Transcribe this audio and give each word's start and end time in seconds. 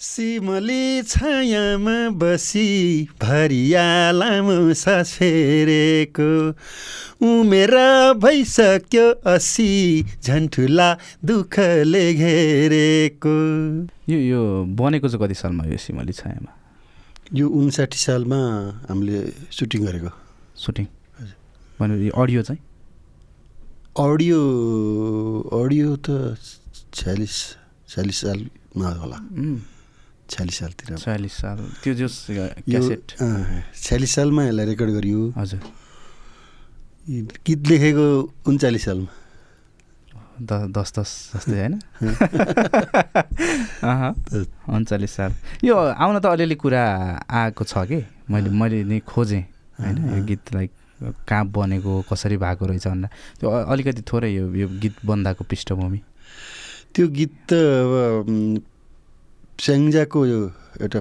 सिमली 0.00 1.02
छायामा 1.04 2.16
बसी 2.16 2.68
भरिया 3.20 3.84
लामो 4.16 4.72
सास 4.72 5.12
फेरेको। 5.20 6.56
उमेर 7.20 7.74
भइसक्यो 8.16 9.06
असी 9.28 9.68
झन्ठुला 10.24 10.88
दुःखले 11.20 12.04
घेरेको। 12.14 13.36
यो 14.08 14.18
यो 14.24 14.40
बनेको 14.72 15.08
चाहिँ 15.08 15.20
कति 15.20 15.34
सालमा 15.36 15.64
यो 15.68 15.76
सिमली 15.76 16.12
छायामा? 16.16 16.48
यो 17.36 17.48
उन्साठी 17.60 17.98
सालमा 18.00 18.40
हामीले 18.88 19.20
सुटिङ 19.52 19.84
गरेको। 19.84 20.10
सुटिङ? 20.64 20.86
भने 21.76 21.94
यो 22.08 22.12
अडियो 22.16 22.42
चाहिँ? 22.48 22.60
अडियो 24.00 24.40
अडियो 25.60 25.88
त 26.08 26.40
छ्यालिस 26.96 27.36
छ्यालिस 27.92 28.20
सालमा 28.24 28.88
होला। 29.04 29.20
छ्यालिस 30.30 30.58
सालतिर 30.58 30.96
छयालिस 30.96 31.32
साल 31.32 31.58
त्यो 31.82 31.94
जो 31.94 32.08
क्यासेट। 32.70 33.02
छ्यालिस 33.82 34.14
सालमा 34.14 34.44
यसलाई 34.44 34.66
रेकर्ड 34.66 34.90
गरियो। 34.90 35.32
हजुर। 35.36 35.60
गीत 37.46 37.66
लेखेको 37.66 38.32
उन्चालिस 38.46 38.84
सालमा। 38.84 39.08
द 40.40 40.52
दस 40.72 40.92
दस 40.98 41.10
जस्तै 41.34 41.60
होइन? 41.60 41.74
उन्चालिस 44.76 45.10
साल। 45.10 45.32
यो 45.64 45.76
आउन 45.76 46.20
त 46.20 46.26
अलिअलि 46.26 46.54
कुरा 46.54 46.82
आएको 47.30 47.64
छ 47.64 47.74
कि? 47.90 48.04
मैले 48.30 48.50
मैले 48.50 48.84
नि 48.84 49.00
खोजेँ 49.02 49.44
होइन? 49.80 49.96
यो 50.16 50.24
गीतलाई 50.24 50.70
कहाँ 51.28 51.46
बनेको 51.50 52.04
कसरी 52.12 52.36
भएको 52.36 52.66
रहेछ 52.66 52.86
भन्दा। 52.86 53.08
त्यो 53.40 53.50
अलिकति 53.50 54.02
थोरै 54.06 54.30
यो 54.30 54.54
यो 54.54 54.68
गीत 54.80 54.94
बन्दाको 55.04 55.44
पृष्ठभूमि। 55.44 56.00
त्यो 56.94 57.08
गीत 57.08 57.32
त 57.48 57.52
अब 57.52 58.26
स्याङ्जाको 59.60 60.18
यो 60.24 60.40
एउटा 60.80 61.00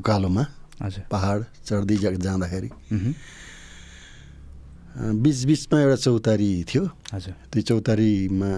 उकालोमा 0.00 0.44
हजुर। 0.80 1.02
पहाड 1.12 1.38
चढ्दै 1.68 1.96
जाँदाखेरि 2.24 2.68
बिचबिचमा 5.22 5.76
एउटा 5.84 5.96
चौतारी 6.08 6.50
थियो। 6.64 6.84
हजुर। 7.12 7.34
त्यो 7.52 7.62
चौतारीमा 7.68 8.50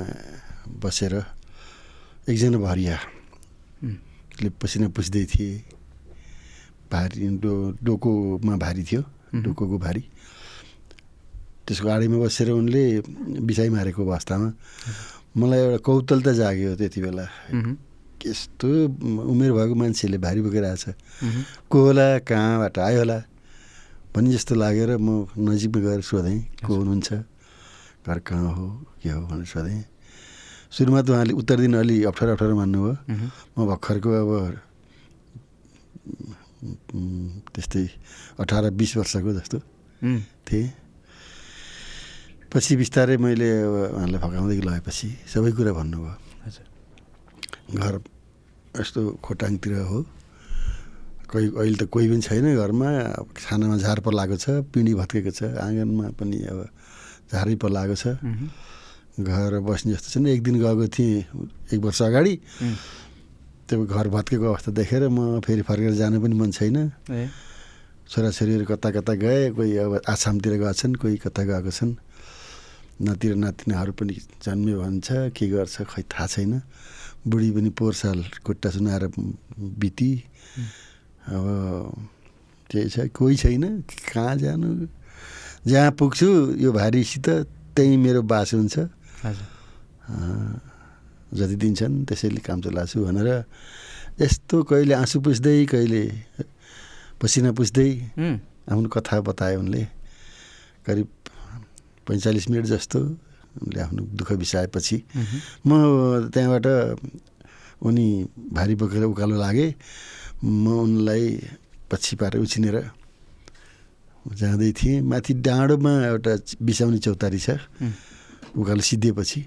बसेर 0.83 1.15
एकजना 2.31 2.59
भरिया 2.63 2.97
उम्, 3.83 3.99
ले 4.43 4.49
पसिना 4.55 4.87
पुस्दै 4.95 5.25
थिए। 5.35 5.51
भारी 6.87 7.43
डो 7.43 7.53
डोकोमा 7.83 8.55
भारी 8.55 8.83
थियो। 8.87 9.03
डोकोको 9.35 9.77
भारी। 9.83 10.03
त्यसको 11.67 11.87
आडैमा 11.91 12.19
बसेर 12.23 12.49
उनले 12.55 12.83
बिसाइ 13.47 13.69
मारेको 13.75 14.01
अवस्थामा 14.07 14.49
मलाई 15.39 15.59
एउटा 15.59 15.79
कौतलता 15.83 16.33
जाग्यो 16.39 16.71
त्यति 16.79 17.01
बेला। 17.03 17.27
यस्तो 18.27 18.69
उमेर 19.33 19.51
भएको 19.53 19.75
मान्छेले 19.75 20.19
भारी 20.19 20.41
बोकेर 20.45 20.65
आएछ 20.65 20.85
मह्म, 20.89 21.43
को 21.71 21.79
होला 21.85 22.07
कहाँबाट 22.27 22.79
आयो 22.79 22.99
होला 23.01 23.19
भन्ने 24.15 24.31
जस्तो 24.35 24.55
लागेर 24.55 24.91
म 24.99 25.27
नजिकमा 25.39 25.81
गएर 25.81 26.01
सोधेँ 26.03 26.39
को 26.67 26.73
हुनुहुन्छ 26.75 27.09
घर 28.07 28.19
कहाँ 28.27 28.53
हो 28.55 28.67
के 29.03 29.09
हो 29.11 29.21
भनेर 29.31 29.47
सोधेँ। 29.47 29.85
सुरुमा 30.71 31.01
त 31.03 31.11
उहाँले 31.11 31.33
उत्तर 31.35 31.57
दिन 31.63 31.75
अलि 31.83 31.97
अप्ठ्यारो 32.11 32.33
अप्ठ्यारो 32.35 32.55
मान्नुभयो। 32.57 32.95
म 33.55 33.67
भर्खरको 33.71 34.11
अब 34.11 34.31
त्यस्तै 37.55 37.85
अठार 38.39 38.65
बिस 38.77 38.91
वर्षको 38.97 39.31
जस्तो 39.33 39.59
थिएँ। 40.47 40.69
पछि 42.51 42.73
बिस्तारै 42.77 43.17
मैले 43.17 43.49
अब 43.63 43.75
उहाँलाई 43.95 44.19
फकाउँदै 44.21 44.57
लगेपछि 44.59 45.09
सबै 45.31 45.51
कुरा 45.55 45.73
भन्नुभयो। 45.73 46.30
घर 47.71 47.95
यस्तो 48.81 49.01
खोटाङतिर 49.23 49.73
हो। 49.87 49.99
कोही 51.31 51.47
अहिले 51.55 51.77
त 51.79 51.83
कोही 51.87 52.07
पनि 52.11 52.23
छैन 52.27 52.47
घरमा 52.59 52.89
अब 53.23 53.27
खानामा 53.39 53.77
झार 53.79 53.99
पलाएको 54.03 54.37
छ 54.37 54.47
पिँढी 54.75 54.93
भत्केको 54.99 55.31
छ 55.31 55.41
आँगनमा 55.63 56.07
पनि 56.19 56.39
अब 56.51 56.59
झारै 57.31 57.55
पलाएको 57.63 57.95
छ। 57.95 58.19
घर 59.21 59.53
बस्ने 59.63 59.95
जस्तो 59.95 60.09
छैन। 60.11 60.27
एक 60.27 60.43
दिन 60.43 60.57
गएको 60.59 60.87
थिएँ 60.91 61.23
एक 61.71 61.81
वर्ष 61.87 62.03
अगाडि। 62.11 62.35
त्यो 63.69 63.85
घर 63.87 64.07
भत्केको 64.11 64.47
अवस्था 64.51 64.71
देखेर 64.75 65.07
म 65.09 65.39
फेरि 65.47 65.63
फर्केर 65.63 65.95
जानु 65.95 66.19
पनि 66.19 66.35
मन 66.35 66.51
छैन। 66.51 66.77
छोराछोरीहरू 68.11 68.65
कता 68.67 68.91
कता 68.91 69.15
गए 69.15 69.51
कोही 69.55 69.71
अब 69.87 70.03
आसामतिर 70.03 70.53
गएको 70.59 70.73
छन् 70.75 70.95
कोही 70.99 71.17
कता 71.23 71.43
गएको 71.47 71.71
छन्। 71.71 71.95
नाति 73.07 73.27
र 73.31 73.35
नातिनाहरू 73.39 73.93
पनि 73.95 74.15
जन्मियो 74.43 74.77
भन्छ 74.83 75.09
के 75.31 75.47
गर्छ 75.47 75.77
खै 75.87 76.03
थाहा 76.11 76.27
छैन। 76.27 76.53
बुढी 77.27 77.51
पनि 77.53 77.71
पोहोर 77.77 77.95
साल 77.95 78.19
खुट्टा 78.45 78.71
सुनाएर 78.71 79.05
बिति। 79.79 80.13
अब 81.29 81.45
त्यही 82.71 82.89
छ 82.89 83.07
कोही 83.13 83.37
छैन 83.37 83.65
कहाँ 84.13 84.37
जानु? 84.37 84.87
जहाँ 85.67 85.91
पुग्छु 85.93 86.29
यो 86.57 86.73
भारीसित 86.73 87.29
त्यहीँ 87.77 87.97
मेरो 87.97 88.23
बास 88.23 88.55
हुन्छ। 88.55 88.77
जति 91.31 91.57
दिन्छन् 91.57 92.05
त्यसैले 92.09 92.41
काम 92.41 92.61
चलाएको 92.61 92.89
छु 92.89 93.05
भनेर 93.05 93.29
यस्तो 94.21 94.57
कहिले 94.67 94.95
आँसु 94.95 95.21
पुस्दै 95.21 95.65
कहिले 95.71 96.03
पसिना 97.21 97.53
पुस्दै 97.53 97.91
आफ्नो 98.67 98.89
कथा 98.89 99.21
बताए 99.21 99.57
उनले। 99.57 99.83
करिब 100.87 101.09
पैँचालिस 102.09 102.51
मिनट 102.51 102.67
जस्तो 102.67 103.01
उनले 103.61 103.81
आफ्नो 103.81 104.03
दुःख 104.19 104.31
बिसाएपछि 104.43 104.97
म 105.67 105.71
त्यहाँबाट 106.33 106.67
उनी 107.81 108.07
भारी 108.57 108.75
बोकेर 108.81 109.05
उकालो 109.13 109.37
लागे 109.37 109.69
म 110.45 110.65
उनलाई 110.85 111.25
पछि 111.91 112.17
पारेर 112.17 112.41
उछिनेर 112.41 112.77
जाँदै 114.21 114.73
थिएँ। 114.77 115.01
माथि 115.01 115.33
डाँडोमा 115.41 115.93
एउटा 116.13 116.33
बिसाउने 116.61 116.99
चौतारी 117.01 117.41
छ 117.41 117.57
उकालो 118.53 118.83
सिद्धिएपछि। 118.85 119.41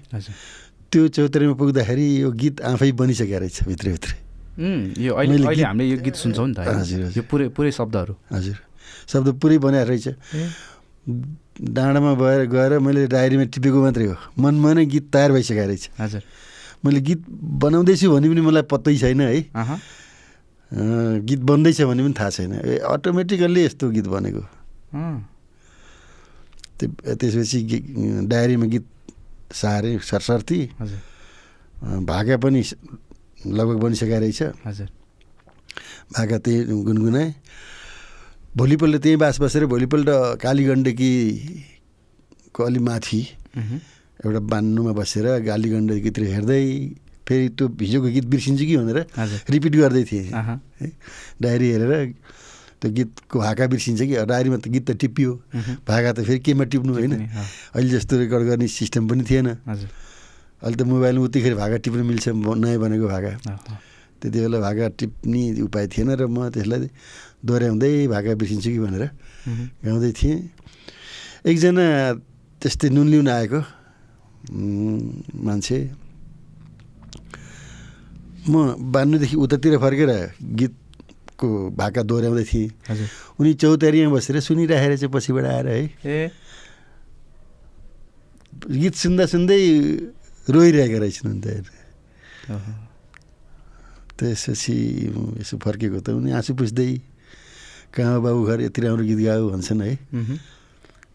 त्यो 0.90 1.02
चौतारीमा 1.14 1.54
पुग्दाखेरि 1.54 2.06
यो 2.22 2.30
गीत 2.30 2.60
आफै 2.62 2.90
बनिसकेको 2.98 3.38
रहेछ 3.38 3.56
भित्रभित्रै। 3.70 4.16
यो 5.02 5.12
अहिले 5.14 5.62
हामीले 5.62 5.84
यो 5.90 5.98
गीत 6.02 6.14
सुन्छौँ 6.14 6.46
नि 6.48 6.54
त 6.54 6.66
हजुर। 6.66 7.10
यो 7.14 7.22
पुरै 7.26 7.48
पुरै 7.54 7.70
शब्दहरू। 7.70 8.14
हजुर। 8.34 8.58
शब्द 9.10 9.28
पुरै 9.42 9.58
बनाएर 9.58 9.86
रहेछ। 9.86 10.06
डाँडामा 11.06 12.12
भएर 12.14 12.40
गएर 12.48 12.78
मैले 12.80 13.06
डायरीमा 13.06 13.44
टिपेको 13.52 13.78
मात्रै 13.82 14.06
हो। 14.06 14.16
मनमा 14.40 14.72
नै 14.74 14.84
गीत 14.86 15.04
तयार 15.12 15.32
भइसकेको 15.32 15.66
रहेछ। 15.68 15.84
हजुर। 16.00 16.22
मैले 16.84 17.00
गीत 17.00 17.20
बनाउँदैछु 17.60 18.06
भने 18.12 18.28
पनि 18.28 18.40
मलाई 18.40 18.62
पत्तै 18.72 18.96
छैन 18.98 19.20
है। 19.20 19.40
गीत 21.22 21.40
बन्दैछ 21.44 21.80
भने 21.82 22.02
पनि 22.02 22.14
थाहा 22.18 22.30
छैन। 22.30 22.52
ए 22.54 22.78
अटोमेटिकल्ली 22.82 23.60
यस्तो 23.64 23.90
गीत 23.90 24.06
बनेको। 24.08 24.42
त्यो 26.78 27.14
त्यसपछि 27.14 27.58
डायरीमा 28.26 28.66
गीत 28.66 28.86
सारेँ 29.52 29.98
सरसर्ती। 30.00 30.60
भाका 32.08 32.36
पनि 32.42 32.60
लगभग 33.46 33.76
बनिसकेको 33.84 34.18
रहेछ। 34.18 34.42
हजुर। 34.66 34.88
भाका 36.16 36.36
त्यही 36.38 36.58
गुनगुनाएँ। 36.64 37.30
भोलिपल्ट 38.56 39.02
त्यहीँ 39.02 39.18
बास 39.18 39.40
बसेर 39.42 39.66
भोलिपल्ट 39.66 40.08
काली 40.38 40.64
गण्डकीको 40.64 42.60
अलि 42.64 42.78
माथि 42.86 43.20
एउटा 44.22 44.40
बान्नुमा 44.46 44.92
बसेर 44.94 45.26
गाली 45.42 45.68
गण्डकीतिर 45.70 46.24
हेर्दै 46.24 46.62
फेरि 47.26 47.48
त्यो 47.58 47.66
हिजोको 47.82 48.08
गीत 48.14 48.26
बिर्सिन्छु 48.30 48.64
कि 48.64 48.76
भनेर 48.78 48.98
रिपिट 49.50 49.74
गर्दै 49.74 50.04
थिएँ। 50.06 50.30
है 50.30 50.86
डायरी 51.42 51.66
हेरेर 51.72 51.92
त्यो 52.78 52.90
गीतको 52.94 53.36
भाका 53.42 53.66
बिर्सिन्छ 53.74 54.00
कि 54.06 54.14
डायरीमा 54.22 54.56
त 54.62 54.70
गीत 54.70 54.84
त 54.86 54.90
टिपियो। 55.02 55.32
भाका 55.88 56.10
त 56.14 56.22
फेरि 56.22 56.38
केमा 56.46 56.64
टिप्नु 56.70 56.92
होइन। 56.94 57.12
अहिले 57.74 57.90
जस्तो 57.90 58.14
रेकर्ड 58.22 58.44
गर्ने 58.54 58.66
सिस्टम 58.70 59.02
पनि 59.10 59.22
थिएन। 59.26 59.48
अहिले 60.62 60.76
त 60.78 60.82
मोबाइलमा 60.86 61.24
उतिखेर 61.26 61.54
भाका 61.58 61.76
टिप्न 61.82 62.00
मिल्छ 62.06 62.28
नयाँ 62.38 62.78
बनेको 62.78 63.06
भाका। 63.10 63.32
त्यति 64.22 64.38
बेला 64.40 64.58
भाका 64.62 64.84
टिप्ने 64.94 65.42
उपाय 65.66 65.84
थिएन 65.90 66.08
र 66.14 66.22
म 66.30 66.48
त्यसलाई 66.54 66.88
दोहोऱ्याउँदै 67.44 67.92
भाका 68.08 68.30
बिर्सिन्छु 68.34 68.70
कि 68.70 68.80
भनेर 68.80 69.04
गाउँदै 69.84 70.12
थिएँ 70.12 70.38
एकजना 71.44 71.84
त्यस्तै 72.60 72.88
नुन 72.88 73.06
लिउन 73.12 73.28
आएको 73.30 73.60
मान्छे 75.38 75.78
म 78.44 78.54
बान्नुदेखि 78.86 79.36
उतातिर 79.36 79.76
फर्केर 79.76 80.10
गीतको 80.54 81.48
भाका 81.72 82.02
दोहोऱ्याउँदै 82.02 82.44
थिएँ 82.44 82.68
उनी 83.36 83.52
चौतारीमा 83.54 84.08
बसेर 84.10 84.40
सुनिराखेर 84.40 84.92
चाहिँ 84.96 85.12
पछिबाट 85.12 85.44
आएर 85.44 85.66
है 85.68 85.80
ए 86.00 86.18
गीत 88.72 88.94
सुन्दा 88.94 89.24
सुन्दै 89.26 89.60
रोइरहेका 90.46 90.98
रहेछन् 90.98 91.30
अन्त 91.30 91.46
त्यसपछि 94.16 94.76
यसो 95.40 95.54
फर्केको 95.58 95.98
त 96.00 96.08
उनी 96.14 96.30
आँसु 96.32 96.52
पुस्दै 96.54 97.13
कहाँ 97.94 98.18
बाबु 98.20 98.40
घर 98.44 98.60
यति 98.66 98.80
राम्रो 98.82 99.04
गीत 99.06 99.20
गाऊ 99.22 99.50
भन्छन् 99.54 99.82
है। 99.82 99.92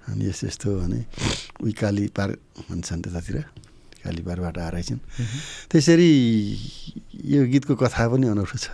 अनि 0.07 0.23
यस्तो 0.25 0.47
यस्तो 0.47 0.69
भने 0.79 0.99
उही 1.61 1.73
काली 1.75 2.07
पार 2.15 2.29
भन्छन् 2.71 3.01
त्यतातिर 3.03 3.37
काली 4.03 4.21
पारबाट 4.23 4.57
मह्म। 4.57 4.99
त्यसरी 5.69 6.11
यो 7.35 7.39
गीतको 7.51 7.75
कथा 7.75 8.03
पनि 8.09 8.25
अनौठो 8.31 8.57
छ। 8.57 8.71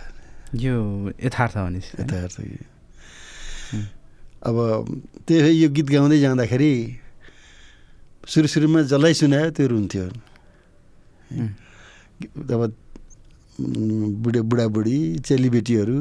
यो 0.54 0.74
यथार्थ 1.18 1.56
हो 1.58 1.68
नि 1.74 1.80
यथार्थ 1.82 2.36
अब 4.46 4.56
त्यही 5.26 5.52
यो 5.62 5.68
गीत 5.74 5.88
गाउँदै 5.90 6.18
जाँदाखेरि 6.22 6.72
सुरु 8.22 8.46
सुरुमा 8.46 8.80
जसलाई 8.86 9.14
सुनायो 9.18 9.50
त्यो 9.50 9.66
रुन्थ्यो। 9.66 10.06
अब 12.54 12.62
बुढे 14.22 14.40
बुढाबुढी 14.46 14.98
चेलीबेटीहरू 15.26 15.98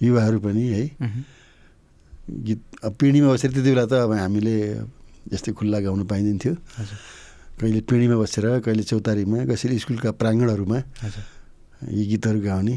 युवाहरू 0.00 0.38
पनि 0.40 0.64
है। 0.68 0.82
गीत 2.46 2.60
अब 2.84 2.92
पिँढीमा 3.00 3.28
बसेर 3.32 3.50
त्यति 3.52 3.70
बेला 3.72 3.84
त 3.88 3.92
अब 4.04 4.12
हामीले 4.12 4.54
यस्तै 5.32 5.52
खुल्ला 5.58 5.78
गाउनु 5.84 6.04
पाइँदैन 6.04 6.36
थियो 6.38 6.54
कहिले 7.58 7.80
पिँढीमा 7.88 8.16
बसेर 8.22 8.46
कहिले 8.64 8.82
चौतारीमा 8.84 9.38
कसैले 9.50 9.78
स्कुलका 9.82 10.10
प्राङ्गणहरूमा 10.20 10.78
यी 11.90 12.02
गीतहरू 12.10 12.40
गाउने। 12.42 12.74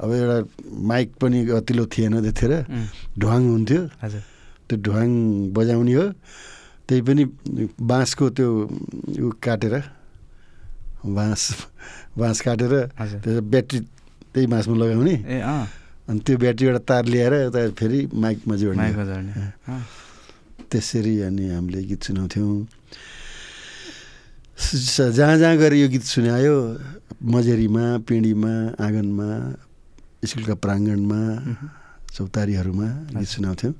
अब 0.00 0.08
एउटा 0.12 0.38
माइक 0.68 1.08
पनि 1.20 1.38
अतिलो 1.56 1.84
थिएन 1.88 2.14
त्यतिखेर। 2.20 2.52
ढुवाङ 3.16 3.42
हुन्थ्यो। 3.48 3.80
त्यो 4.68 4.76
ढुवाङ 4.84 5.08
बजाउने 5.56 5.92
हो। 5.92 6.06
त्यही 6.84 7.00
पनि 7.08 7.22
बाँसको 7.80 8.24
त्यो 8.36 8.48
उ 9.24 9.28
काटेर 9.40 9.74
बाँस 11.16 11.42
बाँस 12.18 12.38
काटेर 12.44 12.72
त्यो 13.24 13.40
ब्याट्री 13.40 13.78
त्यही 14.32 14.46
बाँसमा 14.52 14.74
लगाउने। 14.80 15.16
अनि 16.08 16.20
त्यो 16.26 16.36
ब्याट्रीबाट 16.42 16.78
तार 16.88 17.04
ल्याएर 17.12 17.34
यता 17.46 17.60
फेरि 17.78 18.00
माइकमा 18.10 18.54
जोड्ने। 18.56 18.90
त्यसरी 20.70 21.14
अनि 21.28 21.44
हामीले 21.54 21.80
गीत 21.90 22.00
सुनाउँथ्यौँ। 22.02 22.66
जहाँ 25.16 25.36
जहाँ 25.38 25.56
गएर 25.56 25.74
यो 25.74 25.88
गीत 25.88 26.04
सुनायो 26.04 26.56
मजेरीमा 27.22 27.84
पिँढीमा 28.08 28.52
आँगनमा 28.82 29.28
स्कुलका 30.26 30.54
प्राङ्गणमा 30.64 31.20
चौतारीहरूमा 32.14 32.88
गीत 33.18 33.30
सुनाउँथ्यौँ। 33.36 33.74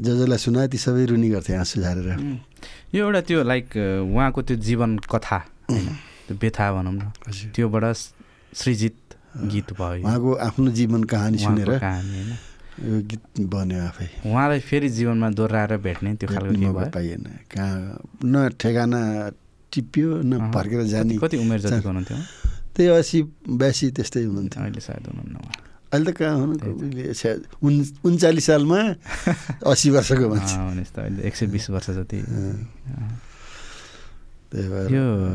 ज 0.00 0.06
जसलाई 0.06 0.38
सुनायो 0.38 0.68
ती 0.70 0.78
सबै 0.78 1.04
रुनी 1.10 1.28
गर्थे 1.34 1.52
आँसु 1.60 1.80
झारेर। 1.82 2.08
यो 2.94 3.00
एउटा 3.04 3.20
त्यो 3.26 3.42
लाइक 3.42 3.66
उहाँको 4.06 4.40
त्यो 4.48 4.56
जीवन 4.56 4.90
कथा 5.04 5.38
त्यो 5.68 6.34
व्यथा 6.40 6.66
भनौँ 6.72 6.94
न। 6.94 7.10
त्योबाट 7.54 7.84
सृजित 8.54 8.96
गीत 9.36 9.72
भयो। 9.72 10.04
उहाँको 10.04 10.34
आफ्नो 10.34 10.70
जीवन 10.70 11.04
कहानी 11.04 11.38
सुनेर 11.38 11.68
यो 12.80 13.02
गीत 13.02 13.20
बन्यो 13.40 13.82
आफै। 13.82 14.10
उहाँलाई 14.26 14.60
फेरि 14.60 14.88
जीवनमा 14.88 15.30
दोहोऱ्याएर 15.30 15.76
भेट्ने 15.76 16.14
त्यो 16.14 16.28
खालको 16.28 16.90
पाइएन। 16.90 17.22
कहाँ 17.22 18.08
न 18.24 18.48
ठेगाना 18.48 19.30
टिप्यो 19.72 20.22
न। 20.22 20.52
फर्केर 20.52 20.82
जाने। 20.82 21.18
कति 21.18 21.36
उमेर 21.36 21.60
जतिको 21.60 21.88
हुनुहुन्थ्यो? 21.88 22.18
त्यही 22.76 22.88
असी 22.88 23.22
बयासी 23.48 23.90
त्यस्तै 23.90 24.24
हुनुहुन्थ्यो। 24.24 24.62
अहिले 24.62 24.80
सायद 24.80 25.06
हुनुहुन्न। 25.06 25.36
अहिले 25.92 26.12
त 26.12 26.16
कहाँ 26.16 26.38
हुनु? 26.38 26.54
उन- 27.62 28.04
उन्चालिस 28.04 28.46
सालमा 28.46 28.78
असी 29.66 29.90
वर्षको 29.90 30.28
मान्छे 30.28 31.00
अहिले। 31.00 31.22
एक 31.22 31.36
सय 31.36 31.46
बिस 31.46 31.70
वर्ष 31.70 31.90
जति। 31.90 32.22
त्यही 34.52 34.68
भएर 34.68 34.94
यो 34.94 35.26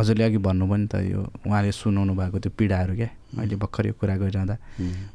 हजुरले 0.00 0.24
अघि 0.24 0.40
भन्नु 0.40 0.64
पनि 0.64 0.86
त 0.88 1.04
यो 1.04 1.20
उहाँले 1.44 1.70
सुनाउनु 1.76 2.12
भएको 2.16 2.38
त्यो 2.40 2.52
पीडाहरू 2.56 2.92
क्या 2.96 3.10
अहिले 3.36 3.56
भर्खर 3.60 3.86
यो 3.86 3.94
कुरा 4.00 4.16
गरिरहँदा। 4.16 4.56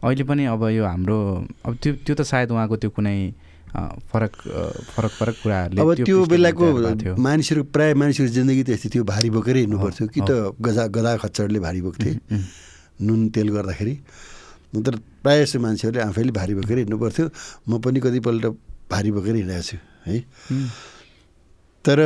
अहिले 0.06 0.24
पनि 0.30 0.44
अब 0.54 0.62
यो 0.78 0.84
हाम्रो 0.86 1.18
अब 1.66 1.74
त्यो 1.82 1.92
त्यो 2.06 2.14
त 2.16 2.22
सायद 2.22 2.54
उहाँको 2.54 2.76
त्यो 2.78 2.90
कुनै 2.94 3.18
फरक 3.76 4.34
फरक 4.96 5.12
फरक 5.20 5.36
कुराहरूले 5.44 5.82
अब 5.82 5.90
त्यो 6.08 6.18
बेलाको। 6.32 6.66
मानिसहरू 7.20 7.62
प्राय 7.76 7.92
मानिसहरू 8.00 8.30
जिन्दगी 8.32 8.64
त्यस्तै 8.64 8.90
थियो 8.94 9.04
भारी 9.04 9.30
बोकेरै 9.36 9.60
हिँड्नु 9.68 9.78
हो, 9.78 9.84
पर्थ्यो 9.84 10.08
कि। 10.08 10.22
त 10.24 10.56
गजा 10.64 10.84
गदा 10.96 11.12
खच्चडले 11.20 11.60
भारी 11.60 11.82
बोक्थे 11.84 12.10
नुन 13.04 13.20
तेल 13.36 13.50
गर्दाखेरि। 13.52 13.96
तर 14.76 14.96
प्रायः 15.24 15.44
जस्तो 15.44 15.60
मान्छेहरूले 15.60 16.02
आफैले 16.04 16.32
भारी 16.32 16.54
बोकेर 16.56 16.78
हिँड्नु 16.78 16.98
पर्थ्यो 17.04 17.26
म 17.68 17.80
पनि 17.84 18.00
कतिपल्ट 18.00 18.44
भारी 18.92 19.12
बोकेर 19.12 19.36
हिँडेको 19.44 19.64
छु 19.68 19.78
है। 20.08 20.24
तर 21.86 22.00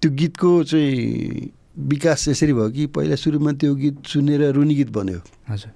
त्यो 0.00 0.10
गीतको 0.10 0.50
चाहिँ 0.64 1.50
विकास 1.92 2.20
यसरी 2.28 2.52
भयो 2.56 2.70
कि 2.76 2.86
पहिला 2.94 3.16
सुरुमा 3.20 3.52
त्यो 3.60 3.74
गीत 3.76 3.96
सुनेर 4.08 4.42
रुनी 4.56 4.74
गीत 4.74 4.90
बन्यो। 4.96 5.20
हजुर। 5.50 5.72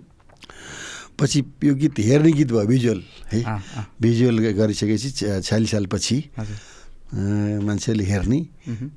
पछि 1.21 1.38
यो 1.65 1.75
गीत 1.81 1.94
हेर्ने 2.09 2.32
गीत 2.32 2.50
भयो 2.53 2.67
भिजुअल 2.67 3.00
है? 3.32 3.41
भिजुअल 4.03 4.37
गरिसकेपछि 4.59 5.11
छ्या- 5.19 5.43
छ्यालिस 5.44 5.71
सालपछि 5.71 6.17
मान्छेले 7.69 8.05
हेर्ने 8.05 8.41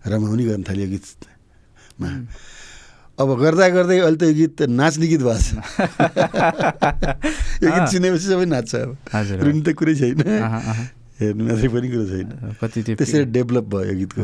रमाउने 0.08 0.44
गर्न 0.50 0.64
थाल्यो 0.68 0.86
यो 0.86 0.90
गीतमा। 0.96 2.10
अब 3.18 3.30
गर्दा 3.42 3.68
गर्दै 3.74 3.98
अहिले 4.00 4.18
त 4.18 4.20
यो 4.30 4.34
गीत 4.34 4.62
नाच्ने 4.80 5.08
गीत 5.12 5.22
भएको 5.28 5.44
छ 5.44 5.46
यो 7.64 7.70
गीत। 7.74 7.88
सुनेपछि 7.94 8.28
सबै 8.32 8.46
नाच्छ 8.46 8.76
अब। 8.76 8.90
रुनी 9.44 9.62
त 9.62 9.64
कुरै 9.78 9.96
छैन। 9.98 10.18
हेर्नु 11.18 11.44
मात्रै 11.50 11.70
पनि 11.74 11.88
कुरो 11.90 12.06
छैन। 12.06 12.30
कति 12.62 12.80
त्यो 12.86 12.96
त्यसरी 13.02 13.26
डेभलप 13.34 13.66
भयो 13.74 13.94
गीतको। 14.06 14.22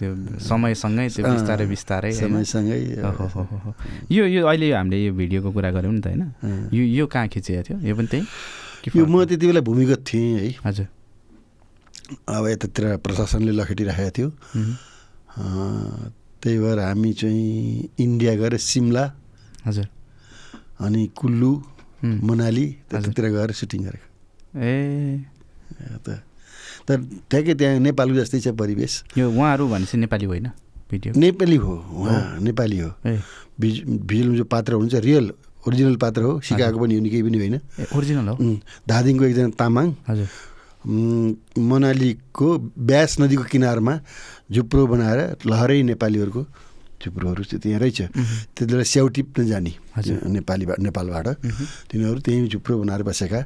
त्यो 0.00 0.10
समयसँगै 0.40 1.06
त्यो 1.12 1.24
बिस्तारै 1.28 1.66
बिस्तारै? 1.68 2.12
समयसँगै। 2.16 2.78
यो 4.08 4.24
यो 4.24 4.40
अहिले 4.48 4.66
यो 4.72 4.76
हामीले 4.76 4.96
यो 5.04 5.12
भिडियोको 5.20 5.48
कुरा 5.52 5.70
गऱ्यौँ 5.76 5.92
नि 5.92 6.00
त 6.00 6.06
होइन। 6.08 6.22
यो 6.72 6.82
यो 6.96 7.04
कहाँ 7.12 7.28
खिचेको 7.28 7.60
थियो? 7.60 7.76
यो 7.84 7.92
पनि 7.92 8.08
त्यही? 8.08 8.24
यो? 8.96 9.04
म 9.04 9.28
त्यति 9.28 9.44
बेला 9.52 9.60
भूमिगत 9.60 10.00
थिएँ 10.08 10.32
है। 10.40 10.48
हजुर। 10.64 10.88
अब 12.24 12.44
यतातिर 12.56 12.84
प्रशासनले 13.04 13.52
लखेटिराखेको 13.60 14.10
थियो। 14.16 14.28
त्यही 16.40 16.56
भएर 16.56 16.78
हामी 16.88 17.12
चाहिँ 17.20 18.00
इन्डिया 18.00 18.32
गएर 18.40 18.56
सिमला 18.56 19.04
हजुर। 19.68 19.86
अनि 20.88 21.02
कुल्लु 21.12 21.52
मनाली। 22.00 22.66
त्यतातिर 22.88 23.24
गएर 23.28 23.50
सुटिङ 23.52 23.80
गरेको। 23.84 24.06
ए। 24.56 24.72
त 26.00 26.24
तर 26.90 26.98
ठ्याक्कै 27.30 27.54
त्यहाँ 27.54 27.78
नेपालको 27.78 28.16
जस्तै 28.18 28.40
छ 28.42 28.48
परिवेश। 28.58 28.92
यो 29.14 29.30
उहाँहरू 29.30 29.68
भनेपछि 29.70 29.96
नेपाली 29.96 30.26
होइन 30.26 30.50
भिडियो? 30.90 31.14
नेपाली 31.14 31.56
हो 31.56 31.74
उहाँ 31.94 32.42
नेपाली 32.42 32.78
हो। 32.78 32.90
ए। 33.06 33.18
भिज 33.60 33.74
भिजुअल 33.86 34.36
जो 34.36 34.44
पात्र 34.44 34.72
हुनुहुन्छ 34.74 35.04
रियल 35.06 35.26
ओरिजिनल 35.68 35.96
पात्र 36.02 36.22
हो 36.22 36.40
सिकाएको 36.40 36.78
पनि 36.82 36.94
हो 36.94 37.00
नि 37.00 37.10
केही 37.10 37.22
पनि 37.22 37.38
होइन। 37.38 37.56
ओरिजिनल 37.94 38.28
हो? 38.28 38.36
धादिङको 38.88 39.24
एकजना 39.24 39.48
तामाङ। 39.54 39.86
हजुर। 40.08 40.28
मनालीको 41.70 42.48
ब्यास 42.80 43.20
नदीको 43.20 43.44
किनारमा 43.52 43.94
झुप्रो 44.50 44.86
बनाएर 44.86 45.20
लहरै 45.46 45.82
नेपालीहरूको 45.82 46.42
झुप्रोहरू 47.00 47.42
चाहिँ 47.48 47.60
त्यहाँ 47.60 47.80
रहेछ। 47.80 48.00
त्यति 48.52 48.72
बेला 48.72 48.84
स्याउ 48.84 49.08
टिप्न 49.08 49.46
जाने। 49.48 49.72
नेपालीबाट। 50.36 50.78
नेपालबाट 50.84 51.26
तिनीहरू 51.88 52.20
त्यहीँ 52.20 52.48
झुप्रो 52.48 52.78
बनाएर 52.84 53.02
बसेका। 53.02 53.40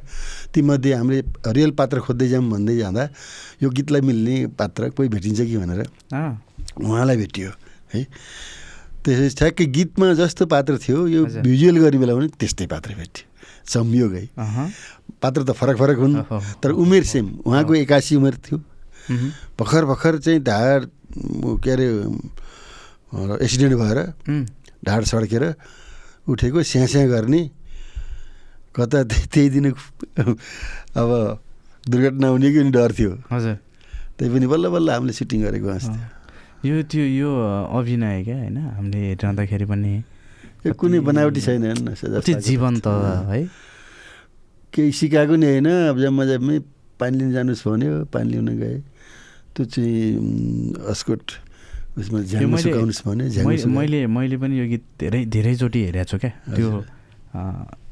तीमध्ये 0.51 0.93
हामीले 0.93 1.21
रियल 1.55 1.71
पात्र 1.79 1.99
खोज्दै 2.03 2.27
जाऊँ 2.27 2.49
भन्दै 2.51 2.75
जाँदा 2.77 3.03
यो 3.63 3.69
गीतलाई 3.71 4.01
मिल्ने 4.01 4.35
पात्र 4.59 4.89
कोही 4.91 5.07
भेटिन्छ 5.09 5.39
कि 5.41 5.57
भनेर 5.57 5.81
उहाँलाई 6.83 7.17
भेटियो 7.17 7.49
है। 7.95 8.03
त्यसपछि 9.05 9.35
ठ्याक्कै 9.37 9.65
गीतमा 9.71 10.13
जस्तो 10.19 10.45
पात्र 10.51 10.77
थियो 10.83 10.99
यो। 11.07 11.21
भिजुअल 11.39 11.77
गर्ने 11.79 11.97
बेला 11.97 12.13
पनि 12.15 12.27
त्यस्तै 12.35 12.65
पात्र 12.67 12.93
भेट्यो 12.99 13.25
संयोग 13.65 14.13
है। 14.13 14.25
पात्र 15.21 15.41
त 15.43 15.51
फरक 15.55 15.77
फरक 15.77 15.97
हुन्। 15.97 16.15
तर 16.61 16.69
उमेर 16.73 17.03
सेम 17.05 17.25
उहाँको 17.45 17.73
एकासी 17.75 18.15
उमेर 18.15 18.35
थियो। 18.43 18.57
भर्खर 19.57 19.85
भर्खर 19.85 20.17
चाहिँ 20.17 20.39
ढाड 20.41 20.81
म, 21.15 21.57
के 21.63 21.69
अरे 21.71 21.87
एक्सिडेन्ट 23.15 23.73
भएर 23.79 23.99
ढाड 24.85 25.03
सड्केर 25.03 25.43
उठेको 26.27 26.63
स्याँ 26.63 26.87
स्याँ 26.87 27.07
गर्ने 27.07 27.41
कता 28.75 29.03
त्यही 29.07 29.49
दिन 29.49 29.65
अब 29.71 31.09
दुर्घटना 31.83 32.27
हुने 32.27 32.49
कि 32.51 32.61
डर 32.75 32.91
थियो। 32.91 33.11
हजुर। 33.31 33.55
त्यही 34.17 34.29
पनि 34.33 34.47
बल्ल 34.47 34.65
बल्ल 34.73 34.89
हामीले 34.89 35.13
सुटिङ 35.13 35.39
गरेको 35.43 35.69
हाँस्थ्यो। 35.69 36.69
यो 36.69 36.75
त्यो 36.83 37.03
यो 37.03 37.29
अभिनय 37.77 38.23
क्या 38.25 38.35
होइन? 38.35 38.57
हामीले 38.57 38.97
हेरिरहँदाखेरि 38.97 39.65
पनि 39.69 39.93
यो 40.65 40.73
कुनै 40.73 40.99
बनावटी 41.05 41.41
छैन 41.41 41.93
साको। 41.93 42.39
जीवन्त 42.41 42.87
है। 42.87 43.41
केही 44.73 44.91
सिकाएको 44.91 45.35
नि 45.35 45.45
होइन। 45.45 45.67
अब 45.93 45.97
जम्मा 46.03 46.23
जम्मै 46.25 46.57
पानी 46.99 47.15
लिन 47.17 47.31
जानुहोस् 47.31 47.63
भन्यो 47.67 47.93
पानी 48.11 48.27
ल्याउन 48.31 48.49
गएँ। 48.59 48.79
त्यो 49.55 49.63
चाहिँ 49.71 50.89
अस्कोट 50.89 51.23
उसमा 51.95 52.19
मैले- 52.19 52.61
सुकाउनुहोस् 52.61 53.65
मैले 54.07 54.37
पनि 54.37 54.53
यो 54.59 54.65
गीत 54.67 54.83
धेरै 54.99 55.21
धेरैचोटि 55.31 55.79
हेरेको 55.85 56.05
छु 56.11 56.17
क्या। 56.17 56.31
त्यो 56.55 56.69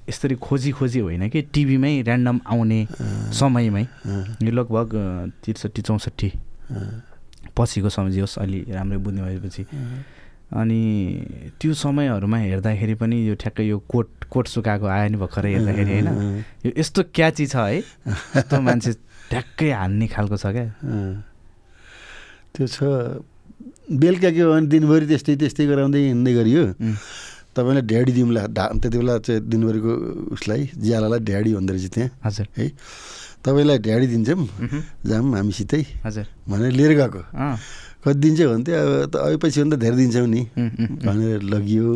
यसरी 0.10 0.36
खोजी 0.36 0.72
खोजी 0.76 1.00
होइन 1.00 1.24
कि 1.32 1.42
टिभीमै 1.54 1.94
ऱ्यान्डम 2.04 2.38
आउने 2.44 2.80
समयमै। 3.40 3.84
यो 4.44 4.52
लगभग 4.52 4.90
त्रिसठी 5.44 5.82
चौसठी 5.82 6.30
पछिको 7.56 7.90
सम्झियोस् 7.90 8.36
अलि 8.44 8.60
राम्रै 8.76 8.98
बुझ्ने 9.00 9.22
भएपछि। 9.24 9.64
अनि 10.54 10.82
त्यो 11.60 11.74
समयहरूमा 11.74 12.38
हेर्दाखेरि 12.38 12.96
पनि 13.00 13.18
यो 13.30 13.36
ठ्याक्कै 13.40 13.64
यो 13.64 13.78
कोट 13.88 14.28
कोट 14.30 14.46
सुकाएको 14.48 14.86
आयो 14.86 15.10
नि 15.10 15.18
भर्खरै 15.18 15.52
हेर्दाखेरि 15.56 15.92
होइन। 15.92 16.08
यो 16.66 16.72
यस्तो 16.78 17.02
क्याची 17.16 17.46
छ 17.48 17.56
है 17.56 17.80
यस्तो 17.80 18.56
मान्छे 18.62 18.92
ठ्याक्कै 19.32 19.70
हान्ने 19.72 20.08
खालको 20.14 20.38
छ 20.38 20.46
क्या। 20.52 20.68
त्यो 22.54 22.66
छ 22.68 22.78
बेलुका 23.92 24.30
के 24.32 24.42
भयो 24.44 24.52
भने 24.54 24.68
दिनभरि 24.68 25.06
त्यस्तै 25.12 25.36
त्यस्तै 25.36 25.66
गराउँदै 25.68 26.00
हिँड्दै 26.08 26.34
गरियो। 26.34 26.64
उम्, 26.80 26.96
तपाईँलाई 27.56 27.84
ड्याडी 27.84 28.12
दिउँला 28.12 28.42
ढा 28.56 28.66
त्यति 28.82 28.98
बेला 28.98 29.18
चाहिँ 29.20 29.42
दिनभरिको 29.44 29.92
उसलाई 30.34 30.62
ज्यालालाई 30.74 31.20
ड्याडी 31.20 31.52
भन्दो 31.54 31.74
रहेछ 31.74 31.88
त्यहाँ। 31.94 32.10
हजुर। 32.26 32.48
है? 32.58 32.66
तपाईँलाई 33.46 33.78
ड्याडी 33.78 34.08
दिन्छौँ 34.08 34.48
जाऊँ 35.06 35.36
हामीसितै। 35.36 35.82
हजुर। 36.06 36.26
भनेर 36.50 36.72
लिएर 36.72 36.94
गएको। 36.98 37.22
कति 38.04 38.20
दिन्छ 38.20 38.40
भन्थ्यो 38.42 38.76
अब 38.76 38.92
त 39.12 39.16
अब 39.16 39.40
पछि 39.44 39.60
भन्दा 39.62 39.78
धेरै 39.84 39.96
दिन्छौँ 39.96 40.28
नि। 40.28 40.42
भनेर 41.04 41.44
लगियो। 41.44 41.88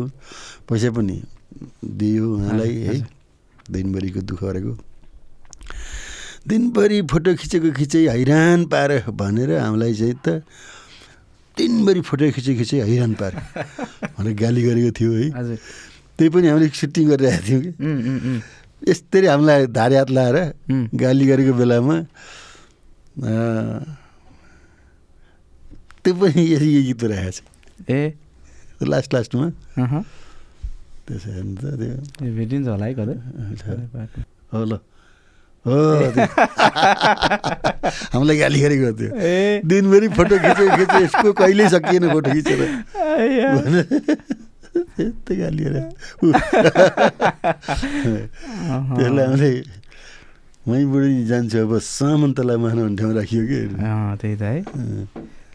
पैसा 0.68 0.88
पनि 0.92 1.16
दियो 1.84 2.24
उहाँलाई 2.36 2.74
है। 2.86 2.94
दिनभरिको 3.72 4.20
दुःख 4.28 4.40
गरेको। 4.44 4.72
दिनभरि 6.48 6.98
फोटो 7.10 7.30
खिचेको 7.34 7.68
खिचै 7.76 8.08
हैरान 8.08 8.64
पार 8.72 9.10
भनेर 9.10 9.50
हामीलाई 9.58 9.92
चाहिँ 9.94 10.16
त 10.24 10.44
दिनभरि 11.58 12.00
फोटो 12.06 12.24
खिचे 12.38 12.52
खिचै 12.54 12.78
हैरान 12.86 13.12
पार। 13.18 13.32
भनेर 14.14 14.34
गाली 14.38 14.62
गरेको 14.62 14.90
थियो 14.94 15.12
है। 15.18 15.26
त्यही 16.16 16.30
पनि 16.30 16.46
हामीले 16.48 16.68
सुटिङ 16.70 17.04
गरिरहेको 17.10 17.42
थियौँ 17.46 17.62
कि। 17.62 17.70
यस्तरी 18.86 19.26
हामीलाई 19.26 19.66
धारे 19.74 19.96
हात 19.98 20.10
लाएर 20.14 20.36
गाली 20.94 21.24
गरेको 21.26 21.52
बेलामा 21.58 21.96
त्यो 25.98 26.12
पनि 26.14 26.40
यसरी 26.54 26.68
यो 26.74 26.82
गीत 26.88 27.02
राखेको 27.10 27.32
छ। 27.34 27.38
ए? 27.90 28.14
लास्ट 28.78 29.10
लास्टमा। 29.14 29.46
त्यसो 31.06 31.28
हेर्नु 31.34 31.54
त 31.58 31.64
त्यो। 31.74 31.94
भेटिन्छ 32.22 32.66
होला 32.70 32.84
है 32.86 32.92
कतै। 32.94 33.16
हो 34.54 34.62
ल। 34.64 34.78
हो। 35.66 35.78
हामीलाई 38.12 38.36
गाली 38.38 38.58
गरेको 38.60 38.92
थियो 38.98 39.10
ए। 39.16 39.60
दिनभरि 39.64 40.08
फोटो 40.16 40.36
खिच्यो 40.44 40.66
खिच्यो 40.76 40.98
यसको 41.04 41.28
कहिल्यै 41.40 41.68
सकिएन 41.74 42.04
फोटो 42.12 42.28
खिचेर। 42.36 42.60
यस्तै 44.98 45.34
गाली। 45.36 45.64
त्यसलाई 48.98 49.24
हामीले 49.24 49.50
मै 50.68 50.80
बुढी 50.84 51.24
जान्छु 51.26 51.58
अब 51.64 51.72
सामन्तलाई 51.80 52.56
भन्ने 52.62 52.96
ठाउँ 52.96 53.12
राखियो 53.16 53.42
कि। 53.50 53.60
त्यही 54.20 54.36
त 54.36 54.38
है। 54.42 54.56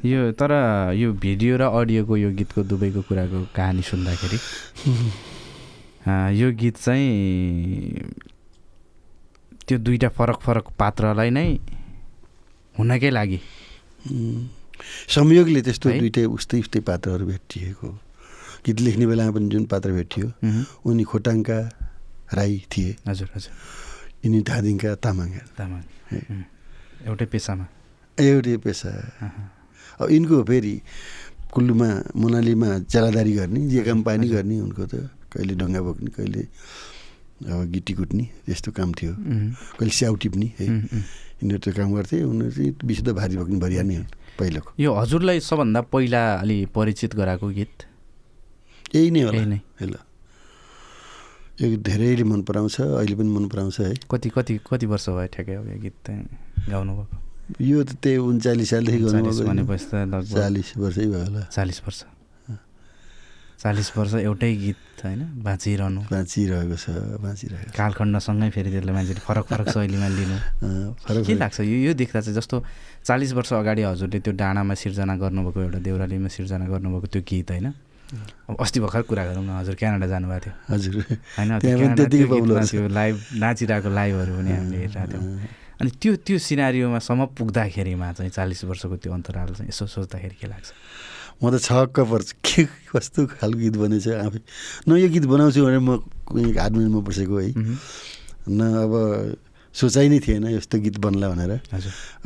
यो 0.04 0.20
तर 0.36 0.52
यो 1.00 1.16
भिडियो 1.16 1.56
र 1.58 1.64
अडियोको 1.80 2.14
यो 2.18 2.30
गीतको 2.36 2.64
दुबईको 2.68 3.02
कुराको 3.08 3.56
कहानी 3.56 3.82
सुन्दाखेरि 3.88 4.38
यो 6.40 6.48
गीत 6.60 6.76
चाहिँ 6.84 7.08
त्यो 9.68 9.78
दुईवटा 9.86 10.10
फरक 10.18 10.38
फरक 10.46 10.66
पात्रलाई 10.80 11.30
नै 11.38 11.48
हुनकै 12.76 13.10
लागि। 13.18 13.40
संयोगले 15.16 15.62
त्यस्तो? 15.66 15.88
दुइटै 16.02 16.26
उस्तै 16.36 16.60
उस्तै 16.64 16.80
पात्रहरू 16.90 17.26
भेटिएको। 17.32 17.88
गीत 18.66 18.78
लेख्ने 18.86 19.06
बेलामा 19.08 19.32
पनि 19.36 19.48
जुन 19.52 19.64
पात्र 19.72 19.90
भेटियो 19.98 20.28
उनी 20.88 21.04
खोटाङका 21.12 21.58
राई 22.38 22.54
थिए। 22.72 22.92
हजुर 23.08 23.30
हजुर। 23.36 23.54
यिनी 24.24 24.40
धादिङका 24.50 24.90
तामाङ। 25.04 25.30
तामाङ। 25.58 25.84
एउटै 27.08 27.26
पेसामा। 27.32 27.66
एउटै 28.18 28.56
पेसा। 28.64 28.92
अब 30.00 30.08
यिनको 30.12 30.36
फेरि 30.50 30.76
कुल्लुमा 31.54 31.90
मोनालीमा 32.16 32.70
चेलादारी 32.92 33.34
गर्ने 33.40 33.60
जे 33.72 33.82
काम 33.88 34.00
पानी 34.08 34.28
गर्ने 34.34 34.56
उनको 34.66 34.84
त 34.92 34.94
कहिले 35.32 35.54
ढङ्गा 35.62 35.82
बोक्ने 35.86 36.10
कहिले 36.18 36.42
गिटी 37.46 37.94
कुट्ने 37.94 38.26
त्यस्तो 38.46 38.72
काम 38.72 38.90
थियो। 38.94 39.14
कहिले 39.78 39.94
स्याउ 39.94 40.16
टिप्ने 40.16 40.48
है। 40.60 40.66
यिनीहरू 40.66 41.60
त्यो 41.60 41.74
काम 41.74 41.90
गर्थे 41.94 42.24
उनीहरू 42.24 42.52
चाहिँ 42.52 42.72
विशुद्ध 42.84 43.10
भारी 43.12 43.36
बोक्ने 43.38 43.58
भरिया 43.60 43.84
नै 43.84 43.96
हुन् 43.96 44.10
पहिलाको। 44.40 44.70
यो 44.80 44.90
हजुरलाई 44.94 45.40
सबभन्दा 45.40 45.82
पहिला 45.92 46.22
अलि 46.40 46.58
परिचित 46.72 47.12
गराएको 47.16 47.48
गीत? 47.52 47.76
यही 48.96 49.10
नै 49.12 49.22
होला। 49.28 49.44
नै। 49.46 49.60
ल 49.84 49.96
यो 51.62 51.70
गीत 51.70 51.82
धेरैले 51.84 52.24
मन 52.24 52.42
पराउँछ 52.48 52.76
अहिले 52.82 53.16
पनि 53.16 53.30
मन 53.30 53.46
पराउँछ 53.52 53.80
है। 53.80 53.94
कति 54.10 54.30
कति 54.34 54.54
कति 54.64 54.86
वर्ष 54.90 55.10
भयो 55.10 55.28
ठ्याक्कै 55.34 55.54
अब 55.54 55.68
यो 55.70 55.78
गीत 55.84 56.06
गाउनुभएको? 56.70 57.16
यो 57.62 57.84
त 57.84 57.92
त्यही 58.02 58.18
उन्चालिस 58.18 58.70
सालदेखि 58.70 59.00
चालिस 60.34 60.68
वर्षै 60.78 61.06
भयो 61.12 61.24
होला। 61.28 61.42
चालिस 61.52 61.80
वर्ष। 61.86 62.00
चालिस 63.64 63.90
वर्ष 63.98 64.14
एउटै 64.28 64.52
गीत 64.60 65.08
होइन 65.08 65.22
बाँचिरहनु। 65.40 66.02
बाँचिरहेको 66.12 66.76
छ 66.76 66.86
बाँचिरहेको 67.24 67.72
कालखण्डसँगै 67.80 68.50
फेरि 68.52 68.70
त्यसलाई 68.76 68.94
मान्छेले 68.94 69.22
फरक 69.24 69.46
फरक 69.48 69.68
शैलीमा 69.72 70.08
लिनु। 70.20 70.38
फरक 71.00 71.24
के 71.24 71.34
लाग्छ? 71.40 71.58
यो 71.64 71.78
यो 71.88 71.94
देख्दा 71.96 72.20
चाहिँ 72.28 72.36
जस्तो 72.36 72.56
चालिस 73.08 73.32
वर्ष 73.40 73.52
अगाडि 73.64 73.82
हजुरले 73.88 74.20
त्यो 74.20 74.34
डाँडामा 74.36 74.74
सिर्जना 74.84 75.16
गर्नुभएको 75.16 75.60
एउटा 75.64 75.80
देउरालीमा 75.80 76.28
सिर्जना 76.28 76.66
गर्नुभएको 76.68 77.08
त्यो 77.08 77.22
गीत 77.24 77.50
होइन? 77.56 77.68
अब 78.52 78.56
अस्ति 78.60 78.80
भर्खर 78.84 79.02
कुरा 79.08 79.24
गरौँ 79.32 79.44
न 79.48 79.50
हजुर 79.64 79.76
क्यानाडा 79.80 80.08
जानुभएको 80.12 80.44
थियो। 80.44 80.54
हजुर। 80.68 80.94
होइन 81.40 81.52
लाइभ 82.92 83.16
नाचिरहेको 83.40 83.90
लाइभहरू 83.90 84.32
पनि 84.38 84.52
हामीले 84.52 84.78
हेरिरहेको 84.78 85.08
थियौँ। 85.08 85.40
अनि 85.82 85.90
त्यो 86.04 86.12
त्यो 86.20 86.38
सिनारीमा 86.38 87.00
पुग्दाखेरिमा 87.40 88.08
चाहिँ 88.12 88.32
चालिस 88.32 88.64
वर्षको 88.70 88.96
त्यो 89.00 89.12
अन्तराल 89.14 89.50
चाहिँ 89.56 89.70
यसो 89.72 89.88
सोच्दाखेरि 89.88 90.36
के 90.36 90.48
लाग्छ? 90.48 90.70
म 91.42 91.50
त 91.50 91.62
छक्क 91.64 92.00
पर्छ। 92.12 92.30
के 92.46 92.64
कस्तो 92.94 93.20
खालको 93.40 93.58
गीत 93.60 93.76
बनेछ 93.82 94.08
आफै। 94.08 94.40
न 94.88 94.90
यो 95.02 95.08
गीत 95.10 95.26
बनाउँछु 95.26 95.60
भनेर 95.66 95.82
म 95.82 95.90
हातमा 96.60 97.00
बसेको 97.02 97.36
है। 97.40 97.50
न 98.48 98.60
अब 98.86 98.94
सोचाइ 99.74 100.08
नै 100.14 100.20
थिएन 100.22 100.46
यस्तो 100.60 100.78
गीत 100.86 100.98
बन्ला 101.02 101.28
भनेर। 101.34 101.52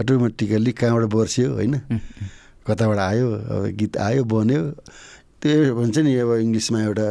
अटोमेटिकल्ली 0.01 0.71
कहाँबाट 0.75 1.05
बर्स्यो 1.07 1.47
होइन? 1.55 1.75
कताबाट 2.67 2.99
आयो 2.99 3.27
अब 3.31 3.63
गीत 3.79 3.93
आयो 3.97 4.23
बन्यो। 4.27 4.61
त्यो 5.39 5.75
भन्छ 5.79 5.95
नि 6.03 6.11
अब 6.19 6.31
इङ्ग्लिसमा 6.43 6.79
एउटा 6.83 7.07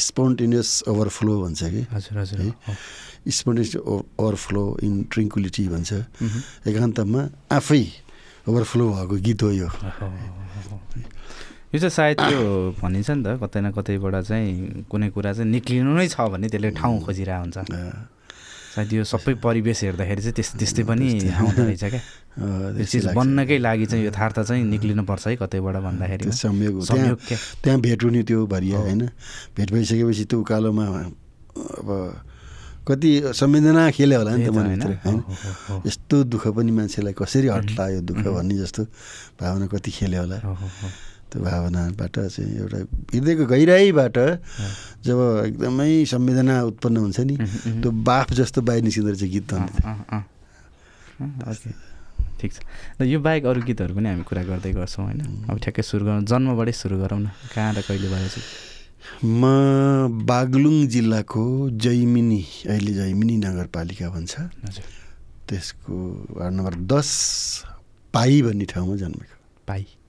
स्पोन्टेनियस 0.00 0.90
ओभरफ्लो 0.90 1.32
भन्छ 1.44 1.60
कि? 1.62 1.82
हजुर 1.94 2.18
हजुर। 2.18 2.38
है? 2.40 2.74
स्पोन्टेनियस 3.22 3.76
ओभरफ्लो 4.18 4.64
इन 4.82 4.92
ट्रिङ्कुलिटी 5.12 5.64
भन्छ। 5.68 5.90
एकान्तमा 6.66 7.20
आफै 7.52 7.84
ओभरफ्लो 8.48 8.84
भएको 8.90 9.16
गीत 9.26 9.42
हो 9.42 9.50
यो। 9.60 9.68
यो 11.70 11.78
चाहिँ 11.78 11.90
सायद 11.90 12.18
त्यो 12.18 12.40
भनिन्छ 12.82 13.10
नि 13.10 13.22
त 13.22 13.38
कतै 13.38 13.60
न 13.62 13.70
कतैबाट 13.70 14.14
चाहिँ 14.26 14.90
कुनै 14.90 15.08
कुरा 15.14 15.32
चाहिँ 15.38 15.50
निक्लिनु 15.50 15.90
नै 15.94 16.08
छ 16.10 16.26
भने 16.26 16.46
त्यसले 16.50 16.70
ठाउँ 16.74 16.98
खोजिरहेको 17.06 17.42
हुन्छ। 17.46 17.58
सायद 18.74 18.90
यो 18.90 19.04
सबै 19.06 19.34
परिवेश 19.38 19.78
हेर्दाखेरि 19.86 20.22
चाहिँ 20.22 20.34
त्यस 20.34 20.50
त्यस्तै 20.58 20.82
पनि 20.90 21.06
आउँदो 21.30 21.62
रहेछ 21.70 21.84
क्या। 21.94 22.02
त्यो 22.74 22.86
चिज। 22.90 23.06
बन्नकै 23.14 23.58
लागि 23.62 23.86
चाहिँ 23.86 24.02
यथार्थ 24.06 24.38
चाहिँ 24.50 24.64
निक्लिनुपर्छ 24.66 25.26
है 25.26 25.36
कतैबाट 25.42 25.76
भन्दाखेरि। 25.86 26.30
संयोग 26.34 26.82
त्यहाँ 27.62 27.78
भेट 27.86 28.00
हुने 28.02 28.22
त्यो 28.26 28.46
भरिया। 28.50 28.78
होइन? 28.78 29.02
भेट 29.54 29.68
भइसकेपछि 29.70 30.24
त्यो 30.26 30.38
उकालोमा 30.42 30.86
अब 30.90 31.88
कति 32.82 33.10
संवेदना 33.30 33.90
खेल्यो 33.94 34.18
होला 34.18 34.30
नि 34.34 34.46
त 34.46 34.50
मनभित्र 34.50 34.90
होइन? 35.06 35.18
यस्तो 35.86 36.16
दुःख 36.34 36.44
पनि 36.50 36.70
मान्छेलाई 36.74 37.14
कसरी 37.14 37.48
हट्ला 37.54 37.84
यो 37.94 38.00
दुःख 38.10 38.26
भन्ने 38.26 38.54
जस्तो 38.58 38.82
भावना 39.38 39.66
कति 39.70 39.90
खेल्यो 39.90 40.20
होला। 40.22 40.38
त्यो 41.30 41.40
भावनाबाट 41.42 42.14
चाहिँ 42.18 42.52
एउटा 42.58 42.78
हृदयको 43.14 43.44
गहिराइबाट 43.46 44.16
जब 45.06 45.18
एकदमै 45.46 46.04
संवेदना 46.10 46.54
उत्पन्न 46.70 46.96
हुन्छ 46.96 47.18
नि। 47.20 47.36
त्यो 47.80 47.90
बाफ 47.90 48.28
जस्तो 48.34 48.60
बाहिर 48.66 48.82
निस्किँदो 48.84 49.10
रहेछ 49.10 49.24
गीत 49.30 49.52
ठिक 52.40 52.52
छ। 52.52 52.58
र 53.00 53.04
यो 53.04 53.20
बाहेक 53.20 53.44
अरू 53.44 53.60
गीतहरू 53.68 53.92
पनि 53.94 54.08
हामी 54.08 54.24
कुरा 54.24 54.42
गर्दै 54.48 54.72
गर्छौँ 54.72 55.04
होइन। 55.04 55.20
अब 55.52 55.56
ठ्याक्कै 55.60 55.82
सुरु 55.84 56.04
गरौँ 56.08 56.24
जन्मबाटै 56.24 56.72
सुरु 56.72 56.96
गरौँ 56.96 57.20
न। 57.20 57.28
कहाँ 57.52 57.72
र 57.76 57.84
कहिले 57.84 58.08
भएपछि 58.08 58.40
म 59.20 59.44
बागलुङ 60.24 60.76
जिल्लाको 60.88 61.44
जैमिनी 61.76 62.42
अहिले 62.64 62.92
जैमिनी 62.96 63.36
नगरपालिका 63.44 64.08
भन्छ। 64.08 64.32
त्यसको 65.48 65.94
वार्ड 66.32 66.54
नम्बर 66.56 66.74
दस 66.88 67.08
पाही 68.14 68.36
भन्ने 68.42 68.64
ठाउँमा 68.72 68.96
जन्मेको। 68.96 69.36
हजुर 69.68 69.99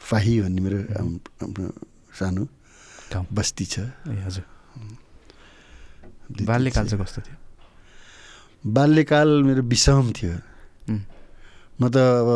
फाही 0.00 0.40
भन्ने 0.40 0.60
मेरो 0.64 0.78
आफ्नो 1.44 1.66
सानो 2.18 2.42
बस्ती 3.30 3.64
छ। 3.64 3.76
ए 4.08 4.18
हजुर। 4.26 4.44
बाल्यकाल 6.46 6.84
चाहिँ 6.88 7.04
कस्तो 7.04 7.20
थियो? 7.26 7.36
बाल्यकाल 8.64 9.30
मेरो 9.46 9.62
विषम 9.62 10.12
थियो। 10.16 10.34
म 11.80 11.82
त 11.88 11.96
अब 11.96 12.30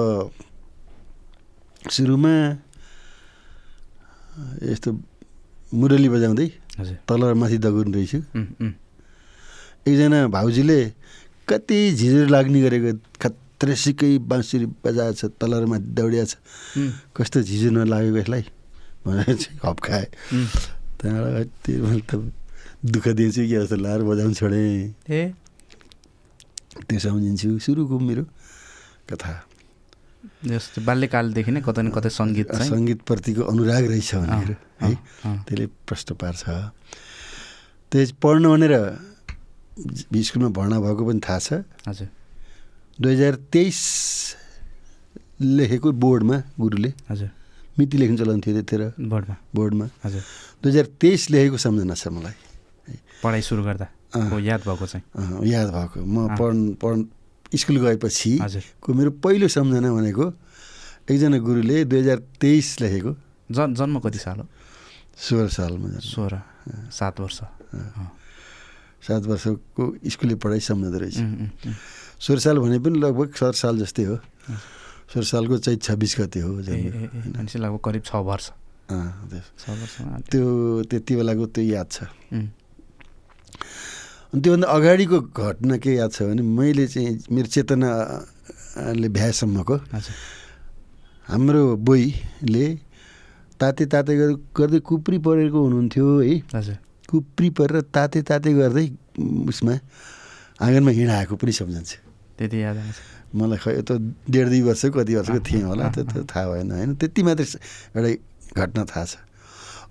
सुरुमा 1.85 2.35
यस्तो 4.65 4.91
मुरली 5.79 6.09
बजाउँदै 6.09 6.49
तल 7.07 7.21
र 7.23 7.35
माथि 7.37 7.59
दगुर्ने 7.61 7.93
रहेछु 7.95 8.19
एकजना 9.85 10.19
भाउजूले 10.33 10.81
कति 11.49 11.79
झिझिर 11.93 12.27
लाग्ने 12.33 12.59
गरेको 12.65 12.91
खत्रेसिकै 13.65 14.21
बाँसुरी 14.29 14.67
बजाएको 14.85 15.17
छ 15.17 15.23
तल 15.41 15.53
र 15.57 15.65
माथि 15.65 15.97
दौडिया 15.97 16.25
छ। 16.29 16.37
कस्तो 17.17 17.41
झिझो 17.49 17.73
नलागेको 17.73 18.19
यसलाई। 18.21 18.45
भनेर 19.09 19.37
चाहिँ 19.41 19.57
हप्काएँ। 19.65 20.09
त्यहाँबाट 21.01 21.49
त्यो 21.65 21.81
मैले 21.81 22.05
त 22.05 22.13
दुःख 22.85 23.07
दिएछु 23.17 23.41
कि 23.41 23.57
जस्तो 23.57 23.77
लाएर 23.81 24.01
बजाउनु 24.05 24.37
छोडेँ। 24.37 24.93
ए? 25.09 25.33
त्यो 26.77 26.99
सम्झिन्छु। 27.01 27.49
सुरुको 27.65 27.97
मेरो 28.05 28.25
कथा। 29.09 29.33
जस्तो 30.45 30.85
बाल्यकालदेखि 30.85 31.51
नै 31.57 31.61
कतै 31.65 31.83
न 31.83 31.89
कतै 31.89 32.13
सङ्गीत 32.13 32.49
सङ्गीतप्रतिको 32.69 33.43
अनुराग 33.49 33.85
रहेछ 33.89 34.11
भनेर 34.29 34.51
है। 34.85 34.93
त्यसले 35.49 35.67
प्रश्न 35.89 36.09
पार्छ। 36.21 36.43
त्यस 37.89 38.09
पढ्नु 38.21 38.49
भनेर 38.53 38.75
स्कुलमा 40.21 40.53
भर्ना 40.53 40.77
भएको 40.85 41.03
पनि 41.09 41.21
थाहा 41.25 41.41
छ। 41.41 41.65
हजुर। 41.89 42.24
दुई 43.01 43.13
हजार 43.15 43.35
तेइस 43.51 43.79
लेखेको 45.43 45.93
बोर्डमा 45.93 46.37
गुरुले 46.61 46.93
हजुर। 47.11 47.31
मिति 47.79 47.97
लेख्नु 47.99 48.17
चलाउनु 48.19 48.43
थियो 48.47 48.55
त्यतिखेर 48.55 48.83
बोर्डमा। 49.11 49.37
बोर्डमा। 49.55 49.87
हजुर। 50.05 50.23
दुई 50.63 50.71
हजार 50.73 50.87
तेइस 51.03 51.31
लेखेको 51.31 51.59
सम्झना 51.59 51.95
छ 51.95 52.07
मलाई। 52.15 52.37
पढाइ 53.23 53.43
सुरु 53.43 53.63
गर्दा। 53.67 53.87
याद 54.39 54.61
भएको 54.63 54.87
चाहिँ। 54.87 55.05
याद 55.51 55.69
भएको। 55.75 55.99
म। 56.07 56.39
पढ 56.39 56.55
पढ 56.79 56.97
स्कुल 57.59 57.77
गएपछि 57.83 58.39
को 58.83 58.95
मेरो 58.95 59.11
पहिलो 59.19 59.49
सम्झना 59.51 59.91
भनेको 59.91 60.25
एकजना 61.11 61.39
गुरुले 61.39 61.85
दुई 61.85 61.99
हजार 61.99 62.19
तेइस 62.39 62.81
लेखेको। 62.81 63.13
जन् 63.51 63.75
जन्म 63.75 63.99
कति 64.01 64.19
साल 64.19 64.39
हो? 64.39 64.47
सोह्र 65.19 65.49
सालमा। 65.51 65.99
सोह्र 65.99 66.35
सात 66.95 67.21
वर्ष। 67.21 67.39
सात 69.03 69.23
वर्षको 69.29 69.83
स्कुले 70.09 70.35
पढाइ 70.39 70.61
सम्झँदो 70.63 70.99
रहेछ। 70.99 71.19
उम्, 72.25 72.31
उम्, 72.31 72.39
उम्। 72.41 72.43
सोह्र 72.43 72.59
साल 72.59 72.59
भने 72.59 72.79
पनि 72.79 72.99
लगभग 72.99 73.35
सत्र 73.35 73.53
साल 73.53 73.79
जस्तै 73.79 74.03
हो। 74.03 74.17
सोह्र 75.15 75.25
सालको 75.25 75.59
चैत 75.59 75.83
छब्बिस 75.83 76.17
गते 76.21 76.41
हो 76.41 76.53
लगभग 77.59 77.81
करिब 77.85 78.03
छ 78.03 78.15
वर्ष। 78.15 78.51
त्यो- 80.31 80.91
त्यति 80.91 81.17
बेलाको 81.17 81.47
त्यो 81.47 81.65
याद 81.65 81.87
छ। 81.91 82.03
अनि 84.35 84.41
त्योभन्दा 84.41 84.69
अगाडिको 84.69 85.21
घटना 85.21 85.77
के 85.77 85.93
याद 85.93 86.13
छ 86.13 86.23
भने 86.23 86.43
मैले 86.43 86.87
चाहिँ 86.87 87.21
मेरो 87.33 87.47
चेतनाले 87.47 89.09
भ्याएसम्मको 89.09 89.77
हाम्रो 91.27 91.77
बोईले 91.77 92.75
ताते 93.61 93.87
ताते 93.87 94.17
गर्दै 94.35 94.79
कुप्री 94.79 95.19
परेको 95.19 95.63
हुनुहुन्थ्यो 95.63 96.21
है। 96.21 96.39
कुप्री 97.11 97.51
परेर 97.51 97.81
ताते 97.81 98.23
ताते 98.23 98.53
गर्दै 98.53 98.91
उसमा 99.23 99.79
आँगनमा 100.63 100.91
हिँडाएको 100.91 101.37
पनि 101.37 101.53
सम्झन्छ। 101.53 101.99
त्यति 102.39 102.57
याद 102.63 102.77
आउँछ। 102.77 102.99
मलाई 103.35 103.59
खै 103.59 103.73
त 103.83 103.91
डेढ 104.31 104.47
दुई 104.49 104.63
वर्ष 104.63 104.85
कति 104.95 105.13
वर्षको 105.15 105.41
थिएँ 105.47 105.63
होला 105.63 105.85
त्यो 105.95 106.05
त 106.05 106.27
थाहा 106.31 106.45
भएन 106.51 106.71
होइन? 106.71 106.91
त्यति 106.99 107.21
मात्रै 107.23 107.47
एउटा 107.95 108.11
घटना 108.63 108.83
थाहा 108.91 109.05
छ। 109.05 109.15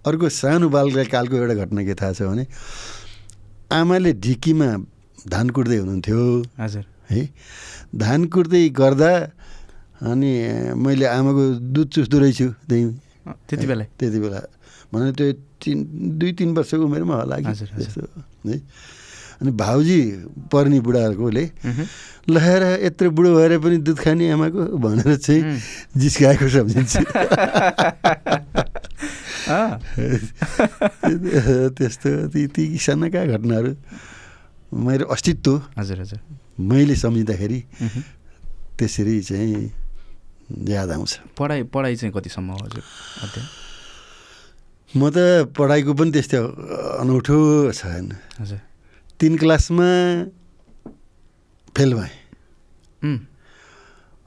अर्को 0.08 0.28
सानो 0.30 0.68
बालकालको 0.70 1.36
एउटा 1.36 1.56
घटना 1.64 1.82
के 1.88 1.94
थाहा 1.96 2.12
छ 2.14 2.22
भने 2.28 2.44
आमाले 3.72 4.12
ढिकीमा 4.20 4.70
धान 5.24 5.48
कुट्दै 5.56 5.78
हुनुहुन्थ्यो। 5.80 6.20
हजुर। 6.60 6.86
है? 7.12 7.22
धान 7.96 8.22
कुट्दै 8.28 8.64
गर्दा 8.76 9.12
अनि 10.04 10.32
मैले 10.76 11.06
आमाको 11.08 11.44
दुध 11.72 11.88
चुस्दो 11.96 12.18
रहेछु 12.20 12.48
त्यहीँ। 12.68 12.92
त्यति 13.48 13.66
बेला? 13.68 13.86
त्यति 14.00 14.20
बेला। 14.20 14.40
भने 14.92 15.12
त्यो 15.16 15.32
तिन 15.64 15.78
दुई 16.20 16.32
तिन 16.36 16.50
वर्षको 16.54 16.84
उमेरमा 16.84 17.16
होला 17.24 17.36
कि। 17.40 17.54
त्यस्तो 17.56 18.02
है? 18.52 18.58
अनि 19.42 19.52
भाउजी 19.52 20.00
पर्ने 20.52 20.80
बुढाहरूकोले। 20.86 21.46
लहेर 22.30 22.64
यत्रो 22.86 23.10
बुढो 23.12 23.36
भएर 23.36 23.58
पनि 23.60 23.78
दुध 23.84 24.00
खाने 24.00 24.32
आमाको 24.32 24.78
भनेर 24.80 25.16
चाहिँ। 25.18 25.60
जिस्काएको 25.98 26.50
सम्झिन्छ। 26.50 26.98
त्यस्तो 31.78 32.10
ती 32.32 32.48
ती 32.48 32.64
सानाका 32.80 33.26
घटनाहरू 33.36 33.72
मेरो 34.72 35.06
अस्तित्व। 35.12 35.62
हजुर 35.78 36.00
हजुर। 36.00 36.20
मैले 36.60 36.96
सम्झिँदाखेरि। 36.96 37.64
त्यसरी 38.80 39.22
चाहिँ 39.22 39.72
याद 40.70 40.92
आउँछ। 40.92 41.20
पढाइ 41.38 41.64
पढाइ 41.74 41.96
चाहिँ 41.96 42.14
कतिसम्म 42.16 42.52
हो 42.52 42.58
हजुर? 42.66 42.84
अध्ययन? 43.24 43.48
म 44.94 45.10
त 45.10 45.12
पढाइको 45.58 45.94
पनि 45.94 46.12
त्यस्तै 46.12 46.38
अनौठो 47.04 47.38
छैन। 47.74 48.12
हजुर। 48.40 48.60
तिन 49.24 49.38
क्लासमा 49.40 49.88
फेल 51.72 51.94
भएँ। 51.96 52.12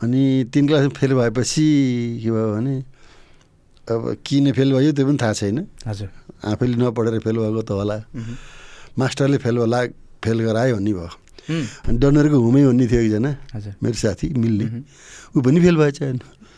अनि 0.01 0.23
तिन 0.49 0.67
क्लासमा 0.69 0.89
फेल 0.97 1.13
भएपछि 1.15 1.69
के 2.25 2.31
भयो 2.33 2.49
भने 2.57 2.77
अब 3.93 4.17
किन 4.25 4.53
फेल 4.57 4.73
भयो 4.73 4.93
त्यो 4.97 5.05
पनि 5.07 5.19
थाहा 5.21 5.33
छैन। 5.37 5.59
हजुर। 5.85 6.09
आफैले 6.49 6.77
नपढेर 6.81 7.19
फेल 7.21 7.37
भएको 7.37 7.63
त 7.63 7.71
होला। 7.77 7.99
मास्टरले 8.97 9.39
फेल 9.45 9.57
होला 9.69 9.81
फेल 10.25 10.39
गरायो 10.49 10.81
भन्ने 10.81 10.93
भयो। 10.97 11.13
अनि 11.93 11.99
डनरको 12.01 12.37
हुमै 12.41 12.65
भन्ने 12.65 12.87
थियो 12.89 13.01
एकजना 13.05 13.31
मेरो 13.85 13.97
साथी 14.01 14.33
मिल्ने। 14.33 14.67
ऊ 15.37 15.39
पनि 15.45 15.61
फेल 15.61 15.77
भएछ 15.77 15.99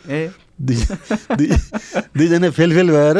ए। 0.07 0.31
दुई 0.63 0.77
दुई 1.35 1.47
दुईजना 2.15 2.49
फेल 2.55 2.71
फेल 2.71 2.87
भएर 2.87 3.19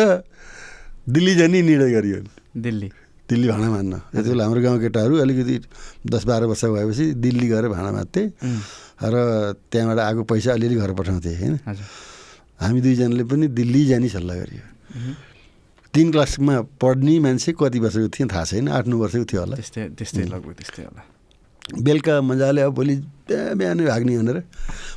दिल्ली 1.11 1.35
जाने 1.35 1.59
निर्णय 1.59 1.91
गरियो। 1.91 2.23
दिल्ली। 2.55 2.89
दिल्ली 3.29 3.47
भाँडा 3.47 3.69
मान्न। 3.69 3.93
त्यति 4.11 4.29
बेला 4.29 4.43
हाम्रो 4.43 4.61
गाउँ 4.61 4.79
केटाहरू 4.81 5.13
अलिकति 5.21 5.55
दस 6.09 6.23
बाह्र 6.25 6.43
वर्ष 6.49 6.63
भएपछि 6.65 7.05
दिल्ली 7.21 7.47
गएर 7.47 7.65
भाँडा 7.69 7.91
मात्थे। 7.93 8.23
र 8.99 9.15
त्यहाँबाट 9.71 9.99
आएको 10.01 10.21
पैसा 10.25 10.51
अलिअलि 10.53 10.75
घर 10.75 10.91
पठाउँथे 10.97 11.31
होइन? 11.39 11.55
हामी 12.59 12.79
दुईजनाले 12.81 13.23
पनि 13.23 13.47
दिल्ली 13.53 13.85
जाने 13.85 14.09
सल्लाह 14.09 14.35
गरियो। 14.37 14.65
तिन 15.93 16.11
क्लासमा 16.11 16.55
पढ्ने 16.81 17.13
मान्छे 17.19 17.51
कति 17.55 17.79
वर्षको 17.79 18.09
थिएँ 18.09 18.27
थाहा 18.29 18.43
छैन 18.49 18.67
आठ 18.67 18.85
नौ 18.89 18.97
वर्षको 18.97 19.25
थियो 19.25 19.41
होला। 19.41 19.55
त्यस्तै 19.55 19.81
त्यस्तै 19.97 20.23
लगभग 20.33 20.53
त्यस्तै 20.59 20.83
होला। 20.89 21.01
बेलुका 21.69 22.13
मजाले 22.21 22.61
अब 22.61 22.73
भोलि 22.73 22.95
बिहान 23.29 23.57
बिहानै 23.57 23.83
भाग्ने 23.85 24.13
भनेर 24.17 24.37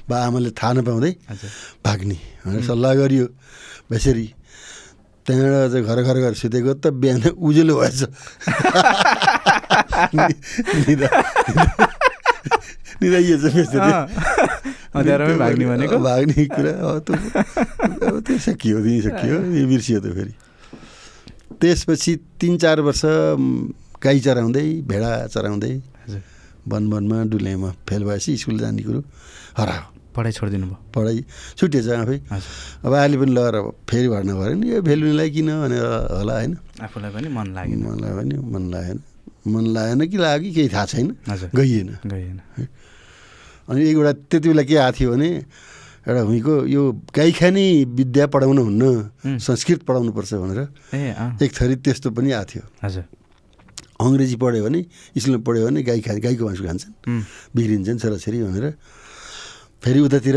बा 0.08 0.16
आमाले 0.26 0.50
थाहा 0.56 0.72
नपाउँदै 0.72 1.12
भाग्ने 1.84 2.16
भनेर 2.44 2.62
सल्लाह 2.64 2.92
गरियो। 3.00 3.26
यसरी 3.92 4.26
त्यहाँबाट 5.22 5.70
चाहिँ 5.72 5.84
घर 5.86 5.98
घर 6.02 6.16
घर 6.18 6.34
सुतेको 6.34 6.72
त 6.82 6.86
बिहान 6.92 7.38
उज्यालो 7.38 7.74
भएछ। 7.78 8.00
अँ, 13.78 14.06
अँध्यारोमै 14.94 15.36
भाग्ने 15.38 15.64
भनेको? 15.66 15.96
भाग्ने 15.98 16.44
कुरा 16.52 16.72
अब 16.82 18.14
त्यो 18.26 18.38
सकियो 18.38 18.78
त्यही 18.82 19.00
सकियो 19.02 19.36
यो 19.58 19.64
बिर्सियो 19.66 19.98
त 20.02 20.06
फेरि। 20.10 20.32
त्यसपछि 21.60 22.12
तिन 22.40 22.58
चार 22.58 22.80
वर्ष 22.82 23.02
गाई 24.02 24.18
चराउँदै 24.20 24.66
भेडा 24.90 25.10
चराउँदै 25.30 25.74
हजुर। 26.06 26.20
वन 26.66 26.82
वनमा 26.92 27.18
डुलेमा 27.30 27.70
फेल 27.86 28.02
भएपछि 28.04 28.36
स्कुल 28.36 28.58
जाने 28.58 28.82
कुरो 28.82 29.00
हरायो। 29.58 29.91
पढाइ 30.14 30.32
छोडिदिनु 30.32 30.66
भयो। 30.66 30.78
पढाइ 30.94 31.18
छुटेछ 31.58 31.88
आफै। 31.88 32.18
अब 32.84 32.92
अहिले 32.92 33.16
पनि 33.20 33.32
लगेर 33.32 33.56
फेरि 33.88 34.08
भर्ना 34.08 34.32
भयो 34.36 34.54
नि 34.60 34.66
यो 34.70 34.82
भेलुनीलाई 34.84 35.30
किन 35.34 35.48
भनेर 35.62 35.84
होला 36.16 36.34
होइन। 36.38 36.52
आफूलाई 36.84 37.10
पनि 37.16 37.28
मन 37.28 37.46
लागेन। 37.56 37.78
मन 37.82 37.96
लाग्यो 38.00 38.16
भने 38.20 38.36
मन 38.52 38.64
लागेन। 38.72 38.98
मन 39.48 39.64
लागेन 39.74 40.00
कि 40.06 40.16
लाग्यो 40.16 40.42
कि 40.42 40.50
केही 40.54 40.68
थाहा 40.74 40.86
छैन। 40.92 41.08
गइएन। 41.54 41.88
गएन 42.06 42.38
अनि 43.68 43.80
एकवटा 43.88 44.12
त्यति 44.28 44.48
बेला 44.48 44.62
के 44.62 44.76
आएको 44.76 44.96
थियो 44.98 45.10
भने 45.12 45.30
एउटा 46.02 46.20
हुँको 46.26 46.54
यो 46.66 46.82
गाई 47.14 47.32
खाने 47.32 47.64
विद्या 47.94 48.26
पढाउनु 48.26 48.62
हुन्न. 48.62 49.38
संस्कृत 49.38 49.82
पढाउनुपर्छ 49.86 50.34
भनेर 50.34 50.60
ए 50.94 51.14
अँ। 51.14 51.38
एक 51.38 51.50
थरी 51.54 51.74
त्यस्तो 51.78 52.10
पनि 52.10 52.30
आएको 52.34 52.50
थियो। 52.50 52.64
हजुर। 52.82 53.04
अङ्ग्रेजी 54.02 54.36
पढ्यो 54.42 54.62
भने 54.66 54.80
स्कुलमा 55.14 55.40
पढ्यो 55.46 55.62
भने 55.66 55.80
गाई 55.86 56.00
खा 56.02 56.12
गाईको 56.26 56.42
मासु 56.42 56.62
खान्छन् 56.66 56.94
बिग्रिन्छन् 57.54 57.98
छोराछोरी 58.02 58.38
भनेर 58.50 58.66
फेरि 59.82 60.00
उतातिर 60.00 60.36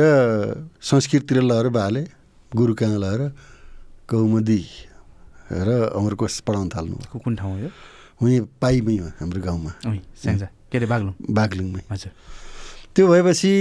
संस्कृततिर 0.82 1.42
लगेर 1.46 1.70
बाले 1.70 2.02
गुरु 2.52 2.74
कहाँ 2.74 2.98
लगेर 2.98 3.22
कौमुदी 4.10 4.62
र 5.54 5.70
अमरकोश 5.94 6.40
पढाउन 6.42 6.70
थाल्नु। 6.74 6.98
कुन 7.14 7.36
ठाउँ 7.38 7.54
हो 7.54 7.58
यो? 7.60 7.70
उहीँ 8.22 8.40
पाइमै 8.58 8.98
हो 8.98 9.08
हाम्रो 9.22 9.42
गाउँमा। 9.46 9.72
के 9.86 10.78
अरे 10.78 10.88
बाग्लुङ? 10.90 11.14
बागलुङमै। 11.30 11.82
हजुर। 11.94 12.12
त्यो 12.98 13.06
भएपछि 13.06 13.52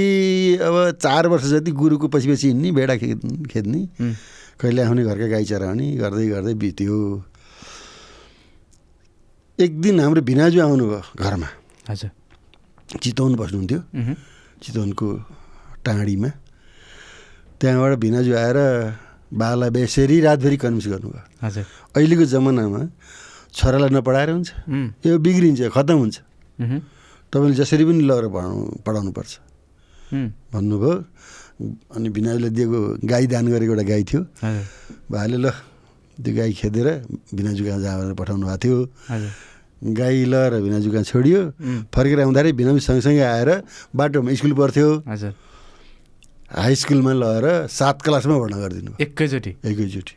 अब 0.64 0.76
चार 1.04 1.28
वर्ष 1.28 1.44
जति 1.52 1.70
गुरुको 1.76 2.08
पछि 2.08 2.32
पछि 2.32 2.46
हिँड्ने 2.48 2.70
भेडा 2.72 2.96
खे 2.96 3.08
खेद्ने 3.52 3.80
कहिले 4.56 4.82
आउने 4.88 5.04
घरका 5.04 5.26
गाई 5.36 5.44
चराउने 5.44 5.86
गर्दै 6.00 6.26
गर्दै 6.32 6.54
बित्यो। 6.64 6.96
एक 9.58 9.72
दिन 9.84 10.00
हाम्रो 10.00 10.22
भिनाजु 10.24 10.58
आउनुभयो 10.64 11.00
घरमा। 11.20 11.48
हजुर। 11.92 12.10
चितवन 13.04 13.34
बस्नुहुन्थ्यो। 13.36 13.80
चितवनको 14.64 15.08
टाँडीमा 15.84 16.30
त्यहाँबाट 17.60 17.92
भिनाजु 18.04 18.32
आएर 18.34 18.58
बाला 19.32 19.66
बेसरी 19.74 20.16
रातभरि 20.20 20.56
कन्भिन्स 20.62 20.86
गर्नुभयो। 20.92 21.22
हजुर। 21.42 21.64
अहिलेको 21.96 22.24
जमानामा 22.32 22.80
छोरालाई 23.54 23.90
नपढाएर 23.94 24.30
हुन्छ 24.30 24.48
यो 25.06 25.18
बिग्रिन्छ 25.18 25.60
खतम 25.74 25.96
हुन्छ। 26.02 26.16
तपाईँले 27.32 27.54
जसरी 27.54 27.84
पनि 27.84 28.02
लगेर 28.06 28.26
पढाउनु 28.30 28.62
पढाउनुपर्छ। 28.86 29.32
उम्, 30.14 30.28
भन्नुभयो 30.54 30.92
अनि 31.94 32.08
भिनाजुले 32.14 32.48
दिएको 32.50 32.78
गाई 33.06 33.24
दान 33.26 33.44
गरेको 33.50 33.72
एउटा 33.74 33.86
गाई 33.90 34.02
थियो। 34.06 34.20
भाइले 35.10 35.38
ल 35.38 35.46
त्यो 36.14 36.30
गाई 36.34 36.52
खेदेर 36.54 36.88
भिनाजु 37.34 37.62
कहाँ 37.64 37.80
जाएर 37.82 38.14
पठाउनु 38.14 38.46
भएको 38.46 38.58
थियो। 38.62 38.78
गाई 39.98 40.18
ल 40.30 40.34
र 40.50 40.54
भिनाजु 40.62 40.88
कहाँ 40.94 41.06
छोडियो। 41.10 41.40
फर्केर 41.90 42.20
आउँदाखेरि 42.22 42.52
भिनाजु 42.54 42.80
सँगसँगै 42.86 43.24
आएर 43.34 43.50
बाटोमा 43.94 44.30
स्कुल 44.38 44.52
पर्थ्यो 44.54 44.88
हजुर। 45.10 45.32
हाई 46.50 46.74
स्कुलमा 46.74 47.12
लगेर 47.12 47.66
सात 47.68 48.02
क्लासमा 48.02 48.38
भर्ना 48.38 48.56
गरिदिनु 48.58 48.92
एकैचोटि? 49.00 49.50
एकैचोटि। 49.64 50.14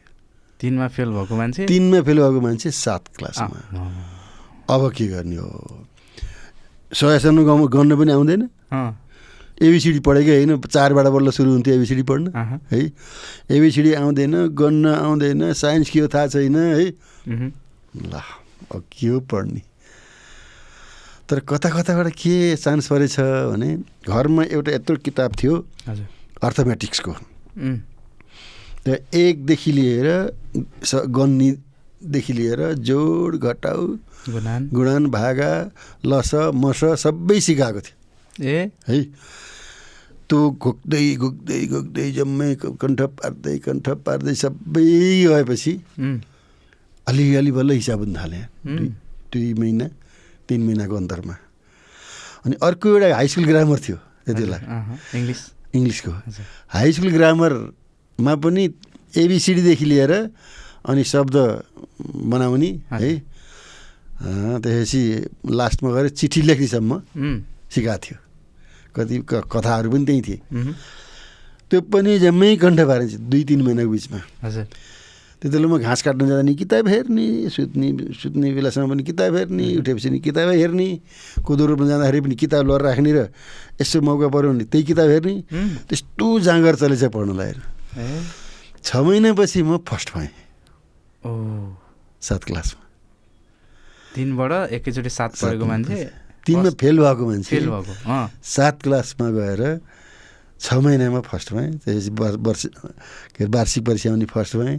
तिनमा 0.60 0.88
फेल 0.88 1.10
भएको 1.10 1.36
मान्छे? 1.38 1.66
तिनमा 1.66 2.02
फेल 2.02 2.18
भएको 2.20 2.42
मान्छे 2.42 2.72
सात 2.72 3.04
क्लासमा। 3.18 3.58
अब 4.70 4.92
के 4.92 5.08
गर्ने 5.08 5.36
हो? 5.36 5.86
सयसम्म 6.92 7.46
गाउँमा 7.46 7.66
गर्न 7.68 7.96
पनि 7.98 8.12
आउँदैन। 8.12 8.42
एबिसिडी 9.58 10.00
पढेकै 10.06 10.36
होइन 10.38 10.62
चारबाट 10.62 11.06
बल्ल 11.10 11.30
सुरु 11.32 11.50
हुन्थ्यो 11.52 11.74
एबिसिडी 11.76 12.04
पढ्न। 12.04 12.26
है? 12.72 12.82
एबिसिडी 13.50 13.94
आउँदैन 13.94 14.36
गन्न 14.54 14.86
आउँदैन 14.88 15.54
साइन्स 15.54 15.90
के 15.90 16.00
हो 16.00 16.08
थाहा 16.08 16.28
छैन 16.28 16.56
है? 16.56 16.92
ल 17.98 18.13
अब 18.76 18.84
के 18.92 19.08
हो 19.08 19.20
पढ्ने? 19.26 19.62
तर 21.30 21.40
कता 21.50 21.70
कताबाट 21.70 22.08
के 22.13 22.56
चान्स 22.56 22.88
परेछ 22.88 23.16
भने 23.20 23.70
घरमा 24.06 24.44
एउटा 24.44 24.72
यत्रो 24.72 24.96
किताब 25.02 25.32
थियो। 25.42 25.56
हजुर। 25.88 26.08
अर्थमेटिक्सको 26.43 27.15
र 28.88 28.97
एकदेखि 29.15 29.71
लिएर 29.71 30.08
स 30.84 31.02
गन्नीदेखि 31.17 32.34
लिएर 32.34 32.62
जोड 32.89 33.36
घटाउ 33.41 33.86
गुनान 34.30 34.69
गुणन 34.73 35.06
भागा 35.12 35.52
लस 36.06 36.32
मस 36.63 36.84
सबै 37.04 37.39
सिकाएको 37.47 37.82
थियो 37.82 37.95
ए 38.47 38.69
है 38.88 39.02
त्यो 40.30 40.39
घोक्दै 40.52 41.04
घोक्दै 41.15 41.60
घोक्दै 41.67 42.12
जम्मै 42.12 42.50
कण्ठ 42.62 43.02
पार्दै 43.19 43.58
कण्ठ 43.65 43.89
पार्दै 44.06 44.34
सबै 44.43 44.86
गएपछि 45.26 45.73
उम्, 46.00 46.17
अलिअलि 47.08 47.52
बल्ल 47.58 47.71
हिसाब 47.82 48.00
हुन 48.00 48.15
थालेँ 48.15 48.43
दुई 49.34 49.54
महिना 49.60 49.88
तिन 50.47 50.62
महिनाको 50.67 50.95
अन्तरमा 50.95 51.36
अनि 52.45 52.56
अर्को 52.62 52.88
एउटा 52.89 53.15
हाई 53.15 53.28
स्कुल 53.28 53.45
ग्रामर 53.45 53.80
थियो 53.86 53.97
त्यति 54.26 54.43
बेला 54.43 54.58
इङ्ग्लिस 55.15 55.41
इङ्ग्लिसको। 55.76 56.12
हाई 56.74 56.92
स्कुल 56.92 57.12
ग्रामरमा 57.12 58.34
पनि 58.44 58.64
एबिसिडीदेखि 59.18 59.86
लिएर 59.86 60.14
अनि 60.88 61.04
शब्द 61.04 61.36
बनाउने 62.32 62.70
है। 62.92 63.12
त्यसपछि 64.64 65.02
लास्टमा 65.52 65.90
गएर 65.94 66.08
चिठी 66.16 66.42
लेख्नेसम्म 66.42 66.92
सिकाएको 67.74 68.02
थियो। 68.04 68.18
कति 68.96 69.16
कथाहरू 69.30 69.88
पनि 69.92 70.06
त्यही 70.06 70.22
थिए। 70.26 70.40
त्यो 71.70 71.80
पनि 71.94 72.12
जम्मै 72.20 72.56
कण्ठ 72.58 72.80
पारिन्छ 72.90 73.14
दुई 73.30 73.44
तिन 73.44 73.62
महिनाको 73.62 73.90
बिचमा। 73.92 74.20
हजुर। 74.44 74.66
त्यति 75.38 75.54
बेला 75.54 75.67
म 75.69 75.78
घाँस 75.78 76.02
काट्न 76.02 76.26
जाँदा 76.28 76.41
नि 76.50 76.54
किताब 76.58 76.88
हेर्ने 76.88 77.50
सुत्ने 77.54 77.88
सुत्ने 78.10 78.47
बेलासम्म 78.58 78.89
पनि 78.89 79.04
किताब 79.06 79.36
हेर्ने 79.38 79.65
उठेपछि 79.86 80.10
नि 80.10 80.19
किताबै 80.26 80.56
हेर्ने 80.58 80.88
कोदो 81.45 81.63
रोप्न 81.69 81.88
जाँदाखेरि 81.88 82.21
पनि 82.26 82.36
किताब 82.41 82.63
लिएर 82.67 82.82
राख्ने 82.82 83.12
र 83.13 83.19
यसो 83.78 84.02
मौका 84.02 84.28
पऱ्यो 84.34 84.50
भने 84.50 84.65
त्यही 84.65 84.84
किताब 84.89 85.10
हेर्ने। 85.13 85.36
त्यस्तो 85.86 86.26
जाँगर 86.41 86.76
चलेछ 86.82 87.04
पढ्नलाई 87.13 87.54
छ 88.82 88.89
महिनापछि 88.97 89.62
म 89.62 89.78
फर्स्ट 89.86 90.10
भएँ। 90.17 90.30
ओ। 91.21 91.32
सात 92.17 92.43
क्लासमा। 92.43 92.82
तिनबाट 94.15 94.52
एकैचोटि 94.73 95.10
सात 95.10 95.32
पढेको 95.38 95.65
मान्छे? 95.65 95.97
तिनमा 96.45 96.69
फेल 96.82 96.95
भएको 96.97 97.23
मान्छे। 97.30 97.50
फेल 97.50 97.65
भएको 97.69 97.93
सात 98.41 98.82
क्लासमा 98.82 99.28
गएर 99.38 99.62
छ 100.60 100.74
महिनामा 100.74 101.20
फर्स्ट 101.22 101.54
भएँ 101.54 101.72
त्यसपछि 101.86 102.10
वर- 102.20 102.39
वर्ष 102.48 102.65
के 102.65 103.43
अरे 103.43 103.52
वार्षिक 103.56 103.86
परीक्षा 103.86 104.10
पनि 104.12 104.26
फर्स्ट 104.26 104.56
भएँ। 104.58 104.78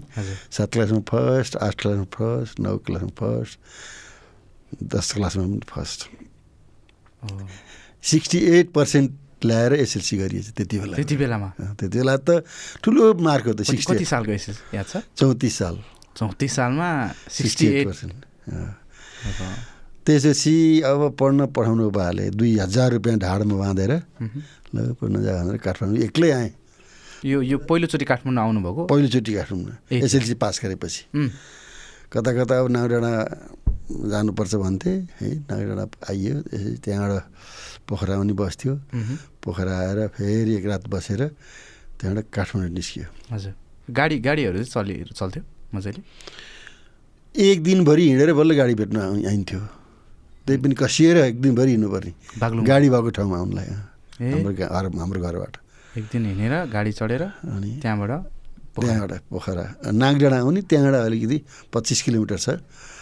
सात 0.50 0.72
क्लासमा 0.72 1.00
फर्स्ट 1.10 1.56
आठ 1.56 1.74
क्लासमा 1.80 2.04
फर्स्ट 2.14 2.60
नौ 2.60 2.76
क्लासमा 2.86 3.10
फर्स्ट 3.20 3.58
दस 4.94 5.12
क्लासमा 5.12 5.42
पनि 5.44 5.60
फर्स्ट 5.68 6.00
सिक्सटी 8.10 8.38
एट 8.58 8.72
पर्सेन्ट 8.72 9.10
ल्याएर 9.44 9.72
एसएलसी 9.74 10.16
गरिएछ 10.18 10.48
त्यति 10.56 10.78
बेला। 10.78 10.96
त्यति 10.96 11.16
बेलामा? 11.16 11.48
त्यति 11.78 11.98
बेला 11.98 12.16
त 12.26 12.42
ठुलो 12.82 13.14
मार्क 13.22 13.46
हो 13.46 13.52
त 13.54 13.62
सिक्सटी 13.62 14.04
सालको 14.04 14.32
एसएस 14.32 14.58
याद 14.74 14.86
छ? 14.86 14.96
चौतिस 15.16 15.54
साल। 15.58 15.76
चौतिस 16.18 16.52
सालमा 16.58 16.88
सिक्सटी 17.30 17.66
एट 17.66 17.86
पर्सेन्ट 17.86 18.24
त्यसपछि 20.08 20.80
अब 20.88 21.00
पढ्न 21.20 21.52
पठाउनु 21.52 21.92
बाले 21.92 22.32
दुई 22.32 22.56
हजार 22.64 22.96
रुपियाँ 22.96 23.18
ढाडमा 23.20 23.56
बाँधेर 23.60 23.92
ल 24.72 24.76
पढ्न 24.96 25.20
जा 25.20 25.32
भनेर 25.36 25.56
काठमाडौँ 25.60 26.00
एक्लै 26.08 26.30
आएँ। 26.32 26.50
यो 27.28 27.42
यो 27.44 27.56
पहिलोचोटि 27.68 28.04
काठमाडौँ 28.08 28.40
आउनुभएको? 28.40 28.80
पहिलोचोटि 28.88 29.32
काठमाडौँमा। 29.36 29.74
ए। 29.92 30.00
एसएलसी 30.00 30.34
पास 30.40 30.60
गरेपछि। 30.64 31.02
कता 32.08 32.30
कता 32.32 32.54
अब 32.56 32.66
नागडाँडा 32.72 33.12
जानुपर्छ 34.08 34.54
भन्थे 34.64 34.92
है 35.20 35.28
नागडाँडा 35.44 35.84
आइयो 36.08 36.34
त्यहाँबाट 36.80 37.84
पोखरा 37.84 38.14
पनि 38.16 38.32
बस्थ्यो। 38.32 38.72
पोखरा 39.44 39.74
आएर 39.76 39.98
फेरि 40.16 40.52
एक 40.56 40.66
रात 40.72 40.88
बसेर 40.88 41.20
त्यहाँबाट 42.00 42.26
काठमाडौँ 42.32 42.72
निस्कियो। 42.72 43.06
हजुर। 43.28 43.52
गाडी 43.92 44.16
गाडीहरू 44.24 44.64
चाहिँ 44.64 44.72
चलि 44.72 44.94
चल्थ्यो 45.12 45.42
मजाले? 45.76 46.00
एक 47.34 47.58
दिनभरि 47.62 48.04
हिँडेर 48.08 48.32
बल्ल 48.32 48.52
गाडी 48.56 48.74
भेट्न 48.80 48.96
आइन्थ्यो। 49.28 49.60
त्यही 50.48 50.58
पनि 50.64 50.74
कसिएर 50.80 51.16
एक 51.28 51.36
दिनभरि 51.44 51.70
हिँड्नुपर्ने 51.76 52.12
गाडी 52.64 52.88
भएको 52.88 53.10
ठाउँमा 53.16 53.36
आउनुलाई 53.36 53.68
हाम्रो 54.32 54.52
गा- 54.56 54.70
घर 54.72 54.84
हाम्रो 54.96 55.20
घरबाट। 55.20 55.54
एक 55.98 56.04
दिन 56.12 56.22
हिँडेर 56.26 56.54
गाडी 56.72 56.92
चढेर 56.98 57.22
अनि 57.52 57.70
त्यहाँबाट 57.84 58.10
पोखरा। 58.74 58.88
त्यहाँबाट 58.88 59.12
पोखरा। 59.30 59.64
नागडाँडा 59.92 60.38
आउने 60.40 60.60
त्यहाँबाट 60.70 60.94
अलिकति 61.08 61.38
पच्चिस 61.72 61.98
किलोमिटर 62.02 62.38
छ। 62.38 62.48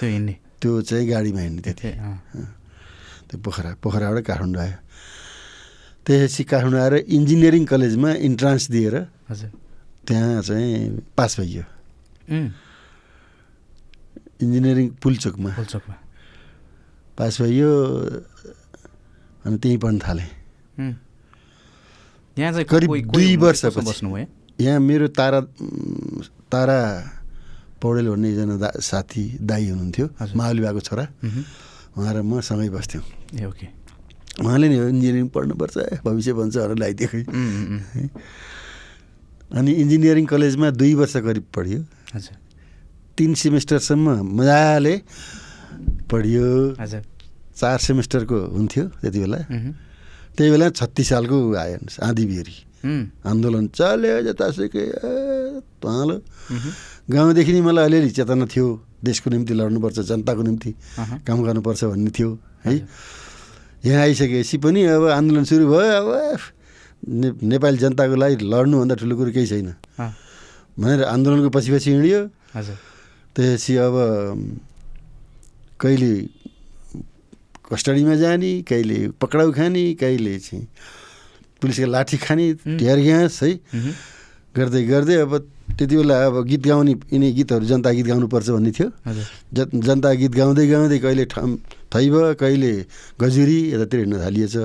त्यो 0.00 0.08
हिँड्ने। 0.10 0.34
त्यो 0.60 0.70
चाहिँ 0.88 1.04
गाडीमा 1.10 1.40
हिँड्ने 1.46 1.62
त्यति। 1.66 1.88
त्यो 3.28 3.36
पोखरा 3.44 3.70
पोखराबाट 3.82 4.22
काठमाडौँ 4.26 4.62
आयो। 4.66 4.78
त्यसपछि 6.06 6.42
काठमाडौँ 6.50 6.80
आएर 6.82 6.94
इन्जिनियरिङ 7.16 7.62
कलेजमा 7.70 8.10
इन्ट्रान्स 8.28 8.64
दिएर 8.74 8.94
हजुर। 9.30 9.50
त्यहाँ 10.06 10.42
चाहिँ 10.42 10.74
पास 11.16 11.32
भइयो। 11.40 11.64
इन्जिनियरिङ 14.42 14.86
पुलचोकमा। 15.02 15.50
पुल्चोकमा। 15.58 15.94
पास 17.16 17.40
भइयो 17.42 17.70
अनि 19.46 19.56
त्यहीँ 19.58 19.78
पढ्न 19.80 19.98
थालेँ। 20.04 20.30
यहाँ 22.36 22.52
चाहिँ 22.52 22.64
करिब 22.68 22.90
दुई। 23.12 23.36
कसो 23.36 23.70
बस्नुभयो? 23.80 24.26
यहाँ 24.60 24.80
मेरो 24.80 25.08
तारा 25.16 25.40
तारा 26.52 26.78
पौडेल 27.80 28.06
भन्ने 28.08 28.28
एकजना 28.32 28.56
दा 28.56 28.70
साथी 28.80 29.24
दाई 29.40 29.68
हुनुहुन्थ्यो। 29.68 30.06
मावली 30.36 30.80
छोरा। 30.80 31.04
उहुँ, 31.24 31.44
र 32.12 32.22
म 32.22 32.40
सँगै 32.40 32.68
बस्थ्यौँ। 32.72 33.04
ए 33.40 33.44
ओके। 33.48 33.66
उहाँले 34.44 34.68
नि 34.68 34.76
इन्जिनियरिङ 34.76 35.28
पढ्नुपर्छ 35.32 36.04
भविष्य 36.04 36.32
भन्छ 36.36 36.56
भनेर 36.56 37.24
उम्, 37.24 37.80
अनि 39.56 39.72
इन्जिनियरिङ 39.72 40.24
कलेजमा 40.28 40.68
दुई 40.76 40.92
वर्ष 41.00 41.16
करिब 41.24 41.44
पढियो। 41.56 41.80
हजुर। 42.12 42.36
तिन 43.16 43.30
सेमेस्टरसम्म 43.32 44.06
मजाले 44.36 44.94
पढियो। 46.10 46.46
चार 47.56 47.78
सेमेस्टरको 47.78 48.38
हुन्थ्यो 48.56 48.84
त्यति 49.00 49.18
बेला। 49.18 49.38
त्यही 50.36 50.50
बेला 50.52 50.66
छत्तिस 50.70 51.08
सालको 51.08 51.36
आयो 51.56 51.78
आँधी 52.04 52.24
बिहेरी। 52.26 52.56
आन्दोलन 53.26 53.66
चल्यो 53.72 54.16
जतासुकै 54.26 54.84
तालो 55.82 56.16
गाउँदेखि 57.10 57.52
नै 57.52 57.60
मलाई 57.60 57.84
अलिअलि 57.88 58.10
चेतना 58.12 58.46
थियो। 58.46 58.66
देशको 59.04 59.26
निम्ति 59.30 59.52
लड्नुपर्छ 59.54 59.98
जनताको 60.10 60.42
निम्ति 60.42 60.70
काम 61.26 61.38
गर्नुपर्छ 61.42 61.84
भन्ने 61.84 62.10
थियो 62.10 62.30
है। 62.64 62.74
यहाँ 63.84 64.02
आइसकेपछि 64.02 64.56
पनि 64.58 64.80
अब 64.92 65.04
आन्दोलन 65.16 65.44
सुरु 65.46 65.64
भयो 65.66 65.90
अब 66.00 66.08
ने 67.06 67.28
नेपाली 67.42 67.78
जनताको 67.78 68.14
लागि 68.14 68.36
लड्नुभन्दा 68.44 68.94
ठुलो 69.00 69.14
कुरो 69.16 69.30
केही 69.32 69.46
छैन। 69.46 69.68
भनेर 70.76 71.02
आन्दोलनको 71.06 71.48
पछि 71.54 71.70
पछि 71.72 71.90
हिँड्यो। 71.90 72.20
त्यसपछि 73.34 73.72
अब 73.86 73.94
कहिले 75.80 76.12
कस्टडीमा 77.68 78.14
जाने 78.16 78.52
कहिले 78.62 78.98
पक्राउ 79.20 79.52
खाने 79.52 79.84
कहिले 80.00 80.38
चाहिँ 80.38 80.66
पुलिसको 81.60 81.86
लाठी 81.86 82.16
खाने 82.16 82.46
ढेर 82.80 82.98
ग्यास 83.06 83.42
है। 83.42 83.50
गर्दै 84.56 84.82
गर्दै 84.86 85.16
अब 85.26 85.32
त्यति 85.76 85.96
बेला 85.96 86.16
अब 86.26 86.36
गीत 86.48 86.62
गाउने 86.66 86.92
यिनी 87.12 87.28
गीतहरू 87.32 87.64
जनता 87.66 87.90
गीत 87.92 88.06
गाउनुपर्छ 88.06 88.48
भन्ने 88.56 88.70
थियो। 88.72 88.88
ज 89.52 89.68
जनता 89.74 90.12
गीत 90.16 90.32
गाउँदै 90.32 90.66
गाउँदै 90.66 90.98
कहिले 91.04 91.24
ठम 91.28 91.50
थैब 91.92 92.14
कहिले 92.40 92.72
गजुरी 93.20 93.58
यतातिर 93.72 94.00
हिँड्न 94.00 94.16
थालिएछ। 94.24 94.56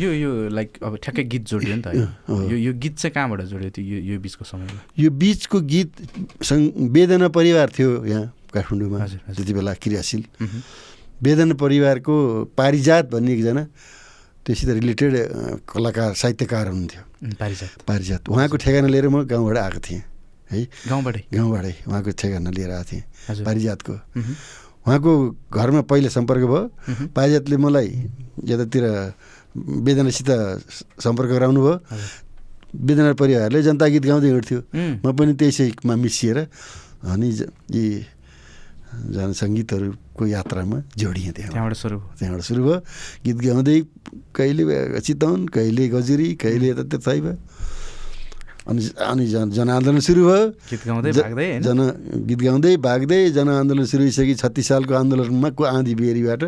यो 0.00 0.10
यो 0.12 0.30
लाइक 0.48 0.70
अब 0.82 0.96
ठ्याक्कै 0.96 1.24
गीत 1.24 1.44
जोडियो 1.48 1.74
नि 1.76 1.82
त? 1.82 1.88
यो 2.28 2.56
यो 2.56 2.72
गीत 2.72 2.94
चाहिँ 3.00 3.12
कहाँबाट 3.14 3.40
जोडियो 3.48 3.70
त्यो 3.70 3.84
यो 3.84 3.98
यो 4.12 4.18
बिचको 4.20 4.44
समयमा? 4.44 4.80
यो 4.98 5.08
बिचको 5.08 5.60
गीत 5.60 5.90
सङ् 6.44 6.62
वेदना 6.92 7.28
परिवार 7.32 7.68
थियो 7.72 8.04
यहाँ। 8.04 8.26
काठमाडौँमा। 8.50 8.98
त्यति 9.34 9.52
बेला 9.54 9.72
क्रियाशील। 9.82 10.22
वेदना 11.22 11.54
परिवारको 11.54 12.14
पारिजात 12.56 13.04
भन्ने 13.12 13.32
एकजना 13.32 13.62
त्योसित 14.44 14.68
रिलेटेड 14.80 15.12
कलाकार 15.68 16.10
साहित्यकार 16.16 16.66
हुनुहुन्थ्यो। 16.68 17.02
पारिजात। 17.36 17.70
पारिजात। 17.84 18.22
उहाँको 18.28 18.56
ठेगाना 18.56 18.88
लिएर 18.88 19.08
म 19.08 19.28
गाउँबाट 19.28 19.56
आएको 19.56 19.80
थिएँ 19.84 20.02
है। 20.50 20.64
गाउँबाटै? 20.88 21.22
गाउँबाटै 21.28 21.74
उहाँको 21.86 22.10
ठेगाना 22.16 22.50
लिएर 22.50 22.70
आएको 22.72 22.88
थिएँ 22.88 23.04
पारिजातको। 23.44 23.92
उहुँ, 23.92 24.34
उहाँको 24.80 25.12
घरमा 25.52 25.82
पहिला 25.84 26.08
सम्पर्क 26.08 26.42
भयो। 26.48 26.62
पारिजातले 27.12 27.56
मलाई 27.60 27.88
यतातिर 28.48 28.84
वेदनासित 29.84 30.30
सम्पर्क 31.04 31.30
गराउनु 31.36 31.60
भयो। 31.60 31.74
वेदना 32.80 33.12
परिवारले 33.12 33.60
जनता 33.60 33.86
गीत 33.92 34.04
गाउँदै 34.08 34.28
हिँड्थ्यो। 34.30 34.60
म 35.04 35.06
पनि 35.12 35.32
त्यसैमा 35.36 35.94
मिसिएर 36.00 36.38
अनि 37.12 37.28
यी 37.76 37.84
जनसङ्गीतहरूको 38.90 40.24
यात्रामा 40.26 40.78
जोडिएँ 40.98 41.32
त्यहाँ 41.32 41.52
त्यहाँबाट 41.54 41.74
सुरु 41.78 41.96
भयो। 41.98 42.10
त्यहाँबाट 42.18 42.42
सुरु 42.42 42.60
भयो। 42.64 42.78
गीत 43.24 43.38
गाउँदै 43.46 43.76
कहिले 44.34 44.62
चितवन 45.00 45.40
कहिले 45.54 45.84
गजुरी 45.94 46.28
कहिले 46.42 46.66
यता 46.74 46.84
त्यतै 46.90 47.18
भयो। 47.20 47.34
अनि 48.66 48.80
अनि 48.98 49.24
जन 49.30 49.46
जनआन्दोलन 49.56 50.00
सुरु 50.02 50.22
भयो। 50.26 50.42
गीत 50.70 50.82
गाउँदै 50.90 51.10
भाग्दै 51.22 51.48
जन 51.66 51.80
गीत 52.28 52.40
गाउँदै 52.46 52.74
भाग्दै 52.82 53.20
जनआन्दोलन 53.38 53.84
सुरु 53.86 54.02
भइसकि 54.10 54.34
छत्तिस 54.42 54.66
सालको 54.68 54.92
आन्दोलनमा 54.94 55.48
को 55.54 55.62
आँधी 55.64 55.94
बेरीबाट 55.94 56.42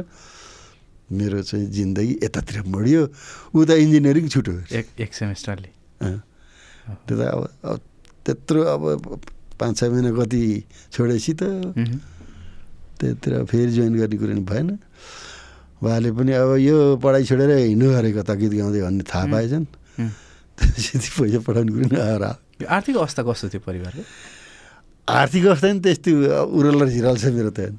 मेरो 1.12 1.38
चाहिँ 1.46 1.66
जिन्दगी 1.70 2.14
यतातिर 2.26 2.62
मोडियो। 2.74 3.00
उता 3.55 3.74
इन्जिनियरिङ 3.74 4.24
छुट्यो। 4.35 4.55
एक 4.72 4.87
एक 4.98 5.11
सेमेस्टरले। 5.14 5.70
त्यो 7.07 7.14
त 7.16 7.20
अब 7.22 7.81
त्यत्रो 8.26 8.61
अब 8.74 8.83
पाँच 9.61 9.74
छ 9.78 9.85
महिना 9.92 10.11
कति 10.11 10.42
छोडेपछि 10.92 11.33
त 11.38 11.42
त्यतिर 13.03 13.33
फेरि 13.51 13.73
जोइन 13.75 13.95
गर्ने 13.99 14.17
कुरो 14.17 14.33
नि 14.38 14.45
भएन। 14.47 14.69
उहाँले 15.83 16.11
पनि 16.15 16.33
अब 16.38 16.51
यो 16.62 16.77
पढाइ 17.03 17.23
छोडेर 17.27 17.51
हिँड्नु 17.75 17.87
गरेको 17.91 18.23
त 18.23 18.31
गीत 18.38 18.53
गाउँदै 18.55 18.81
भन्ने 18.87 19.03
थाहा 19.03 19.27
पाएछन्। 19.27 19.67
त्यसपछि 20.55 21.11
पैसा 21.19 21.38
पठाउने 21.43 21.71
कुरो 21.75 21.87
नि 21.91 21.99
आएर 21.99 22.25
आर्थिक 22.62 22.97
अवस्था 22.97 23.23
कस्तो 23.27 23.49
थियो 23.51 23.62
परिवारको? 23.67 24.03
आर्थिक 25.11 25.43
अवस्था 25.47 25.67
नि 25.73 25.81
त्यस्तै 25.83 26.12
उरल 26.47 26.79
र 26.79 26.87
झिरल 26.87 27.17
छ 27.19 27.35
मेरो 27.35 27.51
त 27.51 27.75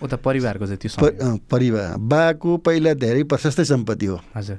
उता 0.00 0.16
परिवारको 0.16 0.64
चाहिँ 0.64 0.80
त्यो 0.80 1.36
परिवार। 1.44 2.00
बाको 2.00 2.56
पहिला 2.64 2.96
धेरै 2.96 3.22
प्रशस्तै 3.28 3.64
सम्पत्ति 3.68 4.06
हो। 4.08 4.16
हजुर। 4.32 4.58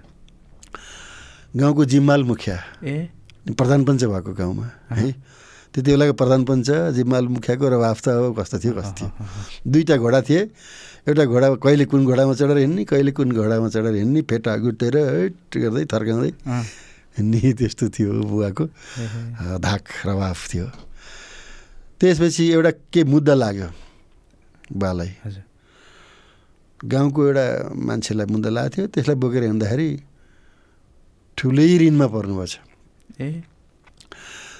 गाउँको 1.57 1.85
जिम्माल 1.89 2.21
मुखिया। 2.29 2.57
ए। 2.85 3.09
प्रधान 3.49 3.81
पञ्च 3.89 4.03
भएको 4.05 4.31
गाउँमा 4.37 4.65
है। 4.93 5.09
त्यति 5.71 5.91
बेलाको 5.91 6.13
प्रधान 6.19 6.41
पञ्च 6.45 6.69
जिम्माल 6.95 7.25
मुखियाको 7.31 7.65
रवाफ 7.69 7.97
त 8.03 8.07
अब 8.11 8.35
कस्तो 8.39 8.57
थियो 8.59 8.73
कस्तो 8.75 8.93
थियो। 8.99 9.09
दुईवटा 9.71 9.95
घोडा 9.97 10.21
थिए। 10.27 10.41
एउटा 11.07 11.23
घोडा 11.25 11.47
कहिले 11.63 11.85
कुन 11.87 12.05
घोडामा 12.05 12.33
चढेर 12.35 12.57
हिँड्ने 12.57 12.83
कहिले 12.91 13.11
कुन 13.15 13.31
घोडामा 13.31 13.67
चढेर 13.71 13.95
हिँड्ने 13.95 14.21
फेटा 14.29 14.51
गुटेर 14.67 14.95
हैट 14.97 15.57
गर्दै 15.63 15.85
थर्काउँदै 15.87 16.31
हिँड्ने 17.17 17.39
त्यस्तो 17.59 17.85
थियो 17.95 18.11
बुवाको 18.27 18.65
धाक 19.63 19.83
रवाफ 20.05 20.39
थियो। 20.51 20.67
त्यसपछि 21.99 22.43
एउटा 22.51 22.71
के 22.91 23.01
मुद्दा 23.07 23.33
लाग्यो 23.33 23.69
बालाई। 24.75 25.11
हजुर। 25.23 25.43
गाउँको 26.81 27.19
एउटा 27.25 27.45
मान्छेलाई 27.77 28.27
मुद्दा 28.27 28.49
लागेको 28.49 28.75
थियो 28.75 28.85
त्यसलाई 28.93 29.17
बोकेर 29.23 29.43
हिँड्दाखेरि 29.43 29.89
ठुलै 31.37 31.67
ऋणमा 31.81 32.07
पर्नुभएछ 32.11 32.53
ए। 33.21 33.29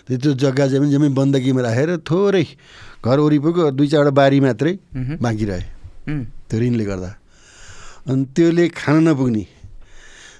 त्यो 0.08 0.34
जग्गा 0.34 0.66
जमिन 0.68 0.90
जमिन 0.92 1.14
बन्दकीमा 1.14 1.62
राखेर 1.62 1.90
थोरै 2.10 2.46
घर 3.06 3.18
वरिपरिको 3.20 3.62
दुई 3.78 3.88
चारवटा 3.88 4.12
बारी 4.12 4.40
मात्रै 4.40 4.74
बाँकी 5.22 5.46
रहे। 5.46 5.64
त्यो 6.50 6.58
ऋणले 6.60 6.86
गर्दा। 6.86 7.12
अनि 8.10 8.24
त्यसले 8.36 8.68
खान 8.72 8.98
नपुग्ने। 9.08 9.46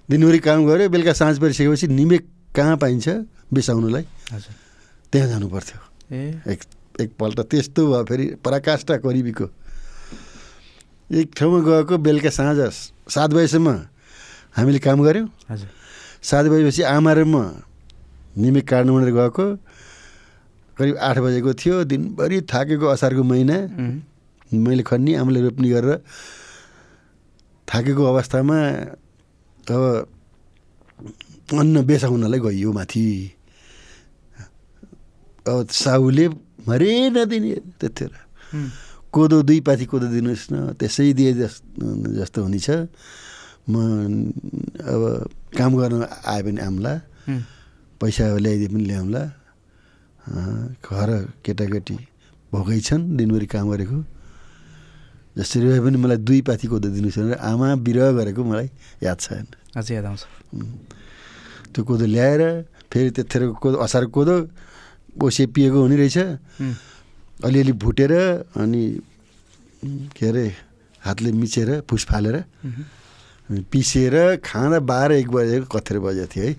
दिनभरि 0.10 0.40
काम 0.42 0.60
गऱ्यो 0.68 0.90
बेलुका 0.90 1.14
साँझ 1.14 1.36
परिसकेपछि 1.40 1.88
निमेक 1.88 2.24
कहाँ 2.56 2.78
पाइन्छ 2.78 3.08
बिसाउनुलाई? 3.54 4.04
त्यहाँ 5.12 5.28
जानु 5.30 5.48
पर्थ्यो 5.48 5.80
ए। 6.12 6.22
एक 6.52 6.60
एकपल्ट 7.02 7.40
त्यस्तो 7.52 7.82
भयो 7.88 8.04
फेरि 8.04 8.26
पराकाष्ठा 8.44 8.96
गरिबीको 9.06 9.46
एक 11.10 11.28
ठाउँमा 11.38 11.60
गएको 11.64 11.96
बेलुका 11.98 12.30
साँझ 12.30 12.60
सात 13.08 13.30
बजीसम्म 13.32 13.70
हामीले 14.58 14.80
काम 14.80 15.00
गऱ्यौँ 15.04 15.28
सात 16.22 16.46
बजेपछि 16.52 16.82
आमा 16.84 17.12
र 17.14 17.24
म 17.24 17.36
निमेक 18.38 18.66
भनेर 18.96 19.12
गएको। 19.12 19.46
करिब 20.78 20.96
आठ 20.98 21.18
बजेको 21.20 21.52
थियो 21.54 21.76
दिनभरि 21.84 22.38
थाकेको 22.48 22.86
असारको 22.96 23.24
महिना। 23.24 23.58
मैले 24.52 24.84
खन्नी 24.84 25.12
आमाले 25.16 25.40
रोप्नी 25.42 25.68
गरेर 25.70 26.00
थाकेको 27.68 28.04
अवस्थामा 28.04 28.58
अब 29.68 29.84
अन्न 31.52 31.76
बेसाउनलाई 31.88 32.40
गइयो 32.40 32.72
माथि। 32.72 33.06
अब 35.46 35.68
साहुले 35.72 36.26
मरे 36.68 36.92
नदिने 37.10 37.54
त्यतिखेर 37.80 38.12
कोदो 39.12 39.38
दुई 39.44 39.60
पाथी 39.68 39.86
कोदो 39.92 40.08
दिनुहोस् 40.08 40.52
न 40.52 40.56
त्यसै 40.80 41.12
दिए 41.14 41.32
जस 41.36 41.56
जस्तो 42.20 42.40
हुनेछ। 42.44 42.70
म 43.70 43.74
अब 44.84 45.02
काम 45.58 45.72
गर्न 45.80 45.96
आयो 46.26 46.42
भने 46.46 46.62
उम्, 47.30 47.42
पैसा 48.02 48.24
ल्याइदिए 48.42 48.70
पनि 48.74 48.84
ल्याउँला 48.90 49.24
घर 50.82 51.10
केटाकेटी 51.46 51.98
भोकै 52.52 52.80
छन् 52.82 53.04
दिनभरि 53.18 53.48
काम 53.54 53.66
गरेको। 53.72 53.98
जसरी 55.38 55.66
भए 55.70 55.80
पनि 55.86 55.98
मलाई 56.04 56.20
दुई 56.28 56.42
पाथी 56.44 56.66
कोदो 56.68 56.90
दिनुहोस् 56.92 57.18
भनेर 57.22 57.38
आमा 57.40 57.68
बिरह 57.86 58.08
गरेको 58.20 58.42
मलाई 58.44 58.68
याद 59.06 59.18
छ 59.22 59.46
अझै 59.78 59.94
याद 59.96 60.06
आउँछ। 60.12 60.24
त्यो 61.72 61.82
कोदो 61.88 62.06
ल्याएर 62.06 62.42
फेरि 62.92 63.10
त्यतिखेरको 63.16 63.54
कोदो 63.64 63.78
असार 63.86 64.06
कोदो 64.12 64.36
ओसे 65.24 65.44
पिएको 65.56 65.78
हुने 65.80 65.96
रहेछ। 66.02 66.18
अलिअलि 67.48 67.74
भुटेर 67.80 68.14
अनि 68.60 68.84
के 70.14 70.26
अरे 70.28 70.46
हातले 71.02 71.32
मिचेर 71.32 71.70
फुस 71.88 72.04
फालेर 72.12 72.36
पिसेर 73.72 74.16
खाँदा 74.44 74.80
बाह्र 74.84 75.12
एक 75.22 75.28
बजेको 75.32 75.66
कथेर 75.72 75.98
बजेको 76.04 76.28
थियो 76.28 76.44
है। 76.46 76.54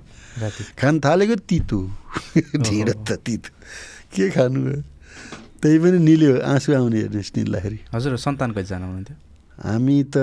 खान 0.78 1.00
थालेको 1.00 1.36
तितो। 1.48 1.78
ढिँडो 2.64 2.92
त 3.04 3.10
तितो। 3.20 3.50
के 4.14 4.30
खानु? 4.30 4.60
त्यही 5.60 5.78
पनि 5.78 5.98
निल्यो 5.98 6.32
आँसु 6.42 6.72
आउने 6.72 6.98
हेर्नुहोस् 7.00 7.32
निल्दाखेरि। 7.36 7.78
हजुर 7.94 8.16
सन्तान 8.16 8.50
कतिजना 8.56 8.86
हुनुहुन्थ्यो? 8.86 9.16
हामी 9.62 9.96
त 10.08 10.16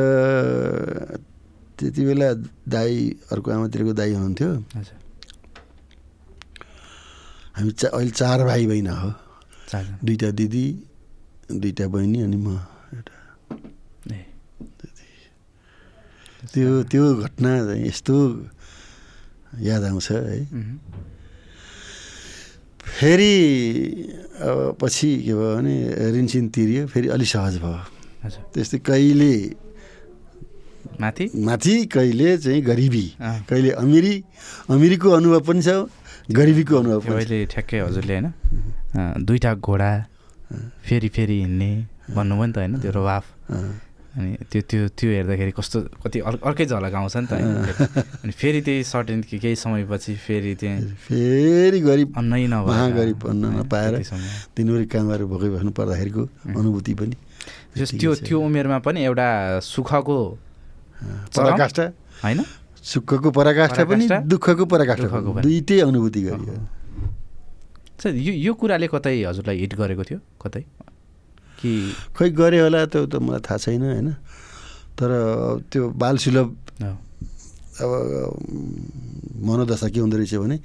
त्यति 1.77 2.01
बेला 2.05 2.29
दाई 2.67 2.95
अर्को 3.31 3.47
आमातिरको 3.51 3.93
दाई 3.93 4.11
हुनुहुन्थ्यो। 4.13 4.49
हामी 7.55 7.71
चा 7.71 7.87
अहिले 7.93 8.11
चार 8.11 8.39
भाइ 8.43 8.67
बहिनी 8.67 8.89
हो। 8.89 9.11
दुईवटा 10.03 10.29
दिदी 10.39 10.65
दुईवटा 11.53 11.85
बहिनी 11.93 12.19
अनि 12.25 12.37
म 12.37 12.47
एउटा 12.97 13.13
त्यो 16.49 16.83
त्यो 16.89 17.03
घटना 17.23 17.51
चाहिँ 17.65 17.85
यस्तो 17.87 18.15
याद 19.57 19.83
आउँछ 19.83 20.11
है। 20.11 20.45
फेरि 22.79 23.35
अब 24.41 24.77
पछि 24.81 25.09
के 25.25 25.33
भयो 25.33 25.55
भने 25.55 25.75
ऋणसिन 26.13 26.47
तिरियो 26.49 26.87
फेरि 26.87 27.07
अलि 27.15 27.25
सहज 27.25 27.57
भयो। 27.59 27.79
त्यस्तै 28.53 28.77
कहिले 28.79 29.33
माथि? 31.01 31.25
माथि 31.37 31.75
कहिले 31.85 32.37
चाहिँ 32.37 32.61
गरिबी। 32.61 33.05
कहिले 33.49 33.69
अमिरी 33.83 34.13
अमिरीको 34.69 35.09
अनुभव 35.09 35.41
पनि 35.47 35.61
छ 35.61 35.69
गरिबीको 36.31 36.75
अनुभव 36.77 36.99
अहिले 37.15 37.45
ठ्याक्कै 37.45 37.79
हजुरले 37.79 38.13
होइन 38.15 38.27
दुईवटा 39.25 39.53
घोडा 39.55 39.91
फेरि 40.85 41.09
फेरि 41.15 41.37
हिँड्ने 41.39 41.71
भन्नुभयो 42.15 42.45
नि 42.45 42.53
त 42.53 42.57
होइन 42.57 42.73
त्यो 42.81 42.91
रवाफ। 42.91 43.23
अनि 44.19 44.35
त्यो 44.51 44.61
त्यो 44.69 44.81
त्यो 44.99 45.09
हेर्दाखेरि 45.15 45.51
कस्तो 45.55 45.77
कति 46.03 46.19
अर्क- 46.19 46.43
अर्कै 46.43 46.65
झलक 46.67 46.93
आउँछ 46.99 47.15
नि 47.17 47.27
त 47.31 47.33
अनि 48.19 48.31
फेरि 48.35 48.59
त्यही 48.67 48.83
सर्टेन 48.83 49.19
केही 49.31 49.55
समयपछि 49.55 50.13
फेरि 50.27 50.53
त्यहाँ 50.59 50.79
फेरि 51.07 51.79
गरिब 51.79 52.09
अन्नै 52.19 52.47
नभएर 52.51 52.67
महागरिब 52.67 53.19
अन्न 53.31 53.43
नपाएर। 53.63 53.93
दिनभरि 54.59 54.85
काम 54.91 55.05
गरेर 55.09 55.25
भोकै 55.31 55.49
बस्नु 55.55 55.71
पर्दाखेरिको 55.71 56.23
अनुभूति 56.59 56.93
पनि 56.99 57.15
त्यो 57.79 58.11
त्यो 58.27 58.37
उमेरमा 58.43 58.77
पनि 58.83 58.99
एउटा 59.07 59.27
सुखको 59.63 60.17
पराकाष्ठा। 61.35 61.85
होइन? 62.23 62.39
सुखको 62.83 63.29
पराकाष्ठा 63.31 63.83
पनि 63.87 64.05
दुःखको 64.27 64.65
पराकाष्ठा। 64.65 65.07
दुइटै 65.47 65.79
अनुभूति 65.79 66.21
गरियो। 66.27 66.55
यो 68.27 68.33
यो 68.45 68.53
कुराले 68.59 68.87
कतै 68.91 69.23
हजुरलाई 69.23 69.57
हिट 69.59 69.73
गरेको 69.75 70.03
थियो? 70.03 70.19
कतै? 70.43 70.63
कि 71.59 71.71
खै 72.15 72.29
गरे 72.31 72.59
होला 72.63 72.85
त्यो 72.87 73.05
त 73.05 73.15
मलाई 73.19 73.41
थाहा 73.43 73.57
छैन 73.59 73.83
होइन? 73.83 74.09
तर 74.95 75.09
त्यो 75.71 75.83
बाल 75.95 76.15
सुलभ 76.17 76.47
अब 77.79 77.91
मनोदशा 79.39 79.87
के 79.87 79.99
हुँदो 79.99 80.17
रहेछ 80.17 80.35
भने 80.35 80.57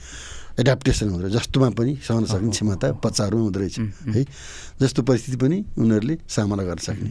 एडाप्टेसन 0.59 1.09
हुँदो 1.09 1.23
रहेछ। 1.27 1.35
जस्तोमा 1.35 1.71
पनि 1.79 1.93
सहन 2.03 2.25
सक्ने 2.27 2.51
क्षमता 2.51 2.87
बच्चाहरूमा 2.99 3.43
हुँदो 3.43 3.59
रहेछ 3.61 3.79
है? 3.79 4.23
जस्तो 4.83 5.03
परिस्थिति 5.03 5.37
पनि 5.39 5.59
उनीहरूले 5.79 6.15
सामना 6.27 6.63
गर्न 6.63 6.83
सक्ने। 6.83 7.11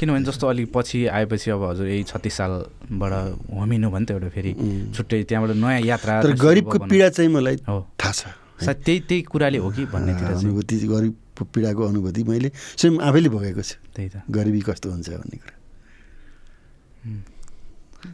किनभने 0.00 0.24
जस्तो 0.24 0.44
अलिक 0.48 0.72
पछि 0.72 0.98
आएपछि 1.12 1.50
अब 1.50 1.62
हजुर 1.64 1.86
यही 1.88 2.02
छत्तिस 2.06 2.34
सालबाट 2.36 3.12
होमिनु 3.52 3.88
भयो 3.90 3.98
नि 3.98 4.06
त 4.06 4.10
एउटा 4.16 4.28
फेरि। 4.32 4.52
छुट्टै 4.96 5.22
त्यहाँबाट 5.28 5.56
नयाँ 5.56 5.80
यात्रा 5.82 6.12
तर 6.22 6.32
गरिबको 6.38 6.78
पीडा 6.88 7.08
चाहिँ 7.12 7.30
मलाई 7.32 7.56
थाहा 7.56 8.12
छ 8.12 8.32
सायद 8.64 8.78
त्यही 8.86 9.00
त्यही 9.08 9.22
कुराले 9.28 9.58
हो 9.58 9.68
कि 9.74 9.84
चाहिँ। 9.84 10.40
अनुभूति 10.40 10.76
गरिबको 10.88 11.23
पीडाको 11.42 11.82
अनुभूति 11.82 12.22
मैले 12.24 12.48
स्वयं 12.54 12.94
आफैले 13.02 13.28
भोगेको 13.28 13.62
छु। 13.62 13.76
त्यही 13.90 14.08
त। 14.08 14.22
गरिबी 14.30 14.60
कस्तो 14.60 14.90
हुन्छ 14.90 15.08
भन्ने 15.10 15.36
कुरा। 15.42 15.56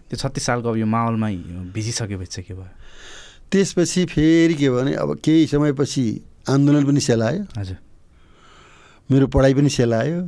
त्यो 0.08 0.16
छत्तिस 0.16 0.44
सालको 0.46 0.68
अब 0.70 0.76
यो 0.76 0.86
माहौलमा 0.86 1.28
भिजिसकेपछि 1.74 2.30
चाहिँ 2.32 2.46
के 2.48 2.54
भयो। 2.54 2.72
त्यसपछि 3.52 4.00
फेरि 4.06 4.54
के 4.54 4.70
भने 4.70 4.94
अब 4.94 5.18
केही 5.20 5.46
समयपछि 5.46 6.04
आन्दोलन 6.48 6.86
पनि 6.86 7.00
सेलायो। 7.00 7.44
हजुर। 7.58 7.76
मेरो 9.10 9.26
पढाइ 9.26 9.54
पनि 9.54 9.70
सेलायो। 9.70 10.20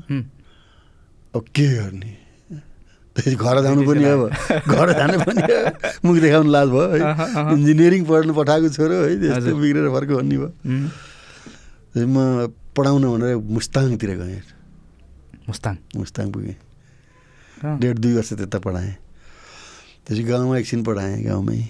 अब 1.35 1.45
के 1.55 1.67
गर्ने? 1.79 2.13
त्यसपछि 3.15 3.37
घर 3.37 3.57
जानु 3.63 3.83
पनि 3.87 4.05
अब। 4.05 4.23
घर 4.67 4.89
जानु 4.99 5.19
पनि 5.23 5.43
मुख 6.05 6.17
देखाउनु 6.19 6.51
लाज 6.51 6.69
भयो 6.69 6.87
है। 6.91 7.01
इन्जिनियरिङ 7.55 8.03
पढ्नु 8.05 8.33
पठाएको 8.35 8.69
छोरो 8.69 8.97
है। 9.07 9.15
त्यस्तो। 9.21 9.55
बिग्रेर 9.57 9.89
फर्को 9.95 10.17
भन्ने 10.17 10.37
भयो। 10.37 10.51
म 11.97 12.49
पढाउन 12.77 13.05
भनेर 13.05 13.37
मुस्ताङतिर 13.37 14.11
गएँ। 14.17 14.41
मुस्ताङ? 15.49 15.75
मुस्ताङ 15.97 16.27
पुगेँ। 16.33 16.57
डेढ 17.81 17.97
दुई 17.99 18.13
वर्ष 18.17 18.33
त्यता 18.41 18.59
पढाएँ। 18.59 18.97
त्यसपछि 20.05 20.23
गाउँमा 20.25 20.57
एकछिन 20.59 20.81
पढाएँ 20.89 21.23
गाउँमै। 21.25 21.61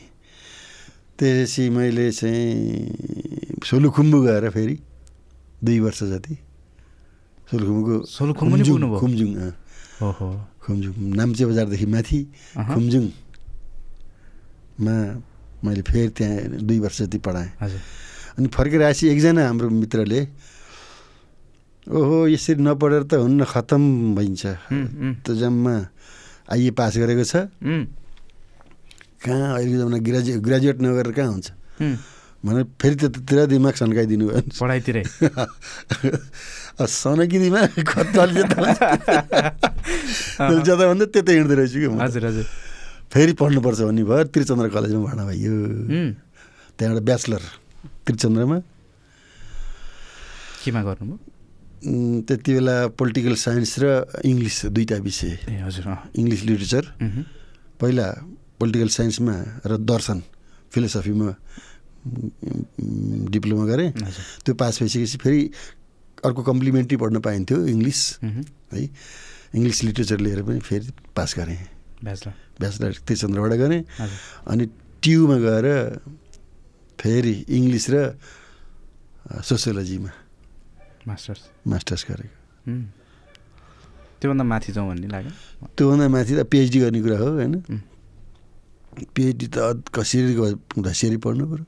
त्यसपछि 1.19 1.63
मैले 1.75 2.07
चाहिँ 2.13 3.61
सोलुखुम्बु 3.67 4.19
गएर 4.23 4.45
फेरि 4.51 4.77
दुई 5.65 5.79
वर्ष 5.81 6.01
जति। 6.13 6.35
सोलुखुम्बुको 7.51 7.95
सोलुखुम्बु 8.07 8.99
खुम्जुङ? 9.03 9.31
खुम्जुङ 10.63 10.93
नाम्चे 11.19 11.45
बजारदेखि 11.47 11.87
माथि 11.87 12.21
खुम्जुङमा 12.73 13.13
मैले 15.65 15.83
फेरि 15.83 16.09
त्यहाँ 16.17 16.63
दुई 16.63 16.79
वर्ष 16.79 16.99
जति 17.03 17.19
पढाएँ। 17.19 17.51
हजुर। 17.61 17.81
अनि 18.38 18.49
फर्केर 18.49 18.83
आएपछि 18.83 19.05
एकजना 19.12 19.42
हाम्रो 19.47 19.68
मित्रले 19.71 20.21
ओहो 21.83 22.27
यसरी 22.31 22.62
नपढेर 22.62 23.03
त 23.11 23.12
हुन्न 23.18 23.42
खतम 23.42 24.14
भइन्छ। 24.14 24.42
त 25.27 25.27
जम्मा 25.35 25.75
आइए 26.53 26.71
पास 26.79 26.95
गरेको 27.03 27.25
छ। 27.27 27.51
कहाँ 29.23 29.49
अहिलेको 29.55 29.79
जमाना 29.79 29.99
ग्रेजुएट 30.03 30.38
ग्रेजुएट 30.42 30.79
नगरेर 30.83 31.12
कहाँ 31.14 31.31
हुन्छ? 31.31 31.49
भनेर 32.42 32.64
फेरि 32.75 32.95
त्यतातिर 32.99 33.47
दिमाग 33.55 33.75
सन्काइदिनु 33.79 34.25
भयो। 34.31 34.42
पढाइतिरै। 34.59 35.03
सनकी 36.83 37.38
दिमाग 37.38 37.71
कति 37.87 38.35
जता 38.35 38.59
जता 40.66 40.85
भन्दा 40.90 41.07
त्यतै 41.14 41.33
हिँड्दो 41.38 41.55
रहेछु 41.55 41.79
कि। 41.83 41.88
हजुर 42.03 42.23
हजुर। 42.27 42.47
फेरि 43.14 43.33
पढ्नुपर्छ 43.38 43.81
भन्ने 43.87 44.03
भयो। 44.03 44.25
त्रिचन्द्र 44.35 44.68
कलेजमा 44.75 45.03
भर्ना 45.07 45.25
भयो। 45.31 45.55
त्यहाँबाट 46.79 47.03
ब्याचलर। 47.07 47.42
त्रिचन्द्रमा 48.07 48.59
केमा 50.62 50.81
गर्नुभयो? 50.83 51.17
त्यति 52.27 52.51
बेला 52.55 52.77
पोलिटिकल 52.95 53.35
साइन्स 53.35 53.73
र 53.83 53.85
इङ्ग्लिस 54.23 54.57
दुईवटा 54.71 54.97
विषय। 55.03 55.33
हजुर 55.67 55.87
इङ्ग्लिस 56.19 56.41
लिटरेचर। 56.47 56.85
पहिला 57.81 58.07
पोलिटिकल 58.59 58.88
साइन्समा 58.99 59.35
र 59.67 59.73
दर्शन 59.83 60.19
फिलोसफीमा 60.71 61.31
डिप्लोमा 63.31 63.65
गरेँ। 63.67 63.91
त्यो 64.47 64.55
पास 64.55 64.75
भइसकेपछि 64.83 65.19
फेरि 65.19 65.41
अर्को 66.23 66.43
कम्प्लिमेन्ट्री 66.43 66.97
पढ्न 67.03 67.19
पाइन्थ्यो 67.19 67.59
इङ्ग्लिस 67.67 68.01
है। 68.23 68.83
इङ्ग्लिस 69.59 69.79
लिटरेचर 69.85 70.19
लिएर 70.23 70.43
पनि 70.47 70.61
फेरि 70.62 70.87
पास 71.15 71.35
गरेँ। 71.38 71.59
ब्याचलर। 72.03 72.35
ब्याचलर 72.59 72.93
त्रिचन्द्रबाट 73.07 73.53
गरेँ। 73.59 73.83
अनि 74.47 74.65
ट्युमा 75.03 75.37
गएर 75.43 75.67
फेरि 77.03 77.35
इङ्ग्लिस 77.51 77.87
र 77.91 77.97
सोसियोलोजीमा। 79.43 80.11
मास्टर्स। 81.09 81.43
मास्टर्स 81.67 82.03
गरेको। 82.09 82.37
त्योभन्दा 84.23 84.45
माथि 84.47 84.71
जाउँ 84.71 84.87
भन्ने 84.87 85.09
लाग्यो। 85.11 85.33
त्योभन्दा 85.75 86.07
माथि 86.15 86.33
त 86.38 86.41
पिएचडी 86.47 86.79
गर्ने 86.79 87.01
कुरा 87.03 87.19
हो 87.19 87.29
होइन? 87.43 87.55
पिएचडी 89.15 89.47
त 89.51 89.83
कसरी 89.91 90.35
धसिरी 90.79 91.19
पढ्नु 91.19 91.45
पऱ्यो 91.51 91.65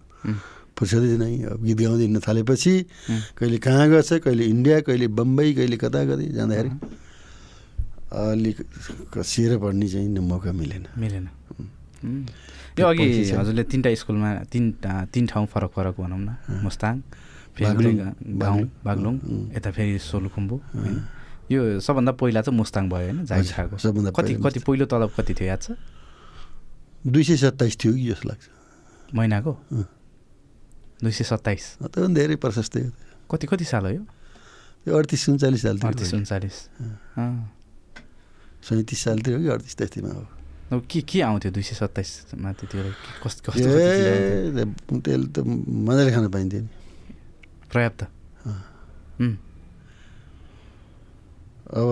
फुर्सदै 0.75 1.19
नै 1.19 1.35
अब 1.51 1.59
गीत 1.67 1.79
गाउँदै 1.83 2.05
हिँड्न 2.07 2.19
थालेपछि 2.27 2.73
कहिले 3.39 3.59
कहाँ 3.59 3.87
गएछ 3.91 4.11
कहिले 4.27 4.45
इन्डिया 4.55 4.77
कहिले 4.87 5.07
बम्बई 5.19 5.49
कहिले 5.59 5.77
कता 5.83 6.01
कतै 6.11 6.27
जाँदाखेरि 6.35 6.71
अलिक 8.15 8.59
कसिएर 9.15 9.53
पढ्ने 9.59 9.87
चाहिँ 9.91 10.09
मौका 10.31 10.51
मिलेन। 10.55 10.85
मिलेन। 10.99 11.27
यो 12.75 12.87
अघि 12.87 13.07
हजुरले 13.31 13.63
तिनवटा 13.71 13.95
स्कुलमा 13.95 14.31
तिन 14.51 14.65
तिन 15.15 15.25
ठाउँ 15.31 15.47
फरक 15.47 15.71
फरक 15.77 15.95
भनौँ 16.01 16.19
न। 16.19 16.35
मुस्ताङ 16.65 16.95
फेरि 17.55 17.93
गाउँ 18.35 18.61
बागलुङ, 18.83 19.15
यता 19.55 19.71
फेरि 19.71 19.99
सोलुखुम्बु। 20.03 20.57
होइन। 20.75 20.97
यो 21.55 21.61
सबभन्दा 21.79 22.13
पहिला 22.19 22.41
चाहिँ 22.43 22.57
मुस्ताङ 22.59 22.85
भयो 22.91 23.07
होइन 23.15 23.19
खाएको 23.31 23.79
सबभन्दा 23.79 24.11
कति 24.11 24.33
कति 24.43 24.59
पहिलो 24.67 24.85
तलब 24.91 25.11
कति 25.15 25.33
थियो 25.39 25.49
याद 25.49 25.61
छ? 25.63 25.79
दुई 27.07 27.23
सय 27.23 27.37
सत्ताइस 27.37 27.75
थियो 27.79 27.93
कि 27.95 28.05
जस्तो 28.11 28.29
लाग्छ। 28.29 28.45
महिनाको। 29.15 29.53
दुई 31.05 31.13
सय 31.15 31.25
सत्ताइस। 31.31 31.65
त्यो 31.79 32.01
पनि 32.01 32.15
धेरै 32.15 32.37
प्रशस्तै 32.43 32.81
हो 32.81 32.91
कति 33.31 33.47
कति 33.47 33.65
साल 33.71 33.85
हो 33.87 33.91
यो? 33.93 34.05
त्यो 34.83 34.93
अडतिस 34.99 35.29
उन्चालिस 35.31 35.63
सालतिर 35.63 35.87
अडतिस। 35.89 36.15
उन्चालिस। 36.15 36.57
सैँतिस 38.67 38.99
सालतिर 39.05 39.33
हो 39.37 39.41
कि 39.43 39.49
अडतिस 39.55 39.77
त्यस्तैमा 39.79 40.11
हो? 40.11 40.27
के 40.73 41.01
के 41.05 41.21
आउँथ्यो 41.23 41.51
दुई 41.53 41.63
सय 41.63 41.75
सत्ताइसमा 41.77 42.53
त्यति 42.59 42.77
कस्तो 43.23 43.41
कस्तो 43.53 43.69
त्यसले 45.05 45.27
त 45.35 45.37
मजाले 45.45 46.11
खान 46.13 46.29
पाइन्थ्यो 46.35 46.61
नि 46.61 46.69
पर्याप्त 47.73 48.01
अब 51.75 51.89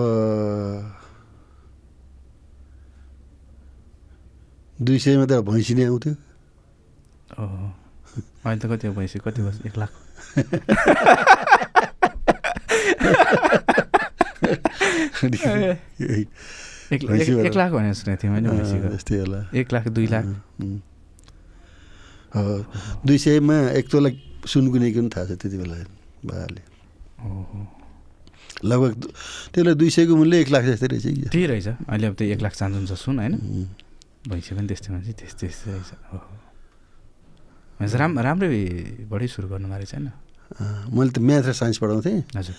दुई 4.79 4.99
सयमा 4.99 5.25
त 5.29 5.31
भैँसी 5.47 5.73
नै 5.77 5.83
आउँथ्यो 5.87 6.13
अहिले 8.43 8.59
त 8.59 8.65
कति 8.71 8.87
हो 8.87 8.93
भैँसी 8.93 9.17
कति 9.23 9.41
वर्ष 9.41 9.57
एक 9.67 9.75
लाख 9.77 9.91
एक 16.91 17.55
लाख 17.55 17.71
भनेर 17.71 17.93
सुनेको 17.93 18.19
थिएँ 18.23 18.31
मैले 18.33 18.49
यस्तै 18.95 19.15
होला। 19.19 19.39
एक 19.55 19.67
लाख 19.73 19.87
दुई 19.87 20.07
लाख। 20.07 20.25
दुई 23.05 23.17
सयमा 23.17 23.57
एक 23.79 23.85
तोला 23.89 24.09
सुनकुनेको 24.43 24.99
पनि 24.99 25.09
थाहा 25.13 25.25
छ 25.25 25.31
त्यति 25.39 25.57
बेला 25.61 25.75
ओहो। 27.23 27.59
लगभग 28.63 28.91
त्यति 28.93 29.61
बेला 29.63 29.73
दुई 29.79 29.89
सयको 29.89 30.13
मूल्य 30.15 30.35
एक 30.41 30.49
लाख 30.49 30.63
जस्तै 30.65 30.87
रहेछ 30.87 31.05
कि? 31.05 31.29
त्यही 31.31 31.45
रहेछ। 31.45 31.67
अहिले 31.67 32.07
अब 32.07 32.13
त्यो 32.17 32.27
एक 32.35 32.41
लाख 32.41 32.53
चाहन्छ 32.53 32.75
हुन्छ 32.75 32.93
सुन 32.99 33.15
होइन. 33.19 33.33
भैँसी 34.27 34.51
पनि 34.55 34.67
त्यस्तै 34.67 34.89
मान्छे 34.93 35.11
त्यस्तै 35.19 35.47
त्यस्तै 35.47 35.71
रहेछ। 35.71 35.91
राम 37.99 38.11
राम्रै 38.19 38.49
बढी 39.11 39.27
सुरु 39.27 39.47
गर्नुभएको 39.51 39.79
रहेछ 39.83 39.93
होइन? 39.93 40.07
मैले 40.95 41.11
त 41.11 41.17
म्याथ 41.19 41.43
र 41.43 41.51
साइन्स 41.53 41.77
पढाउँथेँ। 41.83 42.17
हजुर। 42.37 42.55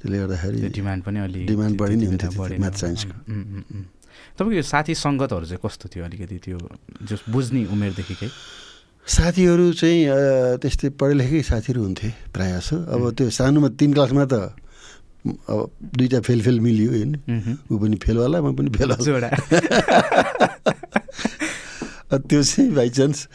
त्यसले 0.00 0.18
गर्दाखेरि 0.18 0.68
डिमान्ड 0.72 1.04
पनि 1.04 1.18
अलि 1.20 1.44
डिमान्ड 1.46 1.76
बढी 1.76 1.96
नै 1.96 2.06
हुन्थ्यो। 2.10 2.30
म्याथ 2.60 2.76
साइन्सको। 2.82 3.14
तपाईँको 4.36 4.56
यो 4.56 4.64
साथी 4.64 4.94
सङ्गतहरू 4.96 5.46
चाहिँ 5.46 5.60
कस्तो 5.60 5.86
थियो 5.92 6.04
अलिकति 6.04 6.36
त्यो 6.44 6.58
जस 7.04 7.20
बुझ्ने 7.28 7.64
उमेरदेखिकै 7.68 8.30
साथीहरू 9.06 9.66
चाहिँ 9.80 10.00
त्यस्तै 10.62 10.88
पढे 11.00 11.14
लेखेकै 11.20 11.42
साथीहरू 11.42 11.80
हुन्थे 11.82 12.08
प्रायः 12.32 12.58
जसो। 12.58 12.76
अब 12.94 13.00
त्यो 13.16 13.28
सानोमा 13.28 13.68
तिन 13.76 13.92
क्लासमा 13.92 14.24
त 14.24 14.56
अब 15.20 15.68
दुइटा 15.96 16.20
फेल 16.24 16.40
फेल 16.42 16.60
मिल्यो 16.64 16.90
होइन। 16.90 17.12
ऊ 17.68 17.76
पनि 17.76 17.96
फेलवाला 18.00 18.40
म 18.40 18.56
पनि 18.56 18.70
फेलवाला। 18.72 19.04
जोडा। 19.04 19.28
अब 22.12 22.20
त्यो 22.26 22.42
चाहिँ 22.42 22.70
बाइचान्स। 22.74 23.28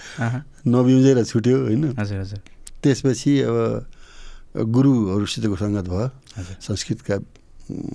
नबिउजेर 0.68 1.24
छुट्यो 1.24 1.58
होइन। 1.66 1.84
हजुर 2.00 2.20
हजुर। 2.20 2.40
त्यसपछि 2.84 3.40
अब 3.46 3.56
गुरुहरूसितको 4.56 5.56
सङ्गत 5.56 5.86
भयो 5.92 6.08
संस्कृतका 6.64 7.16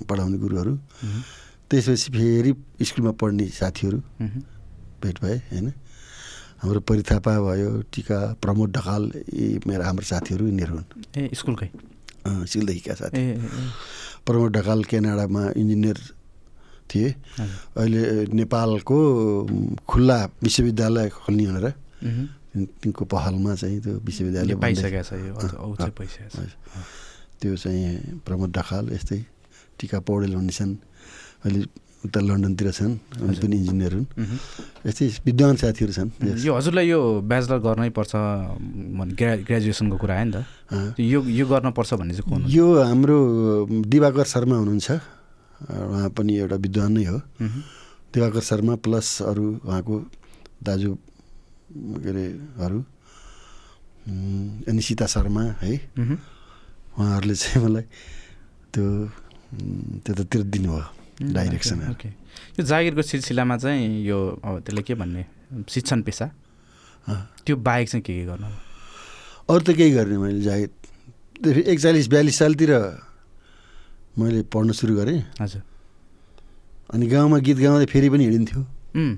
पढाउने 0.05 0.37
गुरुहरू। 0.37 0.73
त्यसपछि 1.69 2.07
फेरि 2.13 2.51
स्कुलमा 2.85 3.11
पढ्ने 3.17 3.45
साथीहरू। 3.49 3.97
भेट 5.01 5.15
भए 5.21 5.37
होइन। 5.49 5.67
हाम्रो 6.61 6.79
परिथापा 6.85 7.33
भयो 7.41 7.71
टिका 7.89 8.19
प्रमोद 8.37 8.69
ढकाल 8.77 9.03
यी 9.33 9.65
मेरा 9.65 9.83
हाम्रो 9.85 10.05
साथीहरू 10.05 10.45
यिनीहरू 10.45 10.73
हुन्। 10.75 10.87
ए 11.17 11.29
स्कुलकै? 11.33 11.69
सिलदेखिका 12.21 12.93
साथी। 12.93 13.21
प्रमोद 14.25 14.51
ढकाल 14.53 14.79
क्यानाडामा 14.85 15.43
इन्जिनियर 15.57 15.97
थिए। 16.89 17.09
अहिले 17.73 18.01
नेपालको 18.29 18.97
खुल्ला 19.89 20.19
विश्वविद्यालय 20.43 21.09
खोल्ने 21.09 21.45
भनेर। 21.49 21.65
तिनको 22.51 23.03
पहलमा 23.07 23.51
चाहिँ 23.55 23.79
त्यो 23.79 23.93
विश्वविद्यालय 24.03 24.55
पाइसकेको 24.59 25.03
छ। 25.03 25.11
त्यो 27.39 27.55
चाहिँ 27.55 28.21
प्रमोद 28.25 28.51
ढकाल 28.51 28.85
यस्तै 28.91 29.19
टिका 29.79 29.99
पौडेल 30.03 30.35
भन्ने 30.35 30.53
छन् 30.53 30.73
अहिले 31.47 31.61
उता 32.01 32.19
लन्डनतिर 32.19 32.67
छन् 32.73 32.93
उनी। 33.23 33.37
पनि 33.39 33.55
इन्जिनियर 33.61 33.93
हुन्। 33.93 34.07
यस्तै 34.85 35.05
विद्वान 35.25 35.55
साथीहरू 35.61 35.93
छन्। 35.93 36.09
यो 36.43 36.51
हजुरलाई 36.53 36.85
यो 36.89 36.99
ब्याचलर 37.23 37.59
गर्नै 37.65 37.89
पर्छ 37.93 38.11
ग्रा 39.17 39.33
ग्रेजुएसनको 39.47 39.95
कुरा 40.01 40.13
आयो 40.17 40.25
नि 40.25 40.33
त। 40.33 40.97
यो 40.97 41.19
यो 41.21 41.45
गर्नुपर्छ 41.45 41.91
भन्ने 41.97 42.13
चाहिँ 42.19 42.29
हो? 42.29 42.49
यो 42.49 42.65
हाम्रो 42.89 43.17
दिवाकर 43.85 44.25
शर्मा 44.33 44.55
हुनुहुन्छ 44.61 44.89
उहाँ 45.61 46.09
पनि 46.17 46.31
एउटा 46.41 46.57
विद्वान 46.57 46.91
नै 46.97 47.05
हो। 47.05 47.17
दिवाकर 48.13 48.43
शर्मा 48.49 48.75
प्लस 48.81 49.07
अरू 49.29 49.45
उहाँको 49.65 49.95
दाजु 50.61 50.89
के 51.71 52.09
अरे 52.09 52.25
अरू 52.65 52.79
उम्, 52.79 54.67
अनि 54.67 54.81
सीता 54.81 55.05
शर्मा 55.05 55.43
है। 55.61 55.71
उहाँहरूले 56.97 57.35
चाहिँ 57.35 57.59
मलाई 57.65 57.85
त्यो 58.73 58.85
त्यतातिर 60.03 60.41
दिनुभयो 60.51 60.83
उम्, 61.21 61.33
डाइरेक्सनहरू 61.33 61.91
ओके 61.91 62.09
यो 62.59 62.63
जागिरको 62.65 63.01
सिलसिलामा 63.01 63.55
चाहिँ 63.57 64.03
यो 64.03 64.17
अब 64.43 64.59
त्यसले 64.65 64.81
के 64.83 64.93
भन्ने? 64.95 65.23
शिक्षण 65.69 66.01
पेसा। 66.01 66.25
त्यो 67.45 67.55
बाहेक 67.55 67.89
चाहिँ 67.89 68.03
के 68.03 68.13
के 68.13 68.25
गर्नु? 68.25 68.47
अरू 69.49 69.61
त 69.61 69.69
केही 69.75 69.91
गर्ने 69.91 70.17
मैले 70.17 70.41
जागिर 70.41 70.69
त्यो 71.41 71.51
एकचालिस 71.71 72.07
बयालिस 72.07 72.35
सालतिर 72.39 72.71
मैले 74.19 74.41
पढ्न 74.51 74.71
सुरु 74.71 74.95
गरेँ। 74.95 75.19
हजुर। 75.41 75.61
अनि 76.93 77.05
गाउँमा 77.07 77.37
गीत 77.39 77.57
गाउँदै 77.57 77.85
फेरि 77.87 78.09
पनि 78.11 78.23
हिँडिन्थ्यो। 78.23 78.61
उम्, 78.99 79.15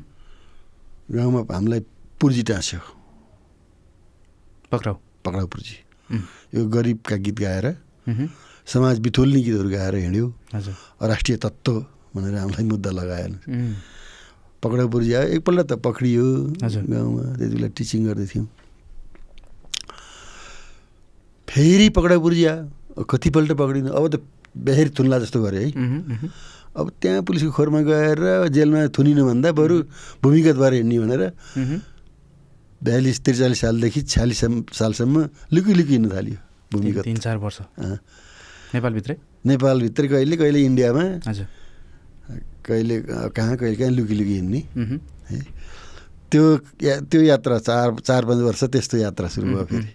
गाउँमा 1.11 1.39
हामीलाई 1.49 1.81
पुर्जी 2.19 2.43
टाँस्यो। 2.43 2.79
पक्राउ। 4.71 4.95
पक्राउ 5.25 5.47
पुर्जी। 5.47 5.75
यो 6.55 6.65
गरिबका 6.67 7.15
गीत 7.15 7.37
गाएर। 7.39 7.65
समाज 8.67 8.99
बिथोल्ने 8.99 9.41
गीतहरू 9.43 9.69
गाएर 9.69 9.95
हिँड्यो। 9.95 10.27
राष्ट्रिय 11.03 11.37
तत्त्व 11.37 11.73
भनेर 12.15 12.35
हामीलाई 12.37 12.65
मुद्दा 12.65 12.91
लगाएन। 12.91 13.33
पक्राउ 14.63 14.87
पुर्जी 14.87 15.13
आयो 15.13 15.27
एकपल्ट 15.35 15.67
त 15.67 15.73
पक्रियो। 15.83 16.25
गाउँमा 16.63 17.23
त्यति 17.37 17.55
बेला 17.55 17.67
टिचिङ 17.75 17.99
गर्दै 18.07 18.27
थियौँ 18.31 18.47
फेरि 21.47 21.87
पक्राउ 21.97 22.19
पुर्जी 22.21 22.45
आयो 22.45 23.03
कतिपल्ट 23.03 23.51
पक्रिनु 23.51 23.89
अब 23.91 24.05
त 24.07 24.23
बेहेरी 24.55 24.89
थुन्ला 24.95 25.17
जस्तो 25.19 25.39
गऱ्यो 25.43 25.59
है। 25.59 25.69
अब 26.73 26.85
त्यहाँ 27.01 27.21
पुलिसको 27.21 27.51
खोरमा 27.51 27.81
गएर 27.85 28.47
जेलमा 28.49 28.79
थुनिनुभन्दा 28.95 29.49
बरु 29.51 29.75
भूमिगत 30.23 30.55
भएर 30.55 30.73
हिँड्ने 30.73 30.97
भनेर। 30.99 31.21
बयालिस 32.83 33.17
त्रिचालिस 33.25 33.59
सालदेखि 33.61 34.01
छ्यालिस 34.03 34.39
सालसम्म 34.75 35.15
लुकी 35.53 35.73
लुकी 35.73 35.93
हिँड्न 35.93 36.09
थाल्यो 36.11 36.37
भूमिगत। 36.71 37.03
तिन 37.03 37.17
चार 37.17 37.37
वर्ष। 37.37 37.57
नेपालभित्रै? 38.75 39.15
नेपालभित्र 39.45 40.03
कहिले 40.07 40.35
कहिले 40.37 40.59
इन्डियामा? 40.65 41.03
कहिले 42.65 42.95
कहाँ 43.31 43.55
कहिले 43.57 43.75
कहाँ 43.75 43.91
लुकी 43.91 44.13
लुकी 44.13 44.33
हिँड्ने। 44.35 44.61
है। 45.29 45.39
त्यो 46.31 46.43
या 46.83 46.99
त्यो 47.07 47.21
यात्रा 47.21 47.57
चार 47.59 47.87
चार 48.01 48.21
पाँच 48.25 48.39
वर्ष 48.41 48.63
त्यस्तो 48.73 48.97
यात्रा 48.97 49.27
सुरु 49.29 49.47
भयो 49.47 49.65
फेरि। 49.69 49.91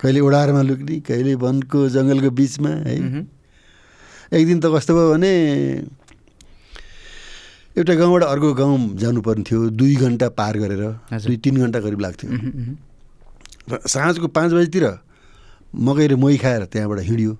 कहिले 0.00 0.20
ओडारमा 0.20 0.62
लुक्ने 0.62 1.00
कहिले 1.06 1.34
वनको 1.38 1.88
जङ्गलको 1.88 2.30
बिचमा 2.30 2.70
है। 2.86 2.96
एक 4.36 4.44
दिन 4.46 4.58
त 4.60 4.66
कस्तो 4.68 4.92
भयो 4.94 5.08
भने 5.14 5.32
एउटा 7.78 7.94
गाउँबाट 7.94 8.22
अर्को 8.22 8.54
गाउँ 8.54 8.96
जानुपर्ने 8.96 9.44
थियो 9.44 9.70
दुई 9.70 9.96
घन्टा 9.96 10.28
पार 10.28 10.58
गरेर। 10.58 10.82
दुई 11.26 11.36
तिन 11.36 11.56
घन्टा 11.56 11.80
करिब 11.80 12.00
लाग्थ्यो। 12.00 12.30
र 13.70 13.80
साँझको 13.86 14.28
पाँच 14.28 14.52
बजीतिर 14.52 14.98
मकै 15.74 16.06
र 16.06 16.16
मोही 16.16 16.38
खाएर 16.38 16.64
त्यहाँबाट 16.64 16.98
हिँड्यो। 17.00 17.32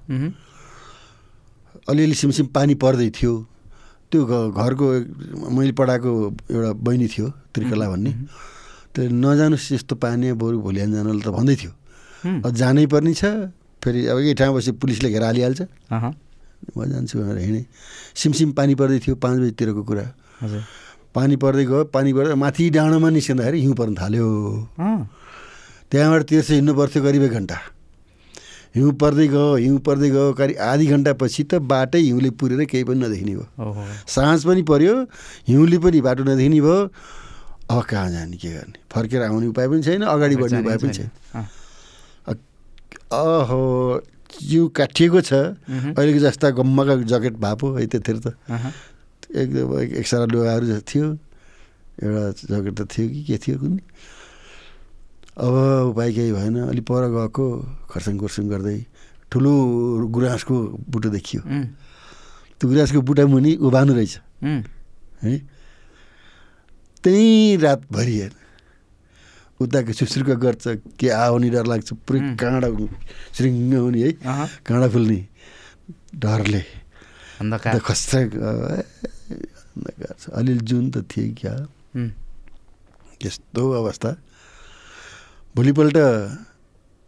अलिअलि 1.89 2.15
सिमसिम 2.15 2.47
पानी 2.47 2.75
पर्दै 2.75 3.11
थियो। 3.11 3.47
त्यो 4.13 4.53
घरको 4.53 4.95
एक- 4.95 5.51
मैले 5.53 5.73
पढाएको 5.73 6.11
एउटा 6.51 6.73
बहिनी 6.73 7.07
थियो 7.09 7.29
त्रिकला 7.55 7.91
भन्ने। 7.91 8.13
त्यसले 8.95 9.13
नजानुहोस् 9.13 9.73
यस्तो 9.73 9.97
पानी 9.97 10.33
बरु 10.33 10.61
भोलि 10.61 10.77
बिहान 10.77 10.93
जानु 10.93 11.21
त 11.21 11.29
भन्दै 11.29 11.57
थियो। 11.57 11.73
जानै 12.51 12.87
पर्ने 12.87 13.15
छ 13.15 13.25
फेरि 13.85 14.07
अब 14.07 14.19
यही 14.19 14.35
ठाउँ 14.35 14.57
बसी 14.57 14.71
पुलिसले 14.73 15.11
घेर 15.11 15.23
हालिहाल्छ। 15.23 15.61
म 16.77 16.85
जान्छु 16.85 17.19
भनेर 17.19 17.39
हिँडेँ। 17.39 17.67
सिमसिम 18.15 18.53
पानी 18.53 18.75
पर्दै 18.75 18.99
थियो 18.99 19.17
पाँच 19.17 19.41
बजीतिरको 19.41 19.83
कुरा। 19.83 20.07
हजुर। 20.43 20.63
पानी 21.15 21.37
पर्दै 21.43 21.65
गयो 21.65 21.85
पानी 21.95 22.13
पर्दै 22.13 22.35
माथि 22.35 22.65
डाँडोमा 22.71 23.09
निस्किँदाखेरि 23.11 23.59
हिउँ 23.61 23.75
पर्न 23.75 23.95
थाल्यो। 23.95 24.27
त्यहाँबाट 25.91 26.23
तेर्सो 26.29 26.53
हिँड्नु 26.55 26.73
पर्थ्यो 26.75 27.03
करिब 27.03 27.23
एक 27.23 27.33
घन्टा। 27.33 27.57
हिउँ 28.77 28.93
पर्दै 29.01 29.27
गयो 29.29 29.55
हिउँ 29.57 29.79
पर्दै 29.81 30.09
गयो 30.11 30.33
करिब 30.39 30.57
आधी 30.61 30.87
घन्टापछि 30.87 31.43
त 31.45 31.55
बाटै 31.65 31.99
हिउँले 31.99 32.31
पुरेर 32.37 32.65
केही 32.69 32.85
पनि 32.85 33.01
नदेखिने 33.01 33.35
भयो। 33.35 33.47
साँझ 34.07 34.45
पनि 34.45 34.63
पर्यो 34.63 34.95
हिउँले 35.49 35.79
पनि 35.81 36.01
बाटो 36.07 36.23
नदेखिने 36.29 36.61
भयो। 36.61 36.79
अब 37.69 37.83
कहाँ 37.85 38.11
जाने 38.11 38.37
के 38.37 38.49
गर्ने? 38.49 38.79
फर्केर 38.93 39.23
आउने 39.23 39.47
उपाय 39.53 39.67
पनि 39.69 39.83
छैन 39.83 40.03
अगाडि 40.05 40.37
बढ्ने 40.37 40.61
उपाय 40.61 40.77
पनि 40.79 40.93
छैन। 40.93 41.11
अहो 43.09 43.61
जिउ 44.41 44.69
काटिएको 44.77 45.21
छ। 45.21 45.33
अहिलेको 45.97 46.21
जस्ता 46.21 46.51
गम्मका 46.53 46.95
ज्याकेट 47.09 47.35
भए 47.41 47.55
पो 47.57 47.73
है 47.77 47.87
त्यतिर 47.89 48.17
त। 48.21 48.37
एकदम 49.29 49.69
एक 49.81 49.91
एक 50.01 50.07
सारा 50.07 50.25
लुगाहरू 50.33 50.81
थियो। 50.89 51.07
एउटा 52.03 52.23
ज्याकेट 52.49 52.75
त 52.79 52.81
थियो 52.89 53.07
कि 53.09 53.21
के 53.29 53.37
थियो 53.39 53.57
कुनै 53.59 53.83
अब 55.39 55.55
उपाय 55.95 56.11
केही 56.13 56.33
भएन। 56.33 56.57
अलि 56.71 56.83
पर 56.83 57.03
गएको 57.15 57.45
खर्साङ 57.91 58.15
खुर्सुङ 58.19 58.45
गर्दै 58.49 58.79
ठुलो 59.31 59.53
गुराँसको 60.11 60.57
बुटो 60.89 61.09
देखियो। 61.11 61.41
त्यो 62.59 62.65
गुराँसको 62.71 63.01
बुटा 63.03 63.25
मुनि 63.27 63.55
उभानु 63.61 63.93
रहेछ। 63.95 64.15
है? 65.23 65.35
त्यहीँ 67.05 67.57
रातभरि 67.63 68.15
हेर। 68.19 68.33
उताको 69.61 69.93
सुसुर्क 69.93 70.31
गर्छ 70.43 70.65
के 70.99 71.09
आउने 71.11 71.49
डर 71.51 71.67
लाग्छ 71.67 71.93
पुरै. 72.07 72.21
काँडा 72.39 72.69
श्रिङ्ग 73.37 73.75
हुने 73.75 74.03
है? 74.03 74.11
काँडा 74.67 74.89
फुल्ने 74.89 75.19
डरले। 76.15 76.63
अन्धकार। 77.43 77.79
अन्त 79.79 79.87
खस्रा 79.87 80.11
अन्धकार 80.11 80.15
छ 80.19 80.35
अलिअलि 80.35 80.65
जुन 80.67 80.91
त 80.91 81.07
थिए 81.07 81.29
क्या? 81.39 81.55
यस्तो 83.23 83.63
अवस्था। 83.71 84.11
भोलिपल्ट 85.57 85.97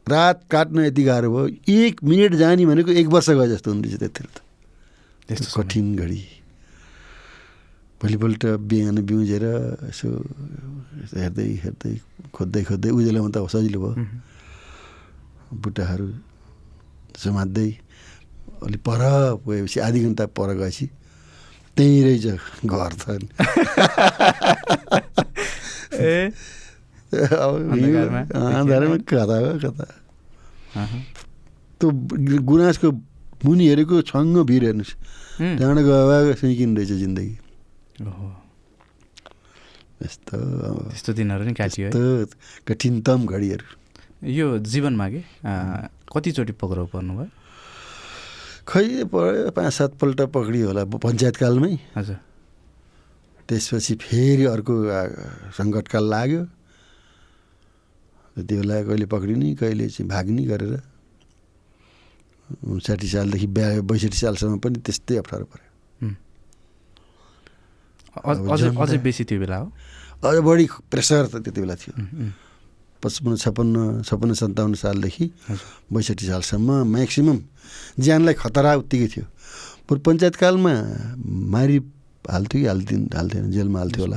रात 0.06 0.38
काट्न 0.50 0.78
यति 0.86 1.02
गाह्रो 1.04 1.28
भयो। 1.30 1.46
एक 1.68 2.02
मिनट 2.02 2.34
जाने 2.34 2.66
भनेको 2.66 2.90
एक 2.90 3.06
वर्ष 3.14 3.28
गयो 3.30 3.46
जस्तो 3.46 3.68
हुँदैछ 3.70 3.94
त्यतिर 3.98 4.26
त। 4.26 4.38
त्यस्तो 5.28 5.48
कठिन 5.54 5.86
घडी। 5.96 6.22
भोलिपल्ट 8.00 8.42
बिहान 8.64 8.96
बिउजेर 9.06 9.44
यसो 9.86 10.08
हेर्दै 11.14 11.48
हेर्दै 11.62 11.94
खोज्दै 12.34 12.62
खोज्दै 12.64 12.90
उजेलामा 12.90 13.28
त 13.30 13.36
सजिलो 13.46 13.78
भयो। 13.78 13.94
बुट्टाहरू 15.52 16.08
समात्दै 17.20 17.70
अलि 18.66 18.78
पर 18.86 19.00
गएपछि 19.46 19.78
आधी 19.80 19.98
घन्टा 20.04 20.24
पर 20.32 20.48
गएपछि 20.58 20.86
त्यहीँ 21.76 22.00
रहेछ 22.04 22.26
घर 22.66 22.92
ए 26.00 26.30
अब 27.10 27.52
अन्धकारमा 27.72 28.20
हिउँ- 28.20 28.54
अन्धारमा 28.54 28.96
कता 29.10 29.36
हो 29.42 29.50
कता 29.64 29.86
त्यो 31.80 31.88
गुनासको 32.44 32.88
मुनि 33.44 33.64
हेरेको 33.68 33.96
छङ्ग 34.10 34.36
भिर 34.46 34.62
हेर्नुहोस् 34.64 34.94
त्यहाँबाट 35.58 35.84
गयो 35.84 36.34
सिकिन 36.40 36.70
रहेछ 36.76 36.92
जिन्दगी 37.02 37.34
यस्तो 40.00 40.36
अब 40.36 40.76
त्यस्तो 40.90 41.10
दिनहरू 41.12 41.44
नि 41.44 41.52
काटियो 41.54 41.86
यस्तो 41.88 42.02
कठिनतम 42.68 43.20
घडीहरू 43.26 43.66
यो 44.32 44.46
जीवनमा 44.64 45.06
के 45.12 45.20
कतिचोटि 46.12 46.52
पक्राउ 46.62 46.86
पर्नुभयो 46.94 47.26
खै 48.70 49.04
पढ्यो 49.04 49.50
पाँच 49.50 49.72
सातपल्ट 49.72 50.20
पक्रियो 50.20 50.66
होला 50.66 50.84
पञ्चायतकालमै। 50.84 51.78
हजुर। 51.96 52.16
त्यसपछि 53.48 53.94
फेरि 53.94 54.44
अर्को 54.44 54.84
सङ्कटकाल 55.50 56.04
लाग्यो। 56.10 56.44
त्यति 58.34 58.56
बेला 58.56 58.82
कहिले 58.82 59.06
पक्रिने 59.06 59.54
कहिले 59.54 59.88
चाहिँ 59.88 60.10
भाग्ने 60.10 60.44
गरेर। 60.44 60.82
साठी 62.66 63.08
सालदेखि 63.08 63.46
ब्या 63.46 63.80
बैसठी 63.80 64.16
सालसम्म 64.16 64.58
पनि 64.58 64.78
त्यस्तै 64.78 65.16
अप्ठ्यारो 65.16 65.44
पऱ्यो। 65.44 65.70
अझ- 68.24 68.98
बेसी 68.98 69.24
त्यो 69.24 69.38
बेला 69.38 69.56
हो? 69.56 69.72
अझ 70.24 70.38
बढी 70.38 70.68
प्रेसर 70.90 71.26
त 71.26 71.36
त्यति 71.36 71.60
बेला 71.60 71.74
थियो। 71.74 72.06
पचपन्न 73.02 73.36
छप्पन्न 73.36 73.76
छप्पन्न 74.08 74.32
सन्ताउन्न 74.42 74.74
सालदेखि 74.84 75.26
बैसठी 75.92 76.24
सालसम्म 76.26 76.70
म्याक्सिमम् 76.94 77.40
ज्यानलाई 78.00 78.34
खतरा 78.42 78.70
उत्तिकै 78.80 79.08
थियो। 79.12 79.26
बरु 79.88 80.00
पञ्चायतकालमा 80.06 80.74
मारि 81.54 81.76
हाल्थ्यो 82.30 82.58
कि 82.60 82.66
हाल्थिन् 82.66 83.04
हाल्थेन? 83.16 83.44
जेलमा 83.50 83.78
हाल्थ्यो 83.78 84.02
होला। 84.04 84.16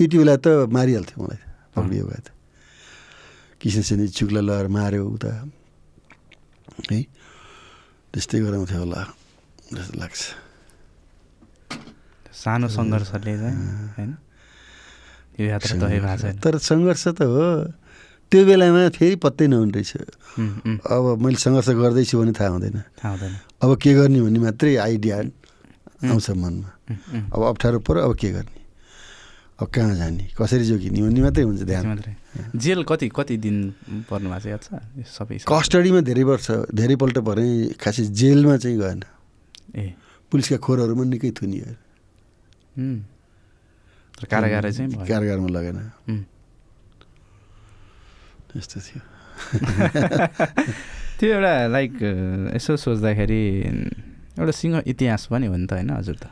यति 0.00 0.16
बेला 0.18 0.36
त 0.36 0.46
मारिहाल्थ्यो 0.76 1.18
मलाई 1.24 1.40
पक्रियो 1.76 2.04
भए 2.06 2.20
त। 2.24 2.28
किसन 3.60 3.82
सेनी 3.82 4.06
लगाएर 4.36 4.66
माऱ्यो 4.68 5.02
उता। 5.04 5.30
है 6.90 7.00
त्यस्तै 8.12 8.38
गराउँथ्यो 8.40 8.78
होला 8.78 9.00
जस्तो 9.74 9.94
लाग्छ। 10.00 10.20
सानो 12.36 12.68
सङ्घर्षले 12.68 13.32
चाहिँ 13.40 13.56
होइन? 13.96 14.10
यो 15.40 15.46
यात्रा 15.46 15.74
भएको 15.76 16.16
छैन। 16.16 16.36
तर 16.40 16.54
सङ्घर्ष 16.58 17.04
त 17.16 17.20
हो। 17.22 17.72
त्यो 18.32 18.40
बेलामा 18.42 18.88
फेरि 18.90 19.16
पत्तै 19.22 19.46
नहुने 19.46 19.72
रहेछ 19.76 19.92
अब 20.82 21.04
मैले 21.22 21.38
सङ्घर्ष 21.38 21.68
गर्दैछु 21.78 22.14
भने 22.18 22.32
थाहा 22.34 22.50
हुँदैन। 22.58 22.76
अब 23.62 23.70
के 23.78 23.90
गर्ने 23.94 24.20
भन्ने 24.20 24.40
मात्रै 24.42 24.76
आइडिया 24.76 25.16
आउँछ 26.10 26.28
मनमा। 26.34 26.70
अब 27.32 27.40
अप्ठ्यारो 27.54 27.78
पऱ्यो 27.86 28.00
अब 28.02 28.12
के 28.18 28.30
गर्ने? 28.34 28.60
अब 29.62 29.66
कहाँ 29.72 29.94
जाने? 29.96 30.24
कसरी 30.36 30.64
जोगिने? 30.68 31.00
भन्ने 31.00 31.20
मात्रै 31.22 31.44
हुन्छ 31.48 31.62
ध्यान। 31.64 31.84
जेल 32.52 32.84
कति 32.84 33.08
कति 33.08 33.36
दिन 33.40 33.56
पर्नु 34.10 34.28
भएको 34.28 34.42
छ 34.42 34.46
याद 34.52 34.60
छ? 34.60 34.68
सबै 35.06 35.40
कस्टडीमा 35.48 36.00
धेरै 36.04 36.24
वर्ष 36.28 36.46
धेरैपल्ट 36.76 37.16
भरे 37.24 37.78
खासै 37.80 38.04
जेलमा 38.12 38.56
चाहिँ 38.60 38.76
गएन। 38.76 39.00
ए। 39.72 39.94
पुलिसका 40.28 40.56
खोरहरूमा 40.60 41.04
निकै 41.08 41.30
थुनियो 41.32 41.64
कारागार 44.24 44.64
चाहिँ। 44.72 45.06
कारागारमा 45.08 45.48
लगेन। 45.56 45.78
त्यस्तो 48.48 48.78
थियो 48.80 49.00
त्यो 51.20 51.28
एउटा 51.28 51.52
लाइक 51.68 51.92
यसो 52.56 52.72
सोच्दाखेरि 52.76 53.42
एउटा 54.40 54.52
सिंह 54.52 54.74
इतिहास 54.86 55.22
पनि 55.28 55.46
हो 55.46 55.56
नि 55.56 55.66
त 55.68 55.72
होइन 55.76 55.90
हजुर 56.00 56.16
त 56.16 56.24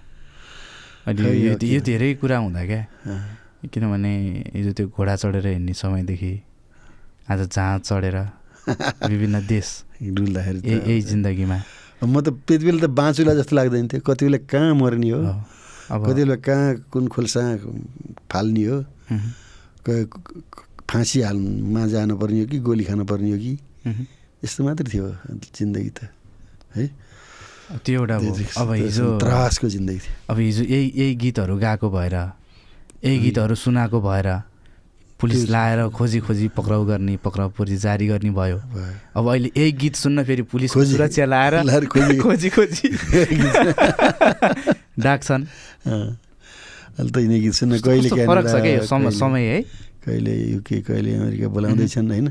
अहिले 1.08 1.28
यो 1.44 1.80
धेरै 1.84 2.14
कुरा 2.20 2.36
हुँदा 2.38 2.62
क्या 2.64 2.82
किनभने 3.68 4.12
हिजो 4.56 4.72
त्यो 4.72 4.86
घोडा 4.88 5.14
चढेर 5.20 5.46
हिँड्ने 5.46 5.72
समयदेखि 5.72 6.32
आज 7.28 7.40
जहाँ 7.52 7.78
चढेर 7.84 8.16
विभिन्न 9.08 9.36
देश 9.46 9.68
डुल्दाखेरि 10.00 10.60
यही 10.64 11.00
जिन्दगीमा 11.12 11.58
म 12.04 12.20
त 12.20 12.28
त्यति 12.48 12.64
बेला 12.64 12.80
त 12.86 12.88
बाँचुला 12.88 13.32
जस्तो 13.40 13.56
लाग्दैन 13.56 13.88
थियो 13.88 14.00
कति 14.00 14.24
बेला 14.24 14.38
कहाँ 14.48 14.74
मर्ने 14.80 15.10
हो 15.12 15.20
कति 15.90 16.14
बेला 16.14 16.36
कहाँ 16.40 16.88
कुन 16.92 17.04
खोल्सा 17.08 17.42
फाल्ने 18.30 18.64
हो? 18.64 18.76
फाँसी 19.84 21.20
हाल्नुमा 21.22 21.86
जानुपर्ने 21.86 22.40
हो 22.40 22.46
कि 22.46 22.58
गोली 22.60 22.84
खानुपर्ने 22.84 23.30
हो 23.30 23.38
कि। 23.38 23.52
यस्तो 24.44 24.60
मात्रै 24.64 24.88
थियो 24.92 25.06
जिन्दगी 25.56 25.90
त 25.96 26.08
है? 26.76 26.84
त्यो 27.84 28.00
एउटा 28.00 28.16
अब 28.60 28.70
हिजो 28.72 29.06
त्रासको 29.18 29.68
जिन्दगी 29.68 29.98
थियो। 29.98 30.14
अब 30.30 30.38
हिजो 30.38 30.62
यही 30.64 30.86
यही 30.96 31.14
गीतहरू 31.16 31.56
गाएको 31.58 31.88
भएर 31.90 32.16
यही 33.04 33.18
गीतहरू 33.18 33.54
सुनाएको 33.54 34.00
भएर 34.00 34.28
पुलिस 35.24 35.48
लाएर 35.48 35.88
खोजी 35.88 36.18
खोजी 36.20 36.48
पक्राउ 36.52 36.84
गर्ने 36.84 37.16
पक्राउ 37.16 37.48
पुर्जी 37.56 37.76
जारी 37.80 38.06
गर्ने 38.12 38.30
भयो। 38.30 38.60
अब 39.16 39.24
अहिले 39.32 39.50
यही 39.56 39.72
गीत 39.72 39.94
सुन्न 39.96 40.24
फेरि 40.24 40.42
पुलिस 40.52 40.70
सुरक्षा 40.72 41.24
लाएर 41.24 41.54
खोजी- 41.88 42.20
खोजी 42.24 42.48
डाक्छन्। 45.00 45.44
त 47.00 47.16
यिनी 47.16 47.40
गीत 47.40 47.54
सुन्न 47.56 47.80
कहिले 47.80 48.08
फरक 48.28 48.44
छ 48.46 48.54
क्या 48.62 49.10
समय 49.10 49.42
है? 49.42 49.58
कहिले 50.04 50.34
युके 50.52 50.76
कहिले 50.84 51.10
अमेरिका 51.16 51.48
बोलाउँदैछन् 51.48 52.08
होइन? 52.12 52.28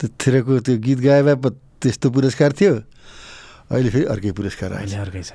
त्यतिखेरको 0.00 0.52
त्यो 0.64 0.74
गीत 0.80 0.98
गाए 1.04 1.22
भए 1.22 1.36
त्यस्तो 1.84 2.10
पुरस्कार 2.10 2.52
थियो। 2.60 2.74
अहिले 3.70 3.90
फेरि 3.92 4.04
अर्कै 4.08 4.30
पुरस्कार 4.32 4.72
अहिले 4.72 4.96
अर्कै 4.96 5.22
छ। 5.22 5.32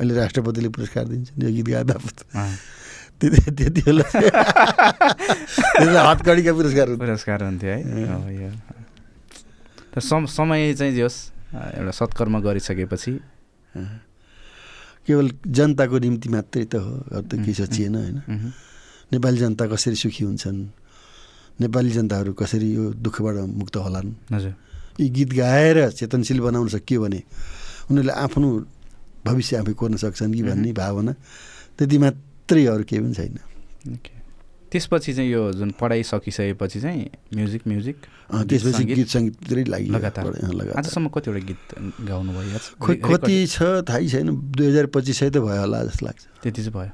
अहिले 0.00 0.14
राष्ट्रपतिले 0.16 0.68
पुरस्कार 0.68 1.04
दिन्छन्। 1.12 1.36
यो 1.44 1.50
गीत 1.56 1.66
गाए 1.68 1.84
बापत 1.84 2.16
त्यति 3.20 3.80
बेला 3.82 4.04
हतकडीका 6.10 6.52
पुरस्कार। 6.54 6.86
पुरस्कार 6.96 7.38
हुन्थ्यो 7.42 7.70
है। 7.70 7.80
अब 8.06 8.54
तर 9.94 10.00
सम 10.00 10.26
समय 10.26 10.74
चाहिँ 10.78 10.92
जे 10.94 11.02
होस् 11.02 11.18
एउटा 11.78 11.90
सत्कर्म 11.98 12.34
गरिसकेपछि 12.40 13.12
केवल 15.06 15.26
जनताको 15.48 15.98
निम्ति 15.98 16.28
मात्रै 16.28 16.64
त 16.68 16.74
हो 16.78 16.92
अरू 17.10 17.26
त 17.26 17.32
केही 17.40 17.54
सोचिएन 17.56 17.94
होइन। 17.96 18.18
नेपाली 19.12 19.38
जनता 19.40 19.64
कसरी 19.72 19.96
सुखी 19.96 20.24
हुन्छन्? 20.24 20.58
नेपाली 21.58 21.90
जनताहरू 21.90 22.32
कसरी 22.36 22.68
यो 22.76 22.84
दुःखबाट 23.00 23.36
मुक्त 23.50 23.76
होलान्? 23.80 24.08
हजुर। 24.30 24.54
यी 25.00 25.08
गीत 25.08 25.30
गाएर 25.32 25.90
चेतनशील 25.96 26.40
बनाउन 26.44 26.68
सकियो 26.68 27.00
भने 27.02 27.20
उनीहरूले 27.88 28.12
आफ्नो 28.12 28.48
भविष्य 29.24 29.56
आफै 29.64 29.72
कोर्न 29.72 29.96
सक्छन् 29.96 30.32
कि 30.36 30.42
भन्ने 30.44 30.70
भावना 30.76 31.12
त्यति 31.78 31.96
मात्रै 31.98 32.27
अरू 32.52 32.84
केही 32.84 33.00
पनि 33.02 33.14
छैन। 33.14 33.36
त्यसपछि 34.68 35.12
चाहिँ 35.16 35.30
यो 35.32 35.42
जुन 35.56 35.70
पढाइ 35.80 36.02
सकिसकेपछि 36.04 36.80
चाहिँ 36.80 37.04
म्युजिक 37.34 37.62
म्युजिक 37.68 37.96
त्यसपछि 38.52 38.72
सङ्गीत 38.76 38.96
गीत 38.96 39.08
सङ्गीततिरै 39.08 39.64
लागि 39.64 39.88
आजसम्म 40.76 41.08
कतिवटा 41.08 41.40
गीत 41.48 41.64
गाउनु 42.04 42.30
भयो? 42.36 42.58
खोइ 42.76 42.96
कति? 43.00 43.36
छ 43.48 43.80
थाहै 43.88 44.06
छैन। 44.12 44.28
दुई 44.52 44.66
हजार 44.68 44.86
पच्चिस 44.92 45.16
सय 45.18 45.30
त 45.32 45.40
भयो 45.40 45.60
होला 45.64 45.78
जस्तो 45.88 46.04
लाग्छ। 46.04 46.22
त्यति 46.44 46.60
चाहिँ 46.68 46.74
भयो। 46.76 46.92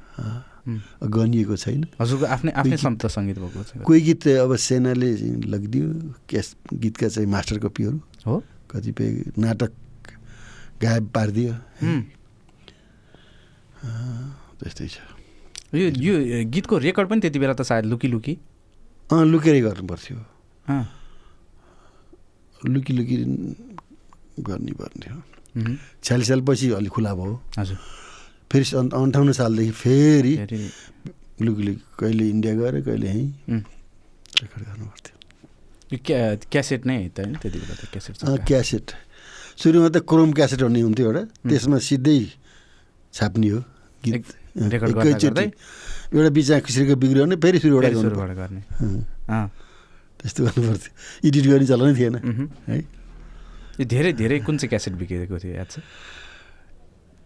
गनिएको 1.03 1.55
छैन। 1.59 1.81
हजुरको 1.99 2.25
आफ्नै 2.25 2.51
आफ्नै 2.55 2.77
शब्द 2.79 3.07
सङ्गीत 3.11 3.37
भएको 3.43 3.63
छ 3.67 3.83
कोही 3.83 4.01
गीत 4.07 4.23
अब 4.39 4.55
सेनाले 4.55 5.09
लगिदियो। 5.51 5.85
क्यास 6.31 6.47
गीतका 6.73 7.07
चाहिँ 7.11 7.27
मास्टर 7.27 7.59
कपीहरू। 7.59 7.99
हो। 8.23 8.35
कतिपय 8.71 9.35
नाटक 9.35 9.71
गायब 10.79 11.05
पारिदियो। 11.11 11.53
त्यस्तै 14.63 14.87
छ। 14.87 15.14
यो 15.75 15.89
यो 16.07 16.13
गीतको 16.53 16.77
रेकर्ड 16.87 17.07
पनि 17.09 17.19
त्यति 17.21 17.39
बेला 17.39 17.53
त 17.53 17.61
सायद 17.69 17.85
लुकी 17.91 18.07
लुकी। 18.07 18.33
अँ 19.11 19.23
लुकेरै 19.31 19.61
गर्नु 19.61 19.87
पर्थ्यो 19.87 20.17
अँ, 20.65 20.83
लुकी 22.73 22.93
लुकी 22.97 23.15
गर्ने 24.47 24.71
उहुँ, 24.71 25.75
छ्यालिस 26.03 26.27
सालपछि 26.27 26.69
अलि 26.79 26.89
खुला 26.91 27.13
भयो। 27.15 27.35
हजुर। 27.59 27.77
फेरि 28.51 28.65
अन्ठाउन्न 28.75 29.31
सालदेखि 29.39 29.71
फेरि 29.71 30.33
लुकी 31.45 31.61
लुकी 31.67 31.81
कहिले 31.99 32.25
इन्डिया 32.29 32.53
गएर 32.59 32.75
कहिले 32.87 33.07
यहीँ 33.07 33.27
रेकर्ड 34.41 34.63
गर्नु 34.67 34.85
पर्थ्यो 34.85 35.97
क्या 36.05 36.19
क्यासेट 36.51 36.81
नै 36.85 36.97
त 37.15 37.19
होइन 37.23 37.35
त्यति 37.41 37.57
बेला 37.59 37.75
त 37.79 37.83
क्यासेट 37.93 38.13
अँ, 38.25 38.37
क्यासेट। 38.47 38.85
सुरुमा 39.61 39.89
त 39.95 39.97
क्रोम 40.09 40.31
क्यासेट 40.35 40.59
भन्ने 40.65 40.81
हुन्थ्यो 40.81 41.05
एउटा। 41.07 41.23
त्यसमा 41.49 41.77
सिधै 41.87 42.19
छाप्ने 43.13 43.49
हो 43.55 43.59
गीत। 44.03 44.25
रेकर्ड 44.55 44.91
गर्दा? 44.95 45.43
एउटा 46.15 46.29
बिचमा 46.31 46.57
खिच्रेको 46.65 46.95
बिग्रियो 46.95 47.23
भने 47.25 47.35
फेरि 47.43 47.59
सुरुबाट 47.59 47.93
गर्नु। 48.39 48.59
त्यस्तो 50.19 50.39
गर्नु 50.45 50.61
पर्थ्यो। 50.67 50.91
एडिट 51.27 51.45
गर्ने 51.51 51.65
चलनै 51.67 51.93
थिएन। 51.99 52.15
है। 52.67 52.77
यो 53.79 53.85
धेरै 53.85 54.11
धेरै 54.15 54.39
कुन 54.47 54.55
चाहिँ 54.57 54.69
क्यासेट 54.71 54.93
बिकेको 54.95 55.35
थियो 55.43 55.53
याद 55.59 55.67
छ? 55.67 55.83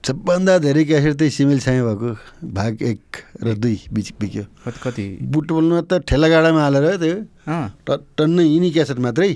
सबभन्दा 0.04 0.54
धेरै 0.66 0.84
क्यासेट 0.90 1.14
चाहिँ 1.20 1.32
सिमेल 1.38 1.60
छाया 1.60 1.84
भएको 1.86 2.10
भाग 2.50 2.82
एक 2.82 3.04
र 3.46 3.54
दुई 3.62 3.78
बिच 3.94 4.08
बिक्यो 4.18 4.44
कति 4.66 5.06
बुटबलमा 5.22 5.82
त 5.86 6.02
ठेलागाडामा 6.10 6.62
हालेर 6.66 6.86
त्यो 6.98 7.94
टन्नै 8.18 8.44
यिनी 8.48 8.70
क्यासेट 8.74 9.00
मात्रै 9.06 9.32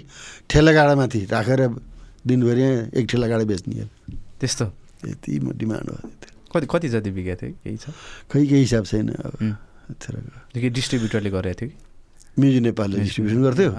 ठेलागाडामाथि 0.49 1.21
राखेर 1.29 1.61
दिनभरि 2.25 2.63
एक 2.95 3.05
ठेलागाडा 3.11 3.43
बेच्ने। 3.43 3.85
त्यस्तो? 4.39 4.65
यति 5.03 5.31
म 5.43 5.51
डिमान्ड 5.51 5.89
त्यो। 6.23 6.32
कति 6.53 6.67
कति 6.71 6.87
जति 6.89 7.11
बिकेको 7.11 7.37
थियो 7.41 7.51
केही 7.63 7.77
छ? 7.77 7.85
खै 8.31 8.39
केही 8.45 8.61
हिसाब 8.61 8.83
छैन 8.85 9.07
अब। 9.09 9.33
डिस्ट्रिब्युटरले 10.69 11.29
गरेको 11.29 11.59
थियो 11.59 11.69
कि? 11.69 11.75
म्युजिक 12.39 12.61
नेपालले 12.63 12.97
डिस्ट्रिब्युसन 12.99 13.41
गर्थ्यो। 13.43 13.69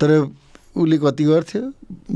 तर 0.00 0.10
उसले 0.74 0.96
कति 0.98 1.24
गर्थ्यो? 1.24 1.62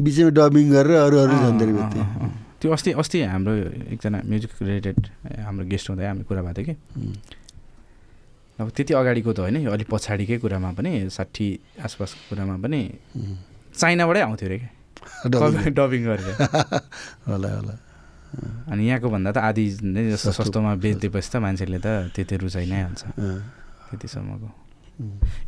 बिचमा 0.03 0.29
डबिङ 0.39 0.67
गरेर 0.73 0.97
अरू 1.07 1.17
अरू 1.19 1.35
अँ, 1.37 1.43
झन् 1.45 1.59
धेरै 1.59 1.73
अँ, 1.73 1.79
बेच्थ्यो 1.79 2.03
अँ, 2.03 2.21
अँ। 2.21 2.31
त्यो 2.61 2.69
अस्ति 2.73 2.91
अस्ति 2.99 3.19
हाम्रो 3.23 3.53
एकजना 3.95 4.19
म्युजिक 4.27 4.51
रिलेटेड 4.63 4.99
हाम्रो 5.47 5.65
गेस्ट 5.71 5.87
हुँदा 5.91 6.03
हामी 6.09 6.23
कुरा 6.27 6.43
भएको 6.43 6.63
थियो 6.63 6.75
कि. 6.75 6.75
अब 8.59 8.67
त्यति 8.75 8.93
अगाडिको 8.99 9.31
त 9.33 9.39
होइन 9.47 9.57
यो 9.63 9.71
अलिक 9.71 9.87
पछाडिकै 9.91 10.37
कुरामा 10.43 10.71
पनि 10.75 10.91
साठी 11.15 11.47
आसपासको 11.87 12.21
कुरामा 12.35 12.57
पनि. 12.59 12.81
चाइनाबाटै 13.79 14.21
आउँथ्यो 14.21 14.49
अरे 14.49 14.59
क्या। 14.59 15.71
डबिङ 15.79 16.03
गरेर। 16.11 16.35
होला 17.31 17.49
होला। 17.55 17.75
अनि 18.71 18.83
यहाँको 18.89 19.09
भन्दा 19.09 19.31
त 19.33 19.39
आधी 19.39 19.65
नै 19.83 20.11
जस्तो 20.13 20.31
सस्तो 20.31 20.43
सस्तोमा 20.53 20.75
बेचिदिएपछि 20.85 21.29
त 21.33 21.37
मान्छेले 21.41 21.79
त 21.79 22.13
त्यति 22.15 22.35
रुचाइ 22.37 22.67
नै 22.69 22.81
हाल्छ. 22.83 23.03
त्यतिसम्मको. 23.89 24.49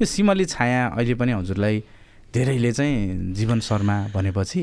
यो 0.00 0.06
सिमली 0.06 0.44
छाया 0.44 0.96
अहिले 0.96 1.14
पनि 1.20 1.32
हजुरलाई 1.32 1.76
धेरैले 2.34 2.72
चाहिँ 2.72 3.34
जीवन 3.34 3.60
शर्मा 3.60 3.96
भनेपछि 4.14 4.60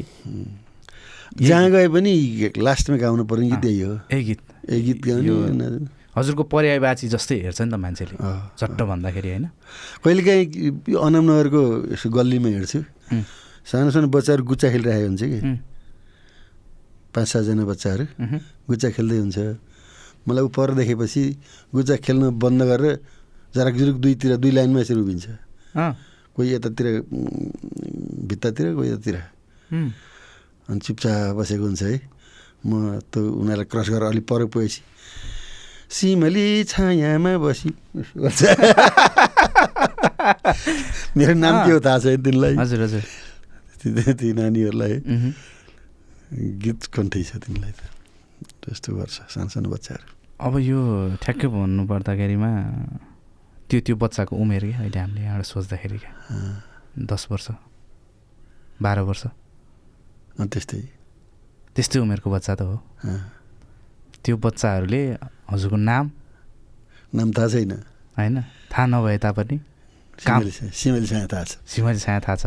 जहाँ 1.37 1.69
गए 1.69 1.87
पनि 1.87 2.13
लास्टमा 2.57 2.97
गाउनु 2.97 3.23
पर्ने 3.29 3.47
गीत. 3.51 3.61
त्यही 3.61 3.79
हो। 3.81 3.93
ए 4.11 4.17
गीत। 4.23 4.41
ए 4.69 4.81
गीत 4.81 4.99
गाउने 5.05 5.67
हजुरको 6.17 6.43
पर्यायवाची 6.49 7.07
जस्तै 7.13 7.35
हेर्छ 7.45 7.61
नि 7.61 7.71
त 7.71 7.75
मान्छेले। 7.77 8.15
अँ, 8.17 8.57
चट्ट 8.57 8.79
भन्दाखेरि 8.81 9.29
होइन। 9.29 9.45
कहिलेकाहीँ 10.01 10.97
अनामनगरको 10.97 11.61
यसो 11.93 12.09
गल्लीमा 12.09 12.49
उम्, 12.49 13.23
सानो 13.69 13.89
सानो 13.93 14.07
बच्चाहरू 14.09 14.43
गुच्चा 14.43 14.67
खेलिरहेको 14.73 15.07
हुन्छ 15.07 15.23
कि। 15.23 15.39
पाँच 17.13 17.27
सातजना 17.27 17.63
बच्चाहरू 17.71 18.05
गुच्चा 18.67 18.89
खेल्दै 18.95 19.17
हुन्छ। 19.23 19.37
मलाई 20.27 20.43
ऊ 20.43 20.49
पर 20.51 20.69
देखेपछि 20.79 21.23
गुच्चा 21.73 21.95
खेल्न 22.03 22.23
बन्द 22.41 22.61
गरेर 22.69 22.95
जराकजुरुक 23.55 23.97
दुईतिर 24.03 24.31
दुई 24.43 24.51
लाइनमा 24.57 24.79
यसरी 24.83 25.01
उभिन्छ। 25.01 25.25
कोही 26.35 26.47
यतातिर 26.53 26.87
भित्तातिर 28.29 28.65
कोही 28.77 28.89
यतातिर। 28.91 29.15
अनि 30.69 30.79
चुपचाप 30.83 31.35
बसेको 31.39 31.63
हुन्छ 31.63 31.83
है। 31.83 31.95
म 32.67 32.99
त 33.07 33.17
उनीहरूलाई 33.17 33.67
क्रस 33.71 33.87
गरेर 33.89 34.03
अलिक 34.11 34.25
पर 34.27 34.45
पुगेपछि 34.51 34.81
सिमली 35.87 36.63
छायामा 36.67 37.31
बसी। 37.39 37.69
मेरो 41.17 41.33
नाम 41.39 41.55
के 41.65 41.71
हो 41.71 41.79
थाहा 41.79 41.99
छैन 42.03 42.21
तिनलाई। 42.23 42.55
हजुर 42.59 42.81
हजुर। 42.83 43.03
ती 44.19 44.27
नानीहरूलाई। 44.33 44.95
गीत 46.33 46.79
कन्ठै 46.93 47.23
छ 47.23 47.31
तिनलाई 47.43 47.71
त। 47.71 47.81
त्यस्तो 48.61 48.89
गर्छ 48.99 49.17
सानो 49.33 49.49
सानो 49.49 49.67
बच्चाहरू। 49.69 50.05
अब 50.37 50.53
यो 50.59 50.79
ठ्याक्कै 51.23 51.47
भन्नु 51.47 51.81
पर्दाखेरिमा 51.87 52.51
त्यो 53.69 53.79
त्यो 53.85 53.95
बच्चाको 53.95 54.33
उमेर 54.35 54.63
क्या 54.69 54.79
अहिले 54.79 54.99
हामीले 54.99 55.21
यहाँबाट 55.23 55.45
सोच्दाखेरि 55.47 55.97
क्या। 56.03 56.13
दस 57.09 57.23
वर्ष 57.31 57.47
बाह्र 58.83 58.99
वर्ष। 59.09 59.23
त्यस्तै। 60.37 60.81
त्यस्तै 61.75 61.97
उमेरको 61.99 62.27
बच्चा 62.29 62.53
त 62.59 62.61
हो। 62.69 62.75
त्यो 64.23 64.35
बच्चाहरूले 64.37 65.01
हजुरको 65.51 65.77
नाम? 65.79 66.05
नाम 67.15 67.29
थाहा 67.33 67.47
छैन। 67.47 67.71
होइन 68.17 68.35
थाहा 68.71 68.85
नभए 68.91 69.17
तापनि। 69.23 69.57
सिमेली 70.19 71.07
छाया 71.07 71.27
थाहा 71.31 71.43
छ। 71.43 71.51
सिमली 71.65 71.99
छाया 71.99 72.19
थाहा 72.25 72.35
छ। 72.35 72.45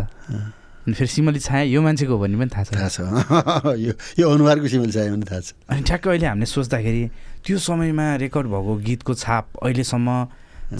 अनि 0.80 0.94
फेरि 0.96 1.10
सिमली 1.12 1.40
छाया 1.44 1.62
यो 1.68 1.80
मान्छेको 1.82 2.12
हो 2.12 2.18
भन्ने 2.24 2.36
पनि 2.40 2.50
थाहा 2.56 2.64
छ। 2.64 2.70
थाहा 2.72 2.88
छ। 2.88 2.98
यो 3.86 3.92
यो 3.92 4.24
अनुहारको 4.32 4.68
सिमेली 4.68 4.92
छाया 4.92 5.12
भने 5.12 5.26
थाहा 5.28 5.40
छ। 5.40 5.52
अनि 5.68 5.82
ठ्याक्क 5.84 6.08
अहिले 6.08 6.26
हामीले 6.26 6.48
सोच्दाखेरि 6.48 7.02
त्यो 7.44 7.56
समयमा 7.60 8.06
रेकर्ड 8.24 8.46
भएको 8.48 8.72
गीतको 8.88 9.12
छाप 9.14 9.44
अहिलेसम्म 9.60 10.08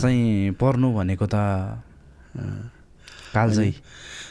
चाहिँ 0.01 0.57
पर्नु 0.57 0.89
भनेको 0.97 1.27
त 1.29 1.37
कालजै। 3.37 3.71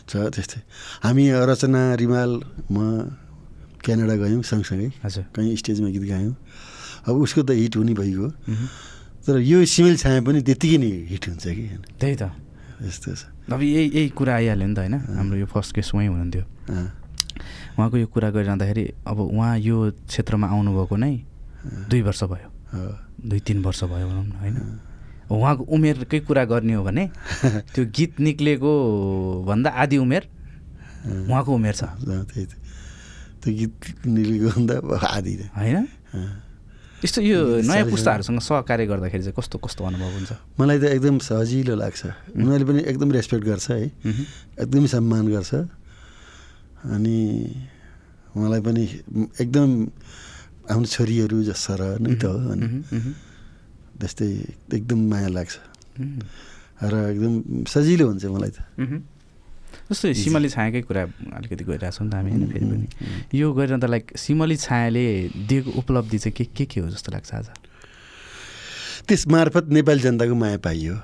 छ 0.10 0.12
त्यस्तै। 0.34 0.60
हामी 1.06 1.24
रचना 1.50 1.82
रिमाल 2.02 2.32
म 2.74 2.78
क्यानाडा 3.86 4.16
गयौँ 4.26 4.42
सँगसँगै। 4.42 4.90
हजुर। 5.06 5.24
कहीँ 5.38 5.56
स्टेजमा 5.56 5.90
गीत 5.94 6.06
गायौँ। 6.10 6.36
अब 7.08 7.14
उसको 7.14 7.42
त 7.46 7.54
हिट 7.54 7.78
हुने 7.78 7.94
भइगयो। 7.94 8.28
तर 9.22 9.38
यो 9.38 9.58
सिमेल 9.70 9.96
छाया 10.02 10.20
पनि 10.26 10.42
त्यत्तिकै 10.42 10.78
नै 10.82 10.92
हिट 11.14 11.24
हुन्छ 11.30 11.46
कि? 11.46 11.66
त्यही 12.02 12.16
त। 12.18 12.49
यस्तो 12.80 13.16
छ। 13.16 13.22
अब 13.52 13.62
यही 13.62 13.86
यही 13.92 14.10
कुरा 14.16 14.34
आइहाल्यो 14.36 14.68
नि 14.68 14.76
त 14.76 14.80
होइन। 14.80 14.96
हाम्रो 15.18 15.38
यो 15.38 15.46
फर्स्ट 15.46 15.76
केस 15.76 15.92
उहीँ 15.96 16.08
हुनुहुन्थ्यो। 16.08 16.44
उहाँको 17.76 17.96
यो 17.98 18.08
कुरा 18.08 18.30
गरिरहँदाखेरि 18.30 18.84
अब 19.08 19.18
उहाँ 19.20 19.58
यो 19.60 19.76
क्षेत्रमा 20.08 20.48
आउनुभएको 20.48 20.96
नै 20.96 21.14
दुई 21.90 22.02
वर्ष 22.02 22.24
भयो। 22.24 22.50
हो। 22.74 22.82
दुई 23.28 23.40
तिन 23.40 23.58
वर्ष 23.64 23.84
भयो 23.84 24.08
भनौँ 24.08 24.26
न 24.26 24.32
होइन। 24.40 24.56
उहाँको 25.30 25.64
उमेरकै 25.64 26.20
कुरा 26.26 26.44
गर्ने 26.46 26.74
हो 26.74 26.84
भने 26.84 27.04
त्यो 27.74 27.86
गीत 27.86 28.20
निक्लेको 28.20 28.72
भन्दा 29.48 29.70
आधी 29.70 29.98
उमेर 29.98 30.24
उहाँको 31.30 31.52
उमेर 31.54 31.76
छ। 31.76 31.84
त्यो 33.40 33.50
गीत 33.56 34.06
निलेको 34.08 34.50
भन्दा 34.56 34.76
आधी। 35.08 35.34
होइन। 35.56 35.78
यस्तो 37.00 37.22
यो 37.22 37.40
नयाँ 37.64 37.88
पुस्ताहरूसँग 37.88 38.40
सहकार्य 38.44 38.86
गर्दाखेरि 38.92 39.24
चाहिँ 39.24 39.36
कस्तो 39.40 39.58
कस्तो 39.64 39.82
अनुभव 39.88 40.12
हुन्छ? 40.20 40.32
मलाई 40.60 40.78
त 40.80 40.84
एकदम 41.00 41.16
सजिलो 41.24 41.76
लाग्छ। 41.80 42.02
उनीहरूले 42.36 42.66
पनि 42.68 42.80
एकदम 42.92 43.10
रेस्पेक्ट 43.16 43.44
गर्छ 43.48 43.68
है। 43.72 43.80
एकदमै 44.60 44.88
सम्मान 44.92 45.26
गर्छ। 45.32 45.52
अनि 46.92 47.18
मलाई 48.36 48.62
पनि 48.68 48.84
एकदम 49.40 49.70
आफ्नो 50.72 50.88
छोरीहरू 50.92 51.38
जस्ता 51.48 51.74
र 51.80 51.84
नै 52.04 52.20
त 52.20 52.24
हो। 52.28 52.36
अनि 52.52 52.68
त्यस्तै 54.00 54.30
एकदम 54.76 55.00
माया 55.08 55.30
लाग्छ। 55.32 55.56
र 56.84 56.94
एकदम 57.16 57.34
सजिलो 57.64 58.06
हुन्छ 58.12 58.26
मलाई 58.28 58.52
त। 58.52 58.60
जस्तै 59.90 60.14
सिमली 60.14 60.50
छायाकै 60.50 60.82
कुरा 60.86 61.04
अलिकति 61.38 61.64
गरिरहेको 61.66 61.98
छौँ 61.98 62.06
नि 62.06 62.12
त 62.12 62.16
हामी 62.16 62.30
होइन 62.32 62.46
फेरि 62.54 62.66
पनि। 62.70 62.88
यो 63.34 63.48
गरिरहँदा 63.54 63.88
लाइक 63.90 64.06
सिमली 64.18 64.56
छायाले 64.62 65.06
दिएको 65.50 65.70
उपलब्धि 65.82 66.18
चाहिँ 66.20 66.34
के 66.38 66.46
के 66.46 66.66
के 66.70 66.80
हो 66.82 66.90
जस्तो 66.94 67.10
लाग्छ 67.12 67.34
आज? 67.34 67.48
त्यस 69.10 69.28
मार्फत 69.34 69.66
नेपाली 69.74 70.02
जनताको 70.06 70.36
माया 70.36 70.58
पाइयो। 70.62 70.96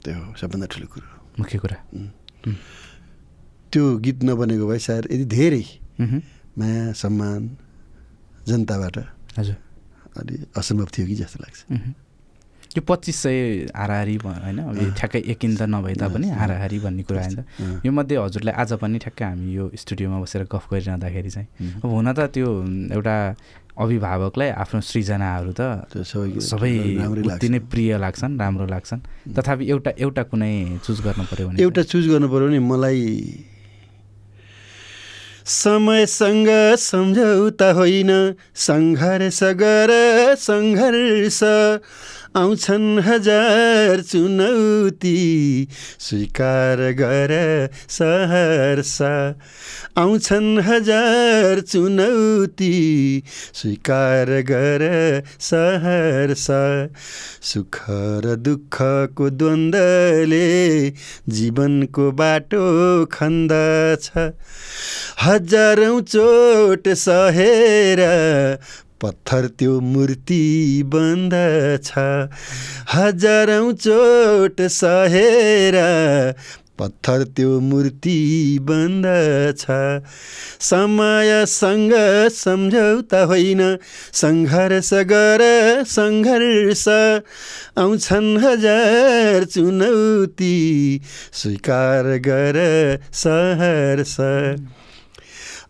त्यो 0.00 0.14
हो 0.16 0.32
सबभन्दा 0.40 0.66
ठुलो 0.72 0.86
कुरो। 0.88 1.08
मुख्य 1.38 1.58
कुरा। 1.60 1.76
त्यो 3.72 3.82
गीत 4.00 4.18
नबनेको 4.24 4.64
भए 4.64 4.78
सायद 4.80 5.04
यदि 5.12 5.24
धेरै 5.28 5.64
माया 6.56 6.92
सम्मान 6.96 7.40
जनताबाट 8.48 8.96
हजुर। 9.36 9.56
अलि 10.16 10.34
असम्भव 10.56 10.88
थियो 10.94 11.06
कि 11.06 11.14
जस्तो 11.20 11.38
लाग्छ। 11.44 11.58
यो 12.76 12.82
पच्चिस 12.82 13.16
सय 13.16 13.36
हाराहारी 13.72 14.16
भ- 14.18 14.38
होइन? 14.44 14.58
ठ्याक्कै 14.92 15.20
एकिन 15.28 15.50
त 15.56 15.62
नभए 15.68 15.94
तापनि 15.96 16.28
हाराहारी 16.32 16.78
भन्ने 16.80 17.02
कुरा 17.04 17.20
होइन। 17.22 17.34
त 17.36 17.86
यो 17.86 17.90
मध्ये 17.92 18.16
हजुरलाई 18.18 18.54
आज 18.56 18.72
पनि 18.76 18.98
ठ्याक्कै 19.00 19.24
हामी 19.24 19.46
यो 19.52 19.64
स्टुडियोमा 19.76 20.18
बसेर 20.20 20.42
गफ 20.50 20.64
गरिरहँदाखेरि 20.68 21.30
चाहिँ 21.30 21.48
अब 21.78 21.88
हुन 21.88 22.12
त 22.12 22.20
त्यो 22.32 22.48
एउटा 22.92 23.16
अभिभावकलाई 23.76 24.48
आफ्नो 24.56 24.80
सृजनाहरू 24.82 25.52
त 25.52 25.62
सबै 26.44 26.72
उति 27.28 27.48
नै 27.48 27.58
प्रिय 27.68 27.90
लाग्छन् 27.98 28.38
राम्रो 28.38 28.66
लाग्छन्। 28.66 29.00
तथापि 29.32 29.64
एउटा 29.68 29.90
एउटा 29.98 30.22
कुनै 30.30 30.52
चुज 30.80 30.98
गर्नु 31.00 31.24
पऱ्यो 31.26 31.46
भने 31.48 31.58
एउटा 31.60 31.82
चुज 31.84 32.04
गर्नु 32.08 32.26
पऱ्यो 32.28 32.46
भने 32.48 32.58
मलाई 32.64 33.02
समयसँग 35.54 36.48
सम्झौता 36.80 37.70
होइन 37.72 38.10
सङ्घर्ष 38.56 39.40
गर 39.54 39.90
सङ्घर्ष 40.40 41.40
आउँछन् 42.36 42.98
हजार 42.98 44.00
चुनौती 44.00 45.18
स्वीकार 45.98 46.80
गर 46.92 47.32
सहर्ष 47.88 48.96
आउँछन् 49.98 50.58
हजार 50.58 51.60
चुनौती 51.60 52.72
स्वीकार 53.54 54.30
गर 54.50 54.82
सहर्ष 55.40 56.46
सुख 57.52 57.78
र 58.24 58.34
दुःखको 58.36 59.30
द्वन्द्वले 59.30 60.48
जीवनको 61.28 62.10
बाटो 62.12 62.64
खन्दछ। 63.12 64.10
हजारौँ 65.22 66.00
चोट 66.00 66.88
सहेर 66.88 68.00
पत्थर 69.04 69.46
त्यो 69.58 69.80
मूर्ति 69.84 70.42
बन्दछ। 70.86 71.88
हजारौँ 72.94 73.72
चोट 73.72 74.60
सहेर 74.72 75.74
पत्थर 76.78 77.24
त्यो 77.36 77.58
मूर्ति 77.60 78.16
बन्दछ। 78.62 79.64
समयसँग 80.60 81.92
सम्झौता 82.32 83.22
होइन 83.24 83.60
सङ्घर्ष 84.14 84.90
गर 85.12 85.42
सङ्घर्ष। 85.88 86.84
आउँछन् 87.78 88.38
हजार 88.38 89.44
चुनौती 89.44 90.56
स्वीकार 91.32 92.16
गर 92.26 92.58
सहर्ष। 93.14 94.16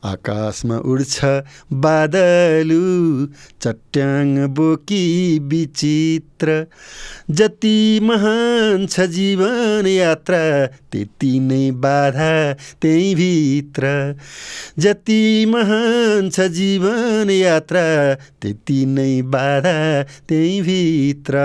आकाशमा 0.05 0.77
उड्छ 0.85 1.25
बादलु 1.85 2.81
चट्याङ 3.63 4.31
बोकी 4.55 5.05
विचित्र। 5.49 6.67
जति 7.31 8.01
महान 8.03 8.87
छ 8.87 9.01
जीवन 9.15 9.87
यात्रा 9.87 10.41
त्यति 10.93 11.31
नै 11.41 11.71
बाधा 11.85 12.33
त्यही 12.83 13.15
भित्र। 13.15 13.93
जति 14.79 15.21
महान 15.49 16.31
छ 16.31 16.41
जीवन 16.59 17.31
यात्रा 17.31 17.87
त्यति 18.43 18.85
नै 18.87 19.23
बाधा 19.35 19.77
त्यही 20.29 20.61
भित्र। 20.63 21.45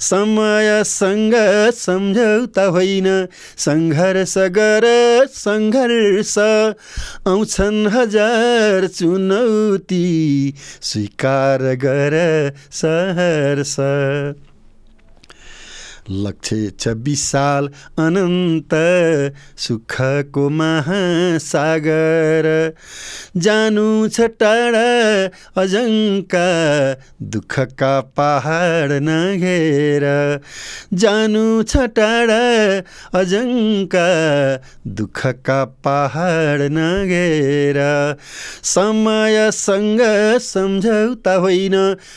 समयसँग 0.00 1.34
सम्झौता 1.76 2.64
होइन 2.76 3.08
सङ्घर्ष 3.58 4.34
गर 4.58 4.86
सङ्घर्ष 5.36 6.38
आउँछन्। 6.38 7.73
हजार 7.94 8.86
चुनौती 8.86 10.04
स्वीकार 10.82 11.62
गर 11.84 12.16
सहर्ष 12.72 13.76
लक्ष्य 16.10 16.70
छ 16.80 16.88
विशाल 17.04 17.68
अनन्त 17.98 18.74
सुखको 19.58 20.48
महासागर। 20.50 22.46
जानु 23.36 23.86
छ 24.08 24.20
टाढा 24.40 24.88
अजङ्का 25.62 26.44
दुःखका 27.22 27.92
पहाड 28.16 28.92
नघेर 29.08 30.04
जानु 30.94 31.44
छ 31.62 31.86
टाढा 31.96 32.42
अजङ्का 33.20 34.06
दुःखका 34.98 35.64
पहाड 35.84 36.62
नघेर 36.76 37.80
समयसँग 38.74 40.00
सम्झौता 40.42 41.34
होइन 41.44 41.76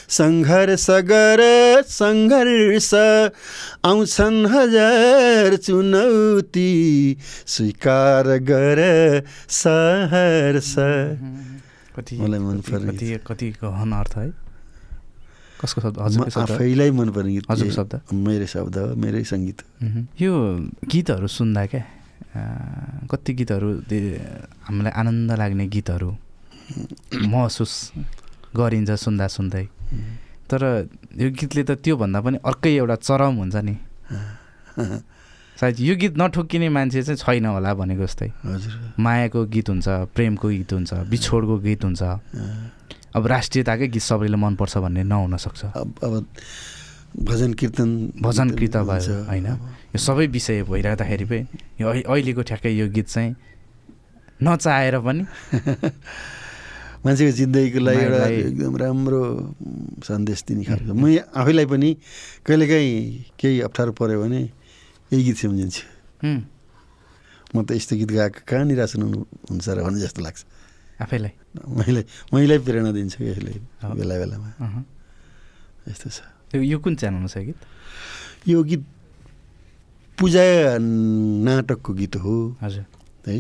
सङ्घर्ष 0.09 0.87
गर 1.09 1.43
सङ्घर्ष 1.89 2.91
आउँछन् 3.85 4.45
हजार 4.45 5.55
चुनौती 5.55 7.17
स्वीकार 7.47 8.27
गर 8.27 9.23
कति 11.95 12.17
मलाई 12.17 12.39
मन 12.39 12.57
कति- 12.57 12.71
पर्ने 12.71 12.91
कति 12.91 13.19
कति 13.27 13.49
गहन 13.49 13.91
अर्थ 13.91 14.17
है? 14.17 14.33
कसको 15.61 15.81
शब्द? 15.81 15.97
आफैलाई 16.37 16.91
मनपर्ने 16.91 17.31
गीत 17.31 17.43
हजुरको 17.51 17.69
यही- 17.69 17.75
शब्द? 17.75 18.01
मेरै 18.13 18.45
शब्द 18.45 18.77
हो 18.77 18.95
मेरै 18.95 19.23
सङ्गीत। 19.23 19.61
यो 20.21 20.57
गीतहरू 20.85 21.27
सुन्दा 21.27 21.65
क्या? 21.65 21.83
कति 23.11 23.33
गीतहरू 23.33 23.73
हामीलाई 24.63 24.91
आनन्द 24.91 25.31
लाग्ने 25.31 25.67
गीतहरू 25.67 26.17
महसुस 27.15 27.91
गरिन्छ 28.55 28.91
सुन्दा 28.91 29.27
सुन्दै। 29.27 29.67
तर 30.51 30.89
यो 31.17 31.29
गीतले 31.31 31.63
त 31.63 31.71
त्योभन्दा 31.71 32.19
पनि 32.21 32.37
अर्कै 32.45 32.71
एउटा 32.75 32.95
चरम 32.95 33.33
हुन्छ 33.35 33.55
नि। 33.55 33.75
सायद 35.59 35.79
यो 35.79 35.95
गीत 35.95 36.13
नठोक्किने 36.17 36.69
मान्छे 36.69 37.01
चाहिँ 37.03 37.17
छैन 37.17 37.45
होला 37.45 37.73
भनेको 37.73 38.03
जस्तै। 38.03 38.27
हजुर। 38.45 38.93
मायाको 38.99 39.45
गीत 39.45 39.69
हुन्छ 39.69 39.87
प्रेमको 40.15 40.47
गीत 40.47 40.73
हुन्छ 40.73 40.93
बिछोडको 40.93 41.55
गीत 41.57 41.83
हुन्छ। 41.83 42.01
अब 43.15 43.27
राष्ट्रियताकै 43.27 43.87
गीत 43.87 44.01
सबैले 44.01 44.37
मनपर्छ 44.37 44.77
भन्ने 44.77 45.03
नहुन 45.03 45.37
सक्छ। 45.37 45.65
अब 45.65 46.25
भजन 47.19 47.53
कीर्तन 47.53 47.89
भजन 48.21 48.47
हुन्छ। 48.49 48.59
भयो 48.85 49.23
होइन। 49.25 49.45
यो 49.47 49.97
सबै 49.97 50.27
विषय 50.27 50.63
भइराख्दाखेरि 50.63 51.25
पनि 51.25 51.45
यो 51.81 51.85
अहि- 51.89 52.05
अहिलेको 52.05 52.41
ठ्याक्कै 52.41 52.71
यो 52.71 52.87
गीत 52.89 53.07
चाहिँ 53.07 53.35
नचाहेर 54.43 54.99
पनि 54.99 55.25
मान्छेको 57.07 57.31
जिन्दगीको 57.39 57.79
लागि 57.87 58.03
एउटा 58.03 58.19
एकदम 58.51 58.73
राम्रो 58.83 59.21
सन्देश 60.03 60.39
दिने 60.43 60.63
खालको। 60.67 60.91
म 60.91 61.23
आफैलाई 61.23 61.65
पनि 61.71 61.89
कहिलेकाहीँ 62.43 62.95
केही 63.39 63.55
अप्ठ्यारो 63.63 63.91
पऱ्यो 63.95 64.19
भने 64.27 64.41
यही 65.15 65.23
गीत 65.23 65.37
सम्झिन्छु। 65.39 65.83
म 67.55 67.63
त 67.63 67.79
यस्तो 67.79 67.95
गीत 67.95 68.11
गाएको 68.11 68.39
कहाँ 68.43 68.65
निराश 68.67 68.99
हुनु 68.99 69.07
हुन्छ 69.47 69.65
र 69.71 69.79
भन्ने 69.87 69.99
जस्तो 70.03 70.19
लाग्छ। 70.19 70.43
आफैलाई? 70.99 71.33
मैले 71.63 72.01
मैले 72.33 72.55
प्रेरणा 72.59 72.91
दिन्छु 72.91 73.23
यसले। 73.23 73.53
बेला 73.87 74.15
बेलामा। 74.19 74.49
यस्तो 75.87 76.07
छ। 76.11 76.19
यो 76.59 76.77
कुन 76.83 76.93
च्यानलमा 76.99 77.29
छ 77.31 77.37
गीत? 77.47 77.59
यो 78.51 78.59
गीत 78.67 78.83
पूजा 80.17 80.43
नाटकको 80.81 81.91
गीत 81.93 82.15
हो। 82.19 82.35
हजुर। 82.59 82.85
है? 83.31 83.37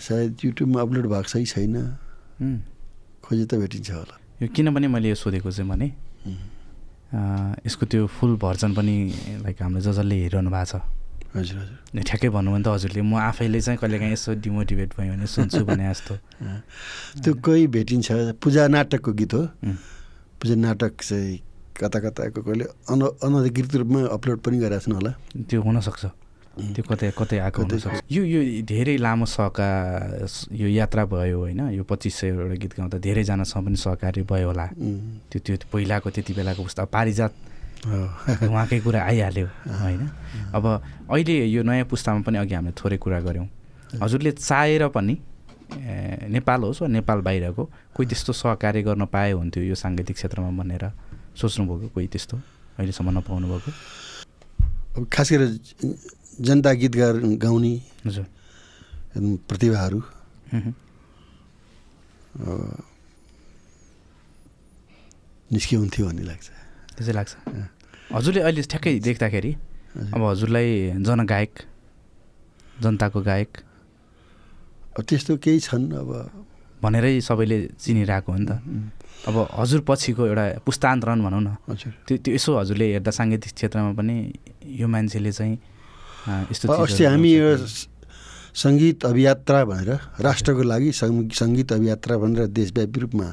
सायद 0.00 0.32
युट्युबमा 0.44 0.80
अपलोड 0.80 1.06
भएको 1.12 1.28
छ 1.28 1.36
कि 1.42 1.46
छैन। 1.52 1.76
खोजे 3.24 3.44
त 3.50 3.54
भेटिन्छ 3.60 3.90
होला। 3.90 4.14
यो 4.42 4.46
किनभने 4.54 4.86
मैले 4.88 5.08
यो 5.08 5.14
सोधेको 5.16 5.50
चाहिँ 5.50 5.68
भने 5.70 5.88
अ, 7.06 7.18
यसको 7.66 7.86
त्यो 7.86 8.06
फुल 8.10 8.36
भर्जन 8.36 8.74
पनि 8.74 8.94
लाइक 9.46 9.62
हाम्रो 9.62 9.80
ज 9.80 9.88
जसले 9.94 10.14
हेरिरहनु 10.26 10.50
भएको 10.50 10.66
छ। 10.66 10.82
हजुर 11.36 11.56
हजुर। 11.62 12.02
ठ्याक्कै 12.02 12.28
भन्नु 12.34 12.50
भने 12.52 12.64
त 12.64 12.68
हजुरले 12.74 13.02
म 13.02 13.14
आफैले 13.30 13.60
चाहिँ 13.62 13.78
कहिलेकाहीँ 13.78 14.12
यसो 14.12 14.34
डिमोटिभेट 14.42 14.90
भयो 14.98 15.12
भने 15.14 15.26
सुन्छु 15.26 15.62
भने 15.64 15.84
जस्तो। 15.90 16.14
त्यो 17.22 17.32
कोही 17.46 17.66
भेटिन्छ 17.72 18.08
पूजा 18.42 18.66
नाटकको 18.74 19.10
गीत 19.20 19.32
हो। 19.34 19.42
उम्, 19.64 19.76
पूजा 20.42 20.54
नाटक 20.66 20.92
चाहिँ 21.08 21.38
कता 21.78 21.98
कताको 22.04 22.40
कहिले 22.42 22.64
अन 22.90 23.00
अनधिकृत 23.22 23.74
रूपमा 23.80 24.00
अपलोड 24.16 24.38
पनि 24.44 24.56
गरेका 24.58 24.78
छन् 24.84 24.94
होला। 24.98 25.12
त्यो 25.48 25.58
हुनसक्छ। 25.62 26.04
त्यो 26.56 26.82
कतै 26.88 27.10
कतै 27.12 27.38
आएको 27.44 27.62
हुनसक्छ 27.62 28.08
यो 28.08 28.22
यो 28.24 28.40
धेरै 28.64 28.96
लामो 28.96 29.26
सहका 29.28 29.68
यो 30.56 30.68
यात्रा 30.72 31.04
भयो 31.04 31.38
होइन। 31.38 31.60
यो 31.76 31.82
पच्चिस 31.84 32.14
सय 32.16 32.28
एउटा 32.32 32.56
गीत 32.56 32.72
गाउँदा 32.80 32.98
धेरैजनासँग 33.04 33.64
पनि 33.66 33.76
सहकारी 33.76 34.22
भयो 34.24 34.46
होला। 34.48 34.66
त्यो 35.30 35.38
त्यो 35.44 35.56
पहिलाको 35.68 36.08
त्यति 36.16 36.32
बेलाको 36.32 36.62
पुस्ता 36.64 36.84
पारिजात। 36.88 37.32
उहाँकै 37.86 38.78
कुरा 38.80 39.00
आइहाल्यो 39.04 39.46
होइन। 39.84 40.02
अब 40.56 40.64
अहिले 41.12 41.34
यो 41.52 41.62
नयाँ 41.62 41.84
पुस्तामा 41.92 42.20
पनि 42.24 42.36
अघि 42.40 42.54
हामीले 42.56 42.72
थोरै 42.72 42.96
कुरा 43.04 43.20
गऱ्यौँ। 43.20 43.48
हजुरले 44.00 44.32
चाहेर 44.32 44.88
पनि 44.96 45.14
नेपाल 46.32 46.60
होस् 46.62 46.82
वा 46.82 46.88
नेपाल 46.88 47.20
बाहिरको 47.20 47.62
कोही 47.94 48.06
त्यस्तो 48.08 48.32
सहकार्य 48.32 48.82
गर्न 48.86 49.04
पाए 49.12 49.32
हुन्थ्यो 49.34 49.62
यो 49.66 49.74
साङ्गीतिक 49.76 50.16
क्षेत्रमा 50.16 50.50
भनेर 50.56 50.84
सोच्नुभएको 51.36 51.86
कोही 51.94 52.06
त्यस्तो 52.06 52.36
अहिलेसम्म 52.78 53.10
नपाउनु 53.18 53.46
भएको 53.50 53.70
अब 54.96 55.02
खास 55.12 55.28
गरेर 55.32 55.50
जनता 56.36 56.70
गीत 56.80 56.92
गा 56.96 57.08
गाउने 57.44 57.72
प्रतिभाहरू। 59.48 60.00
उहुँ, 60.56 60.72
निस्किनुहुन्थ्यो 65.50 66.04
भन्ने 66.06 66.24
लाग्छ। 66.26 66.46
त्यसै 66.96 67.12
लाग्छ। 67.18 67.32
हजुरले 68.12 68.40
अहिले 68.46 68.62
ठ्याक्कै 68.62 68.92
देख्दाखेरि 69.08 69.52
अब 70.14 70.20
हजुरलाई 70.22 70.68
जनगायक 71.06 71.52
जनताको 72.82 73.20
गायक 73.24 73.50
अब 74.96 75.02
त्यस्तो 75.08 75.32
केही 75.40 75.58
छन् 75.66 75.86
अब। 76.02 76.10
भनेरै 76.76 77.20
सबैले 77.24 77.58
चिनिरहेको 77.80 78.28
हो 78.32 78.38
नि 78.38 78.46
त। 78.46 78.52
अब 79.28 79.36
हजुर 79.56 79.80
पछिको 79.88 80.22
एउटा 80.28 80.44
पुस्तान्तरण 80.60 81.18
भनौँ 81.24 81.40
न। 81.40 81.48
हजुर। 81.72 81.92
त्यो 82.04 82.16
त्यो 82.20 82.32
यसो 82.36 82.50
हजुरले 82.60 82.86
हेर्दा 83.00 83.10
साङ्गीतिक 83.16 83.52
क्षेत्रमा 83.56 83.90
पनि 83.96 84.16
यो 84.76 84.86
मान्छेले 84.86 85.32
चाहिँ 85.32 85.56
यस्तो 86.26 86.68
अस्ति 86.72 87.04
हामी 87.04 87.32
स- 87.38 87.88
सङ्गीत 88.62 89.04
अभियात्रा 89.04 89.64
भनेर 89.70 89.90
राष्ट्रको 90.26 90.62
लागि 90.62 90.90
सङ्ग- 90.92 91.32
सङ्गीत 91.40 91.72
अभियात्रा 91.72 92.14
भनेर 92.18 92.46
देशव्यापी 92.56 92.98
रूपमा। 93.00 93.28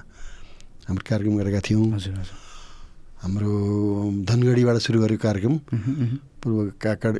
हाम्रो 0.87 1.03
कार्यक्रम 1.09 1.33
गरेका 1.39 1.59
थियौँ। 1.67 1.85
हजुर 1.95 2.13
हजुर। 2.13 2.37
हाम्रो 3.23 3.51
धनगढीबाट 4.29 4.77
सुरु 4.85 4.97
गरेको 5.01 5.21
कार्यक्रम। 5.23 5.55
पूर्व 6.43 6.57
काकड 6.83 7.15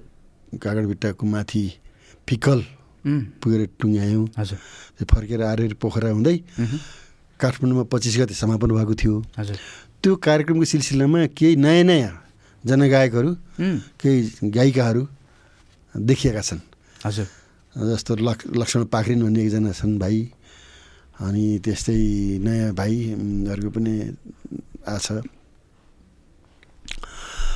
काकडभिट्टाको 0.64 1.24
माथि 1.26 1.64
फिकल 2.30 2.60
पुगेर 3.42 3.62
टुङ्ग्यायौँ। 3.80 4.26
हजुर। 4.38 4.58
त्यो 5.00 5.06
फर्केर 5.12 5.42
आएर 5.44 5.74
पोखरा 5.82 6.10
हुँदै 6.12 6.36
काठमाडौँमा 7.40 7.84
पच्चिस 7.92 8.14
गते 8.20 8.34
समापन 8.36 8.70
भएको 8.78 8.94
थियो। 9.00 9.16
हजुर। 9.40 9.58
त्यो 10.04 10.12
कार्यक्रमको 10.28 10.66
सिलसिलामा 10.66 11.20
केही 11.38 11.56
नयाँ 11.56 11.84
नयाँ 11.84 12.14
जनगायकहरू 12.64 13.32
केही 14.00 14.52
गायिकाहरू 14.52 15.04
देखिएका 15.96 16.42
छन्। 16.42 16.62
हजुर। 17.06 17.28
जस्तो 17.74 18.16
लक् 18.22 18.44
लक्ष्मण 18.54 18.84
पाखरिन 18.94 19.20
भन्ने 19.24 19.40
एकजना 19.44 19.72
छन् 19.72 19.98
भाइ 20.00 20.18
अनि 21.22 21.46
त्यस्तै 21.66 21.98
नयाँ 22.42 22.74
भाइहरूको 22.74 23.70
पनि 23.70 23.94
आछ 24.86 25.08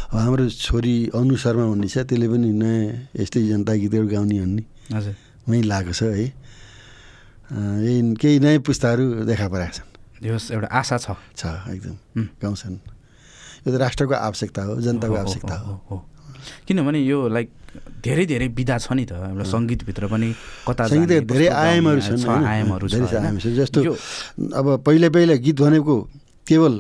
हाम्रो 0.08 0.46
छोरी 0.50 0.96
अनु 1.14 1.36
शर्मा 1.36 1.66
भन्ने 1.68 1.88
छ 1.88 2.06
त्यसले 2.08 2.28
पनि 2.30 2.50
नयाँ 2.54 3.12
यस्तै 3.20 3.42
जनता 3.50 3.74
गीतहरू 3.82 4.08
गाउने 4.08 4.38
भन्ने। 4.40 4.64
मै 5.50 5.62
लागेको 5.62 5.94
छ 5.94 6.02
है। 6.16 6.28
यही 7.84 8.16
केही 8.16 8.40
नयाँ 8.40 8.60
पुस्ताहरू 8.64 9.06
देखा 9.28 9.48
परेका 9.48 9.72
छन्। 9.76 9.88
एउटा 10.26 10.68
आशा 10.72 10.98
छ। 10.98 11.08
छ 11.36 11.42
एकदम. 11.74 11.96
गाउँछन्। 12.42 12.76
यो 13.68 13.70
त 13.70 13.76
राष्ट्रको 13.76 14.16
आवश्यकता 14.16 14.62
हो 14.64 14.74
जनताको 14.82 15.16
आवश्यकता 15.16 15.56
हो। 15.56 15.96
किनभने 16.68 17.00
यो 17.04 17.28
लाइक 17.28 17.50
धेरै 18.04 18.26
धेरै 18.32 18.48
विधा 18.58 18.76
छ 18.84 18.88
नि 18.98 19.04
त 19.10 19.12
एउटा 19.18 19.46
सङ्गीतभित्र 19.54 20.04
पनि 20.12 20.30
कता 20.68 20.84
धेरै 20.88 21.48
आयामहरू 21.64 22.02
छन्? 22.08 22.22
आयामहरू 22.26 22.86
छ 22.88 23.46
जस्तो 23.60 23.80
अब 24.60 24.66
पहिला 24.86 25.08
पहिला 25.16 25.36
गीत 25.46 25.58
भनेको 25.64 25.96
केवल 26.48 26.74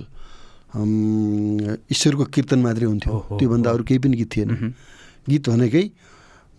ईश्वरको 1.93 2.24
कीर्तन 2.34 2.60
मात्रै 2.66 2.88
हुन्थ्यो 2.91 3.14
त्योभन्दा। 3.39 3.70
अरू 3.72 3.84
केही 3.88 4.00
पनि 4.04 4.16
गीत 4.22 4.30
थिएन। 4.36 4.50
गीत 5.30 5.43
भनेकै 5.50 5.84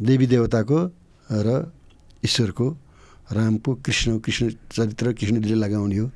देवी 0.00 0.26
देवताको 0.32 0.78
र 1.30 1.48
ईश्वरको 2.24 2.66
रामको 3.32 3.74
कृष्ण 3.84 4.18
कृष्ण 4.24 4.50
चरित्र 4.72 5.12
कृष्ण 5.12 5.36
लीला 5.44 5.66
गाउने 5.68 5.96
हो 5.96 6.06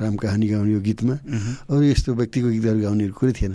राम 0.00 0.14
कहानी 0.16 0.46
गाउने 0.48 0.74
हो 0.74 0.80
गीतमा। 0.80 1.14
अरू 1.70 1.82
यस्तो 1.82 2.14
व्यक्तिको 2.14 2.48
गीतहरू 2.48 2.80
गाउने 2.82 3.08
कुरै 3.14 3.32
थिएन। 3.32 3.54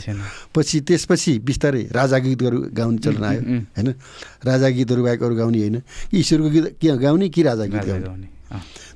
पछि 0.55 0.79
त्यसपछि 0.87 1.39
बिस्तारै 1.39 1.83
राजा 1.91 2.17
गीतहरू 2.19 2.59
गाउने 2.71 2.97
चलन 2.97 3.23
आयो। 3.23 3.41
होइन? 3.75 3.89
राजा 4.43 4.67
गीतहरू 4.69 5.03
बाहेक 5.03 5.23
अरू 5.23 5.35
गाउने 5.35 5.59
होइन। 5.59 5.77
कि 6.11 6.19
ईश्वरको 6.19 6.49
गीत 6.49 6.65
के 6.81 6.97
गाउने 6.99 7.29
कि 7.29 7.41
राजा 7.43 7.65
गीत 7.65 7.85
गाउने? 7.85 8.27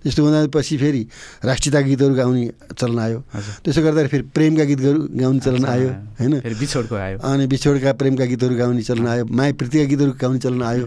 त्यस्तो 0.04 0.24
हुँदा 0.24 0.40
पछि 0.54 0.78
फेरि 0.78 1.02
राष्ट्रियता 1.44 1.80
गीतहरू 1.88 2.14
गाउने 2.16 2.44
चलन 2.80 3.00
आयो। 3.00 3.20
त्यसो 3.64 3.82
गर्दाखेरि 3.82 4.08
फेरि 4.08 4.24
प्रेमका 4.36 4.64
गीतहरू 4.64 5.00
गाउने 5.18 5.40
चलन 5.40 5.66
आयो 5.66 5.90
होइन? 6.20 6.34
बिछोडको 6.60 6.96
आयो। 6.96 7.18
अनि 7.20 7.48
बिछोडका 7.48 7.92
प्रेमका 7.96 8.26
गीतहरू 8.26 8.56
गाउने 8.56 8.82
चलन 8.84 9.08
आयो 9.08 9.24
माया 9.26 9.54
प्रीतिका 9.56 9.86
गीतहरू 9.88 10.12
गाउने 10.22 10.40
चलन 10.40 10.62
आयो। 10.64 10.86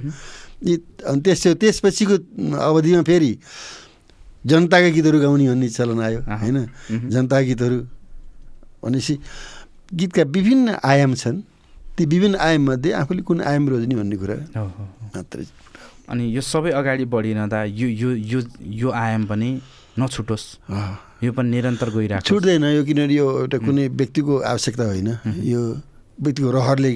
अनि 0.61 1.21
त्यस 1.25 1.47
त्यसपछिको 1.61 2.15
अवधिमा 2.59 3.03
फेरि 3.03 3.33
जनताका 4.47 4.89
गीतहरू 4.97 5.19
गाउने 5.21 5.45
भन्ने 5.49 5.69
चलन 5.69 6.01
आयो। 6.01 6.21
होइन। 6.21 6.59
जनताका 7.09 7.45
गीतहरू 7.49 7.79
भनेपछि 8.85 9.15
गीतका 9.99 10.23
विभिन्न 10.37 10.69
आयाम 10.85 11.15
छन्। 11.15 11.39
ती 11.97 12.03
विभिन्न 12.07 12.37
आयाममध्ये 12.41 12.93
आफूले 12.93 13.23
कुन 13.29 13.41
आयाम 13.41 13.65
रोज्ने 13.69 13.95
भन्ने 14.01 14.17
कुरा। 14.17 14.37
मात्रै 15.17 15.45
अनि 16.09 16.25
यो 16.37 16.41
सबै 16.41 16.71
अगाडि 16.73 17.05
बढिरहँदा 17.05 17.59
यो 17.65 17.89
यो 17.89 18.11
यो 18.17 18.41
यो 18.81 18.89
आयाम 18.91 19.25
पनि 19.29 19.49
नछुटोस्। 19.99 20.45
यो 21.25 21.31
पनि 21.37 21.49
निरन्तर 21.51 21.89
गइरहेको 21.93 22.25
छुट्दैन 22.25 22.65
यो 22.65 22.83
किनभने 22.85 23.15
यो 23.15 23.27
एउटा 23.45 23.59
कुनै 23.61 23.85
व्यक्तिको 23.93 24.35
आवश्यकता 24.41 24.85
होइन। 24.85 25.09
यो 25.45 25.61
व्यक्तिको 26.21 26.51
रहरले 26.51 26.93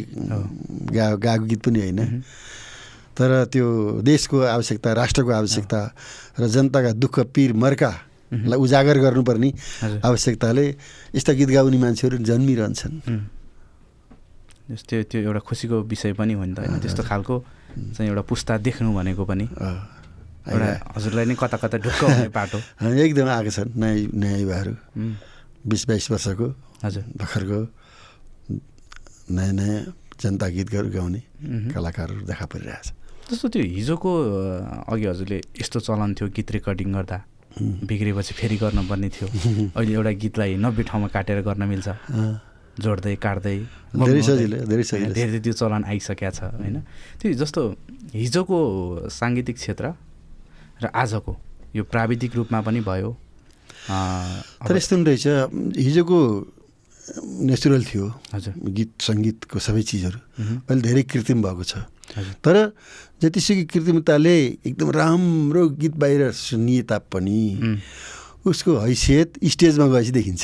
गा 0.97 1.07
गाएको 1.21 1.45
गीत 1.45 1.61
पनि 1.65 1.79
होइन। 1.81 2.01
तर 3.15 3.31
त्यो 3.53 3.67
देशको 4.03 4.37
आवश्यकता 4.43 4.89
राष्ट्रको 4.93 5.31
आवश्यकता 5.31 5.81
र 6.41 6.43
जनताका 6.51 6.91
दुःख 6.99 7.15
पीर 7.35 7.53
मर्कालाई 7.55 8.59
उजागर 8.59 8.99
गर्नुपर्ने 8.99 9.51
आवश्यकताले 10.03 10.67
यस्ता 11.15 11.33
गीत 11.39 11.51
गाउने 11.55 11.79
मान्छेहरू 11.79 12.17
जन्मिरहन्छन्। 12.27 12.95
त्यो 14.67 15.03
त्यो 15.07 15.19
एउटा 15.21 15.41
खुसीको 15.47 15.77
विषय 15.87 16.13
पनि 16.19 16.33
हो 16.35 16.45
नि 16.45 16.55
त 16.55 16.59
होइन? 16.67 16.81
त्यस्तो 16.83 17.03
खालको 17.07 17.35
चाहिँ 17.95 18.09
एउटा 18.11 18.23
पुस्ता 18.27 18.53
देख्नु 18.67 18.91
भनेको 18.99 19.25
पनि 19.31 19.47
एउटा 20.51 20.69
हजुरलाई 20.97 21.25
नै 21.31 21.35
कता 21.39 21.57
कता 21.63 21.77
ढुक्क 21.85 22.03
बाटो 22.35 22.59
एकदम 23.07 23.29
आएको 23.29 23.51
छन् 23.55 23.71
नयाँ 23.79 23.97
नयाँ 24.11 24.39
युवाहरू. 24.43 24.75
बिस 25.71 25.83
बाइस 25.89 26.11
वर्षको 26.11 26.47
हजुर। 26.85 27.05
भर्खरको 27.17 27.61
नयाँ 29.31 29.55
नयाँ 29.55 29.81
जनता 30.21 30.47
गीतहरू 30.49 30.89
गाउने। 30.91 31.21
कलाकारहरू 31.73 32.23
देखा 32.27 32.47
परिरहेछ। 32.53 33.04
जस्तो 33.25 33.49
त्यो 33.49 33.63
हिजोको 33.63 34.11
अघि 34.85 35.07
हजुरले 35.07 35.39
यस्तो 35.61 35.79
चलन 35.81 36.15
थियो 36.15 36.29
गीत 36.29 36.49
रेकर्डिङ 36.57 36.89
गर्दा 36.93 37.19
बिग्रेपछि 37.57 38.35
फेरि 38.35 38.57
गर्नुपर्ने 38.57 39.09
थियो। 39.09 39.27
अहिले 39.77 39.93
एउटा 39.95 40.13
गीतलाई 40.23 40.57
नब्बे 40.59 40.83
ठाउँमा 40.83 41.09
काटेर 41.09 41.41
गर्न 41.47 41.63
मिल्छ। 41.65 41.89
जोड्दै 42.75 43.15
काट्दै। 43.17 43.57
धेरै 43.95 44.23
सजिलो। 44.23 44.57
धेरै 44.67 44.85
सजिलो। 44.85 45.13
धेरै 45.15 45.39
त्यो 45.41 45.55
चलन 45.55 45.83
आइसकेको 45.87 46.31
छ 46.35 46.41
होइन। 46.59 46.77
त्यो 47.23 47.33
जस्तो 47.39 47.61
हिजोको 48.13 48.59
साङ्गीतिक 49.09 49.57
क्षेत्र 49.57 49.85
र 50.83 50.85
आजको 50.93 51.33
यो 51.73 51.83
प्राविधिक 51.87 52.33
रूपमा 52.35 52.61
पनि 52.67 52.81
भयो। 52.83 53.11
तर 54.67 54.75
यस्तो 54.75 54.95
पनि 54.97 55.05
रहेछ 55.07 55.27
हिजोको 55.79 56.19
नेचुरल 57.47 57.83
थियो। 57.85 58.05
हजुर। 58.35 58.53
गीत 58.77 58.91
सङ्गीतको 59.01 59.57
सबै 59.61 59.83
चिजहरू। 59.87 60.19
अहिले 60.67 60.83
धेरै 60.83 61.03
कृत्रिम 61.07 61.41
भएको 61.47 61.65
छ। 61.65 61.73
तर 62.45 62.73
जतिसुकै 63.25 63.65
कृत्रिमताले 63.73 64.37
एकदम 64.69 64.89
राम्रो 64.93 65.63
गीत 65.81 65.95
बाहिर 65.97 66.21
सुनिए 66.37 66.83
तापनि 66.93 67.41
उसको 68.45 68.71
हैसियत 68.85 69.41
स्टेजमा 69.41 69.87
गएपछि 69.89 70.13
देखिन्छ। 70.13 70.43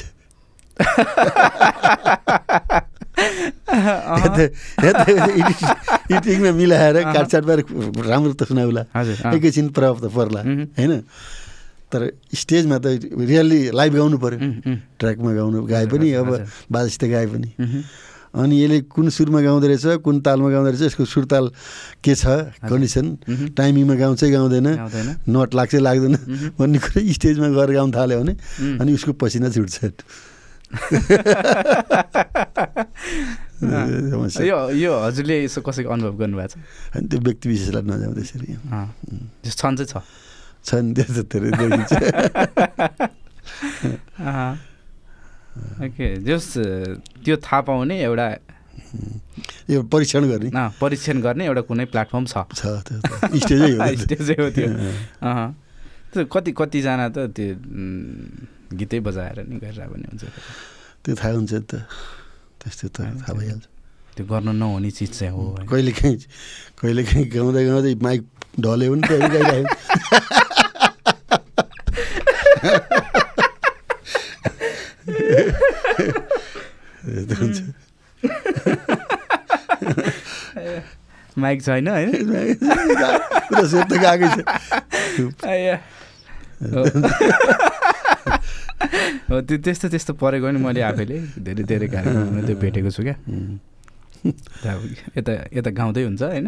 एडिटिङमा 6.09 6.51
मिलाएर 6.57 6.97
काटसाट 7.12 7.45
पारेर 7.45 7.64
राम्रो 8.01 8.33
त 8.33 8.49
सुनाउला। 8.49 8.83
एकैछिन 9.37 9.68
प्रभाव 9.76 9.97
त 10.01 10.09
पर्ला। 10.09 10.41
होइन? 10.81 10.93
तर 11.93 12.01
स्टेजमा 12.33 12.76
त 12.81 12.87
रियल्ली 13.12 13.61
लाइभ 13.76 13.93
गाउनु 14.01 14.16
पऱ्यो 14.24 14.39
ट्र्याकमा 14.97 15.31
गाउनु 15.37 15.59
गाए 15.68 15.87
पनि 15.93 16.09
अब। 16.16 16.28
बाजसित 16.72 17.05
गाए 17.12 17.26
पनि। 17.28 17.49
अनि 18.35 18.62
यसले 18.62 18.81
कुन 18.87 19.09
सुरमा 19.11 19.41
गाउँदो 19.43 19.66
रहेछ 19.66 19.87
कुन 20.07 20.20
तालमा 20.22 20.51
गाउँदो 20.51 20.70
रहेछ 20.70 20.83
यसको 20.95 21.05
सुरताल 21.05 21.51
के 22.05 22.14
छ 22.14 22.26
कन्डिसन। 22.62 23.18
टाइमिङमा 23.57 23.95
गाउँछ 23.95 24.24
गाउँदैन। 24.24 24.68
नट 25.28 25.55
लाग्छ 25.55 25.74
लाग्दैन 25.83 26.16
भन्ने 26.59 26.78
कुरा 26.78 27.12
स्टेजमा 27.12 27.49
गएर 27.51 27.72
गाउनु 27.74 27.93
थाल्यो 27.93 28.20
भने 28.22 28.35
अनि 28.78 28.93
उसको 28.95 29.12
पसिना 29.18 29.51
छुट्छ। 29.51 29.91
यो 33.61 34.72
यो 34.72 34.93
हजुरले 35.05 35.45
यसो 35.45 35.61
कसैको 35.61 35.93
अनुभव 35.93 36.16
गर्नुभएको 36.16 36.49
छ? 36.49 36.57
अनि 36.97 37.05
त्यो 37.11 37.20
व्यक्ति 37.20 37.49
विशेषलाई 37.49 37.83
नजाउँ 37.83 38.14
त्यसरी। 38.16 38.57
छन् 39.45 39.76
चाहिँ 39.76 39.85
छ। 39.85 40.01
छन् 40.64 40.97
त्यस्तो 40.97 41.22
धेरै 41.28 41.51
देखिन्छ। 41.61 41.93
ओके 45.84 46.07
जस 46.26 46.46
त्यो 47.24 47.36
थाहा 47.36 47.61
पाउने 47.66 47.94
एउटा 48.03 48.26
यो 49.70 49.82
परीक्षण 49.86 50.22
गर्ने। 50.30 50.51
परीक्षण 50.80 51.20
गर्ने 51.22 51.44
एउटा 51.46 51.62
कुनै 51.70 51.84
प्लेटफर्म 51.94 52.24
छ। 52.26 52.34
स्टेजै 53.42 53.70
हो 53.70 53.78
त्यो 53.86 53.94
त। 53.94 53.98
स्टेजै 54.01 54.34
हो 54.40 54.48
त्यो। 54.51 54.68
कति 56.26 56.51
कतिजना 56.59 57.07
त 57.14 57.18
त्यो 57.34 57.55
गीतै 58.78 58.98
बजाएर 59.07 59.38
नि 59.46 59.57
गरिरहेको 59.62 59.94
पनि 59.94 60.07
हुन्छ। 60.11 60.22
त्यो 61.05 61.14
थाहा 61.18 61.30
हुन्छ 61.34 61.53
नि 61.53 61.66
त। 61.70 61.72
त्यस्तो 62.61 62.86
त 62.94 62.98
थाहा 63.22 63.32
भइहाल्छ। 63.38 63.64
त्यो 64.16 64.24
गर्नु 64.26 64.53
नहुने 64.53 64.90
चिज 64.90 65.11
चाहिँ 65.18 65.32
हो? 65.34 65.42
कहिले 65.70 65.92
काहीँ 65.98 66.16
कहिले 66.78 67.03
काहीँ 67.07 67.26
गाउँदै 67.30 67.62
गाउँदै 67.66 67.94
माइक 68.03 68.22
ढल्यो 68.59 68.88
भने 68.90 69.03
त्यहाँ 77.27 77.41
गाइरहेको 77.41 77.41
यस्तो 77.41 77.41
हुन्छ 77.41 77.59
माइक 81.39 81.62
छैन 81.62 81.89
होइन 81.89 82.11
त 83.89 83.93
गएकै। 84.03 84.29
हो। 86.61 86.85
त्यो 89.41 89.57
त्यस्तो 89.64 89.87
त्यस्तो 89.89 90.12
परेको 90.21 90.51
नि 90.51 90.59
मैले 90.61 90.81
आफैले। 90.83 91.18
धेरै 91.41 91.64
धेरै 91.64 91.89
कार्यक्रममा 91.89 92.41
त्यो 92.47 92.57
भेटेको 92.61 92.91
छु 92.91 93.03
क्या। 93.03 93.14
त 94.21 94.23
यता 95.16 95.33
यता 95.49 95.71
गाउँदै 95.71 96.03
हुन्छ 96.05 96.23
होइन। 96.23 96.47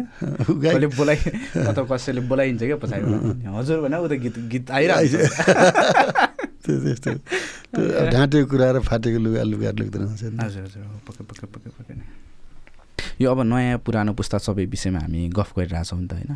कसले 0.61 0.87
बोलाइ 0.93 1.17
अथवा 1.65 1.83
कसैले 1.89 2.21
बोलाइन्छ 2.29 2.61
क्या 2.61 2.77
पछाडि 2.77 3.01
हजुर 3.49 3.81
भने 3.81 3.97
उता 3.97 4.15
गीत 4.21 4.37
गीत 4.51 4.71
आइरहेको। 4.71 5.17
त्यो 6.63 6.75
त्यस्तो 6.83 7.11
त्यो 7.75 8.11
ढाँटेको 8.13 8.47
कुरा 8.51 8.67
र 8.71 8.77
फाटेको 8.87 9.19
लुगा 9.25 9.43
लुगा 9.51 9.71
लुग्दैन 9.79 10.03
हुन्छ 10.07 10.23
नि। 10.31 10.37
हजुर 10.43 10.63
हजुर 10.63 10.83
पक्कै 11.07 11.23
पक्कै 11.29 11.47
पक्कै 11.53 11.69
पक्कै 11.77 11.93
नै। 11.99 12.05
यो 13.21 13.27
अब 13.31 13.39
नयाँ 13.43 13.77
पुरानो 13.85 14.11
पुस्ता 14.15 14.37
सबै 14.39 14.65
विषयमा 14.73 14.99
हामी 15.03 15.19
गफ 15.37 15.49
गरिरहेछौँ 15.57 15.99
नि 15.99 16.07
त 16.07 16.13
होइन? 16.13 16.31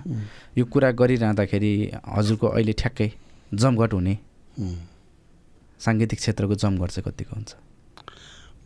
यो 0.58 0.64
कुरा 0.68 0.90
गरिरहँदाखेरि 1.00 1.72
हजुरको 2.18 2.48
अहिले 2.48 2.74
ठ्याक्कै 2.82 3.10
जमघट 3.56 3.92
हुने। 3.94 4.14
साङ्गीतिक 5.86 6.20
क्षेत्रको 6.20 6.56
जमघट 6.64 6.90
चाहिँ 6.92 7.06
कतिको 7.08 7.34
हुन्छ? 7.38 7.52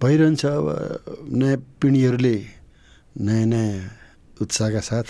भइरहन्छ 0.02 0.44
अब 0.46 0.66
नयाँ 1.30 1.58
पिँढीहरूले 1.78 2.36
नयाँ 3.22 3.46
नयाँ 3.54 3.70
उत्साहका 4.42 4.82
साथ 4.82 5.08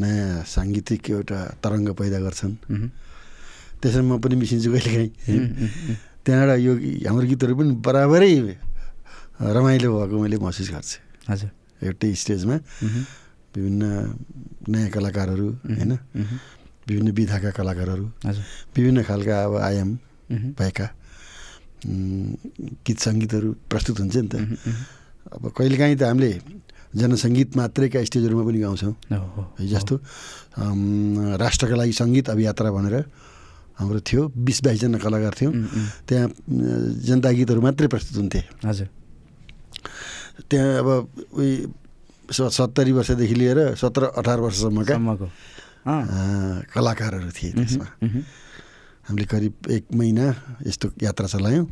नयाँ 0.00 0.42
साङ्गीतिक 0.54 1.02
एउटा 1.10 1.38
तरङ्ग 1.62 1.88
पैदा 2.00 2.18
गर्छन्। 2.18 2.54
त्यसमा 3.80 4.16
म 4.16 4.20
पनि 4.20 4.34
मिसिन्छु 4.36 4.68
कहिले 4.70 4.90
काहीँ। 4.94 5.10
उम्, 5.10 5.48
उम्, 5.60 5.72
उम्। 5.88 5.96
त्यहाँबाट 6.24 6.58
यो 6.60 6.72
हाम्रो 7.08 7.26
गीतहरू 7.32 7.52
पनि 7.56 7.72
बराबरै 7.80 8.32
रमाइलो 9.40 9.88
भएको 9.96 10.16
मैले 10.20 10.36
महसुस 10.36 10.68
गर्छु। 10.70 10.98
हजुर। 11.32 11.50
एउटै 11.80 12.08
स्टेजमा 12.12 12.56
विभिन्न 13.56 13.82
नयाँ 14.68 14.90
कलाकारहरू 14.94 15.48
होइन? 15.80 15.92
विभिन्न 16.88 17.10
विधाका 17.16 17.50
कलाकारहरू 17.56 18.04
विभिन्न 18.76 19.02
खालका 19.08 19.34
अब 19.44 19.54
आयाम 19.64 19.90
भएका 20.60 20.86
गीत 22.84 22.98
सङ्गीतहरू 23.00 23.48
प्रस्तुत 23.70 23.96
हुन्छ 24.00 24.16
नि 24.16 24.28
त। 24.28 24.34
अब 25.32 25.42
कहिलेकाहीँ 25.56 25.96
त 25.96 26.02
हामीले 26.04 26.30
जनसङ्गीत 26.90 27.56
मात्रैका 27.56 27.98
स्टेजहरूमा 28.04 28.44
पनि 28.44 28.58
गाउँछौँ। 28.60 28.94
जस्तो 29.72 29.94
राष्ट्रका 31.40 31.74
लागि 31.80 31.94
सङ्गीत 31.96 32.26
अभियात्रा 32.30 32.70
भनेर 32.76 32.96
हाम्रो 33.80 34.00
थियो 34.00 34.22
बिस 34.36 34.64
बाइसजना 34.64 34.98
कलाकार 34.98 35.32
थियौँ। 35.40 35.52
त्यहाँ 36.08 36.28
जनता 37.08 37.30
गीतहरू 37.32 37.60
मात्रै 37.60 37.88
प्रस्तुत 37.88 38.16
हुन्थे। 38.16 38.40
हजुर। 38.66 38.88
त्यहाँ 40.50 40.78
अब 40.78 40.88
स- 42.32 42.52
सत्तरी 42.56 42.92
वर्षदेखि 42.92 43.34
लिएर 43.34 43.74
सत्र 43.74 44.02
अठार 44.04 44.38
वर्षसम्मका 44.40 44.94
कलाकारहरू 46.74 47.30
थिए 47.30 47.52
त्यसमा। 47.52 47.86
हामीले 49.08 49.26
करिब 49.26 49.54
एक 49.70 49.84
महिना 49.94 50.26
यस्तो 50.66 50.92
यात्रा 51.02 51.26
चलायौँ। 51.26 51.66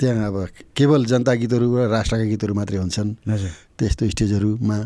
त्यहाँ 0.00 0.26
अब 0.26 0.48
केवल 0.76 1.04
जनता 1.04 1.34
गीतहरू 1.34 1.76
र 1.76 1.88
राष्ट्रका 1.88 2.24
गीतहरू 2.24 2.54
मात्रै 2.54 2.78
हुन्छन्। 2.78 3.14
त्यस्तो 3.78 4.08
स्टेजहरूमा 4.10 4.78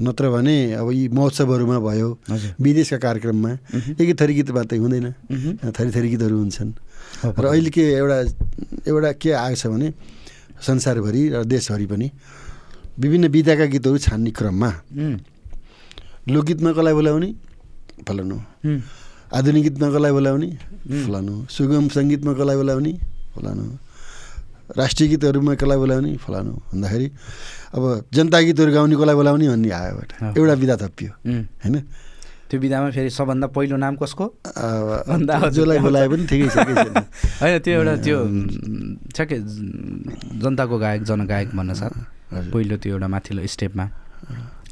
नत्र 0.00 0.24
भने 0.30 0.56
अब 0.78 0.90
यी 0.92 1.08
महोत्सवहरूमा 1.10 1.78
भयो 1.78 2.08
विदेशका 2.60 2.98
कार्यक्रममा 3.02 3.50
एकै 3.98 4.14
थरी 4.14 4.34
गीत 4.34 4.50
मात्रै 4.54 4.78
हुँदैन। 4.78 5.06
थरी 5.74 5.90
थरी 5.90 6.08
गीतहरू 6.14 6.36
हुन्छन्। 6.38 6.70
र 7.24 7.44
अहिले 7.50 7.70
के 7.70 7.82
एउटा 7.98 8.18
एउटा 8.86 9.10
के 9.18 9.30
आएको 9.34 9.56
छ 9.58 9.66
भने 9.66 9.88
संसारभरि 10.62 11.22
र 11.34 11.44
देशभरि 11.44 11.86
पनि 11.86 12.06
विभिन्न 12.98 13.26
विधाका 13.34 13.66
गीतहरू 13.74 13.98
छान्ने 13.98 14.30
क्रममा 14.38 14.70
लोकगीतमा 16.28 16.70
कसलाई 16.72 16.94
बोलाउने? 16.94 17.28
फलानु। 18.06 18.36
उम्, 18.36 18.80
आधुनिक 19.34 19.62
गीतमा 19.66 19.86
कसलाई 19.90 20.12
बोलाउने. 20.12 20.48
फलानु। 21.06 21.34
सुगम 21.50 21.88
सङ्गीतमा 21.88 22.32
कसलाई 22.38 22.56
बोलाउने? 22.56 22.92
फलानु। 23.34 23.64
राष्ट्रिय 24.76 25.08
गीतहरूमा 25.08 25.54
कसलाई 25.60 25.78
बोलाउने 25.78 26.16
फलानु 26.24 26.52
भन्दाखेरि 26.72 27.06
अब 27.74 27.82
जनता 28.14 28.38
गीतहरू 28.48 28.70
गाउने 28.72 28.94
कसलाई 28.96 29.14
बोलाउने 29.20 29.46
भन्ने 29.48 29.70
आयो। 29.70 29.94
एउटा। 30.36 30.54
विधा 30.62 30.76
थपियो। 30.82 31.10
होइन? 31.64 31.76
त्यो 32.48 32.60
विधामा 32.60 32.90
फेरि 32.96 33.10
सबभन्दा 33.12 33.46
पहिलो 33.52 33.76
नाम 33.76 33.94
कसको? 34.02 34.24
जसलाई 35.52 35.78
बोलाए 35.84 36.08
पनि 36.08 36.24
ठिकै 36.26 36.48
छ 36.48 36.56
होइन 37.40 37.58
त्यो 37.64 37.72
एउटा 37.78 37.94
त्यो 38.04 38.16
उम्, 38.24 39.12
ठ्याक्कै 39.14 39.38
जनताको 40.42 40.76
गायक 40.84 41.02
जनगायक 41.04 41.48
भन्न 41.56 41.72
साथ 41.80 41.92
हजुर। 42.32 42.52
पहिलो 42.52 42.76
त्यो 42.82 42.90
एउटा 42.96 43.08
माथिल्लो 43.14 43.46
स्टेपमा। 43.52 43.84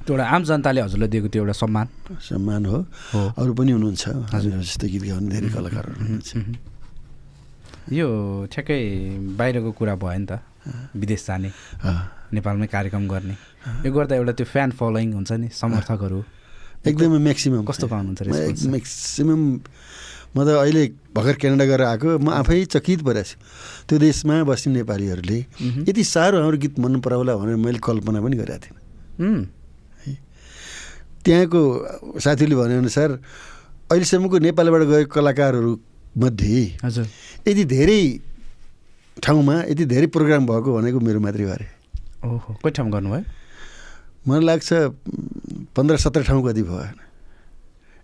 त्यो 0.06 0.12
एउटा 0.16 0.24
आम 0.24 0.42
जनताले 0.48 0.80
हजुरलाई 0.86 1.08
दिएको 1.12 1.28
त्यो 1.28 1.40
एउटा 1.44 1.52
सम्मान। 1.62 1.86
सम्मान 2.28 2.62
हो। 2.66 2.78
अरू 3.36 3.52
पनि 3.58 3.70
हुनुहुन्छ। 3.76 4.04
हजुर। 4.32 4.52
जस्तै 4.64 4.88
गीत 4.88 5.02
गाउने 5.10 5.28
धेरै 5.36 5.48
कलाकारहरू 5.56 5.94
हुनुहुन्छ। 6.00 6.30
यो 7.92 8.06
ठ्याक्कै 8.50 8.80
बाहिरको 9.38 9.70
कुरा 9.78 9.94
भयो 9.94 10.18
नि 10.18 10.26
त। 10.26 10.42
विदेश 10.98 11.22
जाने 11.26 11.50
नेपालमै 12.34 12.66
कार्यक्रम 12.66 13.04
गर्ने। 13.06 13.34
यो 13.86 13.90
गर्दा 13.94 14.14
एउटा 14.18 14.32
त्यो 14.42 14.46
फ्यान 14.46 14.70
फलोइङ 14.74 15.08
हुन्छ 15.14 15.32
नि 15.38 15.48
समर्थकहरू। 15.54 16.18
एकदमै 16.82 17.18
म्याक्सिमम 17.22 17.62
कस्तो 17.62 17.86
पाउनुहुन्छ 17.86 18.66
म्याक्सिमम 18.74 19.42
म 20.34 20.38
त 20.42 20.48
अहिले 20.58 20.82
भर्खर 21.14 21.36
क्यानाडा 21.40 21.64
गएर 21.70 21.82
आएको 21.94 22.18
म 22.18 22.28
आफै 22.42 22.64
चकित 22.74 23.00
भइरहेको 23.06 23.30
छु। 23.30 23.36
त्यो 23.86 23.96
देशमा 24.02 24.42
बस्ने 24.50 24.82
नेपालीहरूले। 24.82 25.38
यति 25.86 26.02
साह्रो 26.04 26.42
हाम्रो 26.42 26.58
गीत 26.58 26.74
मन 26.82 27.00
पराउला 27.00 27.32
भनेर 27.38 27.56
मैले 27.56 27.78
कल्पना 27.78 28.18
पनि 28.20 28.36
गरेको 28.36 28.58
थिइनँ। 28.66 28.80
उम्, 29.22 29.42
त्यहाँको 31.24 31.62
साथीहरूले 32.18 32.56
भनेअनुसार 32.58 33.10
अहिलेसम्मको 33.90 34.36
नेपालबाट 34.46 34.82
गएको 34.90 35.10
कलाकारहरू 35.14 35.72
मध्ये 36.16 36.62
हजुर। 36.84 37.06
यति 37.48 37.64
धेरै 37.64 38.00
ठाउँमा 39.16 39.54
यति 39.70 39.84
धेरै 39.84 40.06
प्रोग्राम 40.12 40.46
भएको 40.46 40.68
भनेको 40.76 41.00
मेरो 41.00 41.20
अरे 41.52 41.68
ओहो 42.24 42.54
कति 42.60 42.70
ठाउँ 42.76 42.90
गर्नुभयो? 42.90 43.22
मलाई 44.28 44.44
लाग्छ 44.44 44.68
पन्ध्र 45.76 45.96
सत्र 45.96 46.22
ठाउँ 46.24 46.42
कति 46.46 46.62
भयो। 46.62 46.76
होइन 46.76 46.98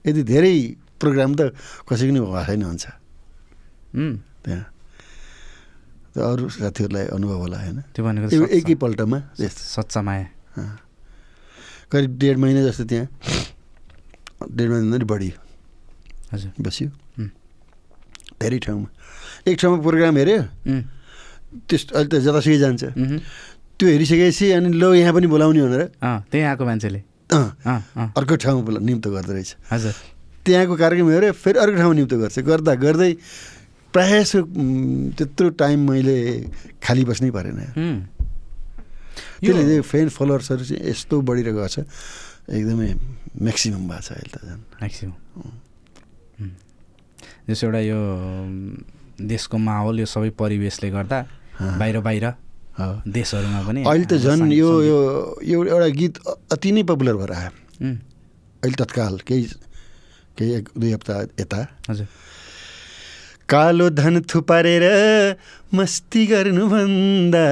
यति 0.04 0.22
धेरै 0.22 0.54
प्रोग्राम 1.00 1.34
त 1.34 1.40
कसैको 1.88 2.12
नि 2.12 2.20
भएको 2.20 2.44
छैन 2.46 2.62
हुन्छ। 2.62 2.84
त्यहाँ। 4.44 4.64
त 6.12 6.18
अरू 6.20 6.48
साथीहरूलाई 6.48 7.06
अनुभव 7.16 7.38
होला 7.42 7.58
होइन? 7.58 7.78
त्यो 7.96 8.02
भनेको 8.04 8.46
एकैपल्टमा 8.52 9.18
सच्चा 9.40 10.00
माया। 10.02 10.26
करिब 11.90 12.12
डेढ 12.18 12.36
महिना 12.38 12.60
जस्तो 12.68 12.84
त्यहाँ 12.84 13.06
डेढ 14.52 14.68
महिना 14.70 15.04
बढी 15.04 15.30
हजुर। 16.32 16.50
बस्यो। 16.60 16.88
धेरै 18.43 18.59
ठाउँमा। 18.59 18.88
एक 19.47 19.57
ठाउँमा 19.59 19.78
प्रोग्राम 19.86 20.14
हेऱ्यो। 20.18 20.40
त्यस 21.68 21.82
अहिले 21.95 22.09
त 22.11 22.14
जतासुकै 22.26 22.59
जान्छ। 22.59 22.82
त्यो 23.78 23.86
हेरिसकेपछि 23.88 24.47
अनि 24.59 24.68
ल 24.74 24.82
यहाँ 24.99 25.12
पनि 25.14 25.26
बोलाउने 25.30 25.61
भनेर। 25.62 25.82
त्यहीँ 26.03 26.47
आएको 26.51 26.64
मान्छेले। 26.66 27.01
अर्को 27.32 28.34
ठाउँमा 28.43 28.62
बोला 28.66 28.78
निम्तो 28.82 29.09
गर्दो 29.11 29.32
रहेछ। 29.32 29.51
हजुर। 29.70 29.95
त्यहाँको 30.45 30.74
कार्यक्रम 30.74 31.09
हेऱ्यो 31.11 31.32
फेरि 31.32 31.59
अर्को 31.62 31.76
ठाउँमा 31.78 31.95
निम्तो 31.99 32.16
गर्छ। 32.18 32.38
गर्दा 32.43 32.72
गर्दै 32.82 33.12
प्रायः 33.93 34.24
जसो 34.24 34.38
उम्, 34.43 35.12
त्यत्रो 35.16 35.49
टाइम 35.61 35.78
मैले 35.84 36.16
खाली 36.80 37.03
बस्नै 37.05 37.30
परेन। 37.30 37.61
त्यसले 39.43 39.80
फ्यान 39.84 40.09
फलोवर्सहरू 40.09 40.64
चाहिँ 40.64 40.80
यस्तो 40.88 41.14
बढिरहेको 41.20 41.68
छ। 41.68 41.84
एकदमै 42.49 42.88
म्याक्सिमम् 43.45 43.84
भएको 43.84 44.03
छ 44.03 44.09
अहिले 44.16 44.30
त 44.32 44.38
झन्। 44.49 44.62
म्याक्सिमम् 44.80 45.16
जस्तो 47.49 47.66
एउटा 47.66 47.80
यो 47.80 48.01
देशको 49.20 49.57
माहौल 49.59 50.01
यो 50.01 50.07
सबै 50.07 50.30
परिवेशले 50.38 50.90
गर्दा। 50.90 51.18
बाहिर 51.78 52.01
बाहिर। 52.01 52.26
देशहरूमा 53.07 53.61
पनि 53.66 53.80
अहिले 53.84 54.07
त 54.07 54.14
झन् 54.16 54.53
यो 54.53 54.70
यो 55.45 55.59
एउटा 55.64 55.88
गीत 55.99 56.14
अति 56.53 56.72
नै 56.72 56.82
पपुलर 56.88 57.14
भएर 57.20 57.32
आयो। 57.32 57.51
अहिले 58.62 58.76
तत्काल 58.80 59.18
केही 59.26 59.45
केही 60.38 60.51
एक 60.55 60.68
दुई 60.78 60.93
हप्ता 60.93 61.14
यता। 61.40 61.61
हजुर। 61.90 62.07
कालो 63.49 63.86
धन 63.90 64.20
थुपारेर 64.24 64.84
मस्ती 65.74 66.22
गर्नुभन्दा 66.26 67.45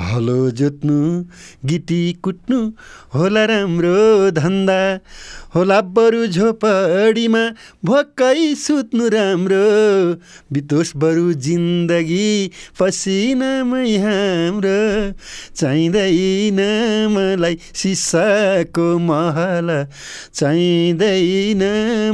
हलो 0.00 0.50
जोत्नु 0.50 0.98
गिटी 1.68 2.12
कुट्नु 2.24 2.58
होला 3.14 3.44
राम्रो 3.44 4.30
धन्दा। 4.30 4.78
होला 5.54 5.80
बरु 5.80 6.26
झोपडीमा 6.26 7.42
भक्कै 7.84 8.54
सुत्नु 8.54 9.08
राम्रो। 9.08 9.60
बितोस 10.52 10.92
बरु 10.96 11.32
जिन्दगी 11.46 12.50
पसिनामै 12.80 13.96
हाम्रो। 13.96 14.78
चाहिँदैन 15.56 16.60
मलाई 17.12 17.58
सिसाको 17.74 18.88
महल। 18.98 19.68
चाहिँदैन 20.34 21.62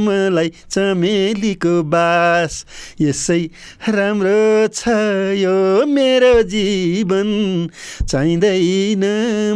मलाई 0.03 0.51
चमेलीको 0.71 1.75
बास। 1.83 2.65
यसै 3.01 3.41
राम्रो 3.89 4.67
छ 4.75 4.97
यो 5.39 5.85
मेरो 5.87 6.35
जीवन। 6.43 7.31
चाहिँदैन 8.07 9.03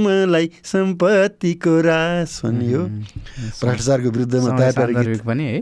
मलाई 0.03 0.45
सम्पत्तिको 0.63 1.73
रास 1.81 2.41
भनियो। 2.45 2.81
भ्रष्टाचारको 2.83 4.09
विरुद्धमा 4.11 4.49
गीत। 4.57 5.21
पनि 5.25 5.43
है। 5.45 5.61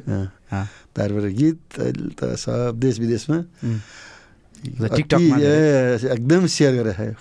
पारेको 0.95 1.19
गीत 1.39 1.59
अहिले 1.79 2.09
त 2.17 2.35
सब 2.35 2.79
देश 2.79 2.95
विदेशमा 2.99 3.37
एकदम 6.09 6.45
सेयर 6.47 6.73
गरेर 6.75 6.93
खायो। 6.99 7.15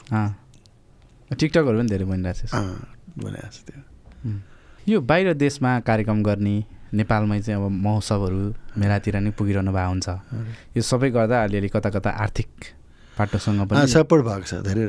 टिकटकहरू 1.38 1.76
पनि 1.78 1.88
धेरै 1.88 2.04
बनिरहेको 2.08 2.46
छ। 2.48 2.52
त्यो। 3.68 3.80
यो 4.88 4.98
बाहिर 5.04 5.26
देशमा 5.36 5.70
कार्यक्रम 5.84 6.18
गर्ने 6.24 6.56
नेपालमै 6.88 7.38
चाहिँ 7.44 7.60
अब 7.60 7.68
महोत्सवहरू 7.68 8.40
मेलातिर 8.80 9.14
नै 9.20 9.30
पुगिरहनु 9.36 9.70
भएको 9.76 9.90
हुन्छ। 9.92 10.08
यो 10.76 10.82
सबै 10.82 11.10
गर्दा 11.12 11.36
अलिअलि 11.44 11.68
कता 11.68 11.90
कता 11.92 12.10
आर्थिक 12.24 12.48
पाटोसँग 13.18 13.68
पनि 13.68 13.86
सपोर्ट 13.86 14.22
भएको 14.24 14.46
छ 14.46 14.54
धेरै 14.62 14.84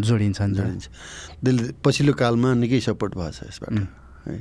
जोडिन्छ। 0.00 0.38
जोडिन्छ। 0.42 0.86
त्यसले 1.44 1.72
पछिल्लो 1.84 2.12
कालमा 2.14 2.54
निकै 2.54 2.80
सपोर्ट 2.80 3.12
भएको 3.14 3.32
छ 3.32 3.40
यसबाट. 3.42 3.74
है। 4.26 4.36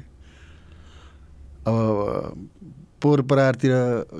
अब 1.67 1.85
पोहोर 3.01 3.21
परारतिर 3.21 3.71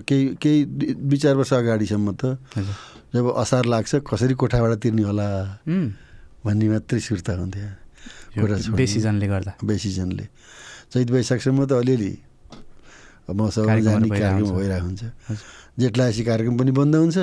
केही 0.08 0.36
केही 0.36 0.66
दुई- 0.66 1.22
चार 1.22 1.36
वर्ष 1.36 1.54
अगाडिसम्म 1.54 2.18
त 2.24 2.38
जब 3.14 3.26
असार 3.38 3.66
लाग्छ 3.66 3.96
कसरी 3.96 4.34
कोठाबाट 4.34 4.72
तिर्ने 4.78 5.02
होला 5.02 5.30
भन्ने 6.46 6.70
मात्रै 6.70 7.00
सुर्ता 7.00 7.34
हुन्थ्यो। 7.34 7.70
कोठा 8.42 8.58
छोड्ने। 8.58 8.78
बेसीजनले 8.78 9.28
गर्दा। 9.28 9.54
बेसीजनले। 9.64 10.26
चैत 10.92 11.10
वैशाखसम्म 11.12 11.66
त 11.66 11.72
अलिअलि 11.72 12.14
कार्यक्रमहरू 13.66 13.82
जाने 13.82 14.10
भइरहेको 14.10 14.22
कार्यक्रम 14.22 14.50
हुन्छ। 14.50 14.62
भइरहेको 14.62 14.86
हुन्छ 14.86 15.04
हजुर। 15.04 15.38
जेठ 15.80 15.98
लागेपछि 15.98 16.24
कार्यक्रम 16.24 16.58
पनि 16.58 16.72
बन्द 16.72 16.96
हुन्छ। 16.96 17.18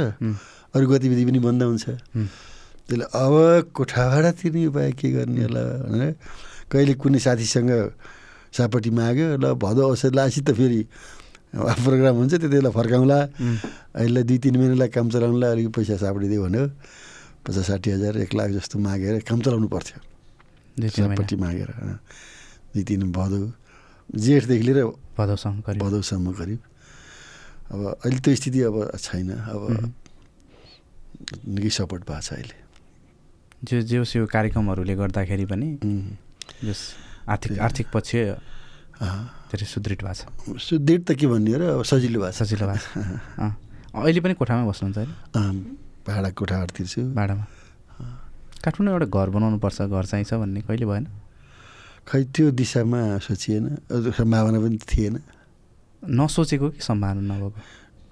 अरू 0.75 0.85
गतिविधि 0.89 1.25
पनि 1.29 1.39
बन्द 1.39 1.62
हुन्छ। 1.62 1.85
त्यसले 2.89 3.05
अब 3.05 3.35
कोठाबाट 3.77 4.27
तिर्ने 4.41 4.66
उपाय 4.73 4.91
के 4.99 5.09
गर्ने 5.12 5.43
होला 5.47 5.62
भनेर 5.89 6.11
कहिले 6.70 6.93
कुनै 6.97 7.18
साथीसँग 7.20 7.70
सापट्टि 8.57 8.91
माग्यो 8.91 9.27
ल 9.37 9.45
भदौ 9.57 9.83
औषध 9.93 10.12
लाएपछि 10.16 10.41
त 10.45 10.51
फेरि 10.57 10.81
प्रोग्राम 11.53 12.14
हुन्छ 12.16 12.33
त्यति 12.41 12.49
बेला 12.49 12.70
फर्काउँला। 12.73 13.18
अहिले 14.01 14.23
दुई 14.25 14.39
तिन 14.41 14.57
महिनालाई 14.57 14.89
काम 14.89 15.07
चलाउनुलाई 15.12 15.51
अलिक 15.53 15.68
पैसा 15.77 15.97
सापडिदियो 16.01 16.41
भन्यो 16.49 16.64
पचास 17.45 17.66
साठी 17.68 17.91
हजार 17.97 18.16
एक 18.25 18.33
लाख 18.33 18.51
जस्तो 18.57 18.77
मागेर 18.81 19.20
काम 19.29 19.39
चलाउनु 19.45 19.68
पर्थ्यो। 19.68 19.99
सापट्टि 20.89 21.37
मागेर। 21.37 21.70
दुई 22.73 22.83
तिन 22.89 23.12
भदौ 23.12 23.41
जेठदेखि 24.09 24.64
लिएर 24.64 24.81
भदौसम्म 25.16 25.61
भदौसम्म 25.81 26.33
करिब। 26.33 26.61
अब 27.73 27.81
अहिले 28.01 28.20
त्यो 28.25 28.35
स्थिति 28.37 28.61
अब 28.68 28.77
छैन। 28.97 29.31
अब 29.53 29.62
निकै 31.48 31.70
सपोर्ट 31.70 32.02
भएको 32.08 32.20
छ 32.20 32.32
अहिले। 32.32 32.56
जो 33.64 33.76
जोस् 33.82 34.16
यो 34.16 34.26
कार्यक्रमहरूले 34.26 34.94
गर्दाखेरि 34.96 35.46
पनि. 35.46 35.68
जस 36.64 36.80
आर्थिक। 37.28 37.58
आर्थिक 37.58 37.86
पक्ष। 37.94 38.10
धेरै 39.50 39.66
सुदृढ 39.66 40.00
भएको 40.02 40.14
छ। 40.14 40.58
सुदृढ 40.58 41.02
त 41.06 41.10
के 41.18 41.26
भन्ने 41.26 41.54
र? 41.58 41.62
अब 41.78 41.82
सजिलो 41.84 42.18
भएको 42.20 42.34
सजिलो 42.38 42.66
भएको 42.66 42.82
छ। 42.82 42.98
अँ। 43.38 43.52
अहिले 43.92 44.20
पनि 44.24 44.34
कोठामै 44.34 44.64
बस्नुहुन्छ 44.66 44.98
होइन 44.98 45.10
अँ, 45.36 45.54
भाडा 46.06 46.28
कोठाबाट 46.32 46.70
तिर्छु 46.76 47.00
भाडामा। 47.12 47.44
काठमाडौँ 48.64 48.92
एउटा 48.94 49.06
घर 49.10 49.28
बनाउनु 49.34 49.58
पर्छ 49.58 49.78
घर 49.90 50.04
चाहिन्छ 50.06 50.32
भन्ने 50.34 50.60
कहिले 50.64 50.86
भएन? 50.86 51.04
खै 52.08 52.20
त्यो 52.34 52.50
दिशामा 52.50 53.18
सोचिएन। 53.26 53.64
सम्भावना 54.18 54.58
पनि 54.58 54.78
थिएन। 54.78 55.14
नसोचेको 56.02 56.66
कि 56.74 56.80
सम्भावना 56.80 57.22
नभएको? 57.22 57.58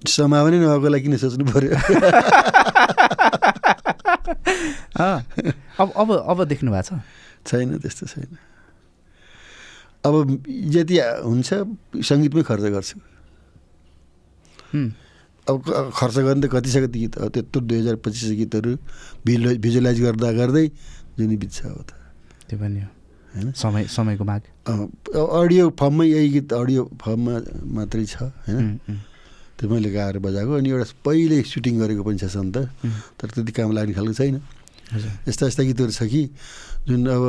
सम्भावना 0.08 0.56
नभएकोलाई 0.56 1.00
किन 1.00 1.16
सोच्नु 1.16 1.44
पऱ्यो। 1.52 1.70
अब 5.80 5.88
अब 5.96 6.08
अब 6.12 6.38
देख्नु 6.48 6.70
भएको 6.72 6.96
छ 6.96 7.00
छैन 7.46 7.78
त्यस्तो 7.78 8.06
छैन 8.06 8.36
अब 10.04 10.14
जति 10.72 10.96
हुन्छ 11.24 11.48
सङ्गीतमै 12.08 12.42
खर्च 12.48 12.64
गर्छु 12.74 12.96
अब 15.46 15.56
खर्च 15.96 16.16
गर्ने 16.18 16.40
त 16.40 16.50
कति 16.52 16.70
छ 16.70 16.76
कति 16.84 16.98
गीत 17.00 17.14
त्यत्रो 17.34 17.60
दुई 17.60 17.78
हजार 17.80 17.96
पच्चिस 18.04 18.30
गीतहरू 18.40 18.72
भिजुअलाइज 19.26 19.58
भिजुअलाइज 19.60 20.00
गर्दा 20.00 20.32
गर्दै 20.40 20.66
जुनी 21.18 21.36
बित्छ 21.36 21.58
अब 21.66 21.80
त 21.84 21.92
त्यो 22.48 22.58
पनि 22.58 22.80
हो 22.80 22.88
होइन 23.34 23.52
समय 23.56 23.84
समयको 23.88 24.24
माग 24.24 24.42
अडियो 24.68 25.64
फर्ममै 25.80 26.06
यही 26.06 26.28
गीत 26.30 26.52
अडियो 26.52 26.82
फर्ममा 27.02 27.34
मात्रै 27.76 28.04
छ 28.06 28.22
होइन 28.48 28.66
त्यो 29.60 29.68
मैले 29.68 29.90
गाएर 29.92 30.16
बजाएको 30.24 30.52
अनि 30.56 30.68
एउटा 30.72 30.86
पहिले 31.04 31.36
सुटिङ 31.44 31.74
गरेको 31.84 32.02
पनि 32.08 32.16
छ 32.16 32.32
सन्त 32.32 32.56
उम्, 32.56 32.96
तर 33.20 33.28
त्यति 33.28 33.52
काम 33.52 33.70
लाग्ने 33.76 33.92
खालको 33.92 34.14
छैन। 34.16 34.40
यस्ता 35.28 35.44
यस्ता 35.46 35.62
गीतहरू 35.68 35.92
छ 35.92 36.08
कि 36.08 36.22
जुन 36.88 37.00
अब 37.06 37.22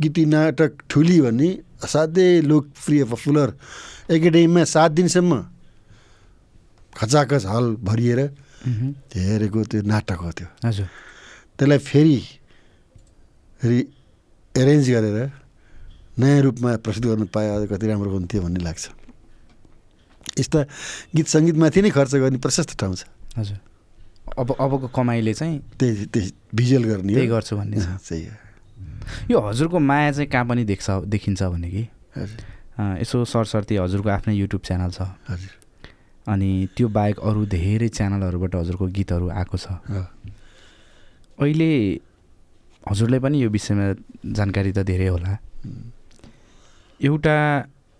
गीती 0.00 0.24
नाटक 0.24 0.72
ठुली 0.88 1.20
भन्ने 1.20 1.48
असाध्यै 1.84 2.40
लोकप्रिय 2.48 3.04
पपुलर 3.12 3.48
एकाडेमीमा 4.10 4.64
सात 4.64 4.90
दिनसम्म 4.96 5.32
खचाखच 6.96 7.44
हल 7.44 7.66
भरिएर 7.84 8.20
हेरेको 9.12 9.60
त्यो 9.68 9.80
नाटक 9.84 10.18
हो 10.24 10.30
त्यो। 10.32 10.48
हजुर। 10.64 10.88
त्यसलाई 11.60 11.78
फेरि 11.78 12.18
रि 13.60 13.78
एरेन्ज 14.54 14.84
गरेर 14.90 15.18
नयाँ 16.18 16.40
रूपमा 16.42 16.70
प्रस्तुत 16.80 17.04
गर्नु 17.10 17.26
पाए 17.28 17.66
कति 17.68 17.86
राम्रो 17.86 18.10
हुन्थ्यो 18.10 18.40
भन्ने 18.42 18.60
लाग्छ। 18.64 18.84
यस्ता 20.38 20.60
गीत 21.14 21.26
सङ्गीतमाथि 21.26 21.80
नै 21.82 21.90
खर्च 21.90 22.14
गर्ने 22.22 22.38
प्रशस्त 22.38 22.78
ठाउँ 22.80 22.94
छ। 22.94 23.04
हजुर। 23.36 23.58
अब 24.38 24.48
अबको 24.58 24.88
कमाइले 24.90 25.34
चाहिँ 25.34 25.58
त्यही 25.78 26.06
त्यही 26.10 26.30
भिजुअल 26.54 26.84
गर्ने 26.84 27.12
हो। 27.12 27.16
त्यही 27.18 27.28
गर्छु 27.28 27.56
भन्ने 27.56 27.76
छ। 27.76 27.86
अँ, 27.86 27.98
त्यही 28.08 28.24
हो। 28.26 28.34
यो 29.30 29.38
हजुरको 29.40 29.78
माया 29.78 30.10
चाहिँ 30.12 30.28
कहाँ 30.30 30.46
पनि 30.46 30.64
देख्छ 30.64 30.90
देखिन्छ 31.06 31.42
भने 31.42 31.68
कि? 31.70 31.84
यसो 33.02 33.24
सरसर्ती 33.24 33.76
हजुरको 33.76 34.08
आफ्नै 34.08 34.34
युट्युब 34.34 34.62
च्यानल 34.64 34.90
छ। 34.90 35.00
हजुर। 35.28 35.52
अनि 36.26 36.50
त्यो 36.76 36.88
बाहेक 36.88 37.20
अरू 37.20 37.46
धेरै 37.46 37.88
च्यानलहरूबाट 37.88 38.54
हजुरको 38.56 38.86
गीतहरू 38.96 39.28
आएको 39.28 39.56
छ। 39.58 39.66
अहिले 41.38 41.70
हजुरलाई 42.88 43.20
पनि 43.20 43.36
यो 43.42 43.48
विषयमा 43.50 43.86
जानकारी 44.32 44.72
त 44.72 44.78
धेरै 44.88 45.08
होला। 45.08 45.38
एउटा 47.00 47.38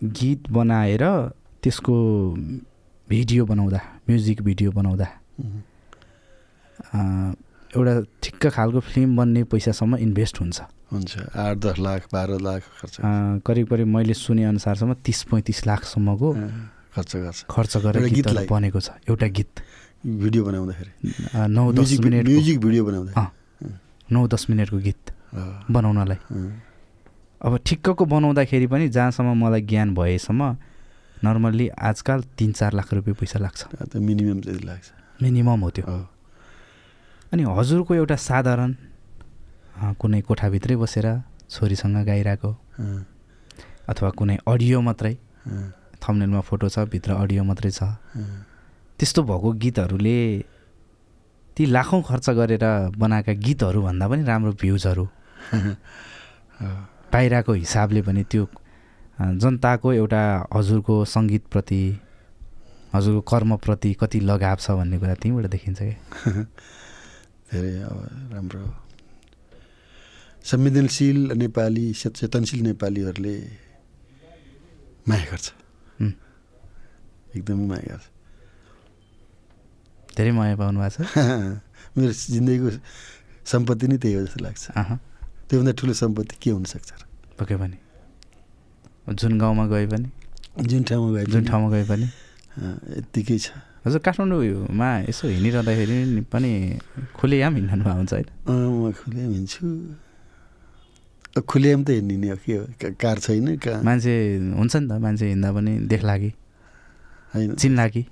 गीत 0.03 0.51
बनाएर 0.51 1.05
त्यसको 1.65 1.95
भिडियो 3.09 3.45
बनाउँदा 3.49 3.81
म्युजिक 4.09 4.43
भिडियो 4.45 4.71
बनाउँदा 4.71 5.07
एउटा 7.73 7.93
ठिक्क 8.23 8.43
खालको 8.53 8.81
फिल्म 8.85 9.17
बन्ने 9.17 9.43
पैसासम्म 9.49 9.97
इन्भेस्ट 9.97 10.41
हुन्छ। 10.41 10.59
हुन्छ। 10.93 11.12
आठ 11.35 11.57
दस 11.59 11.79
लाख 11.81 12.01
बाह्र 12.12 12.39
लाख 12.39 12.62
खर्च। 12.79 12.97
करिब 13.47 13.67
करिब 13.69 13.87
मैले 13.89 14.15
सुनेअनुसारसम्म 14.15 14.95
तिस 15.01 15.23
पैँतिस 15.33 15.67
लाखसम्मको 15.67 16.29
खर्च 16.95 17.17
गर्छ। 17.17 17.45
खर्च 17.51 17.77
गरेर 17.85 18.05
गीतलाई। 18.15 18.47
बनेको 18.47 18.81
छ 18.81 18.89
एउटा 19.09 19.27
गीत। 19.27 19.53
भिडियो 20.05 20.43
बनाउँदाखेरि। 20.45 20.93
नौ 21.49 21.73
दस 21.73 21.99
मिनट 22.05 22.25
म्युजिक 22.29 22.61
भिडियो 22.61 22.85
बनाउँदा 22.85 23.31
नौ 24.12 24.27
दस 24.29 24.47
मिनटको 24.51 24.79
गीत 24.79 25.03
बनाउनलाई। 25.71 26.19
अब 27.41 27.53
ठिक्कको 27.67 28.05
बनाउँदाखेरि 28.05 28.67
पनि 28.69 28.89
जहाँसम्म 28.89 29.35
मलाई 29.41 29.62
ज्ञान 29.65 29.95
भएसम्म 29.95 30.43
नर्मल्ली 31.23 31.69
आजकल 31.69 32.23
तिन 32.39 32.53
चार 32.53 32.73
लाख 32.73 32.93
रुपियाँ 32.95 33.17
पैसा 33.21 33.39
लाग्छ। 33.39 33.61
मिनिमम 33.97 34.41
त्यति 34.41 34.65
लाग्छ। 34.67 34.87
मिनिमम 35.23 35.61
हो 35.61 35.71
त्यो। 35.71 35.85
अनि 37.33 37.43
हजुरको 37.43 37.95
एउटा 37.95 38.17
साधारण 38.17 38.71
कुनै 39.99 40.21
कोठाभित्रै 40.21 40.77
बसेर 40.77 41.07
छोरीसँग 41.51 41.97
गाइरहेको 42.07 42.51
अथवा 43.89 44.11
कुनै 44.19 44.37
अडियो 44.47 44.81
मात्रै 44.81 45.15
थम्नेलमा 46.03 46.41
फोटो 46.41 46.69
छ 46.69 46.79
भित्र 46.91 47.11
अडियो 47.23 47.43
मात्रै 47.45 47.71
छ। 47.71 47.83
त्यस्तो 48.99 49.21
भएको 49.23 49.49
गीतहरूले 49.62 50.19
ती 51.57 51.62
लाखौँ 51.67 52.03
खर्च 52.03 52.27
गरेर 52.39 52.65
बनाएका 52.99 53.33
गीतहरूभन्दा 53.47 54.05
पनि 54.09 54.23
राम्रो 54.25 54.53
भ्युजहरू। 54.61 55.07
पाइरहेको 57.12 57.53
हिसाबले 57.53 58.03
पनि 58.03 58.23
त्यो 58.31 58.43
जनताको 59.21 59.93
एउटा 59.93 60.23
हजुरको 60.55 61.05
सङ्गीतप्रति 61.05 61.83
हजुरको 62.95 63.21
कर्मप्रति 63.21 63.93
कति 64.01 64.21
लगाव 64.21 64.57
छ 64.57 64.71
भन्ने 64.71 64.99
कुरा 64.99 65.15
त्यहीँबाट 65.15 65.47
देखिन्छ 65.47 65.79
क्या 65.79 66.45
धेरै 67.55 67.75
अब 67.87 67.99
राम्रो। 68.33 68.65
संवेदनशील 70.45 71.19
नेपाली 71.39 71.85
सचेतनशील 71.95 72.61
नेपालीहरूले 72.62 73.37
माया 75.09 75.25
गर्छ। 75.31 75.47
एकदमै 77.37 77.67
माया 77.67 77.87
गर्छ। 77.91 78.07
धेरै 80.17 80.31
माया 80.31 80.57
पाउनु 80.57 80.81
भएको 80.81 81.05
छ? 81.05 81.19
मेरो 81.99 82.12
जिन्दगीको 82.35 82.69
सम्पत्ति 83.47 83.87
नै 83.87 83.97
त्यही 84.03 84.15
हो 84.15 84.23
जस्तो 84.27 84.41
लाग्छ। 84.45 84.65
त्योभन्दा 85.49 85.73
ठुलो 85.79 85.95
सम्पत्ति 85.95 86.35
के 86.43 86.51
हुनसक्छ 86.51 86.91
र? 86.91 87.03
पक्कै 87.39 87.57
पनि। 87.57 87.84
जुन 89.09 89.39
गाउँमा 89.39 89.67
गए 89.67 89.87
पनि? 89.87 90.09
जुन 90.65 90.83
ठाउँमा 90.83 91.19
गए 91.19 91.25
जुन 91.25 91.45
ठाउँमा 91.45 91.71
गए 91.71 91.85
पनि? 91.85 92.07
यत्तिकै 92.99 93.39
छ। 93.39 93.51
हजुर 93.87 94.01
काठमाडौँमा 94.01 94.99
यसो 95.09 95.29
हिँडिरहँदाखेरि 95.29 96.21
पनि 96.33 96.79
खुलेआम 97.15 97.57
हिँड्नु 97.57 97.85
हुन्छ 97.85 98.13
होइन? 98.13 98.27
म 98.49 98.93
खुलेम 98.93 99.31
हिँड्छु। 99.33 99.67
अ, 101.37 101.41
खुलेम 101.41 101.85
त 101.85 101.91
हिँड्ने 101.91 102.17
नि 102.17 102.29
हो 102.29 102.37
के 102.47 102.53
हो? 102.57 102.65
कार 103.01 103.19
छैन 103.19 103.59
मान्छे 103.85 104.15
हुन्छ 104.57 104.77
नि 104.77 104.89
त 104.89 104.93
मान्छे 104.93 105.27
हिँड्दा 105.29 105.53
पनि 105.53 105.73
देख्ला 105.79 106.19
कि 106.19 106.33
होइन। 107.35 107.55
चिन्ला 107.55 107.89
कि 107.89 108.07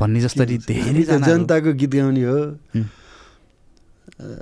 भन्ने 0.00 0.20
जस्तरी 0.20 0.58
धेरैजना 0.58 1.26
जनताको 1.26 1.72
गीत 1.74 1.90
गाउने 1.90 2.22
हो. 2.22 2.38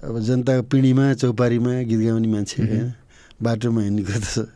अब 0.09 0.21
जनताको 0.21 0.63
पिँढीमा 0.63 1.15
चौपारीमा 1.15 1.73
गीत 1.83 2.01
गाउने 2.01 2.29
मान्छे। 2.29 2.63
होइन। 2.63 2.93
बाटोमा 3.43 3.81
हिँड्ने 3.83 4.05
स- 4.21 4.49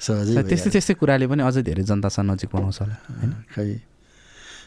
सहजै 0.00 0.42
त्यस्तै। 0.42 0.70
त्यस्तै 0.70 0.94
कुराले 0.94 1.26
पनि 1.26 1.42
अझै 1.42 1.62
धेरै 1.62 1.82
जनतासँग 1.84 2.26
नजिक 2.30 2.50
बनाउँछ 2.52 2.78
होला 2.80 2.96
होइन? 3.10 3.30
खै। 3.50 3.66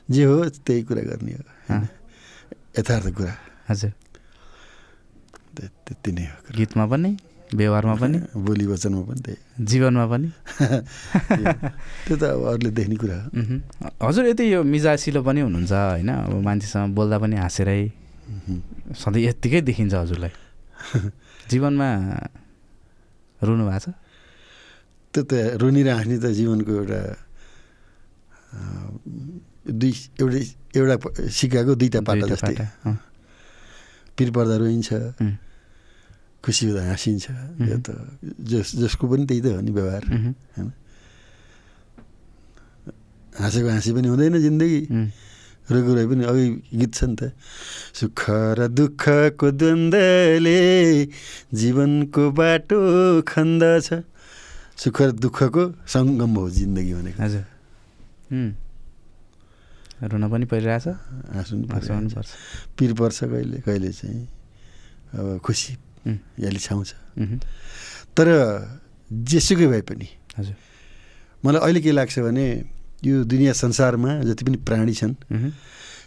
जे 0.10 0.24
हो 0.24 0.36
त्यही 0.66 0.82
कुरा 0.84 1.02
गर्ने 1.04 1.32
हो 1.34 1.44
यथार्थ 2.78 3.08
कुरा। 3.14 3.34
हजुर। 3.70 3.92
त्य- 5.56 5.72
त्यति 5.86 6.12
नै 6.12 6.26
हो। 6.26 6.38
गीतमा 6.56 6.86
पनि 6.88 7.12
व्यवहारमा 7.56 7.96
पनि 7.96 8.18
बोली 8.46 8.66
वचनमा 8.68 9.02
पनि 9.04 9.20
त्यही। 9.22 9.38
जीवनमा 9.66 10.06
पनि। 10.08 10.28
त्यो 12.06 12.16
त 12.16 12.24
अब 12.24 12.42
अरूले 12.48 12.70
देख्ने 12.72 12.96
कुरा 12.96 13.18
हो। 13.24 14.08
हजुर 14.08 14.24
यति 14.28 14.44
यो 14.54 14.60
मिजासिलो 14.64 15.20
पनि 15.24 15.40
हुनुहुन्छ 15.42 15.72
होइन? 15.74 16.10
अब 16.10 16.34
मान्छेसँग 16.44 16.92
बोल्दा 16.96 17.18
पनि 17.20 17.36
हाँसेरै। 17.38 17.80
सधैँ 18.96 19.24
यत्तिकै 19.24 19.62
देखिन्छ 19.62 19.94
हजुरलाई। 19.94 20.34
जीवनमा 21.52 21.88
रुनु 23.42 23.64
भएको 23.66 23.80
छ? 23.82 23.96
त्यो 25.18 25.26
त 25.26 25.34
रोनी 25.58 25.82
र 25.82 25.90
हाँस्ने 25.98 26.18
त 26.22 26.30
जीवनको 26.38 26.72
एउटा 26.78 27.02
दुई 29.66 29.94
एउटै 30.22 30.42
एउटा 30.78 30.96
सिक्काको 31.26 31.74
दुईवटा 31.74 32.00
पाटा 32.06 32.26
जस्तै। 32.38 32.56
पिर 34.14 34.30
पर्दा 34.30 34.56
रोइन्छ 34.62 34.90
खुसी 36.46 36.64
हुँदा 36.70 36.82
हाँसिन्छ 36.86 37.26
यो। 37.66 37.78
त 37.82 37.98
जस 38.46 38.78
जसको 38.78 39.04
पनि 39.10 39.26
त्यही 39.26 39.42
त 39.42 39.58
हो 39.58 39.62
नि 39.66 39.72
व्यवहार 39.74 40.04
मह्म, 40.06 40.70
हाँसेको 43.42 43.70
हाँसी 43.74 43.92
पनि 43.98 44.08
हुँदैन 44.14 44.38
जिन्दगी। 44.38 44.82
रोएको 45.68 45.92
रोए 45.98 46.06
पनि 46.08 46.24
अघि 46.32 46.46
गीत 46.80 46.92
छ 46.94 47.02
नि 47.12 47.16
त 47.20 47.22
सुख 48.00 48.22
र 48.58 48.72
दुःखको 48.72 49.48
द्वन्द्वले 49.60 50.62
जीवनको 51.52 52.24
बाटो 52.32 52.80
खन्दछ। 53.28 53.88
सुख 54.78 54.98
र 55.02 55.12
दुःखको 55.18 55.64
सङ्गम 55.90 56.32
हो 56.38 56.50
जिन्दगी 56.50 56.94
भनेको 56.94 57.20
हजुर 57.24 57.46
रुन 60.12 60.24
पनि 60.30 60.46
परिरहेछ 60.46 60.88
पनि 60.88 61.66
परिहाल्छ। 61.66 62.14
पर्छ 62.14 62.30
पिर 62.78 62.92
पर्छ 62.94 63.18
कहिले 63.24 63.58
कहिले 63.66 63.90
चाहिँ 63.90 64.22
अब 65.18 65.28
खुसी 65.42 65.74
याली 66.46 66.60
छाउँछ 66.62 66.90
तर 68.14 68.28
जेसुकै 69.10 69.68
भए 69.68 69.82
पनि 69.90 70.08
हजुर 70.38 70.56
मलाई 71.44 71.62
अहिले 71.66 71.80
के 71.82 71.92
लाग्छ 71.98 72.20
भने 72.20 72.46
यो 73.02 73.24
दुनियाँ 73.26 73.54
संसारमा 73.54 74.12
जति 74.30 74.44
पनि 74.46 74.58
प्राणी 74.62 74.94
छन् 74.94 75.16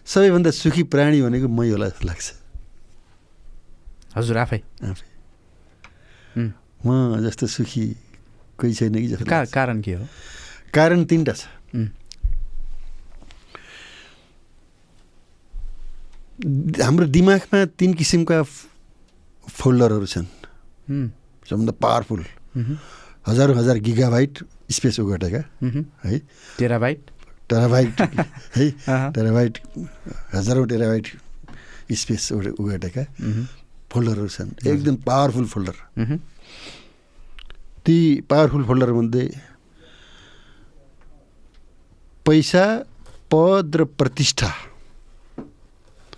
सबैभन्दा 0.07 0.51
सुखी 0.55 0.83
प्राणी 0.95 1.19
भनेको 1.23 1.49
मै 1.51 1.69
होला 1.71 1.87
जस्तो 1.91 2.07
लाग्छ 2.07 2.27
हजुर 4.17 4.37
आफै 4.39 4.61
आफै 4.87 5.09
म 6.87 6.89
जस्तो 7.27 7.47
सुखी 7.47 7.85
कोही 8.61 8.74
छैन 8.74 8.95
कि 8.95 9.07
जस्तो 9.09 9.24
का। 9.24 9.45
कारण 9.45 9.81
के 9.81 9.95
हो? 9.95 10.07
कारण 10.74 11.05
तिनवटा 11.05 11.32
छ। 11.32 11.47
हाम्रो 16.85 17.07
दिमागमा 17.07 17.65
तिन 17.78 17.95
किसिमका 17.95 18.43
फोल्डरहरू 19.61 20.07
छन्। 20.07 20.27
सबभन्दा 21.51 21.73
पावरफुल। 21.82 22.24
हजारौँ 23.28 23.57
हजार 23.57 23.78
गिगाबाइट 23.78 24.39
स्पेस 24.70 25.01
ओगटेका। 25.01 25.43
है। 26.05 26.19
टेराबाइट। 26.59 27.11
टेराबाइट 27.51 28.01
है। 28.57 28.70
टेराबाइट 29.12 29.59
हजारौँ 30.35 30.66
टेराबाइट 30.69 31.07
स्पेस 31.93 32.32
ओगटे- 32.32 32.55
ओगटेका 32.61 33.05
फोल्डरहरू 33.93 34.28
छन्। 34.28 34.51
एकदम 34.66 34.97
पावरफुल 34.97 35.47
फोल्डर। 35.47 35.77
ती 37.86 37.98
पावरफुल 38.28 38.65
फोल्डरमध्ये 38.65 39.24
पैसा 42.27 42.65
पद 43.32 43.77
र 43.77 43.85
प्रतिष्ठा. 43.98 44.51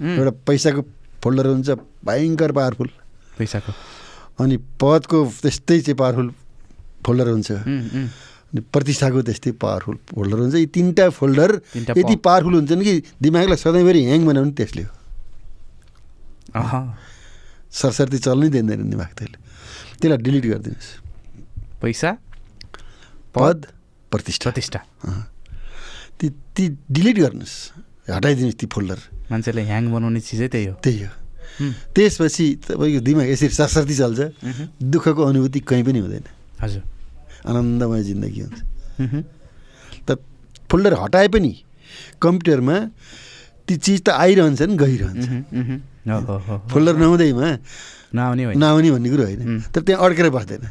एउटा 0.00 0.30
पैसाको 0.46 0.82
फोल्डर 1.22 1.46
हुन्छ 1.46 1.70
भयङ्कर 2.04 2.50
पावरफुल 2.52 2.88
पैसाको. 3.38 3.72
अनि 4.42 4.56
पदको 4.80 5.18
त्यस्तै 5.42 5.80
चाहिँ 5.80 5.96
पावरफुल 5.96 6.28
फोल्डर 7.06 7.28
हुन्छ. 7.28 7.50
अनि 7.52 8.60
प्रतिष्ठाको 8.72 9.22
त्यस्तै 9.22 9.50
पावरफुल 9.62 9.96
फोल्डर 10.14 10.38
हुन्छ. 10.38 10.54
यी 10.54 10.66
तिनवटा 10.66 11.08
फोल्डर 11.10 11.50
यति 11.96 12.16
पावरफुल 12.16 12.54
हुन्छन् 12.54 12.82
कि 12.82 12.92
दिमागलाई 13.22 13.58
सधैँभरि 13.62 14.00
ह्याङ 14.04 14.20
बनाउने 14.26 14.52
त्यसले 14.58 14.82
हो. 14.82 14.92
सरसर्ती 17.72 18.18
चल्नै 18.18 18.48
दिँदैन 18.50 18.90
दिमाग 18.90 19.10
त्यसले. 19.16 19.38
त्यसलाई 20.00 20.18
डिलिट 20.26 20.44
गरिदिनुहोस्। 20.50 21.01
पैसा? 21.82 22.10
पद? 23.34 23.58
प्रतिष्ठा। 24.10 24.50
प्रतिष्ठा। 24.50 24.80
ती 26.18 26.26
ती 26.54 26.64
डिलिट 26.86 27.16
गर्नुहोस्। 27.18 27.54
हटाइदिनुहोस् 28.06 28.58
ती 28.60 28.66
फोल्डर। 28.70 28.98
मान्छेले 29.30 29.62
ह्याङ 29.66 29.84
बनाउने 29.90 30.20
चिजै 30.20 30.48
त्यही 30.48 30.66
हो। 30.66 30.74
त्यही 30.78 31.02
हो। 31.02 31.12
त्यसपछि 31.94 32.46
तपाईँको 32.64 33.00
दिमाग 33.02 33.28
यसरी 33.34 33.54
सरसर्ती 33.58 33.94
चल्छ। 33.98 34.20
दुःखको 34.78 35.22
अनुभूति 35.22 35.60
कहीँ 35.66 35.84
पनि 35.84 35.98
हुँदैन। 35.98 36.24
हजुर। 36.62 36.82
आनन्दमय 37.48 38.02
जिन्दगी 38.02 38.40
हुन्छ। 38.40 38.58
त 40.06 40.08
फोल्डर 40.70 40.92
हटाए 41.02 41.28
पनि 41.28 41.52
कम्प्युटरमा 42.22 42.76
ती 43.66 43.74
चिज 43.76 43.98
त 44.06 44.08
आइरहन्छ 44.14 44.62
नि 44.62 44.76
गइरहन्छ। 44.76 45.26
फोल्डर 46.70 46.94
नहुँदैमा 46.96 47.48
नआउने 48.14 48.42
नआउने 48.54 48.88
भन्ने 48.92 49.08
कुरो 49.10 49.24
होइन. 49.24 49.42
तर 49.72 49.80
त्यहाँ 49.82 50.00
अड्केर 50.04 50.30
बस्दैन। 50.30 50.62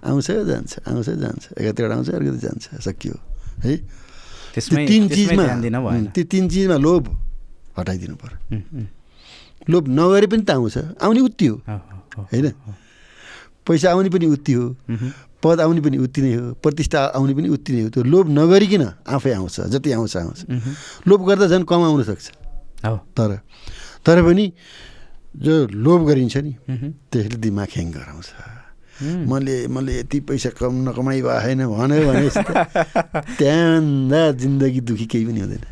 आउँछ 0.00 0.26
जान्छ 0.46 0.72
आउँछ 0.86 1.08
जान्छ 1.18 1.44
एकातिर 1.54 1.90
आउँछ 1.90 2.08
अर्कोतिर 2.10 2.40
जान्छ 2.40 2.64
सकियो 2.80 3.14
है 3.64 3.76
त्यो 4.54 4.60
तिन 4.88 5.08
चिजमा 5.10 5.44
त्यो 6.08 6.24
तिन 6.26 6.44
चिजमा 6.48 6.76
लोभ 6.78 7.04
हटाइदिनु 7.78 8.14
उम्, 8.14 8.86
लोभ 9.68 9.84
नगरे 9.90 10.26
पनि 10.26 10.42
त 10.42 10.50
आउँछ 10.50 10.76
आउने 11.00 11.20
उत्ति 11.20 11.46
हो 11.46 11.56
होइन 12.24 12.46
पैसा 13.66 13.90
आउने 13.90 14.08
पनि 14.08 14.26
उत्ति 14.28 14.52
हो 14.52 14.64
पद 15.38 15.60
आउने 15.60 15.80
पनि 15.80 15.96
उत्ति 16.00 16.20
नै 16.22 16.32
हो 16.34 16.44
प्रतिष्ठा 16.56 17.00
आउने 17.14 17.34
पनि 17.34 17.48
उत्ति 17.48 17.70
नै 17.72 17.82
हो 17.82 17.88
त्यो 17.90 18.02
लोभ 18.04 18.26
नगरिकन 18.30 18.82
आफै 19.08 19.32
आउँछ 19.32 19.60
जति 19.68 19.92
आउँछ 19.92 20.16
आउँछ 20.16 20.40
लोभ 21.06 21.20
गर्दा 21.28 21.46
झन् 21.48 21.64
कम 21.64 21.82
आउन 21.84 22.02
सक्छ 22.04 22.26
तर 23.12 23.30
तर 24.06 24.22
पनि 24.22 24.46
जो 25.36 25.54
लोभ 25.76 26.00
गरिन्छ 26.08 26.36
नि 26.38 26.52
त्यसले 27.06 27.36
दिमाग 27.38 27.68
ह्याङ 27.70 27.90
गराउँछ 27.92 28.28
मैले 29.00 29.66
मैले 29.70 29.92
यति 29.98 30.18
पैसा 30.26 30.50
कम 30.58 30.74
नकमाइ 30.88 31.22
भएन 31.22 31.60
भन्यो 31.66 32.02
भने 32.08 32.28
त्यहाँभन्दा 33.38 34.20
जिन्दगी 34.42 34.80
दुखी 34.82 35.06
केही 35.06 35.24
पनि 35.26 35.40
हुँदैन। 35.40 35.64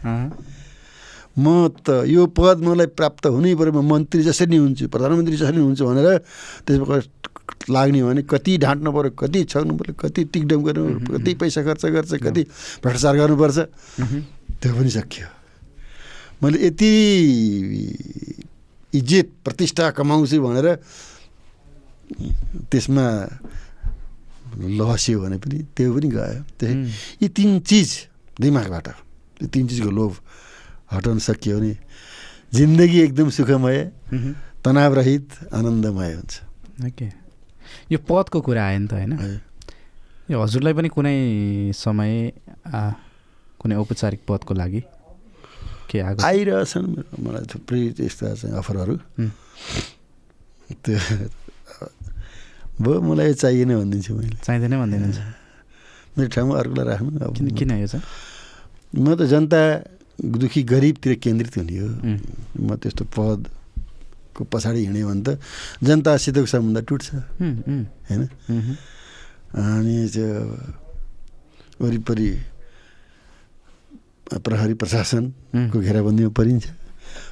म 1.39 1.69
त 1.85 2.07
यो 2.07 2.27
पद 2.33 2.59
मलाई 2.65 2.87
प्राप्त 2.97 3.27
हुनै 3.27 3.55
पऱ्यो 3.59 3.73
म 3.75 3.85
मन्त्री 3.85 4.23
जसरी 4.25 4.47
नै 4.47 4.57
हुन्छु 4.57 4.89
प्रधानमन्त्री 4.89 5.37
जसरी 5.37 5.57
नै 5.59 5.65
हुन्छु 5.69 5.85
भनेर 5.85 6.09
त्यसमा 6.65 6.97
लाग्ने 7.67 8.01
हो 8.01 8.09
भने 8.09 8.23
कति 8.31 8.53
ढाँट्नु 8.63 8.91
पऱ्यो 8.95 9.11
कति 9.21 9.45
छक्नु 9.51 9.75
पऱ्यो 9.77 9.95
कति 10.01 10.21
टिकडम 10.33 10.61
गर्नु 10.63 10.85
कति 11.13 11.31
पैसा 11.41 11.61
खर्च 11.67 11.85
गर्छ 11.93 12.13
कति 12.25 12.43
भ्रष्टाचार 12.83 13.15
गर्नुपर्छ 13.21 13.59
त्यो 14.63 14.71
पनि 14.73 14.91
सकियो। 14.97 15.29
मैले 16.43 16.59
यति 16.67 16.91
इज्जत 18.93 19.29
प्रतिष्ठा 19.45 19.85
कमाउँछु 19.93 20.37
भनेर 20.41 20.69
त्यसमा 22.71 23.07
लस्यो 24.57 25.21
भने 25.21 25.37
पनि 25.43 25.59
त्यो 25.77 25.89
पनि 25.95 26.09
गयो। 26.09 26.41
त्यो 26.59 26.69
उम्, 26.71 26.87
यी 27.23 27.29
तिन 27.29 27.51
चिज 27.67 27.91
दिमागबाट 28.41 28.87
यो 29.43 29.47
तिन 29.53 29.65
चिजको 29.69 29.91
लोभ 29.91 30.13
हटाउन 30.93 31.19
सकियो 31.19 31.57
भने 31.59 31.73
जिन्दगी 32.55 32.99
एकदम 33.01 33.29
सुखमय 33.37 33.79
तनावरहित 34.65 35.27
आनन्दमय 35.53 36.13
हुन्छ। 36.15 36.33
ओके। 36.87 37.07
यो 37.93 37.99
पदको 38.09 38.39
कुरा 38.41 38.63
आयो 38.67 38.79
नि 38.79 38.87
त 38.87 38.93
होइन। 38.95 39.13
यो 40.31 40.37
हजुरलाई 40.43 40.73
पनि 40.79 40.89
कुनै 40.89 41.17
समय 41.75 42.13
कुनै 43.61 43.75
औपचारिक 43.77 44.21
पदको 44.29 44.53
लागि 44.55 44.81
के 45.91 45.97
आएको 46.01 46.23
आइरहेछन् 46.23 46.89
मलाई 47.23 47.45
थुप्रै 47.51 47.81
यस्ता 47.99 48.35
चाहिँ 48.35 48.55
अफरहरू। 48.59 48.95
त्यो 50.83 50.99
भयो 52.77 53.01
मलाई 53.01 53.27
यो 53.27 53.35
चाहिएन 53.37 53.73
भनिदिन्छु 53.75 54.13
मैले 54.15 54.37
चाहिँदैन 54.39 54.75
भनिदिनुहुन्छ 54.77 55.21
मेरो 56.17 56.29
ठाउँमा 56.29 56.55
अर्कोलाई 56.57 56.87
राख्नु 56.87 57.11
अब 57.19 57.33
किन 57.35 57.49
किन 57.55 57.71
यो 57.79 57.89
चाहिँ 57.89 58.05
म 58.95 59.07
त 59.13 59.21
जनता 59.27 59.61
दुखी 60.19 60.63
गरिबतिर 60.65 61.13
केन्द्रित 61.17 61.57
हुने 61.57 61.77
हो 61.77 61.89
म 62.59 62.69
त्यस्तो 62.77 63.05
पदको 63.07 64.43
पछाडि 64.47 64.81
हिँड्यो 64.87 65.07
भने 65.07 65.23
त 65.23 65.29
जनतासितको 65.79 66.47
सम्बन्ध 66.47 66.79
टुट्छ 66.85 67.07
होइन 68.05 68.23
अनि 69.53 69.97
त्यो 70.09 70.29
वरिपरि 71.81 72.29
प्रहरी 74.37 74.75
प्रशासनको 74.75 75.77
घेराबन्दीमा 75.79 76.33
परिन्छ 76.33 76.65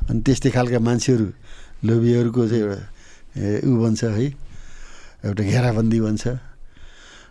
अनि 0.09 0.21
त्यस्तै 0.21 0.51
खालका 0.51 0.79
मान्छेहरू 0.79 1.27
लोभीहरूको 1.85 2.41
चाहिँ 2.49 2.63
एउटा 2.63 2.81
ऊ 3.65 3.73
बन्छ 3.77 4.05
है 4.07 4.27
एउटा 5.25 5.43
घेराबन्दी 5.43 5.99
बन्छ। 6.01 6.25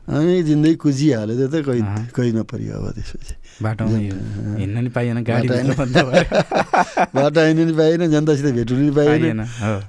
अनि 0.03 0.35
जिन्दगी 0.43 0.75
कुजिहाल्यो 0.83 1.35
त्यो 1.39 1.47
त 1.47 1.55
कहीँ। 1.63 2.11
कहीँ 2.11 2.33
नपऱ्यो 2.35 2.75
अब 2.75 2.85
त्यसपछि। 2.91 3.35
बाटोमा 3.63 3.97
यो 4.03 4.11
अँ। 4.11 4.59
हिँड्न 4.59 4.77
नि 4.83 4.89
पाइएन 4.91 5.23
गाडी 5.23 5.47
बाटो 7.15 7.39
हिँड्नु 7.39 7.63
नि 7.63 7.73
पाएन 7.79 8.03
जनतासित 8.11 8.47
भेट्नु 8.51 8.83
नि 8.83 8.91
पाइएन। 8.91 9.39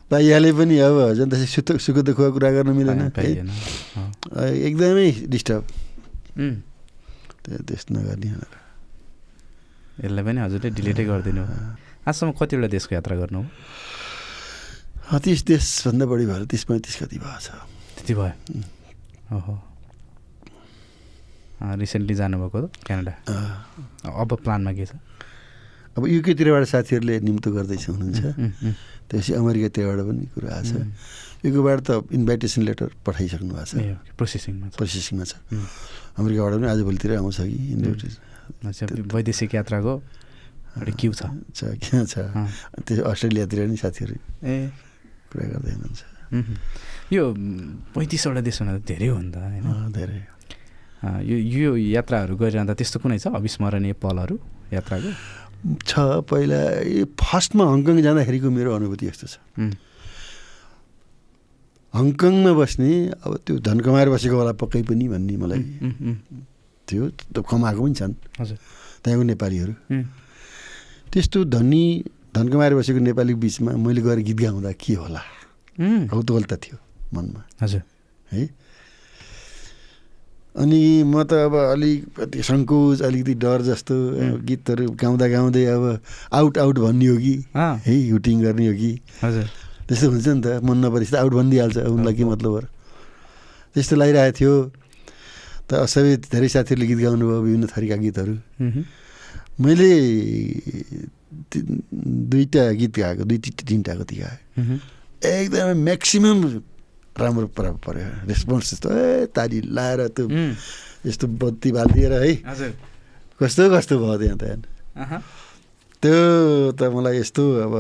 पाइहाले 0.07 0.51
पनि 0.55 0.75
अब 0.87 0.99
जनतासित 1.19 1.49
सुख 1.67 1.83
सुख 1.83 1.97
दुःखको 2.07 2.31
कुरा 2.31 2.51
गर्न 2.63 2.71
मिलेन। 2.79 3.11
पाइएन 3.11 3.49
एकदमै 4.39 5.09
डिस्टर्ब 5.35 5.63
त्यस्तो 7.45 7.91
नगर्ने 7.95 8.29
यसलाई 10.05 10.23
पनि 10.25 10.41
हजुरले 10.47 10.69
डिलिटै 10.79 11.05
गरिदिनु 11.11 11.43
आजसम्म 12.07 12.31
कतिवटा 12.39 12.69
देशको 12.71 12.93
यात्रा 12.95 13.15
गर्नु 13.19 13.41
तिस 15.25 15.41
देशभन्दा 15.51 16.05
बढी 16.07 16.25
भयो 16.31 16.47
तिस 16.47 16.63
पैँतिस 16.71 16.95
कति 17.03 17.19
भएको 17.19 17.41
छ? 17.43 17.49
त्यति 18.05 18.15
भयो 18.15 19.37
ओहो 19.37 19.55
रिसेन्टली 21.81 22.15
जानुभएको 22.15 22.61
त 22.61 22.65
क्यानाडा 22.85 23.13
अब 24.13 24.31
प्लानमा 24.45 24.73
के 24.77 24.85
छ 24.85 24.93
अब 25.97 26.07
युकेतिरबाट 26.07 26.65
साथीहरूले 26.69 27.15
निम्तो 27.25 27.49
गर्दैछ 27.57 27.89
हुनुहुन्छ 27.89 28.21
त्यसपछि 29.09 29.33
अमेरिकातिरबाट 29.33 29.99
पनि 30.05 30.25
कुरा 30.37 30.49
आएको 30.53 30.69
छ 30.69 31.49
युकेबाट 31.49 31.79
त 31.81 31.91
इन्भाइटेसन 32.13 32.63
लेटर 32.69 32.89
पठाइसक्नु 33.01 33.53
भएको 33.57 33.73
छ 33.73 34.13
प्रोसेसिङमा 34.13 34.67
प्रोसेसिङमा 34.77 35.25
छ 35.25 35.33
अमेरिकाबाट 36.21 36.53
पनि 36.61 36.69
आज 36.69 36.81
भोलितिर 36.85 37.11
आउँछ 37.17 37.41
कि 37.41 37.59
इन्भाइटेसन 37.73 39.09
वैदेशिक 39.17 39.55
यात्राको 39.55 39.95
एउटा 40.77 40.93
क्यु 40.93 41.13
छ 41.17 41.23
किन 41.81 42.05
छ 42.05 42.15
त्यो 42.85 43.03
अस्ट्रेलियातिर 43.03 43.59
नि 43.73 43.77
साथीहरू 43.81 44.17
ए 44.45 44.57
कुरा 45.33 45.47
गर्दै 45.53 45.73
हुनुहुन्छ 45.73 46.01
यो 47.13 47.23
पैँतिसवटा 47.95 48.41
देश 48.41 48.57
हुन 48.63 48.69
त 48.79 48.87
धेरै 48.89 49.09
हो 49.13 49.19
नि 49.21 49.31
त 49.33 49.37
होइन? 49.37 49.93
धेरै। 49.93 50.21
यो 51.05 51.37
यो 51.37 51.71
यात्राहरू 52.01 52.33
गरिरहँदा 52.41 52.75
त्यस्तो 52.81 52.99
कुनै 53.05 53.19
छ? 53.21 53.29
अविस्मरणीय 53.29 53.93
पलहरू 54.01 54.37
यात्राको? 54.73 55.11
छ 55.85 55.93
पहिला 56.29 56.61
फर्स्टमा 57.13 57.65
हङकङ 57.65 57.97
जाँदाखेरिको 58.05 58.49
मेरो 58.49 58.71
अनुभूति 58.73 59.05
यस्तो 59.13 59.27
छ। 59.29 59.37
हङकङमा 61.95 62.53
बस्ने 62.59 62.91
अब 63.23 63.33
त्यो 63.47 63.55
धन 63.63 63.79
कमाएर 63.85 64.09
बसेको 64.11 64.37
होला 64.37 64.53
पक्कै 64.59 64.83
पनि 64.89 65.07
भन्ने 65.13 65.35
मलाई 65.39 65.63
त्यो 66.89 67.03
कमाएको 67.39 67.81
पनि 67.85 67.95
छन्। 67.95 68.15
हजुर। 68.41 68.59
त्यहाँको 69.05 69.25
नेपालीहरू। 69.31 69.75
त्यस्तो 71.13 71.39
धनी 71.53 71.85
धन 72.35 72.47
कमाएर 72.49 72.75
बसेको 72.75 72.99
नेपालीको 72.99 73.39
बिचमा 73.41 73.71
मैले 73.77 74.01
गएर 74.03 74.19
गीत 74.27 74.39
गाउँदा 74.41 74.73
के 74.75 74.95
होला? 75.01 75.23
कौतूहलता 76.11 76.57
थियो। 76.65 76.77
मनमा। 77.15 77.43
हजुर। 77.62 77.82
है? 78.32 78.65
अनि 80.59 81.03
म 81.03 81.23
त 81.23 81.32
अब 81.32 81.55
अलिकति 81.55 82.43
सङ्कोच 82.43 83.03
अलिकति 83.03 83.35
डर 83.35 83.62
जस्तो 83.62 83.95
गीतहरू 84.39 84.91
गाउँदा 84.91 85.28
गाउँदै 85.28 85.65
अब 85.66 86.01
आउट 86.32 86.59
आउट 86.59 86.78
भन्ने 86.78 87.07
हो 87.07 87.16
कि? 87.16 87.35
है। 87.57 88.11
हुटिङ 88.11 88.43
गर्ने 88.43 88.66
हो 88.69 88.74
कि? 88.74 89.01
हजुर। 89.23 89.47
त्यस्तो 89.89 90.11
हुन्छ 90.11 90.28
नि 90.28 90.41
त 90.43 90.47
मन 90.47 90.77
नपरेपछि 90.86 91.11
त 91.11 91.15
आउट 91.15 91.32
भनिदिइहाल्छ 91.32 91.77
उनलाई 91.77 92.15
के 92.15 92.24
मतलब? 92.24 92.69
त्यस्तो 93.74 93.97
लागिरहेको 93.97 94.36
थियो। 94.41 94.55
त 95.69 95.86
सबै 95.86 96.16
धेरै 96.16 96.49
साथीहरूले 96.49 96.86
गीत 96.86 96.99
गाउनुभयो 96.99 97.41
विभिन्न 97.43 97.66
थरीका 97.66 97.97
गीतहरू। 97.97 98.35
मैले 99.61 99.91
दुईवटा 102.31 102.62
गीत 102.70 102.99
गाएको 102.99 103.24
दुई 103.24 103.39
ति- 103.39 103.66
तिनवटा 103.69 103.95
कति 103.95 104.16
गाएँ। 104.16 104.39
एकदमै 105.24 105.74
म्याक्सिमम् 105.74 106.41
राम्रो 107.15 107.47
पऱ्यो 107.55 107.73
पऱ्यो 107.78 108.07
रेस्पोन्स 108.27 108.70
त्यस्तो 108.70 108.89
ए 108.91 109.27
ताली 109.31 109.59
लाएर 109.70 110.01
त्यो 110.16 110.27
यस्तो 111.07 111.27
बत्ती 111.39 111.70
बालिदिएर 111.73 112.12
है 112.19 112.32
कस्तो 113.41 113.62
कस्तो 113.70 113.95
भयो 114.03 114.16
त्यहाँ 114.19 114.39
त 114.39 115.23
त्यो 116.03 116.19
त 116.74 116.81
मलाई 116.91 117.19
यस्तो 117.23 117.43
अब 117.65 117.74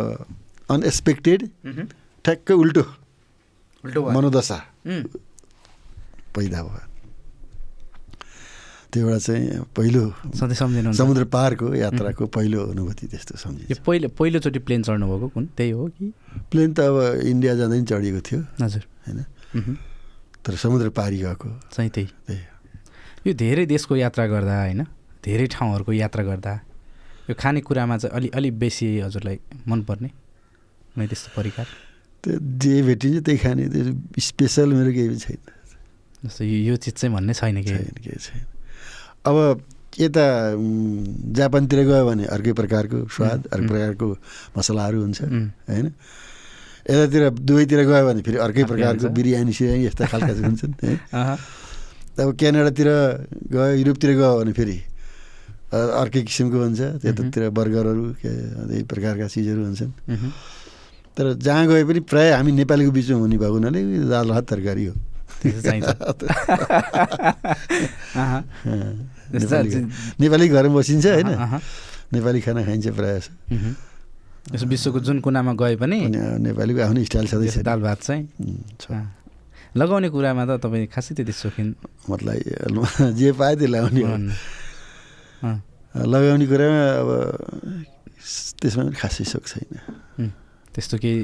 अनएक्सपेक्टेड 0.70 1.40
ठ्याक्कै 2.24 2.54
उल्टो 2.54 2.84
उल्टो 3.84 4.00
मनोदशा 4.10 4.58
पैदा 6.34 6.58
भयो 6.62 6.93
त्यो 8.94 9.02
एउटा 9.02 9.18
चाहिँ 9.18 9.66
पहिलो 9.74 10.02
सधैँ 10.38 10.54
सम्झिनुहुन्छ। 10.54 10.98
समुद्र 10.98 11.24
पारको 11.26 11.74
यात्राको 11.74 12.26
पहिलो 12.30 12.60
अनुभूति 12.70 13.06
त्यस्तो 13.10 13.34
यो 13.34 13.42
सम्झिन्छ 13.42 13.78
पहिलो 13.82 14.08
पहिलोचोटि 14.14 14.58
प्लेन 14.62 14.82
चढ्नुभएको 14.86 15.28
कुन? 15.34 15.44
त्यही 15.58 15.70
हो 15.70 15.86
कि? 15.90 16.06
प्लेन 16.50 16.72
त 16.72 16.80
अब 16.86 17.26
इन्डिया 17.26 17.54
जाँदै 17.58 17.78
नि 17.82 17.86
चढिएको 17.90 18.20
थियो। 18.22 18.40
हजुर। 18.62 18.84
होइन? 19.06 19.18
तर 20.46 20.54
समुद्र 20.54 20.88
पारी 20.94 21.18
गएको। 21.18 21.48
चाहिँ 21.74 21.90
त्यही। 21.90 22.06
त्यही 22.06 22.42
यो 23.26 23.32
धेरै 23.34 23.66
देशको 23.66 23.96
यात्रा 23.96 24.26
गर्दा 24.30 24.54
होइन? 24.62 24.82
धेरै 25.24 25.46
ठाउँहरूको 25.50 25.92
यात्रा 25.92 26.22
गर्दा 26.24 26.52
यो 27.30 27.34
खानेकुरामा 27.34 27.96
चाहिँ 27.98 28.14
अलि 28.14 28.28
अलि 28.30 28.50
बेसी 28.62 28.86
हजुरलाई 29.00 29.38
मनपर्ने? 29.66 30.08
कुनै 30.94 31.06
त्यस्तो 31.10 31.28
परिकार? 31.34 31.66
त्यो 32.22 32.32
जे 32.62 32.74
भेटिन्छ 32.86 33.18
त्यही 33.26 33.38
खाने 33.42 33.64
त्यो 33.74 33.82
स्पेसल 34.20 34.68
मेरो 34.72 34.90
केही 34.92 35.08
पनि 35.08 35.18
छैन। 35.18 35.40
जस्तो 36.24 36.44
यो 36.44 36.76
चिज 36.76 36.94
चाहिँ 36.94 37.12
भन्ने 37.16 37.34
छैन 37.34 37.56
कि 37.58 37.68
छैन 37.68 37.96
केही 38.00 38.20
छैन। 38.20 38.53
अब 39.24 39.36
यता 39.94 40.24
जापानतिर 41.38 41.80
गयो 41.86 42.04
भने 42.06 42.24
अर्कै 42.26 42.52
प्रकारको 42.52 42.98
स्वाद 43.14 43.40
अर्कै। 43.54 43.66
प्रकारको 43.68 44.06
मसलाहरू 44.58 44.98
हुन्छ 45.00 45.20
होइन? 45.70 45.86
यतातिर 46.90 47.22
दुवैतिर 47.48 47.80
गयो 47.88 48.04
भने 48.06 48.20
फेरि 48.26 48.38
अर्कै 48.46 48.64
प्रकारको। 48.70 49.08
बिरयानी 49.14 49.52
सिरयानी 49.54 49.84
यस्ता 49.88 50.04
खालका 50.10 50.32
हुन्छन् 50.44 50.74
है? 50.82 50.94
अब 52.20 52.28
क्यानाडातिर 52.38 52.88
गयो 53.54 53.74
युरोपतिर 53.80 54.10
गयो 54.18 54.32
भने 54.40 54.52
फेरि 54.52 54.76
अर्कै 55.74 56.20
किसिमको 56.26 56.58
हुन्छ 56.58 56.80
त्यतातिर 57.02 57.42
बर्गरहरू 57.54 58.04
के 58.18 58.82
प्रकारका 58.90 59.26
चिजहरू 59.30 59.62
हुन्छन्। 59.64 59.92
तर 61.16 61.32
जहाँ 61.38 61.66
गए 61.70 61.82
पनि 61.86 62.00
प्रायः 62.10 62.36
हामी 62.36 62.52
नेपालीको 62.52 62.90
बिचमा 62.90 63.18
हुने 63.22 63.38
भएको 63.38 63.54
हुनाले 63.54 63.80
दाल 64.10 64.28
भात 64.34 64.44
तरकारी 64.50 64.84
हो। 64.90 64.94
त्यो 65.44 65.60
चाहिँ 65.60 65.80
चाहिन्छ 69.44 69.74
नेपाली 70.20 70.48
घरमा 70.48 70.74
बसिन्छ 70.74 71.06
होइन। 71.06 71.60
नेपाली 72.12 72.40
खाना 72.40 72.64
खाइन्छ 72.64 72.86
प्रायः। 72.88 73.28
यसो 74.54 74.66
विश्वको 74.66 75.00
जुन 75.00 75.20
कुनामा 75.20 75.52
गए 75.52 75.76
पनि 75.76 75.98
नेपालीको 76.08 76.80
आफ्नै 76.80 77.04
स्टाइल 77.04 77.26
छँदैछ 77.28 77.58
दाल 77.64 77.80
भात 77.80 78.00
चाहिँ। 78.00 78.24
छ। 78.80 78.82
लगाउने 79.76 80.08
कुरामा 80.08 80.42
त 80.46 80.50
तपाईँ 80.62 80.86
खासै 80.86 81.14
त्यति 81.14 81.32
सोखिन। 81.32 81.68
मतलब 82.10 83.12
जे 83.18 83.32
पायो 83.32 83.56
त्यो 83.58 83.68
लगाउने 83.68 84.02
लगाउने। 85.96 86.46
कुरामा 86.46 86.82
अब 87.00 87.10
त्यसमा 88.60 88.82
पनि 88.84 88.96
खासै 88.96 89.24
सोख 89.24 89.44
छैन। 89.44 90.32
त्यस्तो 90.74 90.96
केही 90.98 91.18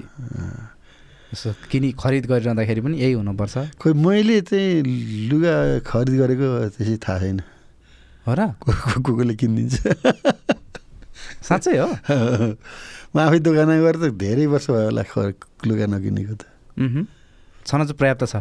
किनी 1.70 1.92
खरिद 1.92 2.26
गरिरहँदाखेरि 2.26 2.80
पनि 2.80 2.98
यही 2.98 3.12
हुनुपर्छ। 3.12 3.58
खोइ 3.78 3.92
मैले 3.92 4.40
चाहिँ 4.40 4.82
लुगा 5.30 5.78
खरिद 5.78 6.14
गरेको 6.18 6.68
त्यसै 6.68 6.96
थाहा 6.96 7.18
छैन। 7.18 7.40
हो 8.26 8.34
र? 8.34 8.46
को 8.46 8.72
को- 8.72 9.02
को 9.02 9.14
कोले 9.14 9.34
किनिदिन्छ। 9.34 9.74
साँच्चै 11.42 11.78
हो? 11.78 11.90
म 13.14 13.18
आफै 13.18 13.38
दोकानमा 13.38 13.78
गएर 13.78 13.96
त 13.96 14.14
धेरै 14.14 14.46
वर्ष 14.46 14.70
भयो 14.70 14.84
होला 14.90 15.02
लुगा 15.66 15.86
नकिनेको 15.86 16.34
त। 16.34 16.42
छन 17.66 17.78
चाहिँ 17.78 17.94
पर्याप्त 17.94 18.26
छ। 18.26 18.36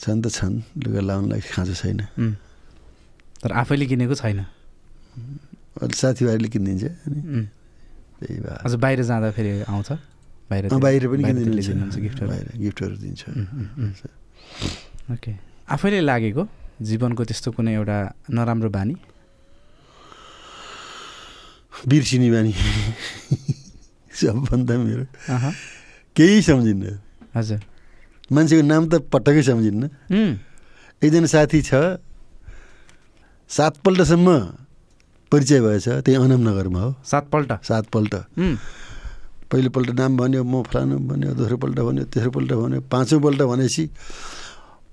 छन् 0.00 0.22
त 0.22 0.26
छन् 0.28 0.62
लुगा 0.82 1.00
लाउनलाई 1.00 1.40
खाँचो 1.40 1.74
छैन। 1.74 1.98
तर 3.42 3.52
आफैले 3.52 3.86
किनेको 3.86 4.14
छैन। 4.14 4.46
साथीभाइले 5.94 6.48
किनिदिन्छ। 6.48 6.84
त्यही 6.84 8.40
भएर। 8.40 8.58
अझ 8.66 8.74
बाहिर 8.74 9.02
जाँदा 9.02 9.30
फेरि 9.30 9.62
आउँछ। 9.62 9.92
बाहिर 10.50 11.02
पनि 11.08 11.22
किनिदिनुहुन्छ 11.24 11.96
गिफ्टहरू 11.96 12.28
बाहिर 12.28 12.46
गिफ्टहरू 12.64 12.94
दिन्छ। 13.02 13.22
ओके 15.12 15.32
आफैले 15.70 16.00
लागेको 16.00 16.42
जीवनको 16.82 17.22
त्यस्तो 17.24 17.48
कुनै 17.56 17.72
एउटा 17.74 17.98
नराम्रो 18.30 18.70
बानी? 18.70 18.94
बिर्सिने 21.88 22.28
बानी। 22.30 22.52
सबभन्दा 24.20 24.74
मेरो 24.78 25.04
केही 26.16 26.42
सम्झिन्न। 26.42 26.84
हजुर। 27.34 27.60
मान्छेको 28.32 28.62
नाम 28.62 28.82
त 28.88 28.94
पटक्कै 29.12 29.42
सम्झिन्न। 29.42 29.82
एकजना 31.02 31.28
साथी 31.32 31.60
छ। 31.64 31.98
सातपल्टसम्म 33.50 34.28
परिचय 35.32 35.60
भएछ। 35.60 35.86
त्यही 36.04 36.16
अनमनगरमा 36.16 36.80
हो। 36.80 36.90
सातपल्ट? 37.04 37.50
सातपल्ट। 37.64 38.14
पहिलोपल्ट 39.52 39.90
नाम 40.00 40.16
भन्यो 40.16 40.42
म 40.44 40.62
फलानु 40.64 40.96
भन्यो 41.10 41.30
दोस्रोपल्ट 41.38 41.78
भन्यो 41.88 42.04
तेस्रोपल्ट 42.12 42.50
भन्यो 42.62 42.80
पाँचौँपल्ट 42.92 43.40
भनेपछि 43.52 43.84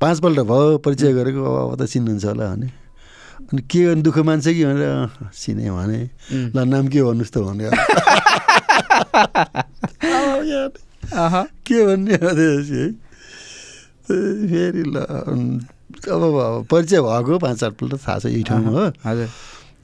पाँचपल्ट 0.02 0.40
भयो 0.52 0.78
परिचय 0.84 1.12
गरेको 1.18 1.42
अब 1.44 1.72
अब 1.72 1.80
त 1.80 1.88
चिन्नुहुन्छ 1.92 2.26
होला 2.26 2.46
भने। 2.56 2.68
अनि 3.50 3.62
के 3.72 3.80
गर्नु 3.86 4.02
दुःख 4.04 4.18
मान्छ 4.28 4.46
कि 4.48 4.64
भनेर 4.66 4.84
"अँ, 4.84 5.32
चिने 5.34 5.72
भने। 5.72 6.00
ल 6.56 6.58
नाम 6.68 6.86
के 6.92 7.00
भन्नुहोस् 7.04 7.32
त 7.34 7.38
भने 7.48 7.66
अब 10.00 10.44
यार, 10.50 10.72
अहँ, 11.14 11.46
के 11.68 11.78
भन्ने 11.88 12.16
हो 12.20 12.30
फेरि 14.10 14.84
ल 14.84 14.96
अब 16.10 16.66
परिचय 16.72 17.00
भएको 17.02 17.38
पाँच 17.40 17.58
चारपल्ट 17.60 17.94
थाहा 18.08 18.18
छ 18.20 18.26
यही 18.26 18.44
ठाउँमा 18.44 18.72
हो। 18.72 18.86
हजुर। 19.06 19.28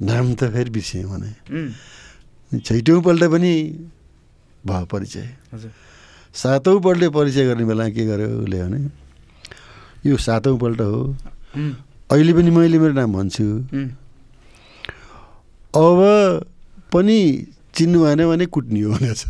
नाम 0.07 0.33
त 0.39 0.51
फेरि 0.53 0.69
बिर्सेँ 0.75 1.03
भने। 1.09 1.31
छैटौँपल्ट 2.65 3.23
पनि 3.33 3.53
भयो 4.67 4.85
परिचय। 4.91 5.27
हजुर। 5.53 5.71
सातौँपल्ट 6.35 7.03
परिचय 7.13 7.45
गर्ने 7.45 7.65
बेला 7.65 7.89
के 7.89 8.05
गर्यो 8.05 8.27
उसले 8.43 8.57
भने 8.63 8.79
यो 10.05 10.17
सातौँपल्ट 10.17 10.81
हो। 10.81 11.15
अहिले 12.11 12.33
पनि 12.33 12.49
मैले 12.51 12.77
मेरो 12.79 12.93
नाम 12.93 13.13
भन्छु। 13.13 13.45
अब 15.75 15.99
पनि 16.93 17.17
चिन्नु 17.75 18.03
भएन 18.03 18.21
भने 18.29 18.45
कुट्ने 18.45 18.81
हो 18.81 18.91
भनेको 18.93 19.13
छ 19.15 19.21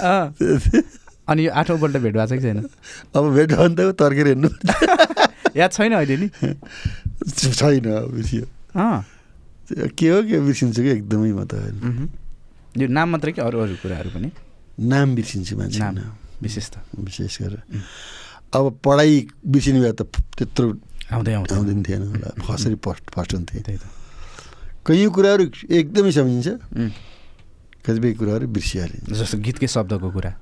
अँ। 0.00 0.24
अनि 1.28 1.46
यो 1.46 1.50
आठौँपल्ट 1.52 1.96
भेट 1.96 2.14
भएको 2.14 2.26
छ 2.26 2.32
कि 2.32 2.40
छैन? 2.40 2.58
अब 3.14 3.24
भेट 3.34 3.48
भयो 3.52 3.68
भने 3.68 3.92
त 3.92 3.94
तर्केर 3.98 4.26
हेर्नु 4.26 4.48
याद 5.56 5.70
छैन 5.72 5.92
अहिले 5.94 6.16
नि? 6.16 6.28
छैन 7.30 7.86
के 9.70 10.08
हो 10.10 10.18
के 10.26 10.36
बिर्सिन्छु 10.40 10.80
कि 10.82 10.90
एकदमै 11.00 11.30
म 11.32 11.44
त। 11.46 11.54
यो 12.78 12.86
नाम 12.86 13.08
मात्रै 13.14 13.32
कि 13.34 13.40
अरू 13.42 13.56
अरू 13.60 13.74
कुराहरू 13.82 14.10
पनि? 14.10 14.28
नाम 14.78 15.14
बिर्सिन्छु 15.14 15.54
मान्छे 15.58 15.78
नाम 15.78 15.96
विशेष 16.42 16.66
त। 16.70 16.74
विशेष 16.98 17.34
गरेर। 17.42 17.62
अब 18.54 18.64
पढाइ 18.82 19.12
बिर्सिने 19.46 19.78
भए 19.80 19.92
त 19.94 20.02
त्यत्रो 20.10 20.66
आउँदै 21.10 21.32
आउँदै 21.38 21.54
आउँदैन 21.54 21.80
थिएन 21.86 22.02
होला। 22.10 22.28
कसरी 22.38 22.76
फर्स्ट 22.78 23.04
फर्स्ट 23.14 23.30
हुन्थेँ? 23.34 23.62
त्यही 23.62 23.78
त। 23.78 23.84
कैयौँ 24.86 25.12
कुराहरू 25.14 25.44
एकदमै 25.70 26.10
सम्झिन्छ। 26.10 26.48
कतिपय 27.80 28.12
कुराहरू 28.20 28.46
बिर्सिहालिन्छ 28.54 29.08
जस्तो 29.10 29.38
गीतकै 29.40 29.68
शब्दको 29.70 30.08
कुरा। 30.10 30.32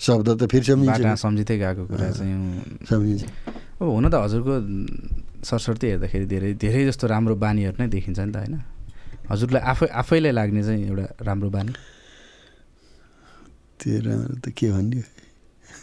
शब्द 0.00 0.28
त 0.38 0.42
फेरि 0.50 0.64
सम्झिन्छ। 0.64 1.18
सम्झिँदै 1.20 1.56
गएको 1.58 1.82
कुरा 1.90 2.06
चाहिँ 2.12 2.36
सम्झिन्छ। 2.88 3.22
अब 3.80 3.86
हुन 3.90 4.04
त 4.08 4.14
हजुरको 4.14 4.54
सरस्वती 5.44 5.86
हेर्दाखेरि 5.86 6.26
धेरै 6.26 6.50
धेरै 6.54 6.82
जस्तो 6.86 7.04
राम्रो 7.06 7.34
बानीहरू 7.36 7.76
नै 7.78 7.88
देखिन्छ 7.88 8.18
नि 8.18 8.32
त 8.32 8.36
होइन? 8.36 8.54
हजुरलाई 9.30 9.62
आफै 9.62 9.86
आफैलाई 9.94 10.32
लाग्ने 10.32 10.62
चाहिँ 10.62 10.84
एउटा 10.88 11.06
राम्रो 11.20 11.48
बानी? 11.50 11.72
त्यो 13.80 14.00
राम्रो 14.00 14.34
त 14.40 14.46
के 14.56 14.66
भन्ने? 14.72 15.00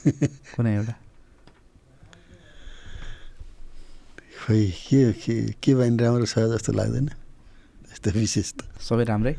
कुनै 0.56 0.72
एउटा? 0.76 0.96
खोइ 4.42 4.66
के 4.82 5.02
के 5.14 5.36
के 5.54 5.72
बानी 5.76 5.98
राम्रो 5.98 6.26
छ 6.26 6.36
जस्तो 6.50 6.72
लाग्दैन? 6.74 7.08
यस्तो 7.92 8.10
विशेष 8.18 8.50
त। 8.58 8.60
सबै 8.82 9.06
राम्रै? 9.06 9.34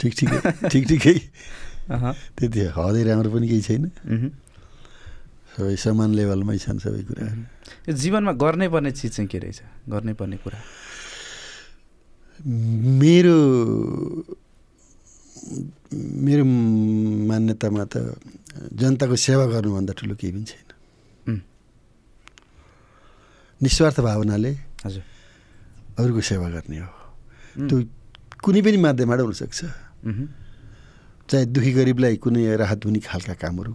ठिक 0.00 0.12
ठिकै 0.18 0.38
ठिक 0.68 0.84
ठिकै। 0.88 1.16
त्यति 2.36 2.60
हदै 2.72 3.02
राम्रो 3.04 3.28
पनि 3.30 3.46
केही 3.48 3.62
छैन। 3.62 3.84
सबै 5.52 5.76
समान 5.76 6.10
लेभलमै 6.18 6.58
छन् 6.64 6.80
सबै 6.84 7.02
कुराहरू 7.08 7.42
यो 7.88 7.92
जीवनमा 7.92 8.32
गर्नै 8.42 8.68
पर्ने 8.72 8.90
चिज 8.96 9.10
चाहिँ 9.16 9.28
के 9.28 9.38
रहेछ? 9.38 9.60
गर्नै 9.88 10.14
पर्ने 10.20 10.36
कुरा? 10.40 10.58
मेरो 13.02 13.36
मेरो 16.24 16.44
मान्यतामा 17.28 17.84
त 17.92 17.94
जनताको 18.80 19.16
सेवा 19.16 19.44
गर्नुभन्दा 19.52 19.92
ठुलो 19.98 20.14
केही 20.16 20.32
पनि 20.32 20.44
छैन। 20.48 20.68
निस्वार्थ 23.60 23.98
भावनाले 24.00 24.52
हजुर। 24.86 25.04
अरूको 25.98 26.20
सेवा 26.20 26.48
गर्ने 26.54 26.78
हो। 26.80 26.90
त्यो 27.68 27.76
कुनै 28.42 28.60
पनि 28.64 28.78
माध्यमबाट 28.86 29.20
हुनसक्छ। 29.20 29.58
चाहे 31.28 31.44
दुखी 31.54 31.72
गरिबलाई 31.72 32.16
कुनै 32.22 32.56
राहत 32.56 32.84
हुने 32.84 33.00
खालका 33.00 33.34
कामहरू। 33.42 33.72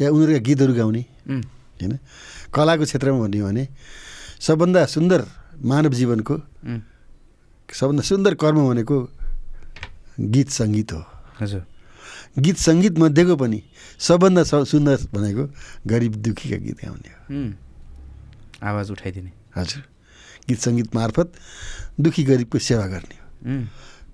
या 0.00 0.08
उनीहरूका 0.10 0.40
गीतहरू 0.46 0.72
गाउने। 0.74 1.02
होइन? 1.26 1.98
कलाको 2.54 2.84
क्षेत्रमा 2.84 3.18
भन्ने 3.18 3.38
हो 3.38 3.46
भने 3.48 3.64
सबभन्दा 4.40 4.80
सुन्दर 4.86 5.20
मानव 5.64 5.92
जीवनको 5.98 6.34
सबभन्दा 7.72 8.02
सुन्दर 8.02 8.32
कर्म 8.34 8.58
भनेको 8.68 8.96
गीत 10.20 10.48
सङ्गीत 10.50 10.92
हो। 10.92 11.02
हजुर। 11.40 11.62
गीत 12.38 12.56
सङ्गीत 12.56 12.94
मध्येको 12.98 13.34
पनि 13.36 13.60
सबभन्दा 13.98 14.42
सुन्दर 14.44 14.98
भनेको 15.14 15.44
गरिब 15.86 16.12
दुखीका 16.22 16.56
गीत 16.56 16.78
गाउने 16.84 17.10
हो। 17.10 17.18
आवाज 18.62 18.90
उठाइदिने। 18.90 19.32
हजुर। 19.56 19.82
गीत 20.48 20.58
सङ्गीत 20.58 20.94
मार्फत 20.94 21.28
दुखी 22.00 22.22
गरिबको 22.24 22.58
सेवा 22.58 22.86
गर्ने 22.86 23.16
हो। 23.16 23.22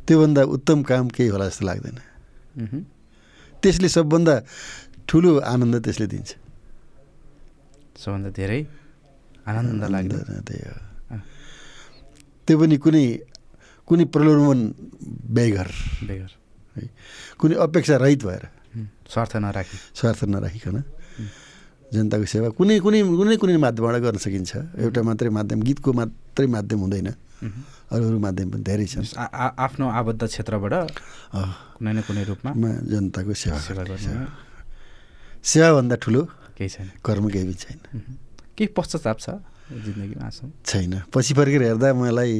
त्योभन्दा 0.06 0.42
उत्तम 0.56 0.82
काम 0.82 1.08
केही 1.08 1.28
होला 1.28 1.48
जस्तो 1.48 1.66
लाग्दैन। 1.66 1.98
त्यसले 3.62 3.88
सबभन्दा 3.88 4.34
ठुलो 5.08 5.30
आनन्द 5.52 5.74
त्यसले 5.84 6.06
दिन्छ। 6.12 6.30
सबभन्दा 7.96 8.30
धेरै 8.38 8.60
आनन्द 9.48 9.82
आनन्द, 9.84 10.12
त्यही 10.46 10.62
हो। 10.66 10.76
त्यो 12.46 12.54
पनि 12.60 12.76
कुनै 12.84 13.04
कुनै 13.88 14.04
प्रलोभन 14.14 14.58
बेगर 15.36 15.68
बेगर 16.08 16.30
है 16.76 16.82
कुनै 17.40 17.54
अपेक्षा 17.56 17.94
रहित 18.04 18.20
भएर। 18.24 18.44
स्वार्थ 19.08 19.32
नराखी। 19.40 19.76
स्वार्थ 19.96 20.20
नराखिकन। 20.28 20.76
जनताको 21.88 22.26
सेवा 22.28 22.48
कुनै 22.52 22.74
कुनै 22.84 23.00
कुनै 23.00 23.36
कुनै 23.40 23.56
माध्यमबाट 23.56 23.96
गर्न 24.04 24.18
सकिन्छ। 24.20 24.52
एउटा 24.76 25.00
मात्रै 25.08 25.30
माध्यम 25.32 25.58
गीतको 25.64 25.90
मात्रै 25.98 26.46
माध्यम 26.46 26.78
हुँदैन। 26.84 27.08
अरू 27.38 28.04
अरू 28.08 28.18
माध्यम 28.18 28.48
पनि 28.50 28.62
धेरै 28.66 28.86
छन्। 28.90 29.06
आफ्नो 29.14 29.84
आबद्ध 29.86 30.22
क्षेत्रबाट 30.26 30.74
कुनै 31.78 31.92
न 31.94 31.98
कुनै 32.02 32.22
रूपमा 32.26 32.50
जनताको 32.90 33.32
सेवा 33.32 33.58
सेवा 33.62 33.82
गर्ने 33.86 34.26
सेवाभन्दा 35.38 35.96
ठुलो 36.02 36.22
केही 36.58 36.68
छैन। 36.74 36.88
कर्म 36.98 37.24
केही 37.30 37.44
पनि 37.46 37.56
छैन। 37.62 37.78
केही 38.58 38.68
पश्चाताप 38.74 39.18
छ 39.22 39.38
जिन्दगीमा 39.70 40.28
छैन। 40.66 40.92
पछि 41.14 41.32
फर्केर 41.38 41.62
हेर्दा 41.62 41.88
मलाई 41.94 42.34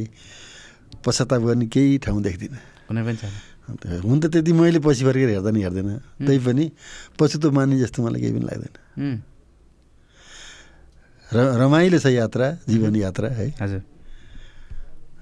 पश्चाताप 1.07 1.41
गर्ने 1.47 1.67
केही 1.71 1.99
ठाउँ 2.03 2.19
देख्दिनँ। 2.19 2.59
कुनै 2.91 3.03
पनि 3.07 3.19
छैन। 3.23 3.35
हुन 4.03 4.19
त 4.19 4.27
त्यति 4.35 4.51
मैले 4.51 4.83
पछि 4.83 5.03
फर्केर 5.07 5.29
हेर्दा 5.39 5.51
नि 5.55 5.61
हेर्दैन। 5.63 5.91
तै 6.27 6.37
पनि 6.43 6.65
पछुतो 7.15 7.47
मान्ने 7.55 7.79
जस्तो 7.87 7.99
मलाई 8.03 8.21
केही 8.21 8.33
पनि 8.35 8.47
लाग्दैन। 8.51 8.75
र 11.29 11.37
रमाइलो 11.61 11.99
छ 12.03 12.07
यात्रा 12.09 12.47
जीवन 12.67 12.97
यात्रा 12.97 13.29
है। 13.29 13.47
हजुर। 13.63 13.83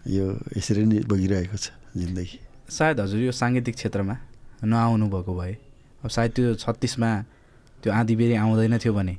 यो 0.07 0.25
यसरी 0.57 0.83
नै 0.87 0.99
बगिरहेको 1.11 1.57
छ 1.57 1.67
जिन्दगी। 1.97 2.39
सायद 2.71 2.97
हजुर 3.01 3.21
यो 3.27 3.33
साङ्गीतिक 3.33 3.75
क्षेत्रमा 3.75 4.15
नआउनु 4.65 5.07
भएको 5.15 5.33
भए। 5.35 5.53
अब 6.05 6.11
सायद 6.17 6.31
त्यो 6.37 6.55
छत्तिसमा 6.63 7.11
त्यो 7.83 7.91
आँधीबेरी 7.93 8.35
आउँदैन 8.43 8.75
थियो 8.79 8.93
भने। 8.95 9.15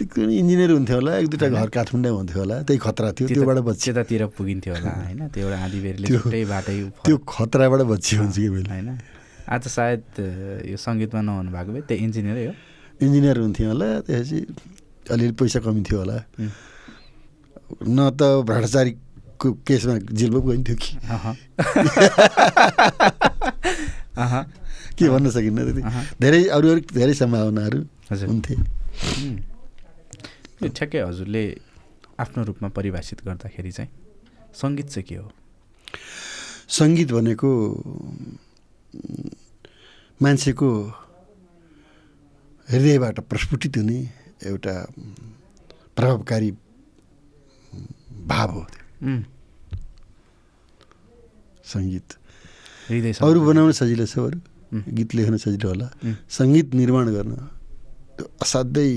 कुनै 0.00 0.32
इन्जिनियर 0.40 0.70
हुन्थ्यो 0.80 0.96
होला 0.96 1.12
एक 1.20 1.26
दुईवटा 1.28 1.48
घर 1.60 1.68
काठमाडौँ 1.76 2.12
हुन्थ्यो 2.16 2.38
होला 2.40 2.56
त्यही 2.64 2.78
खतरा 2.80 3.08
थियो 3.20 3.26
त्योबाट 3.28 3.58
बच्ची 3.68 3.84
त्यतातिर 3.90 4.22
पुगिन्थ्यो 4.38 4.72
होला 4.74 4.90
होइन? 5.04 5.20
त्यो 5.28 5.42
एउटा 5.44 5.58
आँधीबेरीले 5.64 6.06
त्यो- 6.08 6.22
छुट्टै 6.22 6.42
बाटै 6.52 6.76
त्यो 7.04 7.16
खतराबाट 7.28 7.80
बच्ची 7.92 8.12
हुन्छ 8.16 8.36
कि 8.36 8.46
होइन? 8.48 8.88
आज 9.50 9.62
सायद 9.76 10.02
यो 10.70 10.76
सङ्गीतमा 10.80 11.20
नहुनु 11.20 11.50
भएको 11.52 11.70
भए 11.74 11.82
त्यही 11.88 12.00
इन्जिनियरै 12.06 12.44
हो। 12.48 12.52
इन्जिनियर 13.04 13.36
हुन्थ्यो 13.44 13.66
होला 13.68 13.88
त्यसपछि 14.06 14.38
अलिअलि 15.10 15.34
पैसा 15.40 15.58
कमी 15.64 15.80
थियो 15.84 15.98
होला। 16.00 16.16
न 17.88 17.98
त 18.18 18.22
भ्रष्टाचारीको 18.48 18.98
केसमा 19.40 19.98
जेल 20.12 20.30
पो 20.30 20.40
गइन्थ्यो 20.40 20.76
कि 20.76 20.98
के 25.00 25.08
भन्न 25.08 25.30
सकिन्न 25.30 25.64
त्यति। 25.64 25.82
धेरै 26.20 26.44
अरू 26.52 26.68
अरू 26.70 26.80
धेरै 26.92 27.14
सम्भावनाहरू 27.14 27.78
हुन्थे। 28.10 28.54
ठ्याक्कै 30.68 31.00
हजुरले 31.00 31.44
आफ्नो 32.20 32.44
रूपमा 32.44 32.68
परिभाषित 32.68 33.24
गर्दाखेरि 33.24 33.72
चाहिँ 33.72 33.90
सङ्गीत 34.60 34.88
चाहिँ 34.92 35.06
के 35.08 35.16
हो? 35.16 35.32
सङ्गीत 36.68 37.12
भनेको 37.12 37.50
मान्छेको 40.20 40.68
हृदयबाट 42.68 43.20
प्रस्फुटित 43.30 43.76
हुने 43.76 43.98
एउटा 44.46 44.74
प्रभावकारी 45.96 46.50
भाव 48.28 48.50
हो 48.52 48.62
त्यो। 48.70 48.84
सङ्गीत 51.64 52.08
अरू 53.22 53.38
बनाउन 53.48 53.72
सजिलो 53.80 54.06
छ 54.06 54.14
अरू 54.18 54.38
गीत 54.96 55.10
लेख्न 55.16 55.36
सजिलो 55.44 55.66
होला 55.68 55.88
सङ्गीत 56.30 56.68
निर्माण 56.80 57.06
गर्न 57.16 57.32
त्यो 58.16 58.26
असाध्यै 58.44 58.90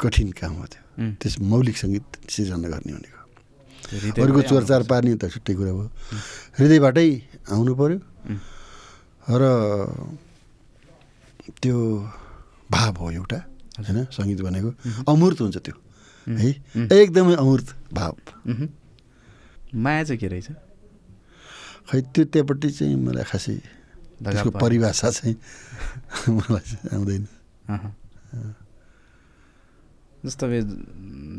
कठिन 0.00 0.28
काम 0.40 0.52
हो 0.60 0.66
त्यो 0.72 0.82
त्यस 1.20 1.34
मौलिक 1.52 1.76
सङ्गीत 1.76 2.06
सिर्जना 2.32 2.68
गर्ने 2.72 2.92
भनेको 2.92 3.20
अरूको 4.22 4.40
चोरचार। 4.50 4.82
पार्ने 4.90 5.14
त 5.20 5.24
छुट्टै 5.32 5.54
कुरा 5.54 5.72
भयो 5.76 5.88
हृदयबाटै 6.58 7.08
आउनु 7.54 7.72
पऱ्यो 7.80 7.98
र 9.32 9.42
त्यो 11.62 11.76
भाव 12.74 12.92
हो 13.00 13.06
एउटा 13.12 13.38
होइन 13.78 13.98
सङ्गीत 14.16 14.40
भनेको 14.46 14.70
अमूर्त 15.06 15.38
हुन्छ 15.40 15.56
त्यो 15.66 15.74
है। 16.26 16.50
एकदमै 17.00 17.34
अमूर्त 17.34 17.68
भाव। 17.92 18.16
माया 19.74 20.02
चाहिँ 20.04 20.18
के 20.20 20.28
रहेछ 20.28 20.48
खै 21.90 22.00
त्यो 22.14 22.24
त्यहाँपट्टि 22.24 22.68
चाहिँ 22.70 22.96
मलाई 22.96 23.24
खासै 23.24 23.56
त्यसको। 24.22 24.50
परिभाषा 24.62 25.10
चाहिँ 25.10 25.36
मलाई 26.38 26.64
चाहिँ 26.70 26.88
आउँदैन। 26.94 27.24
जस्तो 30.24 30.44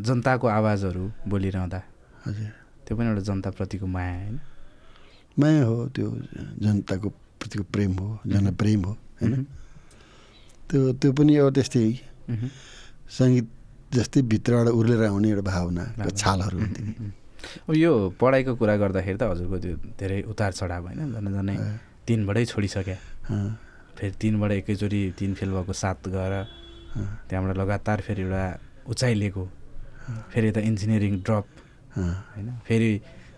जनताको 0.03 0.47
आवाजहरू 0.47 1.03
बोलिरहँदा 1.27 1.79
हजुर 2.25 2.51
त्यो 2.85 2.93
पनि 2.97 3.07
एउटा 3.07 3.21
जनताप्रतिको 3.29 3.87
माया 3.87 4.15
होइन 4.19 4.39
माया 5.39 5.63
हो 5.63 5.75
त्यो 5.95 6.07
जनताको 6.59 7.07
प्रतिको 7.39 7.63
प्रेम 7.73 7.91
हो 7.99 8.19
जनप्रेम 8.27 8.81
हो 8.85 8.93
होइन। 9.21 9.43
त्यो 10.69 10.79
त्यो 10.99 11.09
पनि 11.13 11.33
अब 11.37 11.47
त्यस्तै। 11.55 11.85
सङ्गीत 13.17 13.47
जस्तै 13.93 14.21
भित्रबाट 14.31 14.67
उर्लेर 14.73 15.03
आउने 15.05 15.29
एउटा 15.29 15.43
भावना। 15.49 15.83
छालहरू 16.09 16.57
हुन्थ्यो। 16.59 17.11
अब 17.69 17.75
यो 17.75 17.91
पढाइको 18.19 18.51
कुरा 18.55 18.75
गर्दाखेरि 18.81 19.17
त 19.17 19.23
हजुरको 19.31 19.57
त्यो 19.63 19.75
धेरै 19.99 20.19
उतार 20.31 20.51
चढाव 20.59 20.83
होइन 20.87 20.99
झन् 21.13 21.27
झन्डै 21.37 21.55
तिनबाटै 22.07 22.45
छोडिसक्यो। 22.51 22.97
फेरि 23.97 24.13
तिनबाट 24.21 24.51
एकैचोटि 24.59 25.01
तिन 25.19 25.31
फेल 25.37 25.49
भएको 25.53 25.73
सात 25.73 26.07
गएर 26.09 26.33
त्यहाँबाट 27.29 27.57
लगातार 27.57 27.97
फेरि 28.01 28.21
एउटा 28.21 28.43
उचाइ 28.89 29.13
लिएको 29.21 29.43
फेरि 30.31 30.47
यता 30.47 30.61
इन्जिनियरिङ 30.69 31.13
ड्रप। 31.25 31.45
होइन 31.95 32.47
फेरि 32.67 32.91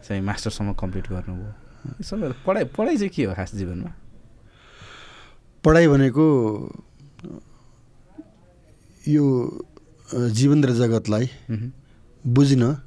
चाहिँ 0.06 0.22
मास्टरसम्म 0.22 0.74
कम्प्लिट 0.80 1.06
गर्नुभयो। 1.12 1.52
सबै 2.02 2.28
पढाइ 2.46 2.64
पढाइ 2.78 2.96
चाहिँ 2.98 3.14
के 3.16 3.24
हो 3.26 3.34
खास 3.36 3.56
जीवनमा? 3.56 3.92
पढाइ 5.64 5.86
भनेको 5.88 6.26
यो 9.06 9.26
जीवन 10.16 10.64
र 10.64 10.72
जगतलाई। 10.72 11.30
बुझ्न 12.28 12.78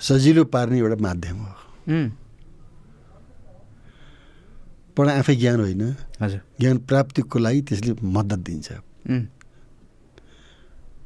सजिलो 0.00 0.44
पार्ने 0.44 0.78
एउटा 0.78 0.96
माध्यम 1.00 1.36
हो। 1.36 1.52
पढाइ 4.96 5.18
आफै 5.18 5.34
ज्ञान 5.36 5.60
होइन। 5.60 5.82
हजुर। 6.20 6.40
ज्ञान 6.60 6.78
प्राप्तिको 6.78 7.38
लागि 7.38 7.60
त्यसले 7.62 7.92
मद्दत 8.02 8.38
दिन्छ। 8.38 8.68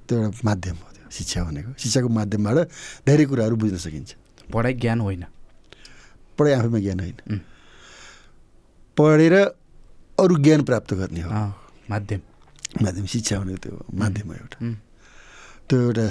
त्यो 0.09 0.15
एउटा 0.19 0.39
माध्यम 0.45 0.77
हो 0.77 0.89
त्यो 0.93 1.11
शिक्षा 1.11 1.45
भनेको। 1.45 1.71
शिक्षाको 1.79 2.09
माध्यमबाट 2.09 2.57
धेरै 3.07 3.25
कुराहरू 3.25 3.57
बुझ्न 3.57 3.77
सकिन्छ। 3.77 4.15
पढाइ 4.53 4.75
ज्ञान 4.75 5.01
होइन। 5.01 5.25
पढाइ 6.39 6.53
आफैमा 6.53 6.79
ज्ञान 6.79 7.01
होइन। 7.01 7.41
पढेर 8.97 9.35
अरू 10.19 10.35
ज्ञान 10.37 10.63
प्राप्त 10.63 10.95
गर्ने 10.95 11.23
हो। 11.23 11.31
माध्यम। 11.91 12.21
माध्यम 12.83 13.07
शिक्षा 13.07 13.35
भनेको 13.41 13.59
त्यो 13.63 13.75
माध्यम 13.95 14.27
हो 14.29 14.35
एउटा। 14.35 14.59
त्यो 15.69 15.77
एउटा 15.81 16.07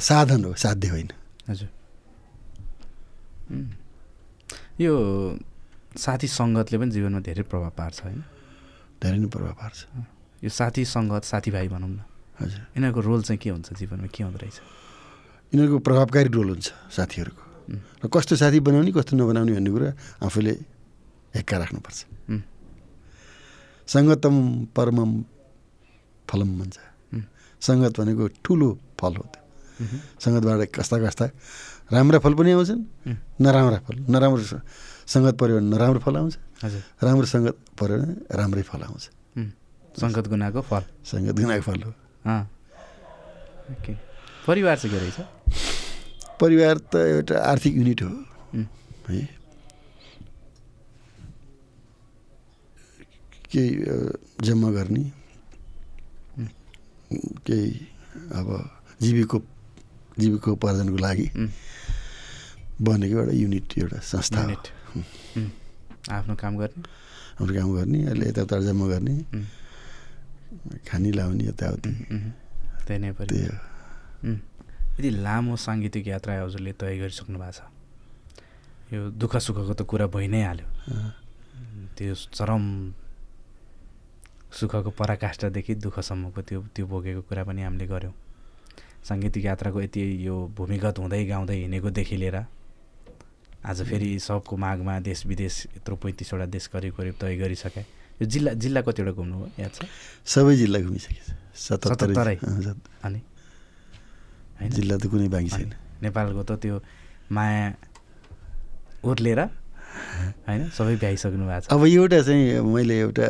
साधन 0.00 0.44
हो 0.44 0.52
साध्य 0.54 0.88
होइन। 0.88 1.08
हजुर। 1.48 1.68
यो 4.80 4.92
साथी 5.96 6.26
सङ्गतले 6.28 6.76
पनि 6.78 6.90
जीवनमा 6.90 7.20
धेरै 7.20 7.42
प्रभाव 7.50 7.70
पार्छ 7.76 7.96
होइन 8.02 8.20
धेरै 9.02 9.18
नै 9.18 9.28
प्रभाव 9.28 9.54
पार्छ। 9.60 9.78
यो 10.44 10.50
साथी 10.50 10.82
सङ्गत 10.88 11.22
साथीभाइ 11.28 11.68
भनौँ 11.68 11.90
न। 11.90 12.00
हजुर। 12.40 12.60
यिनीहरूको 12.74 13.00
रोल 13.00 13.20
चाहिँ 13.22 13.38
के 13.42 13.50
हुन्छ 13.50 13.68
जीवनमा? 13.76 14.08
के 14.08 14.20
हुँदो 14.24 14.38
रहेछ? 14.40 14.58
यिनीहरूको 15.52 15.78
प्रभावकारी 15.84 16.28
रोल 16.32 16.48
हुन्छ 16.48 16.66
साथीहरूको। 16.96 17.42
र 18.02 18.08
कस्तो 18.08 18.34
साथी 18.40 18.58
बनाउने 18.64 18.90
कस्तो 18.96 19.12
नबनाउने 19.20 19.52
भन्ने 19.52 19.70
कुरा 19.70 19.88
आफूले 20.26 20.52
हेक्का 21.36 21.56
राख्नुपर्छ। 21.60 21.98
सङ्गतम 23.92 24.36
परमम 24.76 25.10
फलम 26.28 26.50
भन्छ। 26.58 26.76
सङ्गत 27.62 27.92
भनेको 28.00 28.24
ठुलो 28.44 28.68
फल 28.98 29.14
हो 29.18 29.24
त्यो। 29.32 29.42
सङ्गतबाट 30.22 30.60
कस्ता 30.76 30.96
कस्ता 31.04 31.24
राम्रा 31.92 32.18
फल 32.24 32.34
पनि 32.38 32.50
आउँछन् 32.56 32.82
नराम्रा 33.42 33.78
फल 33.86 33.96
नराम्रो 34.12 34.44
सङ्गत 35.12 35.34
पऱ्यो 35.40 35.54
भने 35.58 35.68
नराम्रो 35.74 36.00
फल 36.00 36.14
आउँछ। 36.16 36.34
राम्रो 37.04 37.26
सङ्गत 37.34 37.56
पऱ्यो 37.78 37.96
भने 38.00 38.14
राम्रै 38.38 38.62
फल 38.70 38.82
आउँछ। 38.88 39.04
सङ्गत 40.00 40.26
गुनाको 40.32 40.60
फल। 40.70 40.82
सङ्गत 41.04 41.34
गुनाको 41.42 41.62
फल 41.68 41.80
हो। 41.82 41.92
परिवार 44.46 44.76
चाहिँ 44.78 44.90
के 44.92 44.98
रहेछ? 45.02 45.18
परिवार 46.40 46.76
त 46.90 46.94
एउटा 46.96 47.34
आर्थिक 47.50 47.72
युनिट 47.76 48.00
हो। 48.02 48.12
है। 49.10 49.41
केही 53.52 53.70
जम्मा 54.46 54.68
गर्ने। 54.76 55.04
केही 57.46 57.70
अब 58.32 58.48
जीविको 59.02 59.38
जीविकोपार्जनको 60.18 60.96
लागि 60.96 61.26
बनेको 62.80 63.16
एउटा 63.18 63.32
युनिट 63.32 63.78
एउटा 63.78 63.98
संस्था 64.00 64.40
आफ्नो 66.16 66.34
काम 66.34 66.56
गर्ने। 66.58 66.82
हाम्रो 67.38 67.54
काम 67.54 67.70
गर्ने 67.76 67.98
अहिले 68.08 68.28
यताउता 68.28 68.56
जम्मा 68.66 68.86
गर्ने। 68.92 69.14
खानी 70.88 71.10
लाउने 71.12 71.44
यताउति। 71.44 71.90
त्यही 72.86 72.98
नै 72.98 73.12
त्यही 73.12 73.44
हो। 73.46 73.56
यति 74.98 75.10
लामो 75.24 75.56
साङ्गीतिक 75.56 76.06
यात्रा 76.06 76.32
हजुरले 76.42 76.72
तय 76.80 76.98
गरिसक्नु 77.00 77.38
भएको 77.38 77.52
छ। 77.52 77.60
यो 78.92 79.00
दुःख 79.16 79.36
सुखको 79.36 79.72
त 79.72 79.82
कुरा 79.88 80.06
भइ 80.12 80.26
नै 80.28 80.42
हाल्यो। 80.44 80.68
त्यो 81.96 82.14
चरम 82.36 82.64
सुखको 84.52 84.90
पराकाष्ठदेखि 85.00 85.74
दुःखसम्मको 85.84 86.40
त्यो 86.48 86.60
त्यो 86.74 86.86
बोकेको 86.86 87.22
कुरा 87.28 87.42
पनि 87.44 87.62
हामीले 87.62 87.86
गऱ्यौँ। 87.86 88.14
साङ्गीतिक 89.08 89.44
यात्राको 89.44 89.80
यति 89.82 90.02
यो 90.26 90.34
भूमिगत 90.56 90.98
हुँदै 90.98 91.24
गाउँदै 91.26 91.56
हिँडेकोदेखि 91.56 92.16
लिएर 92.16 92.36
आज 93.64 93.82
फेरि 93.88 94.18
सबको 94.18 94.56
मागमा 94.56 94.98
देश 95.00 95.26
विदेश 95.26 95.54
यत्रो 95.76 95.96
पैँतिसवटा 95.96 96.46
देश 96.46 96.66
करिब 96.66 96.94
करिब 96.94 97.14
तय 97.20 97.36
गरिसके। 97.36 97.80
यो 98.20 98.26
जिल्ला 98.26 98.52
जिल्ला 98.58 98.80
कतिवटा 98.86 99.12
घुम्नुभयो 99.12 99.62
याद 99.62 99.72
छ? 99.72 99.86
सबै 100.26 100.54
जिल्ला 100.56 100.78
घुमिसकेछ 100.78 101.28
सतहत्तरै। 101.56 102.36
अनि? 103.06 103.20
जिल्ला 104.68 104.96
त 104.98 105.06
कुनै 105.10 105.28
बाँकी 105.30 105.50
छैन। 105.50 105.72
नेपालको 106.02 106.42
त 106.42 106.52
त्यो 106.62 106.76
माया 107.32 107.64
उर्लेर 109.02 109.40
होइन? 110.46 110.62
सबै 110.70 110.94
भ्याइसक्नु 111.02 111.44
भएको 111.46 111.66
छ। 111.66 111.72
अब 111.72 111.82
एउटा 111.86 112.18
चाहिँ 112.22 112.60
मैले 112.66 112.98
एउटा 113.00 113.26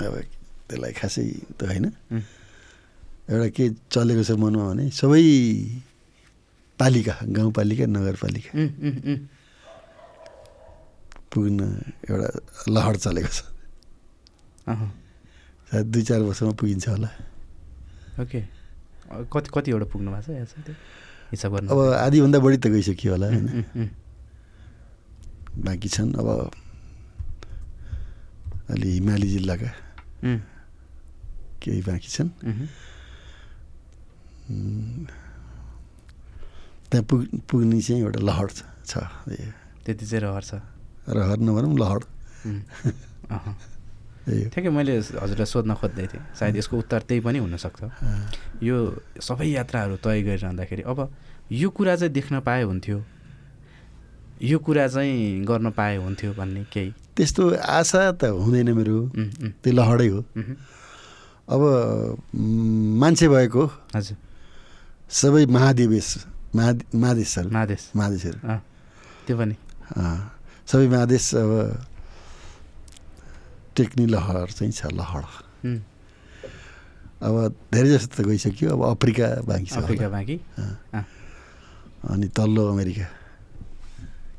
अब 0.00 0.14
त्यसलाई 0.68 0.92
खासै 0.98 1.24
त 1.58 1.60
होइन। 1.70 1.86
एउटा 3.30 3.48
के 3.56 3.64
चलेको 3.92 4.22
छ 4.24 4.30
मनमा 4.40 4.64
भने 4.70 4.84
सबै 4.90 5.22
पालिका 6.78 7.14
गाउँपालिका 7.30 7.84
नगरपालिका। 7.86 8.50
पुग्न 11.30 11.60
एउटा 12.10 12.28
लहर 12.74 12.96
चलेको 13.04 13.30
छ। 13.30 13.40
सायद 15.70 15.86
दुई 15.92 16.02
चार 16.02 16.20
वर्षमा 16.26 16.52
पुगिन्छ 16.58 16.84
होला। 16.88 17.10
ओके। 18.22 18.40
कति 19.32 19.48
कतिवटा 19.54 19.86
पुग्नु 19.92 20.10
भएको 20.10 20.34
छ 20.46 20.74
हिसाब 21.32 21.50
गर्नु 21.54 21.68
अब 21.70 21.78
आधीभन्दा 21.98 22.38
बढी 22.38 22.56
त 22.62 22.66
गइसक्यो 22.74 23.10
होला 23.14 23.26
होइन। 23.26 23.90
बाँकी 25.64 25.88
छन् 25.88 26.12
अब 26.18 26.28
अलि 28.70 28.88
हिमाली 28.92 29.28
जिल्लाका। 29.28 29.70
केही 30.24 31.80
बाँकी 31.82 32.08
छन् 32.08 32.30
त्यहाँ 36.90 37.04
पुग 37.04 37.20
पुग्ने 37.48 37.80
चाहिँ 37.80 38.02
एउटा 38.02 38.20
लहर 38.20 38.48
छ 38.84 38.98
त्यति 39.84 40.06
चाहिँ 40.06 40.22
रहर 40.22 40.42
छ 40.42 40.60
रहर 41.08 41.38
नभनौँ 41.40 41.76
लहर 41.76 42.02
ठ्याक्कै 44.24 44.70
मैले 44.70 44.96
हजुरलाई 44.96 45.46
सोध्न 45.46 45.74
खोज्दै 45.74 46.06
थिएँ 46.06 46.24
सायद 46.32 46.56
यसको 46.56 46.78
उत्तर 46.78 47.00
त्यही 47.04 47.20
पनि 47.20 47.38
हुनसक्छ 47.38 47.82
यो 48.62 48.76
सबै 49.20 49.48
यात्राहरू 49.50 49.96
तय 50.00 50.22
गरिरहँदाखेरि 50.22 50.82
अब 50.82 50.98
यो 51.52 51.68
कुरा 51.70 51.96
चाहिँ 51.96 52.12
देख्न 52.12 52.40
पाए 52.40 52.62
हुन्थ्यो 52.62 52.98
यो 54.42 54.58
कुरा 54.58 54.86
चाहिँ 54.88 55.44
गर्न 55.44 55.70
पाए 55.70 55.96
हुन्थ्यो 55.96 56.32
भन्ने 56.32 56.64
केही 56.72 56.92
त्यस्तो 57.16 57.42
आशा 57.54 58.00
त 58.18 58.22
हुँदैन 58.34 58.68
मेरो। 58.74 58.98
त्यो 59.62 59.72
लहरै 59.72 60.08
हो। 60.08 60.20
अब 61.46 61.62
मान्छे 63.00 63.26
भएको। 63.28 63.62
हजुर। 63.94 64.16
सबै 65.10 65.44
महादेवेश 65.46 66.08
महा 66.56 66.70
महादेशहरू 66.94 67.48
महादेश। 67.50 67.82
महादेशहरू 67.96 68.38
त्यो 69.26 69.34
पनि। 69.38 69.54
सबै 70.66 70.86
महादेश 70.88 71.24
अब 71.34 71.52
टेक्नी 73.76 74.04
लहर 74.06 74.48
चाहिँ 74.56 74.72
छ 74.72 74.90
लहर। 74.90 75.24
अब 77.24 77.34
धेरै 77.72 77.88
जस्तो 77.94 78.14
त 78.16 78.26
गइसक्यो। 78.26 78.68
अब 78.74 78.80
अफ्रिका 78.90 79.28
बाँकी 79.48 79.68
छ 79.70 79.76
अफ्रिका। 79.80 80.08
बाँकी? 80.08 80.36
अनि 82.10 82.26
तल्लो 82.36 82.62
अमेरिका। 82.72 83.06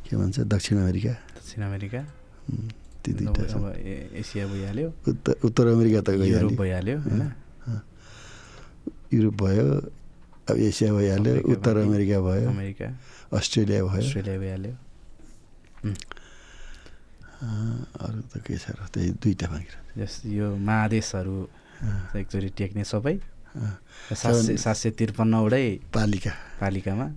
के 0.06 0.14
भन्छ 0.18 0.40
दक्षिण 0.46 0.78
अमेरिका? 0.82 1.14
दक्षिण 1.40 1.62
अमेरिका। 1.66 2.02
ती 3.04 3.12
छ 3.14 3.54
अब 3.54 3.66
एसिया 4.18 4.46
भइहाल्यो 4.48 4.88
उत्तर 5.08 5.34
उत्तर 5.46 5.66
अमेरिका 5.68 6.02
त 6.02 6.10
युरोप 6.26 6.54
भइहाल्यो 6.62 6.98
होइन 7.00 7.22
युरोप 9.14 9.36
भयो 9.42 9.66
अब 10.50 10.56
एसिया 10.60 10.94
भइहाल्यो 10.94 11.34
उत्तर 11.54 11.78
अमेरिका 11.86 12.18
भयो 12.22 12.50
अमेरिका 12.50 12.88
अस्ट्रेलिया 13.34 13.84
भयो 13.84 14.02
अस्ट्रेलिया 14.02 14.38
भइहाल्यो 14.40 14.74
अरू 17.46 18.20
त 18.26 18.34
के 18.42 18.58
छ 18.58 18.66
र 18.72 18.90
त्यही 18.90 19.10
दुइटा 19.22 19.48
बाँकी 19.48 20.02
जस 20.02 20.14
यो 20.28 20.48
महादेशहरू 20.58 21.38
एकचोटि 22.18 22.50
टेक्ने 22.58 22.84
सबै 22.86 23.16
सात 24.14 24.34
सय 24.36 24.58
सात 24.58 24.76
सय 24.76 24.90
त्रिपन्नवटै 24.98 25.66
पालिका 25.94 26.32
पालिकामा 26.60 27.08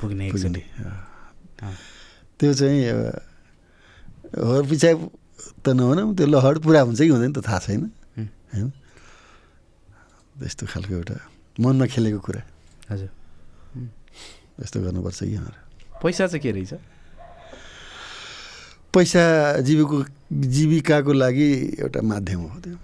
पुग्ने 0.00 0.24
एकचोटि 0.28 0.62
त्यो 2.40 2.52
चाहिँ 2.54 3.31
होर 4.36 4.62
पिछा 4.66 4.88
त 5.64 5.66
नभनौँ 5.68 6.14
त्यो 6.16 6.26
लहर 6.26 6.58
पुरा 6.64 6.80
हुन्छ 6.80 7.00
कि 7.00 7.08
हुँदैन 7.08 7.32
त 7.32 7.38
थाहा 7.46 7.58
छैन। 7.58 7.82
होइन? 8.52 8.68
त्यस्तो 10.40 10.66
खालको 10.66 10.92
एउटा 10.94 11.16
मनमा 11.60 11.86
खेलेको 11.86 12.20
कुरा। 12.20 12.42
हजुर। 12.90 13.10
यस्तो 14.62 14.78
गर्नुपर्छ 14.82 15.20
कि 15.22 15.38
पैसा 16.02 16.26
चाहिँ 16.26 16.42
के 16.42 16.50
रहेछ? 16.50 16.72
पैसा 18.94 19.22
जीविको 19.62 19.96
जीविकाको 20.32 21.12
लागि 21.12 21.48
एउटा 21.80 22.00
माध्यम 22.02 22.40
हो 22.50 22.58
त्यो। 22.60 22.76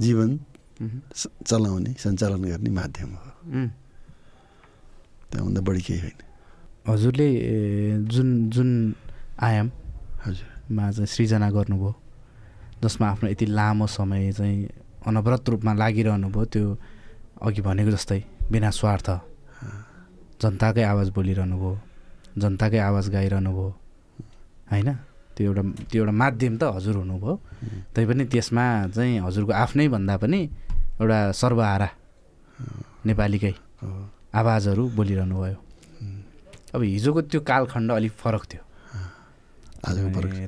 जीवन 0.00 0.30
चलाउने 1.46 1.92
सञ्चालन 1.94 2.42
गर्ने 2.44 2.70
माध्यम 2.70 3.10
हो। 3.14 3.28
त्योभन्दा 5.30 5.60
बढी 5.60 5.80
केही 5.80 6.00
होइन। 6.00 6.18
हजुरले 6.86 7.28
जुन 8.12 8.28
जुन 8.52 8.70
आयाममा 9.40 10.24
हजुर 10.24 10.48
चाहिँ 10.92 11.06
सृजना 11.06 11.48
गर्नुभयो 11.50 11.92
जसमा 12.82 13.06
आफ्नो 13.08 13.28
यति 13.30 13.46
लामो 13.46 13.86
समय 13.88 14.32
चाहिँ 14.32 14.68
अनवरत 15.08 15.48
रूपमा 15.48 15.72
लागिरहनु 15.80 16.28
भयो 16.28 16.44
त्यो 16.52 16.76
अघि 17.40 17.60
भनेको 17.64 17.90
जस्तै 17.96 18.20
बिना 18.52 18.70
स्वार्थ 18.70 19.08
जनताकै 20.42 20.84
आवाज 20.92 21.08
बोलिरहनु 21.16 21.56
भयो 21.56 21.72
जनताकै 22.36 22.78
आवाज 22.78 23.06
गाइरहनु 23.16 23.50
भयो 23.56 23.68
होइन? 24.70 24.88
त्यो 25.36 25.44
एउटा 25.48 25.62
त्यो 25.88 26.00
एउटा 26.04 26.12
माध्यम 26.12 26.54
त 26.60 26.62
हजुर 26.76 26.96
हुनुभयो 27.00 27.32
तैपनि 27.96 28.24
त्यसमा 28.28 28.64
चाहिँ 28.92 29.24
हजुरको 29.24 29.52
आफ्नै 29.64 29.88
भन्दा 29.88 30.14
पनि 30.20 30.40
एउटा 31.00 31.18
सर्वहारा 31.40 31.88
नेपालीकै 33.08 33.54
आवाजहरू 34.36 34.82
बोलिरहनु 34.96 35.36
भयो। 35.40 35.63
अब 36.74 36.82
हिजोको 36.82 37.20
त्यो 37.30 37.40
कालखण्ड 37.40 37.88
अलिक 37.92 38.12
फरक 38.22 38.42
थियो। 38.50 38.62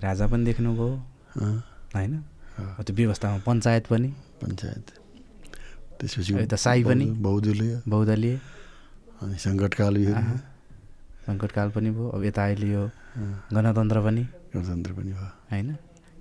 राजा 0.07 0.25
पनि 0.27 0.45
देख्नुभयो। 0.45 0.89
होइन? 1.95 2.13
त्यो 2.85 2.95
व्यवस्थामा 2.97 3.39
पञ्चायत 3.47 3.85
पनि। 3.87 4.09
पञ्चायत। 4.43 4.87
त्यसपछि 5.99 6.33
यता 6.35 6.57
साई 6.57 6.85
पनि? 6.85 7.07
बहुदलीय 7.27 7.75
बहुदलीय 7.89 8.35
अनि 9.23 9.37
सङ्कटकाल 9.39 9.95
सङ्कटकाल 11.27 11.69
पनि 11.75 11.91
भयो। 11.91 12.07
अब 12.15 12.23
यता 12.25 12.43
अहिले 12.45 12.69
यो 12.73 12.85
गणतन्त्र 13.55 13.99
पनि। 14.07 14.23
गणतन्त्र 14.55 14.91
पनि 14.93 15.13
भयो। 15.17 15.31
होइन? 15.53 15.69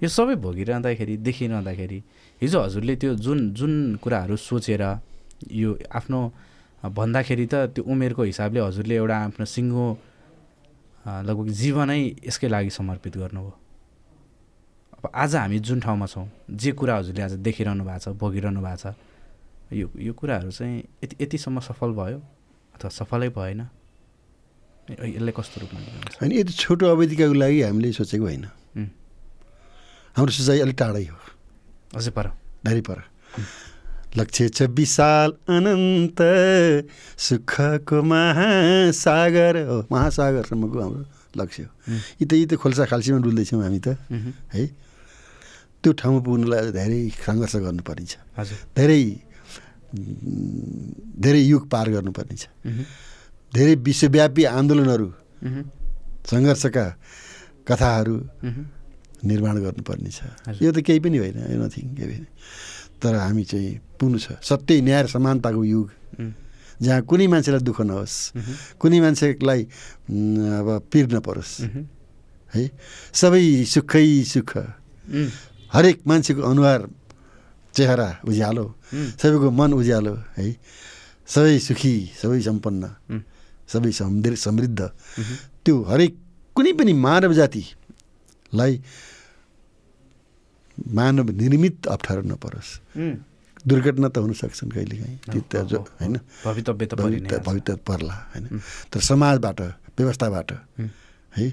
यो 0.03 0.07
सबै 0.11 0.35
भोगिरहँदाखेरि 0.45 1.15
देखिरहँदाखेरि 1.25 1.99
हिजो 2.41 2.57
हजुरले 2.61 2.95
त्यो 3.01 3.11
जुन 3.25 3.39
जुन 3.57 3.73
कुराहरू 4.03 4.35
सोचेर 4.35 4.83
यो 5.51 5.69
आफ्नो 5.99 6.19
भन्दाखेरि 6.89 7.45
त 7.45 7.55
त्यो 7.73 7.83
उमेरको 7.83 8.23
हिसाबले 8.23 8.59
हजुरले 8.59 8.95
एउटा 8.95 9.17
आफ्नो 9.25 9.45
सिङ्गो 9.45 9.85
लगभग 11.05 11.47
जीवनै 11.61 12.01
यसकै 12.27 12.47
लागि 12.47 12.69
समर्पित 12.69 13.17
गर्नुभयो। 13.17 13.53
अब 14.97 15.11
आज 15.13 15.35
हामी 15.35 15.59
जुन 15.59 15.79
ठाउँमा 15.79 16.05
छौँ 16.05 16.27
जे 16.51 16.71
कुरा 16.73 16.93
हजुरले 16.97 17.21
आज 17.21 17.33
देखिरहनु 17.41 17.83
भएको 17.85 17.99
छ 17.99 18.07
भोगिरहनु 18.17 18.61
भएको 18.61 18.77
छ 18.81 18.95
यो 19.73 19.87
यो 19.97 20.13
कुराहरू 20.13 20.51
चाहिँ 20.51 20.77
यति 21.03 21.15
यतिसम्म 21.23 21.59
सफल 21.59 21.91
भयो 21.93 22.19
अथवा 22.75 22.89
सफलै 22.89 23.29
भएन? 23.33 23.61
यसलाई 24.85 25.33
कस्तो 25.33 25.57
रूपमा 25.61 25.79
होइन 26.21 26.31
यति 26.31 26.53
छोटो 26.53 26.85
अवधिका 26.85 27.25
लागि 27.33 27.61
हामीले 27.61 27.91
सोचेको 27.93 28.25
होइन। 28.25 28.45
हाम्रो 30.15 30.31
सोचाइ 30.31 30.59
अलिक 30.61 30.77
टाढै 30.77 31.05
हो। 31.09 31.17
अझै 31.97 32.11
पर। 32.13 32.25
धेरै 32.65 32.81
पर। 32.81 32.99
लक्ष्य 34.17 34.49
छ 34.49 34.61
विशाल 34.71 35.29
अनन्त 35.51 36.19
सुखको 37.19 38.01
महासागर। 38.01 39.55
हो 39.67 39.77
महासागरसम्मको 39.91 40.77
हाम्रो 40.79 41.03
लक्ष्य 41.35 41.63
हो। 41.63 41.71
यी 42.19 42.25
त 42.25 42.33
यी 42.33 42.45
त 42.45 42.55
खोल्सा 42.55 42.85
खाल्सीमा 42.91 43.19
डुल्दैछौँ 43.25 43.61
हामी 43.63 43.79
त 43.83 43.87
है। 44.55 44.63
त्यो 45.83 45.91
ठाउँमा 45.99 46.19
पुग्नुलाई 46.25 46.71
धेरै 46.71 46.99
सङ्घर्ष 47.25 47.55
गर्नुपर्ने 47.65 48.05
छ 48.07 48.15
धेरै 48.77 49.01
धेरै 51.21 51.41
युग 51.51 51.63
पार 51.69 51.87
गर्नुपर्ने 51.95 52.35
छ 52.39 52.47
धेरै 53.53 53.73
विश्वव्यापी 53.83 54.43
आन्दोलनहरू 54.57 55.07
सङ्घर्षका 56.31 56.85
कथाहरू 57.67 58.15
निर्माण 59.29 59.55
गर्नुपर्ने 59.65 60.11
छ। 60.17 60.19
यो 60.63 60.71
त 60.71 60.79
केही 60.87 60.99
पनि 61.03 61.17
होइन 61.21 61.37
यो 61.51 61.57
नथिङ 61.61 61.85
केही 61.99 62.07
पनि। 62.15 62.27
तर 63.01 63.13
हामी 63.15 63.43
चाहिँ 63.43 63.71
पुग्नु 63.99 64.17
छ। 64.19 64.27
सत्य 64.41 64.81
न्याय 64.81 65.01
र 65.03 65.07
समानताको 65.07 65.63
युग। 65.63 65.87
जहाँ 66.75 67.01
कुनै 67.07 67.27
मान्छेलाई 67.31 67.63
दुःख 67.63 67.79
नहोस् 67.87 68.15
कुनै 68.79 68.99
मान्छेलाई 68.99 69.61
अब 70.59 70.67
पिर 70.91 71.05
नपरोस् 71.15 71.53
है? 72.51 72.63
सबै 73.13 73.43
सुखै 73.63 74.07
सुख। 74.23 74.51
हरेक 75.71 75.97
मान्छेको 76.07 76.41
अनुहार 76.41 76.81
चेहरा 77.75 78.09
उज्यालो। 78.27 78.65
सबैको 78.91 79.47
मन 79.51 79.71
उज्यालो। 79.73 80.13
है? 80.37 80.45
सबै 81.27 81.59
सुखी 81.59 81.95
सबै 82.19 82.39
सम्पन्न। 82.41 82.83
सबै 83.71 83.91
समृद्ध। 83.91 84.35
समृद्ध 84.35 84.79
त्यो 85.63 85.75
हरेक 85.83 86.13
कुनै 86.55 86.71
पनि 86.75 86.93
मानव 86.93 87.31
जातिलाई 87.33 88.73
मानव 90.75 91.27
निर्मित 91.31 91.87
अप्ठ्यारो 91.87 92.21
नपरोस्। 92.27 92.69
दुर्घटना 93.65 94.07
त 94.13 94.17
हुन 94.21 94.33
सक्छन् 94.33 94.71
कहिलेकाहीँ 94.71 95.41
त्यो 95.49 95.79
होइन। 95.99 96.15
भवितव्य 96.45 96.85
त 96.85 96.93
परि 96.93 97.19
नै 97.19 97.29
भवित्य 97.29 97.35
हाल्छ। 97.35 97.45
भवित्य 97.47 97.75
पर्ला 97.87 98.15
होइन। 98.33 98.45
तर 98.93 98.99
समाजबाट 98.99 99.59
व्यवस्थाबाट 99.97 100.49
है 101.37 101.45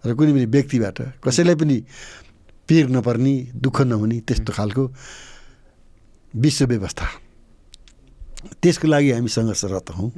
र 0.00 0.08
कुनै 0.16 0.32
पनि 0.32 0.46
व्यक्तिबाट 0.46 0.98
कसैलाई 1.20 1.56
पनि 1.60 1.76
पिर 2.64 2.84
नपर्ने 2.88 3.34
दुःख 3.52 3.78
नहुने 3.90 4.16
त्यस्तो 4.24 4.52
खालको 4.56 4.84
विश्व 6.34 6.64
व्यवस्था। 6.66 7.06
त्यसको 8.62 8.86
लागि 8.88 9.10
हामी 9.12 9.28
सङ्घर्षरत 9.28 9.90
हौँ। 9.90 10.08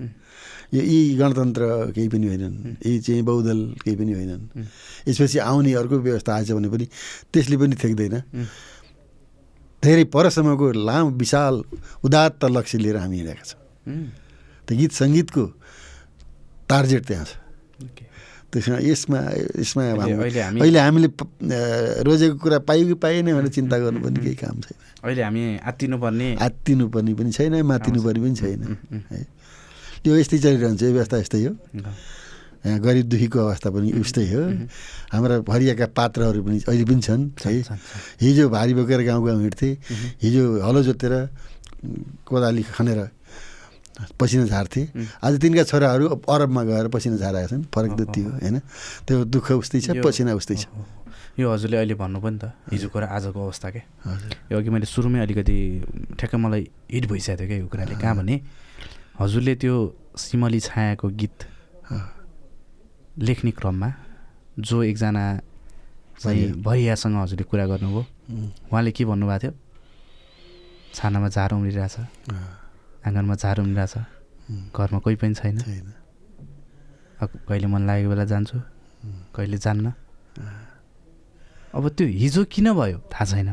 यो 0.72 0.82
यी 0.82 0.98
गणतन्त्र 1.20 1.62
केही 1.94 2.08
पनि 2.08 2.26
होइनन्। 2.32 2.54
यी 2.86 2.98
चाहिँ 3.04 3.22
बहुदल 3.28 3.58
केही 3.84 3.96
पनि 3.96 4.12
होइनन्। 4.12 4.42
यसपछि 5.08 5.38
आउने 5.38 5.72
अर्को 5.80 5.96
व्यवस्था 6.06 6.32
आएछ 6.34 6.50
भने 6.56 6.68
पनि 6.72 6.86
त्यसले 7.32 7.56
पनि 7.60 7.74
थेक्दैन 7.82 8.14
उम्, 8.16 8.46
धेरै 9.82 10.04
परसम्मको 10.14 10.66
लामो 10.88 11.10
विशाल 11.20 11.54
उदात्त 12.06 12.44
लक्ष्य 12.56 12.78
लिएर 12.78 12.96
हामी 13.04 13.16
हिँडेका 13.20 13.44
छौँ। 13.44 13.60
त्यो 14.68 14.74
गीत 14.78 14.92
सङ्गीतको 15.00 15.44
टार्गेट 16.70 17.02
त्यहाँ 17.06 17.24
छ। 17.28 17.32
त्यसमा 18.52 18.76
यसमा 18.84 19.18
यसमा 19.60 19.82
अहिले- 20.60 20.80
हामीले 20.84 21.08
रोजेको 22.04 22.36
कुरा 22.42 22.58
पाइयो 22.68 22.84
कि 22.86 22.94
पाएन 23.00 23.24
भनेर 23.32 23.48
चिन्ता 23.56 23.76
गर्नुपर्ने 23.80 24.20
केही 24.24 24.36
काम 24.44 24.56
छैन। 24.60 24.76
अहिले 25.04 25.22
हामी 25.24 25.42
आत्तिनुपर्ने 25.68 26.28
आत्तिनु 26.46 26.84
पर्ने 26.92 27.12
पनि 27.16 27.30
छैन 27.32 27.52
मातिनु 27.64 27.98
पर्ने 28.04 28.20
पनि 28.24 28.34
छैन। 28.40 28.60
है। 29.12 29.20
यो 30.02 30.12
यस्तै 30.18 30.38
चलिरहन्छ 30.42 30.82
यो 30.82 30.92
व्यवस्था 30.92 31.16
यस्तै 31.22 31.40
हो। 31.46 31.52
यहाँ 32.62 32.78
गरिब 32.78 33.06
दुःखीको 33.10 33.38
अवस्था 33.38 33.68
पनि 33.74 33.88
उस्तै 34.02 34.26
हो। 34.34 34.42
हाम्रा 35.14 35.34
भरिएका 35.46 35.86
पात्रहरू 35.98 36.40
पनि 36.42 36.58
अहिले 36.66 36.84
पनि 36.86 37.02
छन् 37.02 37.22
है। 37.42 37.52
हिजो 38.22 38.44
भारी 38.50 38.72
बोकेर 38.78 39.00
गाउँ 39.02 39.22
गाउँ 39.26 39.40
हिँड्थे 39.46 39.68
हिजो 40.22 40.42
हलो 40.62 40.80
जोतेर 40.86 41.14
कोदाली 42.26 42.62
खनेर 42.70 43.00
पसिना 44.18 44.46
झार्थे। 44.46 44.82
आज 45.22 45.32
तिनका 45.42 45.62
छोराहरू 45.70 46.06
अरबमा 46.26 46.62
गएर 46.70 46.86
पसिना 46.90 47.16
झारेका 47.18 47.46
छन् 47.50 47.62
फरक 47.70 47.90
त 47.98 48.00
त्यो 48.14 48.30
होइन। 48.42 48.56
त्यो 49.06 49.16
दुःख 49.26 49.46
उस्तै 49.58 49.78
छ 49.82 49.88
पसिना 50.02 50.34
उस्तै 50.34 50.56
छ। 50.62 50.66
यो 51.38 51.46
हजुरले 51.46 51.76
अहिले 51.82 51.94
भन्नु 51.94 52.18
पनि 52.22 52.38
त 52.42 52.44
हिजोको 52.70 52.98
र 52.98 53.04
आजको 53.06 53.38
अवस्था 53.38 53.68
के? 53.70 53.80
हजुर। 54.06 54.30
यो 54.50 54.56
अघि 54.58 54.70
मैले 54.70 54.86
सुरुमै 54.86 55.18
अलिकति 55.26 55.56
ठ्याक्कै 56.18 56.38
मलाई 56.38 56.62
हिट 56.94 57.04
भइसकेको 57.10 57.38
थियो 57.38 57.48
क्या 57.48 57.58
यो 57.58 57.66
कुराले। 57.70 57.94
कहाँ 57.98 58.16
भने 58.22 58.34
हजुरले 59.22 59.54
त्यो 59.62 59.74
सिमली 60.18 60.60
छायाको 60.60 61.08
गीत 61.20 61.38
लेख्ने 63.22 63.50
क्रममा 63.54 63.88
जो 64.58 64.82
एकजना 64.82 65.24
चाहिँ 66.18 66.58
भरियासँग 66.66 67.16
हजुरले 67.22 67.44
कुरा 67.46 67.66
गर्नुभयो 67.70 68.02
उहाँले 68.66 68.90
के 68.90 69.04
भन्नुभएको 69.06 69.38
थियो? 69.42 69.52
छानामा 70.94 71.28
झारो 71.30 71.54
उम्रिरहेछ। 71.56 71.96
आँगनमा 73.06 73.34
झारो 73.38 73.62
उम्रिरहेछ। 73.62 73.94
घरमा 74.74 74.98
कोही 74.98 75.16
पनि 75.22 75.34
छैन। 75.38 75.56
कहिले 77.46 77.66
मन 77.70 77.82
लागेको 77.86 78.08
बेला 78.10 78.24
जान्छु। 78.26 78.58
कहिले 79.34 79.58
जान्न। 79.62 79.86
अब 81.74 81.84
त्यो 81.94 82.06
हिजो 82.10 82.42
किन 82.50 82.66
भयो? 82.74 82.98
थाहा 83.06 83.24
छैन। 83.30 83.48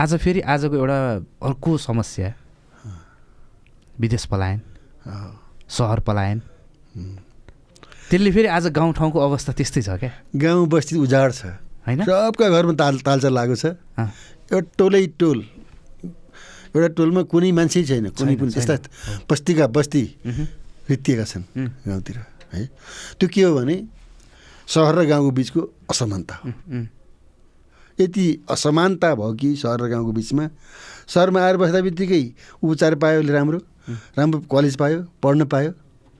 आज 0.00 0.10
फेरि 0.16 0.40
आजको 0.48 0.74
एउटा 0.80 0.98
अर्को 1.44 1.70
समस्या। 1.76 2.39
विदेश 4.00 4.24
पलायन 4.26 4.60
सहर 5.68 6.00
पलायन। 6.00 6.38
त्यसले 8.10 8.30
फेरि 8.32 8.48
आज 8.48 8.66
गाउँठाउँको 8.72 9.18
अवस्था 9.20 9.52
त्यस्तै 9.52 9.82
छ 9.82 9.88
क्या? 10.00 10.10
गाउँ 10.34 10.66
बस्ती 10.66 10.96
उजाड 10.98 11.30
छ। 11.32 11.42
होइन? 11.86 12.00
सबका 12.02 12.46
घरमा 12.48 12.74
ताल 12.74 12.98
तालचा 13.06 13.28
लागेको 13.28 13.56
छ। 13.56 13.64
एउटा 14.50 14.68
टोलै 14.78 15.06
टोल। 15.14 15.38
एउटा 16.74 16.88
टोलमा 16.96 17.22
कुनै 17.30 17.50
मान्छे 17.52 17.84
छैन 17.84 18.10
कुनै 18.16 18.34
पनि। 18.40 18.50
छैन। 18.50 18.58
यस्ता 18.58 18.74
बस्तीका 19.30 19.66
बस्ती 19.70 20.02
रित्तिएका 20.90 21.24
छन् 21.24 21.44
गाउँतिर 21.86 22.16
है। 22.52 22.66
त्यो 23.20 23.28
के 23.30 23.42
हो 23.42 23.54
भने 23.54 23.76
सहर 24.66 24.94
र 24.96 25.04
गाउँको 25.06 25.30
बिचको 25.30 25.60
असमानता 25.90 26.34
हो। 26.40 26.48
यति 27.98 28.26
असमानता 28.50 29.08
भयो 29.14 29.32
कि 29.38 29.48
सहर 29.56 29.78
र 29.82 29.88
गाउँको 29.92 30.12
बिचमा 30.18 30.44
सहरमा 31.06 31.40
आएर 31.42 31.56
बस्दा 31.62 31.80
बित्तिकै 31.86 32.22
उपचार 32.62 32.94
पायो 32.98 33.20
उसले 33.20 33.32
राम्रो। 33.32 33.58
राम्रो 34.18 34.38
कलेज 34.50 34.76
पायो 34.76 34.98
पढ्न 35.22 35.44
पायो 35.46 35.70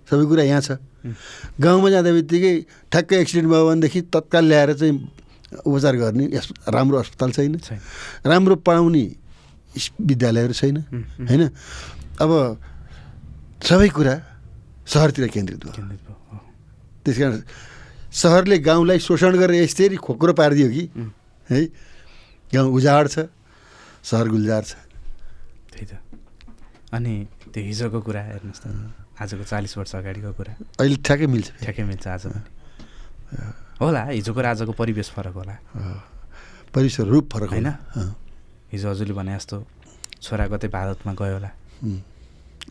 सबै 0.08 0.24
कुरा 0.26 0.42
यहाँ 0.42 0.60
छ। 0.60 0.70
गाउँमा 1.60 1.88
जाँदा 1.90 2.10
बित्तिकै 2.12 2.54
ठ्याक्कै 2.92 3.16
एक्सिडेन्ट 3.20 3.48
भयो 3.50 3.64
भनेदेखि 3.68 4.00
तत्काल 4.12 4.44
ल्याएर 4.44 4.72
चाहिँ 4.76 4.94
उपचार 5.66 5.94
गर्ने 5.96 6.24
राम्रो 6.68 6.96
अस्पताल 6.98 7.30
छैन। 7.32 7.54
राम्रो 8.26 8.54
पढाउने 8.60 9.04
विद्यालयहरू 10.00 10.54
छैन। 10.54 10.76
होइन? 11.30 11.42
अब 12.20 12.30
सबै 13.64 13.88
कुरा 13.88 14.14
सहरतिर 14.86 15.26
केन्द्रित 15.30 15.64
भयो। 15.64 15.82
त्यस 17.04 17.16
कारण 17.18 17.40
सहरले 18.12 18.58
गाउँलाई 18.58 18.98
शोषण 18.98 19.38
गरेर 19.38 19.62
यसरी 19.62 19.96
खोक्रो 19.96 20.32
पारिदियो 20.34 20.68
कि 20.68 20.84
है? 21.48 21.60
गाउँ 22.50 22.68
उजाड 22.74 23.08
छ 23.08 23.30
सहर 24.02 24.26
गुल्जार 24.28 24.62
छ। 24.64 24.74
त्यही 25.70 25.86
त। 25.86 25.92
अनि 26.92 27.14
त्यो 27.50 27.62
हिजोको 27.64 27.98
कुरा 28.06 28.22
हेर्नुहोस् 28.30 28.62
त 28.62 28.66
आजको 29.20 29.44
चालिस 29.44 29.72
वर्ष 29.78 29.92
अगाडिको 30.00 30.30
कुरा। 30.38 30.52
अहिले 30.80 30.96
ठ्याक्कै 31.06 31.26
मिल्छ। 31.26 31.48
ठ्याक्कै 31.64 31.84
मिल्छ 31.90 32.06
आज। 32.06 32.24
होला 33.80 34.02
हिजोको 34.16 34.40
र 34.40 34.46
आजको 34.54 34.72
परिवेश 34.72 35.08
फरक 35.16 35.34
होला। 35.34 35.54
परिसर 36.74 37.04
रूप 37.10 37.24
फरक 37.32 37.50
होइन? 37.50 37.68
हिजो 38.72 38.86
हजुरले 38.90 39.14
भने 39.18 39.34
जस्तो 39.36 39.56
छोरा 40.22 40.44
कतै 40.52 40.68
भारतमा 40.70 41.12
गयो 41.18 41.34
होला। 41.36 41.50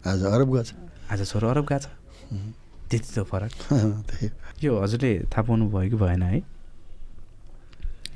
आज 0.07 0.19
अरब 0.23 0.47
गएको 0.53 0.63
छ। 0.63 0.71
आज 1.11 1.19
छोरो 1.27 1.45
अरब 1.49 1.65
गएको 1.67 1.79
छ। 1.83 1.87
त्यति 2.89 3.09
त 3.15 3.17
फरक। 3.27 3.51
यो 4.63 4.71
हजुरले 4.79 5.11
थाहा 5.27 5.41
पाउनु 5.43 5.65
भयो 5.69 5.89
कि 5.91 5.97
भएन 5.99 6.23
है। 6.23 6.41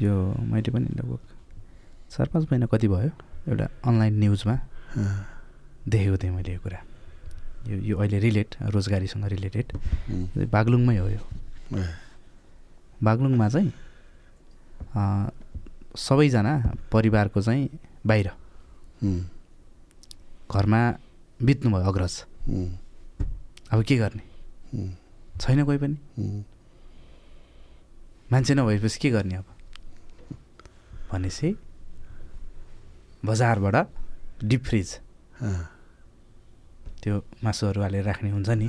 यो 0.01 0.13
मैले 0.47 0.69
पनि 0.71 0.87
लगभग 0.95 1.19
चार 2.13 2.27
पाँच 2.33 2.43
महिना 2.51 2.65
कति 2.71 2.87
भयो? 2.87 3.11
एउटा 3.49 3.67
अनलाइन 3.83 4.13
न्युजमा। 4.19 4.55
देखेको 5.87 6.17
थिएँ 6.17 6.31
मैले 6.31 6.53
यो 6.53 6.59
कुरा। 6.59 6.79
यो 7.67 7.77
यो 7.77 7.97
अहिले 7.97 8.19
रिलेट 8.19 8.55
रोजगारीसँग 8.71 9.25
रिलेटेड। 9.25 9.67
बागलुङमै 10.51 10.97
हो 10.97 11.07
यो। 11.09 11.21
बागलुङमा 13.03 13.49
चाहिँ 13.49 13.71
सबैजना 15.97 16.53
परिवारको 16.91 17.41
चाहिँ 17.41 17.69
बाहिर। 18.05 18.31
घरमा 20.51 20.81
बित्नुभयो 21.39 21.87
अग्रज। 21.91 22.15
अब 23.71 23.83
के 23.83 23.95
गर्ने? 23.97 24.23
छैन 25.41 25.63
कोही 25.65 25.77
पनि। 25.77 25.97
मान्छे 28.31 28.53
नभएपछि 28.53 28.99
के 28.99 29.09
गर्ने 29.11 29.35
अब? 29.35 29.45
भनेपछि 31.11 31.55
बजारबाट 33.25 33.75
डिप 34.43 34.63
फ्रिज। 34.63 34.99
त्यो 37.03 37.15
मासुहरू 37.43 37.81
हालेर 37.81 38.03
राख्ने 38.03 38.29
हुन्छ 38.31 38.49
नि। 38.49 38.67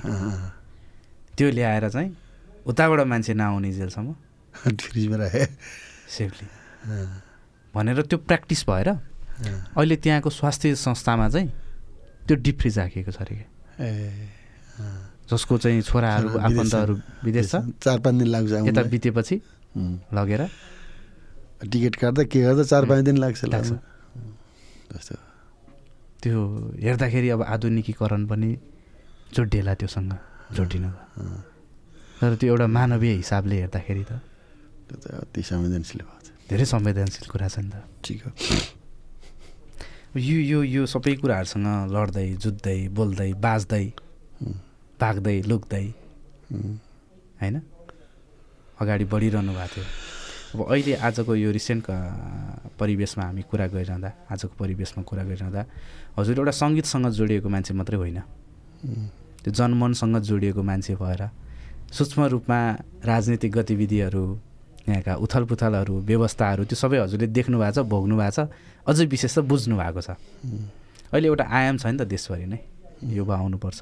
त्यो 1.39 1.47
ल्याएर 1.51 1.89
चाहिँ 1.89 2.11
उताबाट 2.66 3.01
मान्छे 3.06 3.32
नआउने 3.35 3.70
जेलसम्म 3.73 4.09
फ्रिजमा 4.82 5.16
राखे 5.16 5.44
सेफली 6.09 6.47
भनेर 7.74 8.02
त्यो 8.06 8.19
प्र्याक्टिस 8.19 8.61
भएर। 8.69 8.89
अहिले 9.78 9.97
त्यहाँको 9.97 10.31
स्वास्थ्य 10.31 10.74
संस्थामा 10.78 11.28
चाहिँ 11.28 11.48
त्यो 12.27 12.36
डिप 12.36 12.56
फ्रिज 12.61 12.78
राखिएको 12.78 13.11
छ 13.11 13.19
अरे 13.20 13.35
क्या 13.35 13.48
ए, 13.86 13.90
जसको 15.31 15.59
चाहिँ 15.59 15.82
छोराहरू। 15.82 16.28
आफन्तहरू 16.39 16.94
विदेश 17.24 17.51
छ 17.51 17.55
चार 17.82 17.98
पाँच 17.98 18.15
दिन 18.15 18.28
लाग्छ 18.35 18.52
यता। 18.69 18.82
बितेपछि। 18.94 19.36
लगेर 20.15 20.43
टिकट 21.66 21.94
काट्दा 21.97 22.23
के 22.31 22.39
गर्दा 22.43 22.62
चार 22.62 22.85
पाँच 22.86 23.05
दिन 23.05 23.16
लाग्छ 23.19 23.44
लाग्छ। 23.44 23.70
त्यो 26.25 26.41
हेर्दाखेरि 26.81 27.29
अब 27.37 27.43
आधुनिकीकरण 27.55 28.23
पनि 28.33 28.51
जोडिएला 29.37 29.75
त्योसँग 29.77 30.13
जोडिन 30.57 30.85
तर 32.21 32.35
त्यो 32.41 32.49
एउटा 32.49 32.67
मानवीय 32.77 33.13
हिसाबले 33.21 33.57
हेर्दाखेरि 33.61 34.05
त 34.09 34.13
त्यो 34.89 34.97
त 34.97 35.05
अति 35.21 35.43
संवेदनशील 35.45 36.01
भएको 36.01 36.21
छ। 36.25 36.29
धेरै 36.49 36.65
संवेदनशील 36.65 37.27
कुरा 37.29 37.49
छ 37.49 37.57
नि 37.61 37.71
त। 37.73 37.77
ठिक 38.05 38.21
हो। 38.25 38.31
यो 40.17 40.39
यो 40.41 40.59
यो 40.65 40.83
सबै 40.87 41.15
कुराहरूसँग 41.21 41.69
लड्दै 41.93 42.29
जुत्दै 42.43 42.79
बोल्दै 42.97 43.31
बाँच्दै 43.45 43.85
भाग्दै 45.01 45.37
लुक्दै 45.51 45.87
होइन? 47.41 47.57
अगाडि 48.81 49.05
बढिरहनु 49.13 49.53
भएको 49.53 49.69
थियो। 49.75 49.85
अब 50.55 50.61
अहिले 50.71 50.95
आजको 51.03 51.35
यो 51.35 51.51
रिसेन्ट 51.51 51.87
परिवेशमा 52.79 53.25
हामी 53.25 53.43
कुरा 53.51 53.67
गरिरहँदा 53.75 54.11
आजको 54.31 54.55
परिवेशमा 54.55 55.03
कुरा 55.03 55.23
गरिरहँदा 55.27 55.63
हजुर 56.19 56.39
एउटा 56.39 56.55
सङ्गीतसँग 56.63 57.07
जोडिएको 57.19 57.49
मान्छे 57.51 57.75
मात्रै 57.75 57.99
होइन। 57.99 58.19
त्यो 59.43 59.51
जनमनसँग 59.51 60.17
जोडिएको 60.31 60.63
मान्छे 60.63 60.95
भएर 60.95 61.23
सूक्ष्म 61.91 62.21
रूपमा 62.35 62.59
राजनीतिक 63.03 63.51
गतिविधिहरू 63.53 64.25
यहाँका 64.89 65.13
उथलपुथलहरू 65.25 65.95
व्यवस्थाहरू 66.07 66.63
त्यो 66.71 66.77
सबै 66.79 66.99
हजुरले 67.03 67.27
देख्नु 67.35 67.59
भएको 67.59 67.75
छ 67.75 67.87
भोग्नु 67.91 68.15
भएको 68.15 68.31
छ 68.31 68.49
अझै 68.87 69.05
विशेष 69.11 69.35
त 69.35 69.39
बुझ्नु 69.51 69.75
भएको 69.75 70.01
छ। 70.07 70.15
अहिले 71.11 71.27
एउटा 71.35 71.45
आयाम 71.51 71.77
छ 71.83 71.87
नि 71.91 71.99
त 71.99 72.07
देशभरि 72.07 72.47
नै। 72.47 72.61
युवा 73.11 73.35
आउनुपर्छ। 73.43 73.81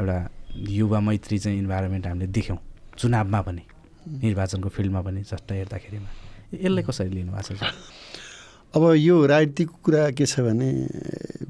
एउटा 0.00 0.16
युवा 0.56 0.98
मैत्री 1.00 1.38
चाहिँ 1.38 1.58
इन्भाइरोमेन्ट 1.58 2.04
हामीले 2.06 2.26
देख्यौँ 2.32 2.58
चुनावमा 2.98 3.40
पनि। 3.46 3.64
निर्वाचनको 4.06 4.68
फिल्डमा 4.68 5.00
पनि 5.02 5.20
जस्ट 5.26 5.52
हेर्दाखेरिमा। 5.52 6.08
यसलाई 6.54 6.82
कसरी 6.86 7.10
लिनु 7.10 7.32
भएको 7.32 7.54
छ? 7.58 7.62
अब 8.74 8.82
यो 8.98 9.16
राजनीतिक 9.26 9.68
कुरा 9.82 10.10
के 10.14 10.26
छ 10.26 10.40
भने 10.46 10.68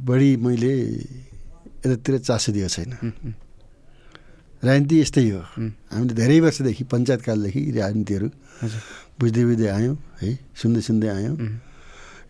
बढी 0.01 0.31
मैले 0.41 0.75
यतातिर 1.85 2.19
चासो 2.25 2.53
दिएको 2.53 2.69
छैन। 2.69 2.93
राजनीति 4.65 4.97
यस्तै 5.01 5.29
हो। 5.31 5.41
हामीले 5.93 6.15
धेरै 6.17 6.39
वर्षदेखि 6.41 6.85
पञ्चायत 6.89 7.21
कालदेखि 7.23 7.61
राजनीतिहरू 7.77 8.29
बुझ्दै 9.21 9.45
बुझ्दै 9.45 9.69
आयौँ 9.69 9.97
है 10.23 10.31
सुन्दै 10.57 10.81
सुन्दै 10.81 11.09
आयौँ। 11.13 11.37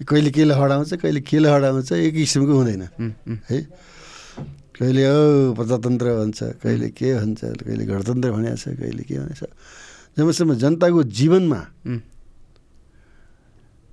कहिले 0.03 0.31
के 0.35 0.43
हराउँछ 0.43 0.91
कहिले 1.01 1.21
के 1.23 1.37
हराउँछ 1.39 1.93
एक 1.93 2.15
किसिमको 2.15 2.53
हुँदैन। 2.53 2.83
है 3.49 3.59
कहिले 4.77 5.03
हो 5.07 5.55
प्रजातन्त्र 5.57 6.07
भन्छ 6.21 6.39
कहिले 6.61 6.89
के 6.93 7.09
भन्छ 7.15 7.41
कहिले 7.65 7.85
गणतन्त्र 7.87 8.29
भनेको 8.33 8.57
छ 8.57 8.65
कहिले 8.77 9.03
के 9.09 9.15
भनेको 9.23 9.39
छ। 9.41 9.49
जबसम्म 10.17 10.55
जनताको 10.57 11.03
जीवनमा 11.19 11.61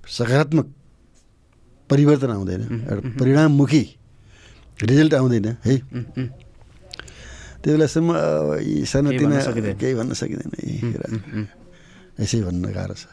सकारात्मक 0.08 0.66
परिवर्तन 1.90 2.30
आउँदैन 2.30 2.62
एउटा 2.62 3.02
परिणाममुखी 3.20 3.82
रिजल्ट 4.80 5.14
आउँदैन 5.14 5.46
है? 5.64 5.74
त्यो 7.60 7.72
बेलासम्म 7.72 8.08
यी 8.60 8.84
सानोतिना 8.84 9.36
केही 9.80 9.94
भन्न 9.94 10.12
सकिँदैन। 10.12 10.52
यसै 12.20 12.40
भन्न 12.40 12.64
गाह्रो 12.72 12.94
छ। 12.94 13.04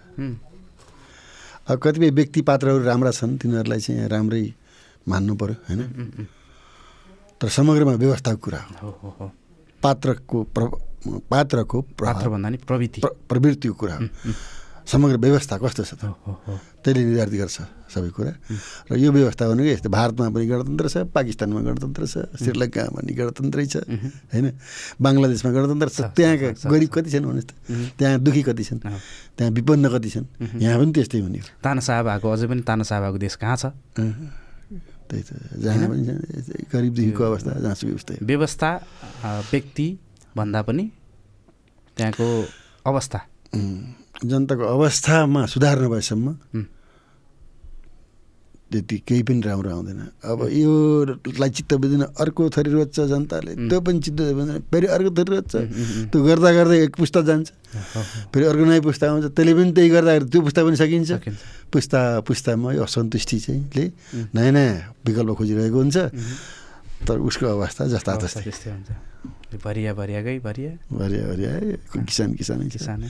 अब 1.67 1.77
कतिपय 1.83 2.09
व्यक्ति 2.11 2.41
पात्रहरू 2.41 2.83
राम्रा 2.83 3.11
छन् 3.11 3.37
तिनीहरूलाई 3.39 3.79
चाहिँ 3.79 4.07
राम्रै 4.07 4.43
मान्नु 5.07 5.33
पऱ्यो 5.35 5.55
होइन? 5.67 5.81
तर 7.39 7.47
समग्रमा 7.47 7.93
व्यवस्थाको 7.95 8.39
कुरा 8.39 8.61
हो। 8.81 9.31
पात्रको 9.83 10.37
प्र 10.55 10.61
पात्रको 11.01 11.77
पात्र 11.97 12.29
भन्दा 12.29 12.49
नि 12.49 12.57
प्रवृत्ति। 12.61 13.01
प्रवृत्तिको 13.01 13.73
कुरा 13.73 13.95
हो। 13.95 14.07
समग्र 14.81 15.17
व्यवस्था 15.17 15.55
कस्तो 15.61 15.83
छ 15.85 15.93
त? 16.01 16.03
त्यसले 16.83 17.01
निर्धारित 17.05 17.35
गर्छ 17.37 17.57
सबै 17.93 18.09
कुरा। 18.11 18.33
र 18.91 18.97
यो 18.97 19.09
व्यवस्था 19.13 19.43
भनेको 19.49 19.69
यस्तो 19.77 19.89
भारतमा 19.93 20.29
पनि 20.33 20.45
गणतन्त्र 20.49 20.87
छ 20.89 20.97
पाकिस्तानमा 21.13 21.61
गणतन्त्र 21.61 22.03
छ 22.05 22.15
श्रीलङ्कामा 22.41 22.99
पनि 22.99 23.13
गणतन्त्रै 23.13 23.65
छ 23.71 23.75
होइन? 23.85 24.47
बङ्गलादेशमा 24.97 25.49
गणतन्त्र 25.53 25.89
छ। 25.89 25.99
त्यहाँका 26.17 26.49
गरिब 26.65 26.89
कति 26.91 27.09
छन् 27.13 27.25
भन्नुहोस् 27.29 27.47
त? 27.47 27.51
त्यहाँ 27.97 28.19
दुःखी 28.25 28.41
कति 28.41 28.63
छन्? 28.67 28.79
त्यहाँ 29.37 29.51
विपन्न 29.53 29.85
कति 29.95 30.09
छन्? 30.09 30.25
यहाँ 30.59 30.77
पनि 30.81 30.91
त्यस्तै 30.97 31.19
हुने 31.23 31.39
हो। 31.39 31.47
तानासाह 31.61 31.97
भएको 32.01 32.27
अझै 32.33 32.45
पनि 32.49 32.61
तानासाह 32.65 32.97
भएको 33.05 33.17
देश 33.21 33.35
कहाँ 33.37 33.57
छ? 33.61 33.65
त्यही 35.07 35.23
त 35.23 35.29
जहाँ 35.61 35.87
पनि 35.87 36.03
गरिब 36.73 36.91
दुःखीको 36.97 37.21
अवस्था 37.21 37.51
जहाँसुकै 37.63 37.93
उस्तै 37.95 38.15
व्यवस्था 38.25 38.69
व्यक्ति 39.51 39.87
भन्दा 40.37 40.61
पनि 40.61 40.85
त्यहाँको 41.97 42.27
अवस्था। 42.87 43.19
जनताको 44.21 44.63
अवस्थामा 44.65 45.41
सुधार 45.45 45.77
नभएसम्म 45.81 46.27
त्यति 48.71 48.97
केही 49.03 49.23
पनि 49.27 49.41
राम्रो 49.43 49.67
आउँदैन। 49.67 49.99
अब 50.23 50.39
योलाई 50.47 51.49
चित्त 51.51 51.73
बुझ्दैन 51.75 52.03
अर्को 52.15 52.49
थरी 52.55 52.71
रोज्छ 52.71 52.99
जनताले 53.11 53.67
त्यो 53.67 53.79
पनि 53.83 53.99
चित्त 53.99 54.19
बुझ्दैन 54.31 54.63
फेरि 54.71 54.87
अर्को 54.87 55.11
थरी 55.11 55.29
रोज्छ। 55.35 55.53
त्यो 56.07 56.19
गर्दा 56.23 56.49
गर्दै 56.55 56.77
एक 56.87 56.95
पुस्ता 56.95 57.19
जान्छ। 57.27 57.51
फेरि 58.31 58.45
अर्को 58.47 58.63
नयाँ 58.71 58.81
पुस्ता 58.87 59.03
आउँछ। 59.11 59.35
त्यसले 59.35 59.53
पनि 59.59 59.71
त्यही 59.75 59.89
गर्दाखेरि 59.91 60.25
त्यो 60.31 60.41
पुस्ता 60.47 60.61
पनि 60.63 60.75
सकिन्छ। 60.79 61.11
पुस्ता 61.67 61.99
पुस्तामा 62.23 62.79
यो 62.79 62.83
असन्तुष्टि 62.87 63.37
चाहिँ 63.43 63.61
ले 63.75 63.85
नयाँ 64.31 64.51
नयाँ 64.55 64.95
विकल्प 65.03 65.35
खोजिरहेको 65.35 65.77
हुन्छ। 65.83 65.97
तर 67.03 67.19
उसको 67.19 67.45
अवस्था 67.51 67.91
जस्ता 67.91 68.11
त्यस्तै 68.23 68.71
हुन्छ। 68.71 68.89
भरिया 69.63 69.91
भरियाकै 69.93 70.37
भरिया। 70.41 70.71
भरिया 70.91 71.23
भरिया 71.31 71.51
किसान 72.05 72.29
किसानै 72.35 72.67
किसानै। 72.69 73.07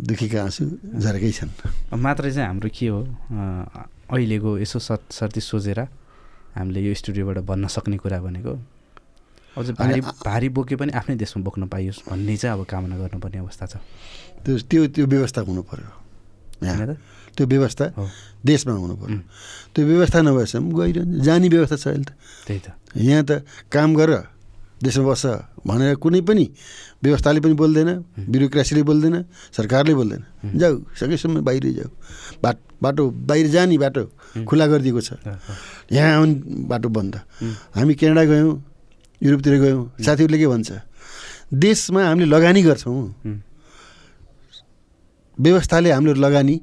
दुखीका 0.00 0.38
आँसु 0.42 0.64
झर्कै 1.00 1.32
छन्। 1.32 1.50
मात्रै 1.96 2.30
चाहिँ 2.32 2.48
हाम्रो 2.48 2.68
के 2.72 2.86
हो 2.88 3.00
अहिलेको 4.10 4.50
यसो 4.64 4.78
सत् 4.78 5.12
सर्ती 5.12 5.40
सोचेर 5.40 5.80
हामीले 6.56 6.80
यो 6.80 6.92
स्टुडियोबाट 6.94 7.38
भन्न 7.46 7.66
सक्ने 7.68 7.96
कुरा 8.00 8.18
भनेको 8.20 8.52
अझ 9.58 9.70
भारी 9.76 10.00
भारी 10.00 10.48
बोके 10.56 10.74
पनि 10.80 10.90
आफ्नै 10.94 11.16
देशमा 11.20 11.42
बोक्न 11.44 11.66
पाइयोस् 11.68 12.06
भन्ने 12.08 12.36
चाहिँ 12.36 12.54
अब 12.54 12.64
कामना 12.70 12.96
गर्नुपर्ने 12.96 13.38
अवस्था 13.44 13.66
छ। 13.66 13.74
त्यो 14.46 14.56
त्यो 14.70 14.82
त्यो 14.94 15.04
व्यवस्था 15.06 15.40
हुनु 15.42 15.62
पऱ्यो 15.68 16.96
त्यो 17.36 17.44
व्यवस्था 17.46 17.84
देशमा 18.46 18.72
हुनु 18.74 18.94
पऱ्यो 18.96 19.20
त्यो 19.74 19.82
व्यवस्था 19.86 20.18
नभएसम्म 20.22 20.66
गइरहन्छ 20.70 21.22
जाने 21.26 21.48
व्यवस्था 21.50 21.76
छ 21.76 21.86
अहिले 21.86 22.04
त। 22.04 22.12
त्यही 22.46 22.60
त। 22.62 22.68
यहाँ 22.96 23.24
त 23.26 23.30
काम 23.70 23.90
गर। 23.94 24.10
देशमा 24.80 25.04
बस्छ 25.12 25.26
भनेर 25.68 25.94
कुनै 26.00 26.20
पनि 26.24 26.44
व्यवस्थाले 27.04 27.40
पनि 27.44 27.54
बोल्दैन 27.54 27.90
ब्युरोक्रेसीले 28.32 28.82
बोल्दैन 28.82 29.16
सरकारले 29.52 29.94
बोल्दैन। 29.94 30.22
जाऊ 30.56 30.74
सकेसम्म 30.96 31.44
बाहिरै 31.44 31.72
जाऊ। 31.78 31.90
बाट 32.40 32.56
बाटो 32.80 33.02
बाहिर 33.28 33.46
जाने 33.52 33.76
बाटो 33.76 34.02
खुला 34.48 34.66
गरिदिएको 34.72 35.00
छ। 35.00 35.10
यहाँ 35.92 36.10
आउने 36.16 36.34
बाटो 36.64 36.88
बन्द। 36.88 37.14
हामी 37.76 37.92
क्यानाडा 38.00 38.24
गयौँ 38.24 38.52
युरोपतिर 39.20 39.54
गयौँ 39.60 39.82
साथीहरूले 40.00 40.38
के 40.40 40.46
भन्छ 40.48 40.70
देशमा 41.52 42.00
हामीले 42.08 42.28
लगानी 42.30 42.60
गर्छौँ। 42.62 43.04
व्यवस्थाले 45.36 45.88
हाम्रो 45.92 46.14
लगानी 46.16 46.56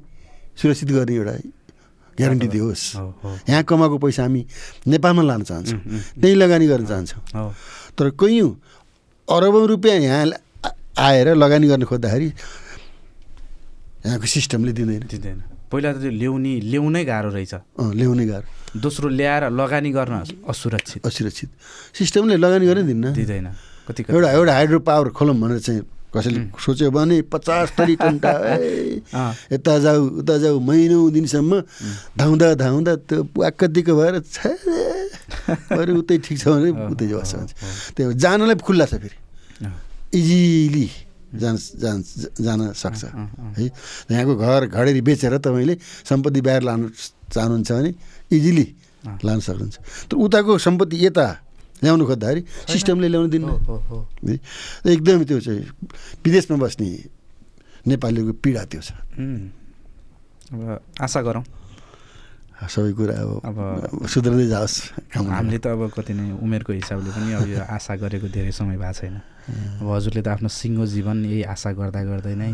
सुरक्षित 0.58 0.90
गर्ने 0.90 1.14
एउटा 1.14 1.34
ग्यारेन्टी 2.18 2.48
दियोस्। 2.50 2.82
यहाँ 3.46 3.62
कमाएको 3.62 3.96
पैसा 4.02 4.22
हामी 4.26 4.42
नेपालमा 4.90 5.22
लान 5.22 5.42
चाहन्छौँ। 5.46 5.80
त्यहीँ 6.18 6.34
लगानी 6.34 6.66
गर्न 6.66 6.86
चाहन्छौँ। 6.86 7.22
तर 7.98 8.10
कैयौँ 8.14 8.50
अरबौँ 9.28 9.66
रुपियाँ 9.66 9.96
यहाँ 9.98 10.24
आएर 10.98 11.34
लगानी 11.34 11.66
गर्न 11.68 11.84
खोज्दाखेरि 11.84 12.28
यहाँको 14.06 14.26
सिस्टमले 14.26 14.72
दिँदैन। 14.72 15.02
दिँदैन। 15.10 15.38
पहिला 15.70 15.92
त 15.92 15.96
त्यो 16.00 16.10
ल्याउने 16.10 16.52
ल्याउनै 16.70 17.02
गाह्रो 17.04 17.30
रहेछ। 17.34 17.54
अँ 17.76 17.92
ल्याउनै 17.98 18.26
गाह्रो। 18.26 18.48
दोस्रो 18.78 19.08
ल्याएर 19.10 19.50
लगानी 19.50 19.90
गर्न 19.90 20.14
असुरक्षित। 20.48 21.06
असुरक्षित। 21.06 21.50
सिस्टमले 21.98 22.36
लगानी 22.38 22.64
गर्नै 22.66 22.84
दिन्न। 22.88 23.12
दिँदैन। 23.12 23.46
कति। 23.88 24.00
एउटा 24.08 24.30
एउटा 24.32 24.52
हाइड्रो 24.54 24.78
पावर 24.80 25.08
खोलौँ 25.12 25.36
भनेर 25.36 25.58
चाहिँ 25.58 25.82
कसैले 26.08 26.40
सोच्यो 26.56 26.90
भने 26.90 27.16
पचास 27.28 27.76
थरी 27.76 27.94
टन्टा 28.00 28.32
यता 29.52 29.72
जाऊ 29.84 30.00
उता 30.24 30.34
जाऊ 30.40 30.56
महिनौ 30.60 30.98
दिनसम्म 31.12 31.52
धाउँदा 32.16 32.46
धाउँदा 32.64 32.92
त्यो 33.08 33.20
वाक्क 33.36 33.64
दिएको 33.76 33.92
भएर 33.92 34.14
अरू 35.76 35.92
उतै 36.00 36.16
ठिक 36.24 36.36
छ 36.38 36.44
भने 36.48 36.70
उतै 36.92 37.06
बस्छ 37.12 37.34
त्यो 37.96 38.12
जानलाई 38.24 38.56
खुल्ला 38.56 38.86
छ 38.88 38.94
फेरि। 39.04 39.16
इजिली 40.16 40.88
जान 41.28 41.56
जान 41.56 41.98
जान 42.40 42.60
सक्छ। 42.72 43.04
है? 43.04 43.64
यहाँको 44.08 44.34
घर 44.36 44.66
घडेरी 44.72 45.00
बेचेर 45.04 45.36
तपाईँले 45.44 45.74
सम्पत्ति 46.08 46.40
बाहिर 46.40 46.62
लानु 46.64 46.88
चाहनुहुन्छ 47.32 47.70
भने 47.72 47.90
इजिली 48.32 48.66
लान 49.24 49.38
सक्नुहुन्छ। 49.44 49.76
तर 50.08 50.16
उताको 50.16 50.52
सम्पत्ति 50.56 50.96
यता 51.06 51.26
ल्याउनु 51.82 52.04
खोज्दाखेरि 52.10 52.42
सिस्टमले 52.72 53.08
ल्याउनु 53.08 53.28
दिन्न 53.34 53.48
एकदमै 54.92 55.24
त्यो 55.28 55.38
चाहिँ 55.46 55.62
विदेशमा 56.24 56.56
बस्ने 56.62 56.88
नेपालीको 57.86 58.32
पीडा 58.42 58.62
त्यो 58.70 58.80
छ। 58.82 58.90
अब 60.48 60.60
आशा 61.04 61.20
गरौँ। 61.22 61.44
सबै 62.58 62.90
कुरा 62.98 63.14
अब 63.22 63.30
अब 63.48 63.58
सुध्रदै 64.10 64.46
जाओस् 64.50 64.76
हामीले 65.14 65.58
त 65.62 65.66
अब 65.78 65.94
कति 65.94 66.12
नै 66.18 66.42
उमेरको 66.42 66.74
हिसाबले 66.74 67.10
पनि 67.14 67.30
अब 67.38 67.46
यो 67.54 67.62
आशा 67.62 67.94
गरेको 68.02 68.26
धेरै 68.34 68.50
समय 68.50 68.76
भएको 68.82 68.98
छैन। 68.98 69.14
अब 69.78 69.86
हजुरले 69.86 70.22
त 70.26 70.28
आफ्नो 70.34 70.50
सिङ्गो 70.50 70.84
जीवन 70.90 71.16
यही 71.30 71.42
आशा 71.54 71.70
गर्दा 71.78 72.02
गर्दै 72.02 72.34
नै 72.34 72.50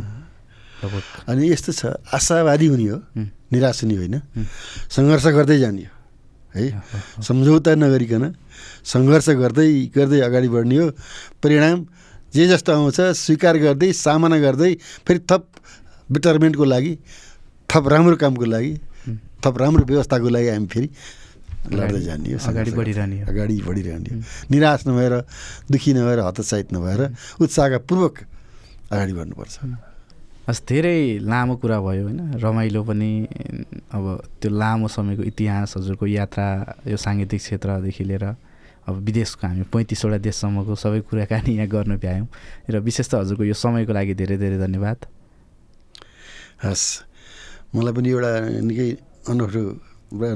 अनि 0.84 1.42
यस्तो 1.48 1.72
छ 1.72 1.96
आशावादी 2.12 2.66
हुने 2.68 2.86
हो 2.92 2.98
निराश 3.48 3.78
हुने 3.88 3.94
होइन। 3.96 4.16
सङ्घर्ष 4.92 5.26
गर्दै 5.32 5.56
जाने 5.64 5.82
हो। 5.88 5.93
है। 6.55 6.64
सम्झौता 7.22 7.74
नगरिकन 7.74 8.24
सङ्घर्ष 8.85 9.28
गर्दै 9.43 9.68
गर्दै 9.97 10.20
अगाडि 10.28 10.48
बढ्ने 10.48 10.76
हो। 10.76 10.86
परिणाम 11.43 11.78
जे 12.35 12.47
जस्तो 12.48 12.70
आउँछ 12.72 12.98
स्वीकार 13.16 13.56
गर्दै 13.64 13.93
सामना 13.94 14.39
गर्दै 14.39 14.72
फेरि 15.06 15.20
थप 15.31 15.43
बेटरमेन्टको 16.12 16.64
लागि 16.64 16.93
थप 17.70 17.85
राम्रो 17.89 18.16
कामको 18.22 18.47
लागि 18.55 18.72
थप 19.44 19.55
राम्रो 19.60 19.85
व्यवस्थाको 19.85 20.28
लागि 20.28 20.48
हामी 20.48 20.66
फेरि 20.66 20.89
लड्दै 21.64 22.01
जाने 22.01 22.32
हो 22.32 22.39
अगाडि 22.44 22.70
बढिरहने 22.76 23.16
हो। 23.20 23.26
अगाडि 23.31 23.56
बढिरहने 23.66 24.10
हो। 24.12 24.20
निराश 24.51 24.81
नभएर 24.86 25.14
दुःखी 25.72 25.93
नभएर 25.94 26.18
हतोत्साहित 26.28 26.72
नभएर 26.72 27.01
उत्साहका 27.40 27.78
पूर्वक 27.89 28.14
अगाडि 28.93 29.12
बढ्नुपर्छ। 29.12 29.55
हस् 30.44 30.60
धेरै 30.68 31.24
लामो 31.24 31.56
कुरा 31.56 31.78
भयो 31.80 32.04
होइन? 32.04 32.36
रमाइलो 32.36 32.80
पनि 32.84 33.10
अब 33.96 34.04
त्यो 34.40 34.50
लामो 34.52 34.88
समयको 34.92 35.22
इतिहास 35.32 35.76
हजुरको 35.76 36.04
यात्रा 36.06 36.46
यो 36.84 36.96
साङ्गीतिक 37.00 37.40
क्षेत्रदेखि 37.40 38.04
लिएर 38.04 38.24
अब 38.84 38.94
विदेशको 39.08 39.40
हामी 39.40 39.64
पैँतिसवटा 39.72 40.18
देशसम्मको 40.20 40.74
सबै 40.76 41.00
कुराकानी 41.08 41.56
यहाँ 41.56 41.68
गर्न 41.72 41.96
भ्यायौँ। 41.96 42.28
र 42.68 42.76
विशेष 42.84 43.08
त 43.08 43.24
हजुरको 43.24 43.44
यो 43.48 43.56
समयको 43.56 43.92
लागि 43.96 44.14
धेरै 44.20 44.36
धेरै 44.36 44.58
धन्यवाद। 44.60 44.98
हस्। 46.60 46.84
मलाई 47.72 47.92
पनि 47.96 48.08
एउटा 48.12 48.32
निकै 48.68 48.88
अनौठो 49.32 49.62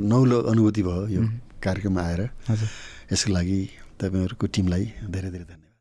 नौलो 0.09 0.39
अनुभूति 0.48 0.82
भयो 0.89 1.05
यो 1.12 1.20
कार्यक्रममा 1.60 2.01
आएर। 2.01 2.20
हजुर। 2.48 2.68
यसको 3.12 3.30
लागि 3.36 3.60
तपाईँहरूको 4.01 4.47
टिमलाई 4.56 4.85
धेरै 5.12 5.30
धेरै 5.36 5.44
धन्यवाद। 5.44 5.76